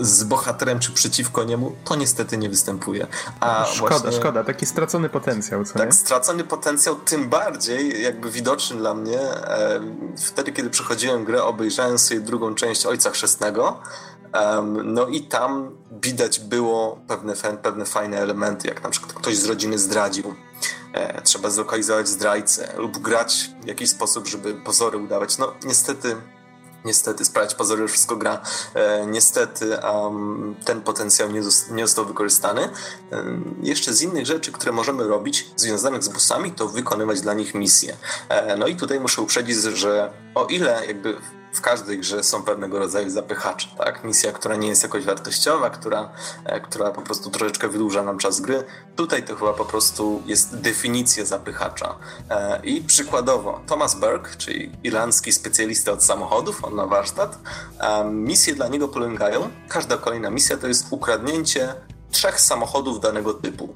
z 0.00 0.24
bohaterem 0.24 0.78
czy 0.78 0.92
przeciwko 0.92 1.44
niemu, 1.44 1.72
to 1.84 1.96
niestety 1.96 2.38
nie 2.38 2.48
występuje. 2.48 3.06
A 3.40 3.64
szkoda, 3.64 3.98
właśnie, 3.98 4.20
szkoda, 4.20 4.44
taki 4.44 4.66
stracony 4.66 5.08
potencjał, 5.08 5.64
co 5.64 5.74
Tak, 5.78 5.86
nie? 5.86 5.92
stracony 5.92 6.44
potencjał, 6.44 6.96
tym 6.96 7.28
bardziej 7.28 8.02
jakby 8.02 8.30
widoczny 8.30 8.76
dla 8.76 8.94
mnie 8.94 9.20
e, 9.20 9.80
wtedy, 10.16 10.52
kiedy 10.52 10.70
przechodziłem 10.70 11.24
grę, 11.24 11.44
obejrzałem 11.44 11.98
sobie 11.98 12.20
drugą 12.20 12.54
część 12.54 12.86
Ojca 12.86 13.10
Chrzestnego, 13.10 13.80
no 14.84 15.06
i 15.06 15.22
tam 15.22 15.70
widać 16.02 16.40
było 16.40 17.00
pewne, 17.08 17.34
pewne 17.62 17.84
fajne 17.84 18.18
elementy, 18.18 18.68
jak 18.68 18.82
na 18.82 18.90
przykład 18.90 19.12
ktoś 19.12 19.36
z 19.36 19.44
rodziny 19.44 19.78
zdradził. 19.78 20.34
E, 20.92 21.22
trzeba 21.22 21.50
zlokalizować 21.50 22.08
zdrajcę 22.08 22.72
lub 22.76 22.98
grać 22.98 23.50
w 23.62 23.66
jakiś 23.66 23.90
sposób, 23.90 24.26
żeby 24.26 24.54
pozory 24.54 24.98
udawać. 24.98 25.38
No 25.38 25.52
niestety 25.64 26.16
niestety 26.84 27.24
sprawiać 27.24 27.54
pozory, 27.54 27.88
wszystko 27.88 28.16
gra. 28.16 28.42
E, 28.74 29.06
niestety 29.06 29.76
um, 29.76 30.56
ten 30.64 30.80
potencjał 30.80 31.30
nie, 31.30 31.40
nie 31.70 31.86
został 31.86 32.06
wykorzystany. 32.06 32.62
E, 32.62 32.70
jeszcze 33.62 33.94
z 33.94 34.02
innych 34.02 34.26
rzeczy, 34.26 34.52
które 34.52 34.72
możemy 34.72 35.04
robić 35.04 35.50
związanych 35.56 36.02
z 36.02 36.08
busami, 36.08 36.52
to 36.52 36.68
wykonywać 36.68 37.20
dla 37.20 37.34
nich 37.34 37.54
misje. 37.54 37.96
No 38.58 38.66
i 38.66 38.76
tutaj 38.76 39.00
muszę 39.00 39.22
uprzedzić, 39.22 39.56
że 39.56 40.10
o 40.34 40.46
ile 40.46 40.86
jakby 40.86 41.16
w 41.56 41.60
każdej 41.60 41.98
grze 41.98 42.24
są 42.24 42.42
pewnego 42.42 42.78
rodzaju 42.78 43.10
zapychacze, 43.10 43.68
tak? 43.78 44.04
Misja, 44.04 44.32
która 44.32 44.56
nie 44.56 44.68
jest 44.68 44.82
jakoś 44.82 45.04
wartościowa, 45.04 45.70
która, 45.70 46.10
e, 46.44 46.60
która 46.60 46.90
po 46.90 47.02
prostu 47.02 47.30
troszeczkę 47.30 47.68
wydłuża 47.68 48.02
nam 48.02 48.18
czas 48.18 48.40
gry. 48.40 48.64
Tutaj 48.96 49.22
to 49.22 49.36
chyba 49.36 49.52
po 49.52 49.64
prostu 49.64 50.22
jest 50.26 50.56
definicja 50.56 51.24
zapychacza. 51.24 51.96
E, 52.30 52.60
I 52.64 52.82
przykładowo 52.82 53.60
Thomas 53.66 53.94
Burke, 53.94 54.36
czyli 54.38 54.72
irlandzki 54.84 55.32
specjalista 55.32 55.92
od 55.92 56.04
samochodów, 56.04 56.64
on 56.64 56.74
ma 56.74 56.86
warsztat, 56.86 57.38
e, 57.80 58.04
misje 58.04 58.54
dla 58.54 58.68
niego 58.68 58.88
polegają, 58.88 59.50
każda 59.68 59.96
kolejna 59.96 60.30
misja 60.30 60.56
to 60.56 60.68
jest 60.68 60.86
ukradnięcie 60.90 61.74
trzech 62.10 62.40
samochodów 62.40 63.00
danego 63.00 63.34
typu. 63.34 63.68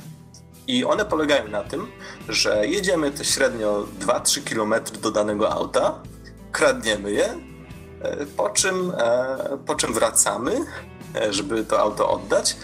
I 0.66 0.84
one 0.84 1.04
polegają 1.04 1.48
na 1.48 1.62
tym, 1.62 1.86
że 2.28 2.66
jedziemy 2.66 3.10
te 3.10 3.24
średnio 3.24 3.86
2-3 4.00 4.40
km 4.40 4.74
do 5.02 5.10
danego 5.10 5.52
auta, 5.52 5.94
kradniemy 6.52 7.12
je, 7.12 7.49
po 8.36 8.50
czym, 8.50 8.92
e, 8.98 9.58
po 9.66 9.74
czym 9.74 9.94
wracamy, 9.94 10.64
e, 11.14 11.32
żeby 11.32 11.64
to 11.64 11.80
auto 11.80 12.10
oddać. 12.10 12.56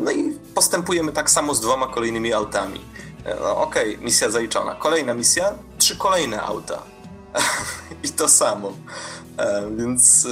No 0.00 0.10
i 0.10 0.38
postępujemy 0.54 1.12
tak 1.12 1.30
samo 1.30 1.54
z 1.54 1.60
dwoma 1.60 1.86
kolejnymi 1.86 2.32
autami. 2.32 2.80
No, 3.40 3.56
Okej, 3.56 3.94
okay, 3.94 4.04
misja 4.04 4.30
zaliczona. 4.30 4.74
Kolejna 4.74 5.14
misja, 5.14 5.54
trzy 5.78 5.96
kolejne 5.96 6.42
auta. 6.42 6.82
I 8.04 8.08
to 8.08 8.28
samo. 8.28 8.72
Więc 9.76 10.26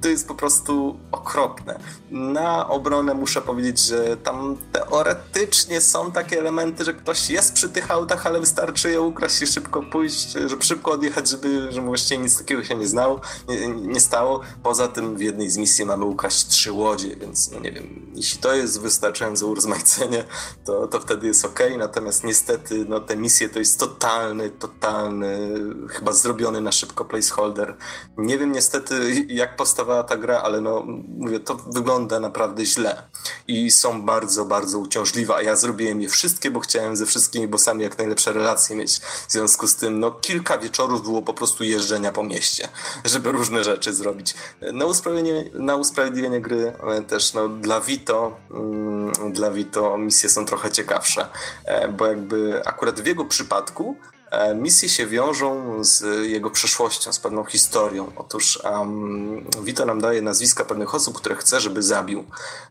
to 0.00 0.08
jest 0.08 0.28
po 0.28 0.34
prostu 0.34 0.98
okropne. 1.12 1.78
Na 2.10 2.68
obronę 2.68 3.14
muszę 3.14 3.42
powiedzieć, 3.42 3.78
że 3.78 4.16
tam 4.16 4.56
teoretycznie 4.72 5.80
są 5.80 6.12
takie 6.12 6.38
elementy, 6.38 6.84
że 6.84 6.94
ktoś 6.94 7.30
jest 7.30 7.52
przy 7.52 7.68
tych 7.68 7.90
autach, 7.90 8.26
ale 8.26 8.40
wystarczy 8.40 8.90
je 8.90 9.00
ukraść 9.00 9.42
i 9.42 9.46
szybko 9.46 9.82
pójść, 9.82 10.32
żeby 10.32 10.62
szybko 10.64 10.90
odjechać, 10.90 11.28
żeby, 11.28 11.72
żeby 11.72 11.86
właściwie 11.86 12.22
nic 12.22 12.38
takiego 12.38 12.64
się 12.64 12.74
nie, 12.74 12.86
znało, 12.86 13.20
nie, 13.48 13.68
nie 13.68 14.00
stało. 14.00 14.40
Poza 14.62 14.88
tym 14.88 15.16
w 15.16 15.20
jednej 15.20 15.50
z 15.50 15.56
misji 15.56 15.84
mamy 15.84 16.04
ukraść 16.04 16.46
trzy 16.46 16.72
łodzie, 16.72 17.16
więc 17.16 17.50
no 17.50 17.60
nie 17.60 17.72
wiem, 17.72 18.12
jeśli 18.14 18.38
to 18.38 18.54
jest 18.54 18.80
wystarczające 18.80 19.46
urozmaicenie, 19.46 20.24
to, 20.64 20.88
to 20.88 21.00
wtedy 21.00 21.26
jest 21.26 21.44
ok. 21.44 21.60
Natomiast 21.78 22.24
niestety 22.24 22.84
no, 22.88 23.00
te 23.00 23.16
misje 23.16 23.48
to 23.48 23.58
jest 23.58 23.80
totalny, 23.80 24.50
totalny, 24.50 25.60
chyba 25.88 26.12
zrobiony 26.12 26.60
na 26.60 26.72
szybko 26.72 27.04
placeholder. 27.04 27.76
Nie 28.16 28.38
wiem 28.38 28.52
niestety 28.52 29.26
jak 29.28 29.56
ta 30.02 30.16
gra, 30.16 30.40
ale 30.42 30.60
no 30.60 30.84
mówię, 31.18 31.40
to 31.40 31.54
wygląda 31.54 32.20
naprawdę 32.20 32.64
źle 32.64 33.02
i 33.48 33.70
są 33.70 34.02
bardzo, 34.02 34.44
bardzo 34.44 34.78
uciążliwe, 34.78 35.34
a 35.34 35.42
ja 35.42 35.56
zrobiłem 35.56 36.02
je 36.02 36.08
wszystkie, 36.08 36.50
bo 36.50 36.60
chciałem 36.60 36.96
ze 36.96 37.06
wszystkimi 37.06 37.48
bossami 37.48 37.82
jak 37.82 37.98
najlepsze 37.98 38.32
relacje 38.32 38.76
mieć. 38.76 39.00
W 39.00 39.32
związku 39.32 39.66
z 39.66 39.76
tym, 39.76 40.00
no 40.00 40.10
kilka 40.10 40.58
wieczorów 40.58 41.02
było 41.02 41.22
po 41.22 41.34
prostu 41.34 41.64
jeżdżenia 41.64 42.12
po 42.12 42.24
mieście, 42.24 42.68
żeby 43.04 43.32
różne 43.32 43.64
rzeczy 43.64 43.92
zrobić. 43.92 44.34
Na 44.72 44.84
usprawiedliwienie, 44.84 45.50
na 45.54 45.76
usprawiedliwienie 45.76 46.40
gry 46.40 46.72
też 47.08 47.34
no, 47.34 47.48
dla 47.48 47.80
Vito, 47.80 48.36
mm, 48.50 49.32
dla 49.32 49.50
Vito 49.50 49.98
misje 49.98 50.28
są 50.28 50.44
trochę 50.44 50.70
ciekawsze, 50.70 51.28
e, 51.64 51.88
bo 51.88 52.06
jakby 52.06 52.62
akurat 52.66 53.00
w 53.00 53.06
jego 53.06 53.24
przypadku 53.24 53.96
E, 54.17 54.17
misje 54.54 54.88
się 54.88 55.06
wiążą 55.06 55.74
z 55.84 56.26
jego 56.28 56.50
przeszłością, 56.50 57.12
z 57.12 57.18
pewną 57.18 57.44
historią. 57.44 58.12
Otóż 58.16 58.62
um, 58.64 59.44
Vito 59.62 59.86
nam 59.86 60.00
daje 60.00 60.22
nazwiska 60.22 60.64
pewnych 60.64 60.94
osób, 60.94 61.16
które 61.16 61.36
chce, 61.36 61.60
żeby 61.60 61.82
zabił, 61.82 62.24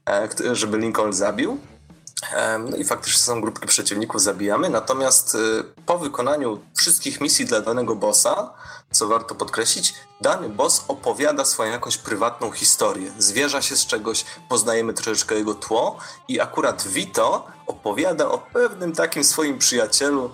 e, 0.09 0.55
żeby 0.55 0.77
Lincoln 0.77 1.13
zabił. 1.13 1.57
E, 2.33 2.59
no 2.59 2.77
i 2.77 2.83
faktycznie 2.83 3.19
są 3.19 3.41
grupki 3.41 3.67
przeciwników, 3.67 4.21
zabijamy. 4.21 4.69
Natomiast 4.69 5.35
e, 5.35 5.63
po 5.85 5.97
wykonaniu 5.97 6.59
wszystkich 6.75 7.21
misji 7.21 7.45
dla 7.45 7.61
danego 7.61 7.95
bossa, 7.95 8.53
co 8.91 9.07
warto 9.07 9.35
podkreślić, 9.35 9.93
dany 10.21 10.49
boss 10.49 10.85
opowiada 10.87 11.45
swoją 11.45 11.71
jakąś 11.71 11.97
prywatną 11.97 12.51
historię. 12.51 13.11
Zwierza 13.17 13.61
się 13.61 13.75
z 13.75 13.85
czegoś, 13.85 14.25
poznajemy 14.49 14.93
troszeczkę 14.93 15.35
jego 15.35 15.55
tło 15.55 15.97
i 16.27 16.39
akurat 16.39 16.87
Vito 16.87 17.47
opowiada 17.67 18.27
o 18.29 18.37
pewnym 18.37 18.93
takim 18.93 19.23
swoim 19.23 19.57
przyjacielu, 19.57 20.31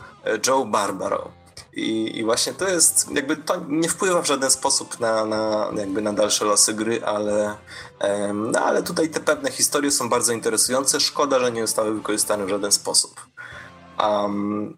Joe 0.48 0.66
Barbaro. 0.66 1.32
I, 1.74 2.18
I, 2.20 2.24
właśnie 2.24 2.54
to 2.54 2.68
jest, 2.68 3.12
jakby 3.12 3.38
to 3.38 3.62
nie 3.68 3.90
wpływa 3.90 4.22
w 4.22 4.28
żaden 4.28 4.52
sposób 4.52 5.00
na, 5.00 5.26
na, 5.26 5.72
jakby 5.78 6.02
na 6.02 6.14
dalsze 6.14 6.45
losy 6.45 6.74
gry, 6.74 7.06
ale, 7.06 7.58
no, 8.34 8.60
ale 8.60 8.84
tutaj 8.84 9.10
te 9.10 9.20
pewne 9.20 9.52
historie 9.52 9.91
są 9.91 10.10
bardzo 10.10 10.34
interesujące. 10.34 11.00
Szkoda, 11.00 11.40
że 11.40 11.52
nie 11.52 11.62
zostały 11.62 11.94
wykorzystane 11.94 12.45
w 12.45 12.50
żaden 12.50 12.72
sposób. 12.72 13.22
Um, 14.00 14.78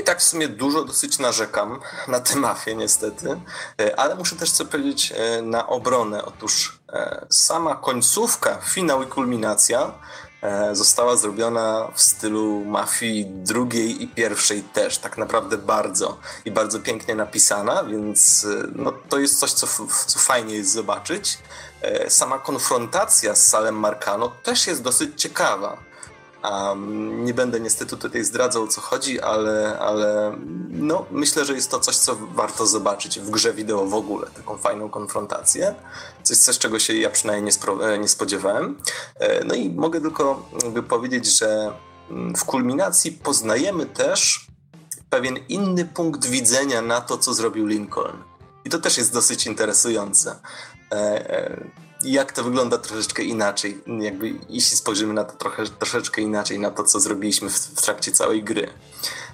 i 0.00 0.04
tak 0.04 0.20
w 0.20 0.22
sumie 0.22 0.48
dużo 0.48 0.84
dosyć 0.84 1.18
narzekam 1.18 1.80
na 2.08 2.20
tę 2.20 2.36
mafię 2.36 2.74
niestety, 2.74 3.40
e, 3.80 4.00
ale 4.00 4.14
muszę 4.14 4.36
też 4.36 4.52
co 4.52 4.64
powiedzieć 4.64 5.12
e, 5.16 5.42
na 5.42 5.66
obronę. 5.66 6.24
Otóż 6.24 6.78
e, 6.92 7.26
sama 7.30 7.76
końcówka, 7.76 8.58
finał 8.62 9.02
i 9.02 9.06
kulminacja 9.06 9.92
została 10.72 11.16
zrobiona 11.16 11.88
w 11.94 12.02
stylu 12.02 12.64
mafii 12.64 13.26
drugiej 13.26 14.02
i 14.02 14.08
pierwszej 14.08 14.62
też, 14.62 14.98
tak 14.98 15.18
naprawdę 15.18 15.58
bardzo 15.58 16.18
i 16.44 16.50
bardzo 16.50 16.80
pięknie 16.80 17.14
napisana, 17.14 17.84
więc 17.84 18.44
e, 18.44 18.66
no, 18.74 18.92
to 19.08 19.18
jest 19.18 19.38
coś, 19.38 19.52
co, 19.52 19.66
co 20.06 20.18
fajnie 20.18 20.54
jest 20.54 20.70
zobaczyć. 20.70 21.38
E, 21.82 22.10
sama 22.10 22.38
konfrontacja 22.38 23.34
z 23.34 23.48
Salem 23.48 23.74
Marcano 23.74 24.28
też 24.28 24.66
jest 24.66 24.82
dosyć 24.82 25.22
ciekawa. 25.22 25.76
Um, 26.50 27.24
nie 27.24 27.34
będę 27.34 27.60
niestety 27.60 27.96
tutaj 27.96 28.24
zdradzał 28.24 28.62
o 28.62 28.66
co 28.66 28.80
chodzi, 28.80 29.20
ale, 29.20 29.78
ale 29.78 30.36
no, 30.70 31.06
myślę, 31.10 31.44
że 31.44 31.54
jest 31.54 31.70
to 31.70 31.80
coś, 31.80 31.96
co 31.96 32.16
warto 32.16 32.66
zobaczyć 32.66 33.20
w 33.20 33.30
grze 33.30 33.54
wideo 33.54 33.86
w 33.86 33.94
ogóle, 33.94 34.26
taką 34.26 34.56
fajną 34.56 34.90
konfrontację. 34.90 35.74
Coś, 36.22 36.36
coś 36.36 36.58
czego 36.58 36.78
się 36.78 36.94
ja 36.94 37.10
przynajmniej 37.10 37.54
nie, 37.66 37.84
e, 37.86 37.98
nie 37.98 38.08
spodziewałem. 38.08 38.78
E, 39.14 39.44
no 39.44 39.54
i 39.54 39.70
mogę 39.70 40.00
tylko 40.00 40.48
powiedzieć, 40.88 41.38
że 41.38 41.72
mm, 42.10 42.34
w 42.34 42.44
kulminacji 42.44 43.12
poznajemy 43.12 43.86
też 43.86 44.46
pewien 45.10 45.38
inny 45.48 45.84
punkt 45.84 46.26
widzenia 46.26 46.82
na 46.82 47.00
to, 47.00 47.18
co 47.18 47.34
zrobił 47.34 47.66
Lincoln. 47.66 48.22
I 48.64 48.70
to 48.70 48.78
też 48.78 48.98
jest 48.98 49.12
dosyć 49.12 49.46
interesujące 49.46 50.36
jak 52.04 52.32
to 52.32 52.44
wygląda 52.44 52.78
troszeczkę 52.78 53.22
inaczej, 53.22 53.82
jakby 54.00 54.34
jeśli 54.48 54.76
spojrzymy 54.76 55.14
na 55.14 55.24
to 55.24 55.36
trochę, 55.36 55.66
troszeczkę 55.66 56.22
inaczej, 56.22 56.58
na 56.58 56.70
to, 56.70 56.84
co 56.84 57.00
zrobiliśmy 57.00 57.50
w, 57.50 57.56
w 57.56 57.82
trakcie 57.82 58.12
całej 58.12 58.42
gry. 58.42 58.70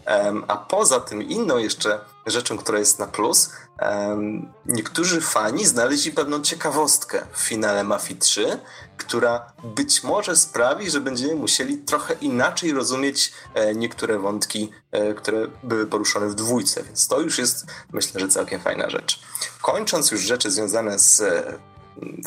Um, 0.06 0.44
a 0.48 0.56
poza 0.56 1.00
tym 1.00 1.22
inną 1.22 1.58
jeszcze 1.58 2.00
rzeczą, 2.26 2.58
która 2.58 2.78
jest 2.78 2.98
na 2.98 3.06
plus, 3.06 3.50
um, 3.80 4.52
niektórzy 4.66 5.20
fani 5.20 5.66
znaleźli 5.66 6.12
pewną 6.12 6.40
ciekawostkę 6.40 7.26
w 7.32 7.38
finale 7.38 7.84
Mafii 7.84 8.18
3, 8.18 8.60
która 8.96 9.52
być 9.64 10.02
może 10.02 10.36
sprawi, 10.36 10.90
że 10.90 11.00
będziemy 11.00 11.34
musieli 11.34 11.78
trochę 11.78 12.14
inaczej 12.14 12.72
rozumieć 12.72 13.32
e, 13.54 13.74
niektóre 13.74 14.18
wątki, 14.18 14.70
e, 14.92 15.14
które 15.14 15.46
były 15.62 15.86
poruszone 15.86 16.28
w 16.28 16.34
dwójce, 16.34 16.82
więc 16.82 17.08
to 17.08 17.20
już 17.20 17.38
jest 17.38 17.66
myślę, 17.92 18.20
że 18.20 18.28
całkiem 18.28 18.60
fajna 18.60 18.90
rzecz. 18.90 19.20
Kończąc 19.62 20.10
już 20.10 20.20
rzeczy 20.20 20.50
związane 20.50 20.98
z 20.98 21.22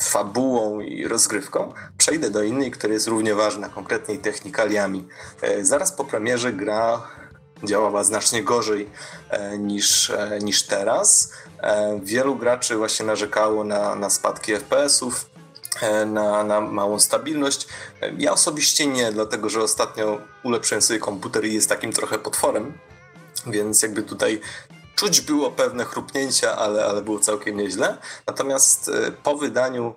fabułą 0.01 0.79
i 0.79 1.07
rozgrywką, 1.07 1.73
przejdę 1.97 2.29
do 2.29 2.43
innej, 2.43 2.71
która 2.71 2.93
jest 2.93 3.07
równie 3.07 3.35
ważna, 3.35 3.69
konkretnie 3.69 4.17
technikaliami. 4.17 5.07
E, 5.41 5.65
zaraz 5.65 5.91
po 5.91 6.05
premierze 6.05 6.53
gra 6.53 7.07
działała 7.63 8.03
znacznie 8.03 8.43
gorzej 8.43 8.89
e, 9.29 9.57
niż, 9.57 10.09
e, 10.09 10.39
niż 10.41 10.63
teraz. 10.63 11.31
Wielu 12.03 12.35
graczy 12.35 12.75
właśnie 12.75 13.05
narzekało 13.05 13.63
na, 13.63 13.95
na 13.95 14.09
spadki 14.09 14.53
FPS-ów, 14.53 15.29
na, 16.05 16.43
na 16.43 16.61
małą 16.61 16.99
stabilność. 16.99 17.67
Ja 18.17 18.31
osobiście 18.31 18.87
nie, 18.87 19.11
dlatego 19.11 19.49
że 19.49 19.61
ostatnio 19.61 20.21
ulepszyłem 20.43 20.81
sobie 20.81 20.99
komputer 20.99 21.45
i 21.45 21.53
jest 21.53 21.69
takim 21.69 21.91
trochę 21.93 22.19
potworem, 22.19 22.73
więc 23.47 23.81
jakby 23.81 24.03
tutaj 24.03 24.41
Czuć 24.95 25.21
było 25.21 25.51
pewne 25.51 25.85
chrupnięcia, 25.85 26.57
ale, 26.57 26.85
ale 26.85 27.01
było 27.01 27.19
całkiem 27.19 27.57
nieźle. 27.57 27.97
Natomiast 28.27 28.89
e, 28.89 29.11
po 29.11 29.35
wydaniu 29.37 29.95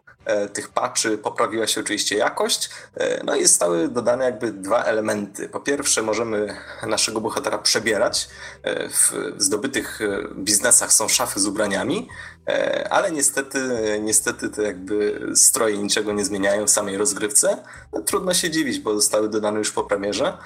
tych 0.52 0.68
patchy 0.68 1.18
poprawiła 1.18 1.66
się 1.66 1.80
oczywiście 1.80 2.16
jakość. 2.16 2.70
E, 2.94 3.24
no 3.24 3.36
i 3.36 3.42
zostały 3.42 3.88
dodane 3.88 4.24
jakby 4.24 4.52
dwa 4.52 4.82
elementy. 4.82 5.48
Po 5.48 5.60
pierwsze 5.60 6.02
możemy 6.02 6.56
naszego 6.86 7.20
bohatera 7.20 7.58
przebierać. 7.58 8.28
W 8.90 9.32
zdobytych 9.38 10.00
biznesach 10.36 10.92
są 10.92 11.08
szafy 11.08 11.40
z 11.40 11.46
ubraniami, 11.46 12.08
ale 12.90 13.10
niestety, 13.10 13.60
niestety 14.02 14.48
te 14.48 14.62
jakby 14.62 15.26
stroje 15.34 15.78
niczego 15.78 16.12
nie 16.12 16.24
zmieniają 16.24 16.66
w 16.66 16.70
samej 16.70 16.96
rozgrywce. 16.96 17.62
No, 17.92 18.00
trudno 18.00 18.34
się 18.34 18.50
dziwić, 18.50 18.78
bo 18.78 18.94
zostały 18.94 19.28
dodane 19.28 19.58
już 19.58 19.72
po 19.72 19.84
premierze. 19.84 20.38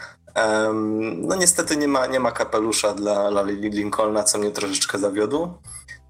No 1.17 1.37
niestety 1.37 1.77
nie 1.77 1.89
ma, 1.89 2.07
nie 2.07 2.21
ma 2.21 2.33
kapelusza 2.33 2.95
dla, 2.95 3.31
dla 3.31 3.43
Lincolna, 3.43 4.23
co 4.23 4.39
mnie 4.39 4.51
troszeczkę 4.51 4.99
zawiodło. 4.99 5.63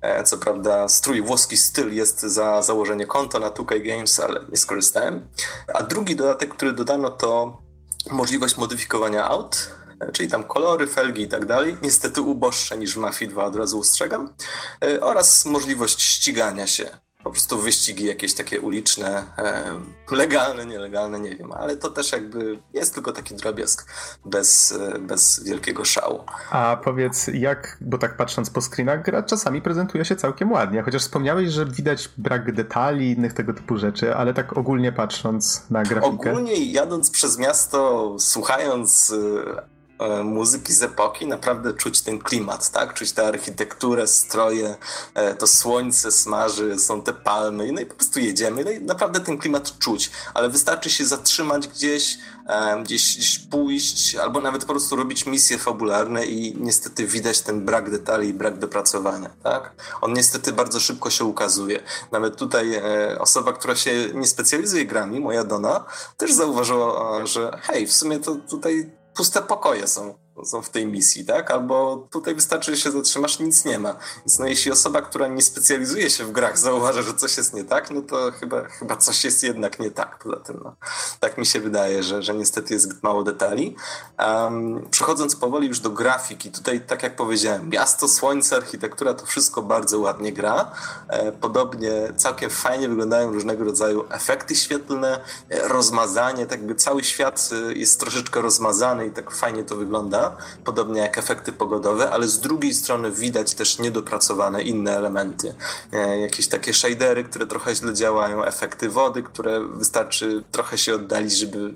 E, 0.02 0.24
co 0.24 0.38
prawda 0.38 0.88
strój 0.88 1.22
włoski 1.22 1.56
styl 1.56 1.94
jest 1.94 2.20
za 2.20 2.62
założenie 2.62 3.06
konta 3.06 3.38
na 3.38 3.50
2K 3.50 3.82
Games, 3.82 4.20
ale 4.20 4.40
nie 4.48 4.56
skorzystałem. 4.56 5.28
A 5.74 5.82
drugi 5.82 6.16
dodatek, 6.16 6.54
który 6.54 6.72
dodano 6.72 7.10
to 7.10 7.62
możliwość 8.10 8.56
modyfikowania 8.56 9.24
aut, 9.24 9.70
e, 10.00 10.12
czyli 10.12 10.28
tam 10.28 10.44
kolory, 10.44 10.86
felgi 10.86 11.22
i 11.22 11.28
tak 11.28 11.46
dalej. 11.46 11.76
Niestety 11.82 12.22
uboższe 12.22 12.78
niż 12.78 12.94
w 12.94 12.98
Mafii 12.98 13.30
2, 13.30 13.44
od 13.44 13.56
razu 13.56 13.78
ustrzegam. 13.78 14.34
E, 14.84 15.00
oraz 15.00 15.44
możliwość 15.44 16.02
ścigania 16.02 16.66
się 16.66 17.09
po 17.24 17.30
prostu 17.30 17.58
wyścigi 17.58 18.04
jakieś 18.04 18.34
takie 18.34 18.60
uliczne, 18.60 19.24
e, 19.38 19.64
legalne, 20.10 20.66
nielegalne, 20.66 21.20
nie 21.20 21.36
wiem, 21.36 21.52
ale 21.52 21.76
to 21.76 21.90
też 21.90 22.12
jakby 22.12 22.58
jest 22.74 22.94
tylko 22.94 23.12
taki 23.12 23.34
drobiazg 23.34 23.86
bez, 24.24 24.72
e, 24.72 24.98
bez 24.98 25.44
wielkiego 25.44 25.84
szału. 25.84 26.20
A 26.50 26.76
powiedz, 26.84 27.26
jak, 27.32 27.76
bo 27.80 27.98
tak 27.98 28.16
patrząc 28.16 28.50
po 28.50 28.60
screenach, 28.60 29.02
gra 29.02 29.22
czasami 29.22 29.62
prezentuje 29.62 30.04
się 30.04 30.16
całkiem 30.16 30.52
ładnie, 30.52 30.82
chociaż 30.82 31.02
wspomniałeś, 31.02 31.50
że 31.50 31.66
widać 31.66 32.08
brak 32.18 32.52
detali, 32.52 33.10
innych 33.10 33.32
tego 33.32 33.54
typu 33.54 33.76
rzeczy, 33.76 34.14
ale 34.14 34.34
tak 34.34 34.56
ogólnie 34.56 34.92
patrząc 34.92 35.70
na 35.70 35.82
grafikę. 35.82 36.30
Ogólnie 36.30 36.72
jadąc 36.72 37.10
przez 37.10 37.38
miasto, 37.38 38.16
słuchając 38.18 39.10
E, 39.12 39.69
muzyki 40.24 40.72
z 40.72 40.82
epoki, 40.82 41.26
naprawdę 41.26 41.72
czuć 41.72 42.00
ten 42.00 42.18
klimat, 42.18 42.70
tak? 42.70 42.94
Czuć 42.94 43.12
tę 43.12 43.26
architekturę, 43.26 44.06
stroje, 44.06 44.76
e, 45.14 45.34
to 45.34 45.46
słońce 45.46 46.12
smaży, 46.12 46.78
są 46.78 47.02
te 47.02 47.12
palmy, 47.12 47.72
no 47.72 47.80
i 47.80 47.86
po 47.86 47.94
prostu 47.94 48.20
jedziemy, 48.20 48.64
no 48.64 48.70
i 48.70 48.80
naprawdę 48.80 49.20
ten 49.20 49.38
klimat 49.38 49.78
czuć, 49.78 50.10
ale 50.34 50.48
wystarczy 50.48 50.90
się 50.90 51.06
zatrzymać 51.06 51.68
gdzieś, 51.68 52.18
e, 52.46 52.82
gdzieś, 52.82 53.16
gdzieś 53.16 53.38
pójść, 53.38 54.14
albo 54.14 54.40
nawet 54.40 54.64
po 54.64 54.72
prostu 54.72 54.96
robić 54.96 55.26
misje 55.26 55.58
fabularne 55.58 56.26
i 56.26 56.56
niestety 56.60 57.06
widać 57.06 57.40
ten 57.40 57.64
brak 57.64 57.90
detali 57.90 58.28
i 58.28 58.34
brak 58.34 58.58
dopracowania, 58.58 59.30
tak? 59.42 59.72
On 60.00 60.12
niestety 60.12 60.52
bardzo 60.52 60.80
szybko 60.80 61.10
się 61.10 61.24
ukazuje. 61.24 61.82
Nawet 62.12 62.36
tutaj 62.36 62.82
osoba, 63.18 63.52
która 63.52 63.76
się 63.76 63.92
nie 64.14 64.26
specjalizuje 64.26 64.86
grami, 64.86 65.20
moja 65.20 65.44
Dona, 65.44 65.84
też 66.16 66.32
zauważyła, 66.32 67.26
że 67.26 67.58
hej, 67.62 67.86
w 67.86 67.92
sumie 67.92 68.18
to 68.18 68.34
tutaj 68.34 68.99
puste 69.20 69.42
pokoje 69.42 69.86
są, 69.86 70.14
są 70.44 70.62
w 70.62 70.70
tej 70.70 70.86
misji, 70.86 71.24
tak? 71.24 71.50
Albo 71.50 72.08
tutaj 72.10 72.34
wystarczy, 72.34 72.76
że 72.76 72.82
się 72.82 72.90
zatrzymasz, 72.90 73.38
nic 73.38 73.64
nie 73.64 73.78
ma. 73.78 73.96
Więc 74.18 74.38
no, 74.38 74.46
jeśli 74.46 74.72
osoba, 74.72 75.02
która 75.02 75.28
nie 75.28 75.42
specjalizuje 75.42 76.10
się 76.10 76.24
w 76.24 76.32
grach, 76.32 76.58
zauważa, 76.58 77.02
że 77.02 77.14
coś 77.14 77.36
jest 77.36 77.54
nie 77.54 77.64
tak, 77.64 77.90
no 77.90 78.02
to 78.02 78.32
chyba, 78.32 78.64
chyba 78.64 78.96
coś 78.96 79.24
jest 79.24 79.42
jednak 79.42 79.78
nie 79.78 79.90
tak. 79.90 80.18
Poza 80.22 80.36
tym, 80.36 80.60
no, 80.64 80.74
tak 81.20 81.38
mi 81.38 81.46
się 81.46 81.60
wydaje, 81.60 82.02
że, 82.02 82.22
że 82.22 82.34
niestety 82.34 82.74
jest 82.74 83.02
mało 83.02 83.22
detali. 83.22 83.76
Um, 84.18 84.88
przechodząc 84.90 85.36
powoli 85.36 85.68
już 85.68 85.80
do 85.80 85.90
grafiki, 85.90 86.50
tutaj, 86.50 86.80
tak 86.80 87.02
jak 87.02 87.16
powiedziałem, 87.16 87.68
miasto, 87.68 88.08
słońce, 88.08 88.56
architektura, 88.56 89.14
to 89.14 89.26
wszystko 89.26 89.62
bardzo 89.62 89.98
ładnie 89.98 90.32
gra. 90.32 90.72
E, 91.08 91.32
podobnie 91.32 92.12
całkiem 92.16 92.50
fajnie 92.50 92.88
wyglądają 92.88 93.32
różnego 93.32 93.64
rodzaju 93.64 94.04
efekty 94.10 94.56
świetlne, 94.56 95.20
e, 95.48 95.68
rozmazanie, 95.68 96.46
tak 96.46 96.66
by 96.66 96.74
cały 96.74 97.04
świat 97.04 97.50
e, 97.52 97.72
jest 97.72 98.00
troszeczkę 98.00 98.40
rozmazany 98.40 99.06
i 99.06 99.10
tak 99.10 99.30
fajnie 99.30 99.64
to 99.64 99.76
wygląda, 99.76 100.19
podobnie 100.64 101.00
jak 101.00 101.18
efekty 101.18 101.52
pogodowe, 101.52 102.10
ale 102.10 102.28
z 102.28 102.40
drugiej 102.40 102.74
strony 102.74 103.10
widać 103.10 103.54
też 103.54 103.78
niedopracowane 103.78 104.62
inne 104.62 104.96
elementy. 104.96 105.54
E, 105.92 106.18
jakieś 106.18 106.48
takie 106.48 106.74
shadery, 106.74 107.24
które 107.24 107.46
trochę 107.46 107.74
źle 107.74 107.94
działają, 107.94 108.44
efekty 108.44 108.88
wody, 108.88 109.22
które 109.22 109.60
wystarczy 109.60 110.44
trochę 110.50 110.78
się 110.78 110.94
oddalić, 110.94 111.38
żeby, 111.38 111.74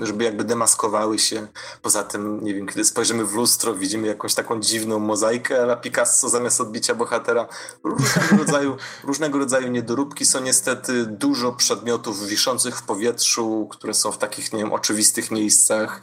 żeby 0.00 0.24
jakby 0.24 0.44
demaskowały 0.44 1.18
się. 1.18 1.46
Poza 1.82 2.04
tym, 2.04 2.44
nie 2.44 2.54
wiem, 2.54 2.66
kiedy 2.66 2.84
spojrzymy 2.84 3.24
w 3.24 3.34
lustro, 3.34 3.74
widzimy 3.74 4.06
jakąś 4.06 4.34
taką 4.34 4.60
dziwną 4.60 4.98
mozaikę 4.98 5.62
la 5.62 5.76
Picasso 5.76 6.28
zamiast 6.28 6.60
odbicia 6.60 6.94
bohatera. 6.94 7.46
Różnego 7.84 8.36
rodzaju, 8.44 8.76
różnego 9.04 9.38
rodzaju 9.38 9.68
niedoróbki 9.68 10.24
są 10.24 10.40
niestety 10.40 11.06
dużo 11.06 11.52
przedmiotów 11.52 12.26
wiszących 12.26 12.76
w 12.76 12.82
powietrzu, 12.82 13.68
które 13.70 13.94
są 13.94 14.12
w 14.12 14.18
takich, 14.18 14.52
nie 14.52 14.58
wiem, 14.58 14.72
oczywistych 14.72 15.30
miejscach. 15.30 16.02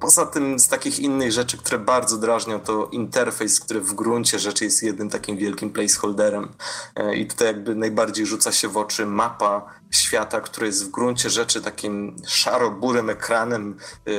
Poza 0.00 0.26
tym 0.26 0.41
z 0.58 0.68
takich 0.68 0.98
innych 0.98 1.32
rzeczy, 1.32 1.58
które 1.58 1.78
bardzo 1.78 2.18
drażnią, 2.18 2.60
to 2.60 2.88
interfejs, 2.92 3.60
który 3.60 3.80
w 3.80 3.94
gruncie 3.94 4.38
rzeczy 4.38 4.64
jest 4.64 4.82
jednym 4.82 5.10
takim 5.10 5.36
wielkim 5.36 5.70
placeholderem. 5.70 6.48
E, 6.96 7.16
I 7.16 7.26
tutaj 7.26 7.46
jakby 7.46 7.74
najbardziej 7.74 8.26
rzuca 8.26 8.52
się 8.52 8.68
w 8.68 8.76
oczy 8.76 9.06
mapa 9.06 9.81
świata, 9.92 10.40
który 10.40 10.66
jest 10.66 10.84
w 10.84 10.90
gruncie 10.90 11.30
rzeczy 11.30 11.62
takim 11.62 12.16
szaro-burym 12.26 13.10
ekranem 13.10 13.76
e, 14.06 14.12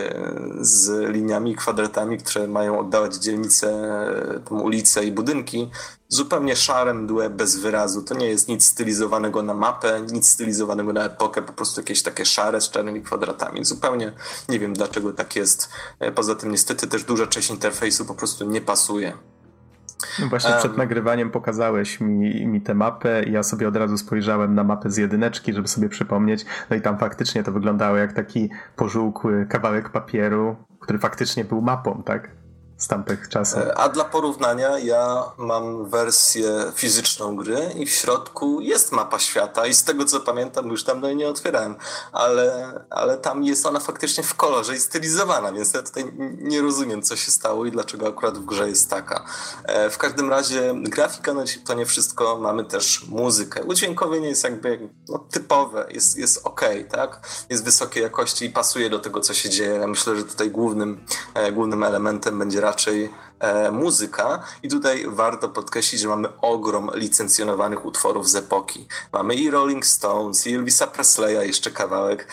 z 0.61 1.09
liniami 1.13 1.51
i 1.51 1.55
kwadratami, 1.55 2.17
które 2.17 2.47
mają 2.47 2.79
oddawać 2.79 3.15
dzielnice, 3.15 3.67
e, 4.35 4.39
tą 4.39 4.59
ulicę 4.59 5.05
i 5.05 5.11
budynki, 5.11 5.71
zupełnie 6.07 6.55
szare 6.55 6.93
mdłe, 6.93 7.29
bez 7.29 7.55
wyrazu. 7.55 8.01
To 8.01 8.15
nie 8.15 8.27
jest 8.27 8.47
nic 8.47 8.65
stylizowanego 8.65 9.43
na 9.43 9.53
mapę, 9.53 10.01
nic 10.11 10.29
stylizowanego 10.29 10.93
na 10.93 11.05
epokę, 11.05 11.41
po 11.41 11.53
prostu 11.53 11.81
jakieś 11.81 12.03
takie 12.03 12.25
szare 12.25 12.61
z 12.61 12.69
czarnymi 12.69 13.01
kwadratami. 13.01 13.65
Zupełnie 13.65 14.13
nie 14.49 14.59
wiem 14.59 14.73
dlaczego 14.73 15.13
tak 15.13 15.35
jest. 15.35 15.69
E, 15.99 16.11
poza 16.11 16.35
tym 16.35 16.51
niestety 16.51 16.87
też 16.87 17.03
duża 17.03 17.27
część 17.27 17.49
interfejsu 17.49 18.05
po 18.05 18.15
prostu 18.15 18.45
nie 18.45 18.61
pasuje. 18.61 19.17
No 20.19 20.27
właśnie 20.27 20.51
przed 20.59 20.77
nagrywaniem 20.77 21.31
pokazałeś 21.31 21.99
mi, 21.99 22.47
mi 22.47 22.61
tę 22.61 22.73
mapę 22.73 23.23
i 23.23 23.31
ja 23.31 23.43
sobie 23.43 23.67
od 23.67 23.75
razu 23.75 23.97
spojrzałem 23.97 24.55
na 24.55 24.63
mapę 24.63 24.91
z 24.91 24.97
jedyneczki, 24.97 25.53
żeby 25.53 25.67
sobie 25.67 25.89
przypomnieć. 25.89 26.45
No 26.69 26.75
i 26.75 26.81
tam 26.81 26.97
faktycznie 26.97 27.43
to 27.43 27.51
wyglądało 27.51 27.97
jak 27.97 28.13
taki 28.13 28.49
pożółkły 28.75 29.45
kawałek 29.49 29.89
papieru, 29.89 30.55
który 30.79 30.99
faktycznie 30.99 31.45
był 31.45 31.61
mapą, 31.61 32.03
tak? 32.05 32.42
Z 32.83 32.87
tamtych 32.87 33.29
czasów. 33.29 33.59
E, 33.59 33.77
a 33.77 33.89
dla 33.89 34.03
porównania 34.03 34.79
ja 34.79 35.23
mam 35.37 35.89
wersję 35.89 36.71
fizyczną 36.75 37.35
gry 37.35 37.71
i 37.75 37.85
w 37.85 37.89
środku 37.89 38.61
jest 38.61 38.91
mapa 38.91 39.19
świata 39.19 39.67
i 39.67 39.73
z 39.73 39.83
tego 39.83 40.05
co 40.05 40.19
pamiętam 40.19 40.67
już 40.67 40.83
tam 40.83 41.01
no 41.01 41.13
nie 41.13 41.29
otwierałem, 41.29 41.75
ale, 42.11 42.73
ale 42.89 43.17
tam 43.17 43.43
jest 43.43 43.65
ona 43.65 43.79
faktycznie 43.79 44.23
w 44.23 44.35
kolorze 44.35 44.75
i 44.75 44.79
stylizowana, 44.79 45.51
więc 45.51 45.73
ja 45.73 45.81
tutaj 45.81 46.13
nie 46.37 46.61
rozumiem 46.61 47.01
co 47.01 47.15
się 47.15 47.31
stało 47.31 47.65
i 47.65 47.71
dlaczego 47.71 48.07
akurat 48.07 48.37
w 48.37 48.45
grze 48.45 48.69
jest 48.69 48.89
taka. 48.89 49.25
E, 49.63 49.89
w 49.89 49.97
każdym 49.97 50.29
razie 50.29 50.73
grafika 50.75 51.33
no, 51.33 51.43
to 51.65 51.73
nie 51.73 51.85
wszystko, 51.85 52.37
mamy 52.37 52.65
też 52.65 53.07
muzykę. 53.07 53.63
Udźwiękowienie 53.63 54.27
jest 54.27 54.43
jakby 54.43 54.89
no, 55.09 55.19
typowe, 55.19 55.85
jest, 55.89 56.17
jest 56.17 56.41
ok, 56.43 56.61
tak? 56.91 57.27
Jest 57.49 57.63
wysokiej 57.63 58.03
jakości 58.03 58.45
i 58.45 58.49
pasuje 58.49 58.89
do 58.89 58.99
tego 58.99 59.19
co 59.19 59.33
się 59.33 59.49
dzieje. 59.49 59.73
Ja 59.73 59.87
myślę, 59.87 60.15
że 60.15 60.23
tutaj 60.23 60.51
głównym, 60.51 61.05
e, 61.33 61.51
głównym 61.51 61.83
elementem 61.83 62.39
będzie 62.39 62.61
raczej 62.61 62.72
e, 63.39 63.71
muzyka. 63.71 64.43
I 64.63 64.69
tutaj 64.69 65.05
warto 65.07 65.49
podkreślić, 65.49 66.01
że 66.01 66.07
mamy 66.07 66.39
ogrom 66.41 66.91
licencjonowanych 66.93 67.85
utworów 67.85 68.29
z 68.29 68.35
epoki. 68.35 68.87
Mamy 69.13 69.35
i 69.35 69.51
Rolling 69.51 69.85
Stones, 69.85 70.47
i 70.47 70.55
Elvisa 70.55 70.87
Presleya, 70.87 71.47
jeszcze 71.47 71.71
kawałek. 71.71 72.27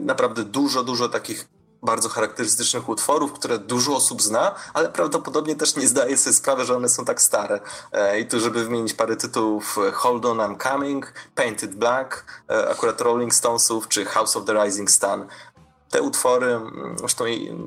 Naprawdę 0.00 0.44
dużo, 0.44 0.84
dużo 0.84 1.08
takich 1.08 1.48
bardzo 1.82 2.08
charakterystycznych 2.08 2.88
utworów, 2.88 3.32
które 3.32 3.58
dużo 3.58 3.96
osób 3.96 4.22
zna, 4.22 4.54
ale 4.74 4.88
prawdopodobnie 4.88 5.56
też 5.56 5.76
nie 5.76 5.88
zdaje 5.88 6.16
sobie 6.16 6.34
sprawy, 6.34 6.64
że 6.64 6.76
one 6.76 6.88
są 6.88 7.04
tak 7.04 7.22
stare. 7.22 7.60
E, 7.92 8.20
I 8.20 8.26
tu, 8.26 8.40
żeby 8.40 8.64
wymienić 8.64 8.94
parę 8.94 9.16
tytułów, 9.16 9.78
Hold 9.92 10.26
On 10.26 10.38
I'm 10.38 10.62
Coming, 10.62 11.12
Painted 11.34 11.74
Black, 11.74 12.24
e, 12.50 12.70
akurat 12.70 13.00
Rolling 13.00 13.34
Stonesów, 13.34 13.88
czy 13.88 14.04
House 14.04 14.36
of 14.36 14.44
the 14.44 14.64
Rising 14.64 14.90
Sun 14.90 15.26
te 15.96 16.02
utwory, 16.02 16.60
zresztą 16.96 17.24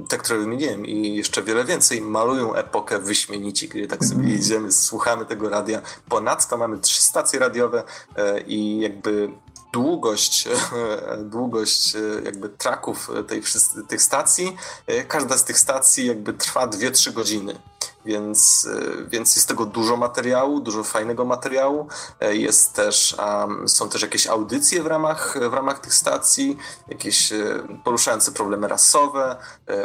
te, 0.09 0.17
które 0.17 0.39
wymieniłem 0.39 0.85
i 0.85 1.15
jeszcze 1.15 1.43
wiele 1.43 1.65
więcej, 1.65 2.01
malują 2.01 2.55
epokę 2.55 2.99
wyśmienici, 2.99 3.69
kiedy 3.69 3.87
tak 3.87 4.05
sobie 4.05 4.21
mhm. 4.21 4.33
jedziemy, 4.33 4.71
słuchamy 4.71 5.25
tego 5.25 5.49
radia. 5.49 5.81
Ponadto 6.09 6.57
mamy 6.57 6.79
trzy 6.79 7.01
stacje 7.01 7.39
radiowe 7.39 7.83
e, 8.15 8.41
i 8.41 8.79
jakby 8.79 9.29
długość, 9.73 10.47
długość 11.33 11.95
e, 11.95 11.99
jakby 12.25 12.49
traków 12.49 13.09
tej, 13.27 13.41
tych 13.87 14.01
stacji, 14.01 14.57
e, 14.87 15.03
każda 15.03 15.37
z 15.37 15.43
tych 15.43 15.59
stacji 15.59 16.05
jakby 16.05 16.33
trwa 16.33 16.67
2-3 16.67 17.13
godziny 17.13 17.59
więc, 18.05 18.67
e, 18.71 19.03
więc 19.09 19.35
jest 19.35 19.47
tego 19.47 19.65
dużo 19.65 19.97
materiału, 19.97 20.59
dużo 20.59 20.83
fajnego 20.83 21.25
materiału. 21.25 21.87
E, 22.19 22.35
jest 22.35 22.73
też, 22.73 23.15
um, 23.19 23.69
są 23.69 23.89
też 23.89 24.01
jakieś 24.01 24.27
audycje 24.27 24.83
w 24.83 24.87
ramach, 24.87 25.37
w 25.49 25.53
ramach 25.53 25.79
tych 25.79 25.93
stacji, 25.93 26.57
jakieś 26.87 27.31
e, 27.31 27.63
poruszające 27.83 28.31
problemy 28.31 28.67
rasowe, 28.67 29.35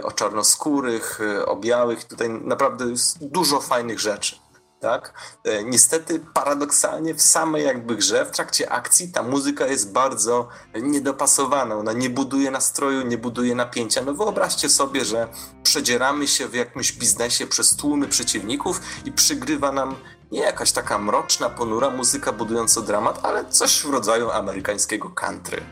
o 0.03 0.13
czarnoskórych, 0.13 1.21
o 1.47 1.57
białych. 1.57 2.05
Tutaj 2.05 2.31
naprawdę 2.31 2.85
jest 2.85 3.25
dużo 3.27 3.61
fajnych 3.61 4.01
rzeczy 4.01 4.44
tak? 4.85 5.13
E, 5.45 5.65
niestety 5.65 6.21
paradoksalnie 6.35 7.15
w 7.15 7.23
samej 7.23 7.65
jakby 7.65 7.97
grze, 7.97 8.27
w 8.27 8.31
trakcie 8.31 8.73
akcji 8.73 9.13
ta 9.13 9.23
muzyka 9.23 9.67
jest 9.67 9.93
bardzo 9.93 10.49
niedopasowana, 10.75 11.75
ona 11.77 11.93
nie 11.93 12.11
buduje 12.11 12.51
nastroju, 12.51 13.07
nie 13.07 13.19
buduje 13.19 13.55
napięcia. 13.55 14.03
No 14.03 14.15
wyobraźcie 14.15 14.69
sobie, 14.69 15.05
że 15.05 15.29
przedzieramy 15.63 16.29
się 16.29 16.49
w 16.49 16.55
jakimś 16.55 16.93
biznesie 16.93 17.47
przez 17.47 17.77
tłumy 17.77 18.09
przeciwników 18.09 18.81
i 19.05 19.13
przygrywa 19.13 19.73
nam 19.73 19.97
nie 20.33 20.41
jakaś 20.41 20.73
taka 20.73 20.99
mroczna, 20.99 21.51
ponura 21.51 21.91
muzyka 21.91 22.33
budująca 22.33 22.81
dramat, 22.81 23.21
ale 23.23 23.45
coś 23.45 23.83
w 23.83 23.91
rodzaju 23.91 24.31
amerykańskiego 24.31 25.11
country. 25.11 25.63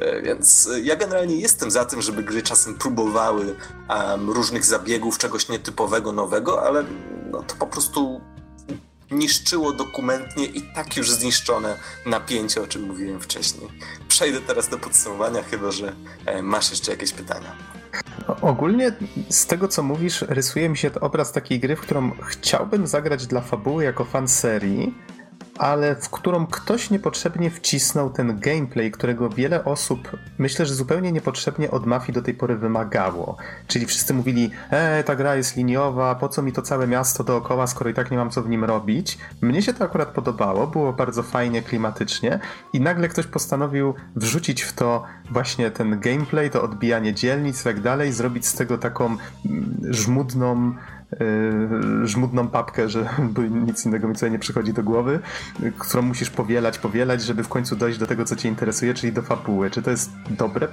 E, 0.00 0.22
więc 0.22 0.68
ja 0.82 0.96
generalnie 0.96 1.36
jestem 1.36 1.70
za 1.70 1.84
tym, 1.84 2.02
żeby 2.02 2.22
gry 2.22 2.42
czasem 2.42 2.74
próbowały 2.74 3.56
um, 3.88 4.30
różnych 4.30 4.64
zabiegów, 4.64 5.18
czegoś 5.18 5.48
nietypowego, 5.48 6.12
nowego, 6.12 6.62
ale 6.62 6.84
no, 7.30 7.42
to 7.42 7.54
po 7.54 7.66
prostu 7.66 8.20
niszczyło 9.12 9.72
dokumentnie 9.72 10.44
i 10.44 10.62
tak 10.62 10.96
już 10.96 11.10
zniszczone 11.10 11.76
napięcie, 12.06 12.62
o 12.62 12.66
czym 12.66 12.82
mówiłem 12.82 13.20
wcześniej. 13.20 13.68
Przejdę 14.08 14.40
teraz 14.40 14.68
do 14.68 14.78
podsumowania, 14.78 15.42
chyba 15.42 15.70
że 15.70 15.92
e, 16.26 16.42
masz 16.42 16.70
jeszcze 16.70 16.90
jakieś 16.90 17.12
pytania. 17.12 17.56
Ogólnie 18.40 18.92
z 19.28 19.46
tego 19.46 19.68
co 19.68 19.82
mówisz, 19.82 20.24
rysuje 20.28 20.68
mi 20.68 20.76
się 20.76 20.90
obraz 21.00 21.32
takiej 21.32 21.60
gry, 21.60 21.76
w 21.76 21.80
którą 21.80 22.10
chciałbym 22.22 22.86
zagrać 22.86 23.26
dla 23.26 23.40
fabuły 23.40 23.84
jako 23.84 24.04
fan 24.04 24.28
serii, 24.28 24.94
ale 25.58 25.96
w 25.96 26.10
którą 26.10 26.46
ktoś 26.46 26.90
niepotrzebnie 26.90 27.50
wcisnął 27.50 28.10
ten 28.10 28.40
gameplay, 28.40 28.90
którego 28.90 29.28
wiele 29.28 29.64
osób, 29.64 30.16
myślę, 30.38 30.66
że 30.66 30.74
zupełnie 30.74 31.12
niepotrzebnie 31.12 31.70
od 31.70 31.86
mafii 31.86 32.12
do 32.12 32.22
tej 32.22 32.34
pory 32.34 32.56
wymagało. 32.56 33.36
Czyli 33.66 33.86
wszyscy 33.86 34.14
mówili, 34.14 34.50
e, 34.70 35.04
ta 35.04 35.16
gra 35.16 35.36
jest 35.36 35.56
liniowa, 35.56 36.14
po 36.14 36.28
co 36.28 36.42
mi 36.42 36.52
to 36.52 36.62
całe 36.62 36.86
miasto 36.86 37.24
dookoła, 37.24 37.66
skoro 37.66 37.90
i 37.90 37.94
tak 37.94 38.10
nie 38.10 38.16
mam 38.16 38.30
co 38.30 38.42
w 38.42 38.48
nim 38.48 38.64
robić. 38.64 39.18
Mnie 39.40 39.62
się 39.62 39.74
to 39.74 39.84
akurat 39.84 40.08
podobało, 40.08 40.66
było 40.66 40.92
bardzo 40.92 41.22
fajnie, 41.22 41.62
klimatycznie 41.62 42.38
i 42.72 42.80
nagle 42.80 43.08
ktoś 43.08 43.26
postanowił 43.26 43.94
wrzucić 44.16 44.62
w 44.62 44.72
to 44.72 45.04
właśnie 45.30 45.70
ten 45.70 46.00
gameplay, 46.00 46.50
to 46.50 46.62
odbijanie 46.62 47.14
dzielnic 47.14 47.60
i 47.60 47.64
tak 47.64 47.80
dalej, 47.80 48.12
zrobić 48.12 48.46
z 48.46 48.54
tego 48.54 48.78
taką 48.78 49.04
mm, 49.06 49.80
żmudną 49.90 50.74
żmudną 52.04 52.48
papkę, 52.48 52.88
że 52.88 53.08
nic 53.66 53.86
innego 53.86 54.08
mi 54.08 54.16
sobie 54.16 54.32
nie 54.32 54.38
przychodzi 54.38 54.72
do 54.72 54.82
głowy, 54.82 55.20
którą 55.78 56.02
musisz 56.02 56.30
powielać, 56.30 56.78
powielać, 56.78 57.22
żeby 57.22 57.44
w 57.44 57.48
końcu 57.48 57.76
dojść 57.76 57.98
do 57.98 58.06
tego, 58.06 58.24
co 58.24 58.36
cię 58.36 58.48
interesuje, 58.48 58.94
czyli 58.94 59.12
do 59.12 59.22
fabuły. 59.22 59.70
Czy 59.70 59.82
to 59.82 59.90
jest 59.90 60.10
dobre? 60.30 60.68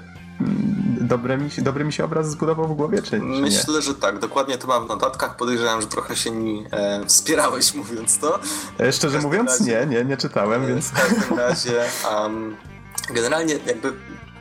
Dobre 1.02 1.38
mi, 1.38 1.52
się, 1.52 1.61
dobry 1.61 1.86
mi 1.86 1.94
się 1.94 2.06
obraz 2.06 2.32
zbudował 2.32 2.68
w 2.68 2.76
głowie, 2.76 3.02
czy, 3.02 3.10
czy 3.11 3.20
Myślę, 3.20 3.74
nie? 3.76 3.82
że 3.82 3.95
tak. 3.95 4.20
Dokładnie 4.20 4.57
to 4.57 4.68
mam 4.68 4.86
w 4.86 4.90
notatkach. 4.90 5.36
Podejrzewam, 5.36 5.82
że 5.82 5.88
trochę 5.88 6.16
się 6.16 6.32
nimi 6.32 6.66
e, 6.72 7.06
wspierałeś 7.06 7.74
mówiąc 7.76 8.20
to. 8.20 8.40
E, 8.80 8.94
szczerze 8.94 9.22
mówiąc, 9.22 9.49
razie, 9.49 9.66
nie, 9.66 9.86
nie, 9.86 10.06
nie 10.06 10.18
czytałem, 10.18 10.68
więc... 10.68 10.86
W 10.86 10.94
każdym 10.94 11.38
razie 11.38 11.84
um, 12.11 12.56
generalnie 13.14 13.53
jakby 13.66 13.94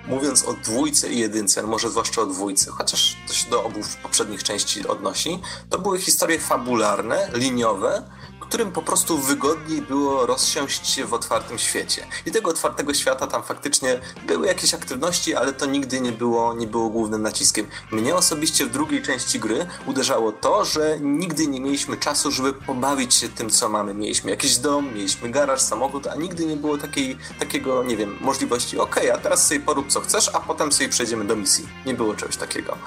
mówiąc 0.09 0.45
o 0.45 0.53
dwójce 0.53 1.09
i 1.13 1.19
jedynce, 1.19 1.63
no 1.63 1.69
może 1.69 1.91
zwłaszcza 1.91 2.23
o 2.23 2.27
dwójce, 2.27 2.71
chociaż 2.71 3.17
to 3.29 3.35
się 3.35 3.51
do 3.51 3.65
obu 3.65 3.81
poprzednich 4.03 4.43
części 4.43 4.89
odnosi, 4.89 5.41
to 5.71 5.79
były 5.79 5.99
historie 5.99 6.39
fabularne, 6.39 7.31
liniowe, 7.33 8.03
którym 8.49 8.73
po 8.73 8.83
prostu 8.83 9.19
wygodniej 9.19 9.83
było 9.83 10.27
rozsiąść 10.27 10.89
się 10.89 11.05
w 11.05 11.15
otwartym 11.15 11.59
świecie. 11.59 12.07
I 12.27 12.31
tego 12.31 12.51
otwartego 12.51 12.95
świata 12.95 13.27
tam 13.27 13.43
faktycznie 13.43 14.01
były 14.27 14.47
jakieś 14.47 14.75
aktywności, 14.75 15.35
ale 15.35 15.53
to 15.53 15.67
nigdy 15.67 16.01
nie 16.01 16.13
było, 16.13 16.55
nie 16.55 16.67
było 16.67 16.91
głównym 16.91 17.23
naciskiem. 17.23 17.67
Mnie 17.93 18.15
osobiście 18.15 18.67
w 18.67 18.71
drugiej 18.71 19.03
części 19.03 19.41
gry 19.41 19.67
uderzało 19.87 20.33
to, 20.33 20.65
że 20.65 20.99
nigdy 21.01 21.47
nie 21.47 21.61
mieliśmy 21.61 21.97
czasu, 21.97 22.31
żeby 22.31 22.53
pobawić 22.53 23.15
się 23.15 23.29
tym, 23.29 23.51
co 23.51 23.69
mamy. 23.69 23.95
Mieliśmy 23.95 24.31
jakiś 24.31 24.57
dom, 24.57 24.95
mieliśmy 24.95 25.31
garaż, 25.31 25.61
samochód, 25.61 26.07
a 26.07 26.15
nigdy 26.15 26.47
nie 26.47 26.57
było 26.57 26.79
takiej, 26.79 27.19
takiego, 27.39 27.85
nie 27.85 27.97
wiem, 27.97 28.19
możliwości, 28.21 28.79
ok, 28.79 29.01
a 29.15 29.19
teraz 29.19 29.47
sobie 29.47 29.61
porób 29.61 29.89
co 29.89 30.01
chcesz, 30.01 30.31
a 30.35 30.41
potem 30.41 30.73
sobie 30.73 30.89
przejdziemy 30.89 31.25
do 31.25 31.37
misji. 31.37 31.69
Nie 31.87 31.95
było 31.95 32.15
czegoś 32.15 32.37
takiego. 32.37 32.79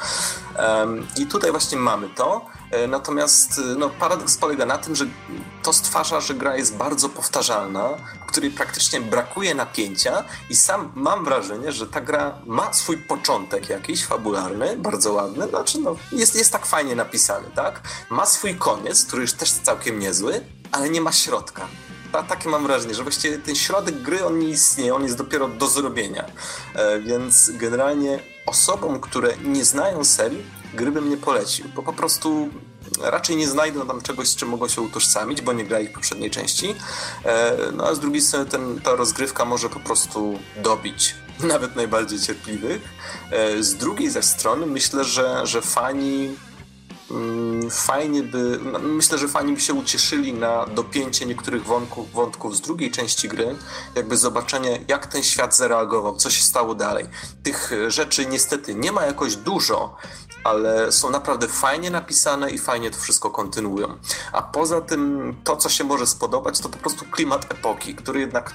Um, 0.60 1.08
I 1.18 1.26
tutaj 1.26 1.52
właśnie 1.52 1.78
mamy 1.78 2.10
to. 2.10 2.46
E, 2.72 2.88
natomiast 2.88 3.60
e, 3.60 3.62
no, 3.62 3.90
paradoks 3.90 4.38
polega 4.38 4.66
na 4.66 4.78
tym, 4.78 4.96
że 4.96 5.06
to 5.64 5.74
stwarza, 5.74 6.22
że 6.22 6.34
gra 6.34 6.58
jest 6.58 6.76
bardzo 6.76 7.10
powtarzalna, 7.10 7.90
której 8.28 8.52
praktycznie 8.52 9.02
brakuje 9.02 9.56
napięcia 9.56 10.24
i 10.50 10.56
sam 10.56 10.92
mam 10.96 11.26
wrażenie, 11.26 11.72
że 11.72 11.88
ta 11.88 12.02
gra 12.02 12.38
ma 12.46 12.74
swój 12.74 12.98
początek 12.98 13.70
jakiś 13.70 14.06
fabularny, 14.06 14.78
bardzo 14.78 15.14
ładny, 15.14 15.48
znaczy 15.48 15.80
no, 15.80 15.96
jest, 16.12 16.36
jest 16.36 16.52
tak 16.52 16.66
fajnie 16.66 16.96
napisany, 16.96 17.48
tak? 17.56 17.82
Ma 18.10 18.26
swój 18.26 18.56
koniec, 18.56 19.06
który 19.06 19.22
już 19.22 19.34
też 19.34 19.52
całkiem 19.52 20.00
niezły, 20.00 20.42
ale 20.72 20.90
nie 20.90 21.02
ma 21.02 21.12
środka. 21.12 21.68
Ta, 22.12 22.24
takie 22.24 22.50
mam 22.50 22.64
wrażenie, 22.64 22.96
że 22.96 23.04
właściwie 23.04 23.38
ten 23.38 23.56
środek 23.56 24.02
gry 24.02 24.26
on 24.26 24.40
nie 24.40 24.48
istnieje, 24.48 24.96
on 24.96 25.04
jest 25.04 25.18
dopiero 25.18 25.48
do 25.48 25.68
zrobienia. 25.68 26.26
E, 26.76 27.00
więc 27.00 27.52
generalnie 27.54 28.20
osobom, 28.46 29.00
które 29.00 29.34
nie 29.44 29.66
znają 29.66 30.04
serii, 30.04 30.61
gry 30.74 30.92
bym 30.92 31.10
nie 31.10 31.18
polecił, 31.18 31.66
bo 31.76 31.84
po 31.84 31.94
prostu 31.94 32.50
raczej 33.02 33.36
nie 33.36 33.48
znajdą 33.48 33.88
tam 33.88 34.02
czegoś, 34.02 34.28
z 34.28 34.36
czym 34.36 34.50
mogą 34.50 34.68
się 34.68 34.82
utożsamić, 34.82 35.42
bo 35.42 35.54
nie 35.54 35.66
grali 35.66 35.88
w 35.88 35.92
poprzedniej 35.92 36.32
części. 36.32 36.76
E, 37.26 37.58
no 37.74 37.88
a 37.88 37.96
z 37.96 38.00
drugiej 38.00 38.22
strony 38.22 38.46
ten, 38.46 38.82
ta 38.82 38.96
rozgrywka 38.96 39.46
może 39.46 39.70
po 39.70 39.80
prostu 39.80 40.40
dobić 40.64 41.16
nawet 41.54 41.76
najbardziej 41.76 42.20
cierpliwych. 42.20 42.82
E, 43.32 43.64
z 43.64 43.76
drugiej 43.76 44.10
ze 44.10 44.24
strony 44.24 44.66
myślę, 44.66 45.04
że, 45.04 45.48
że 45.48 45.62
fani 45.62 46.36
Mm, 47.12 47.72
fajnie 47.72 48.24
by, 48.24 48.60
myślę, 48.82 49.18
że 49.18 49.28
fani 49.28 49.54
by 49.54 49.62
się 49.62 49.74
ucieszyli 49.74 50.34
na 50.34 50.66
dopięcie 50.66 51.26
niektórych 51.26 51.66
wątków, 51.66 52.12
wątków 52.12 52.58
z 52.58 52.62
drugiej 52.62 52.92
części 52.92 53.28
gry, 53.28 53.56
jakby 53.96 54.18
zobaczenie, 54.18 54.80
jak 54.88 55.08
ten 55.08 55.24
świat 55.24 55.56
zareagował, 55.56 56.16
co 56.16 56.30
się 56.30 56.42
stało 56.42 56.76
dalej. 56.76 57.06
Tych 57.44 57.72
rzeczy 57.88 58.26
niestety 58.26 58.76
nie 58.76 58.92
ma 58.92 59.06
jakoś 59.06 59.36
dużo, 59.36 59.96
ale 60.44 60.92
są 60.92 61.10
naprawdę 61.10 61.48
fajnie 61.48 61.92
napisane 61.92 62.52
i 62.52 62.58
fajnie 62.58 62.92
to 62.92 62.98
wszystko 62.98 63.30
kontynuują. 63.30 63.98
A 64.32 64.42
poza 64.42 64.82
tym, 64.82 65.36
to 65.44 65.58
co 65.58 65.70
się 65.70 65.84
może 65.84 66.08
spodobać, 66.08 66.60
to 66.60 66.70
po 66.70 66.78
prostu 66.78 67.06
klimat 67.06 67.54
epoki, 67.54 67.96
który 67.96 68.20
jednak 68.20 68.54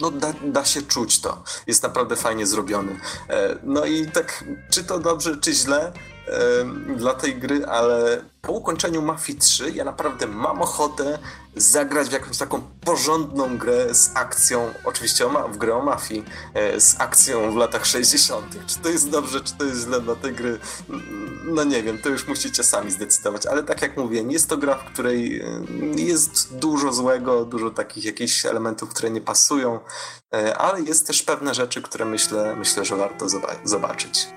no 0.00 0.10
da, 0.10 0.32
da 0.44 0.64
się 0.64 0.82
czuć 0.82 1.20
to. 1.20 1.42
Jest 1.66 1.82
naprawdę 1.82 2.16
fajnie 2.16 2.46
zrobiony. 2.46 3.00
E, 3.28 3.58
no 3.62 3.84
i 3.84 4.06
tak, 4.06 4.44
czy 4.70 4.84
to 4.84 4.98
dobrze, 4.98 5.36
czy 5.36 5.52
źle 5.52 5.92
dla 6.96 7.14
tej 7.14 7.36
gry, 7.36 7.66
ale 7.66 8.24
po 8.42 8.52
ukończeniu 8.52 9.02
Mafii 9.02 9.38
3 9.38 9.70
ja 9.70 9.84
naprawdę 9.84 10.26
mam 10.26 10.62
ochotę 10.62 11.18
zagrać 11.56 12.08
w 12.08 12.12
jakąś 12.12 12.38
taką 12.38 12.62
porządną 12.80 13.58
grę 13.58 13.94
z 13.94 14.10
akcją, 14.14 14.74
oczywiście 14.84 15.26
w 15.52 15.56
grę 15.56 15.74
o 15.74 15.82
mafii, 15.82 16.24
e, 16.54 16.80
z 16.80 17.00
akcją 17.00 17.52
w 17.52 17.56
latach 17.56 17.86
60. 17.86 18.46
Czy 18.66 18.78
to 18.78 18.88
jest 18.88 19.10
dobrze, 19.10 19.40
czy 19.40 19.54
to 19.54 19.64
jest 19.64 19.80
źle 19.80 20.00
dla 20.00 20.16
tej 20.16 20.32
gry? 20.32 20.58
No 21.44 21.64
nie 21.64 21.82
wiem, 21.82 21.98
to 21.98 22.08
już 22.08 22.28
musicie 22.28 22.64
sami 22.64 22.90
zdecydować, 22.90 23.46
ale 23.46 23.62
tak 23.62 23.82
jak 23.82 23.96
mówię, 23.96 24.24
nie 24.24 24.32
jest 24.32 24.48
to 24.48 24.56
gra, 24.56 24.74
w 24.74 24.84
której 24.84 25.40
e, 25.40 25.44
jest 25.96 26.56
dużo 26.56 26.92
złego, 26.92 27.44
dużo 27.44 27.70
takich 27.70 28.04
jakichś 28.04 28.46
elementów, 28.46 28.88
które 28.88 29.10
nie 29.10 29.20
pasują, 29.20 29.80
e, 30.34 30.58
ale 30.58 30.80
jest 30.80 31.06
też 31.06 31.22
pewne 31.22 31.54
rzeczy, 31.54 31.82
które 31.82 32.04
myślę, 32.04 32.56
myślę 32.56 32.84
że 32.84 32.96
warto 32.96 33.26
zobaczyć. 33.64 34.28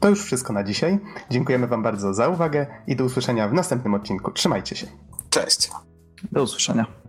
To 0.00 0.08
już 0.08 0.24
wszystko 0.24 0.52
na 0.52 0.64
dzisiaj. 0.64 0.98
Dziękujemy 1.30 1.66
Wam 1.66 1.82
bardzo 1.82 2.14
za 2.14 2.28
uwagę 2.28 2.66
i 2.86 2.96
do 2.96 3.04
usłyszenia 3.04 3.48
w 3.48 3.52
następnym 3.52 3.94
odcinku. 3.94 4.32
Trzymajcie 4.32 4.76
się. 4.76 4.86
Cześć. 5.30 5.70
Do 6.32 6.42
usłyszenia. 6.42 7.05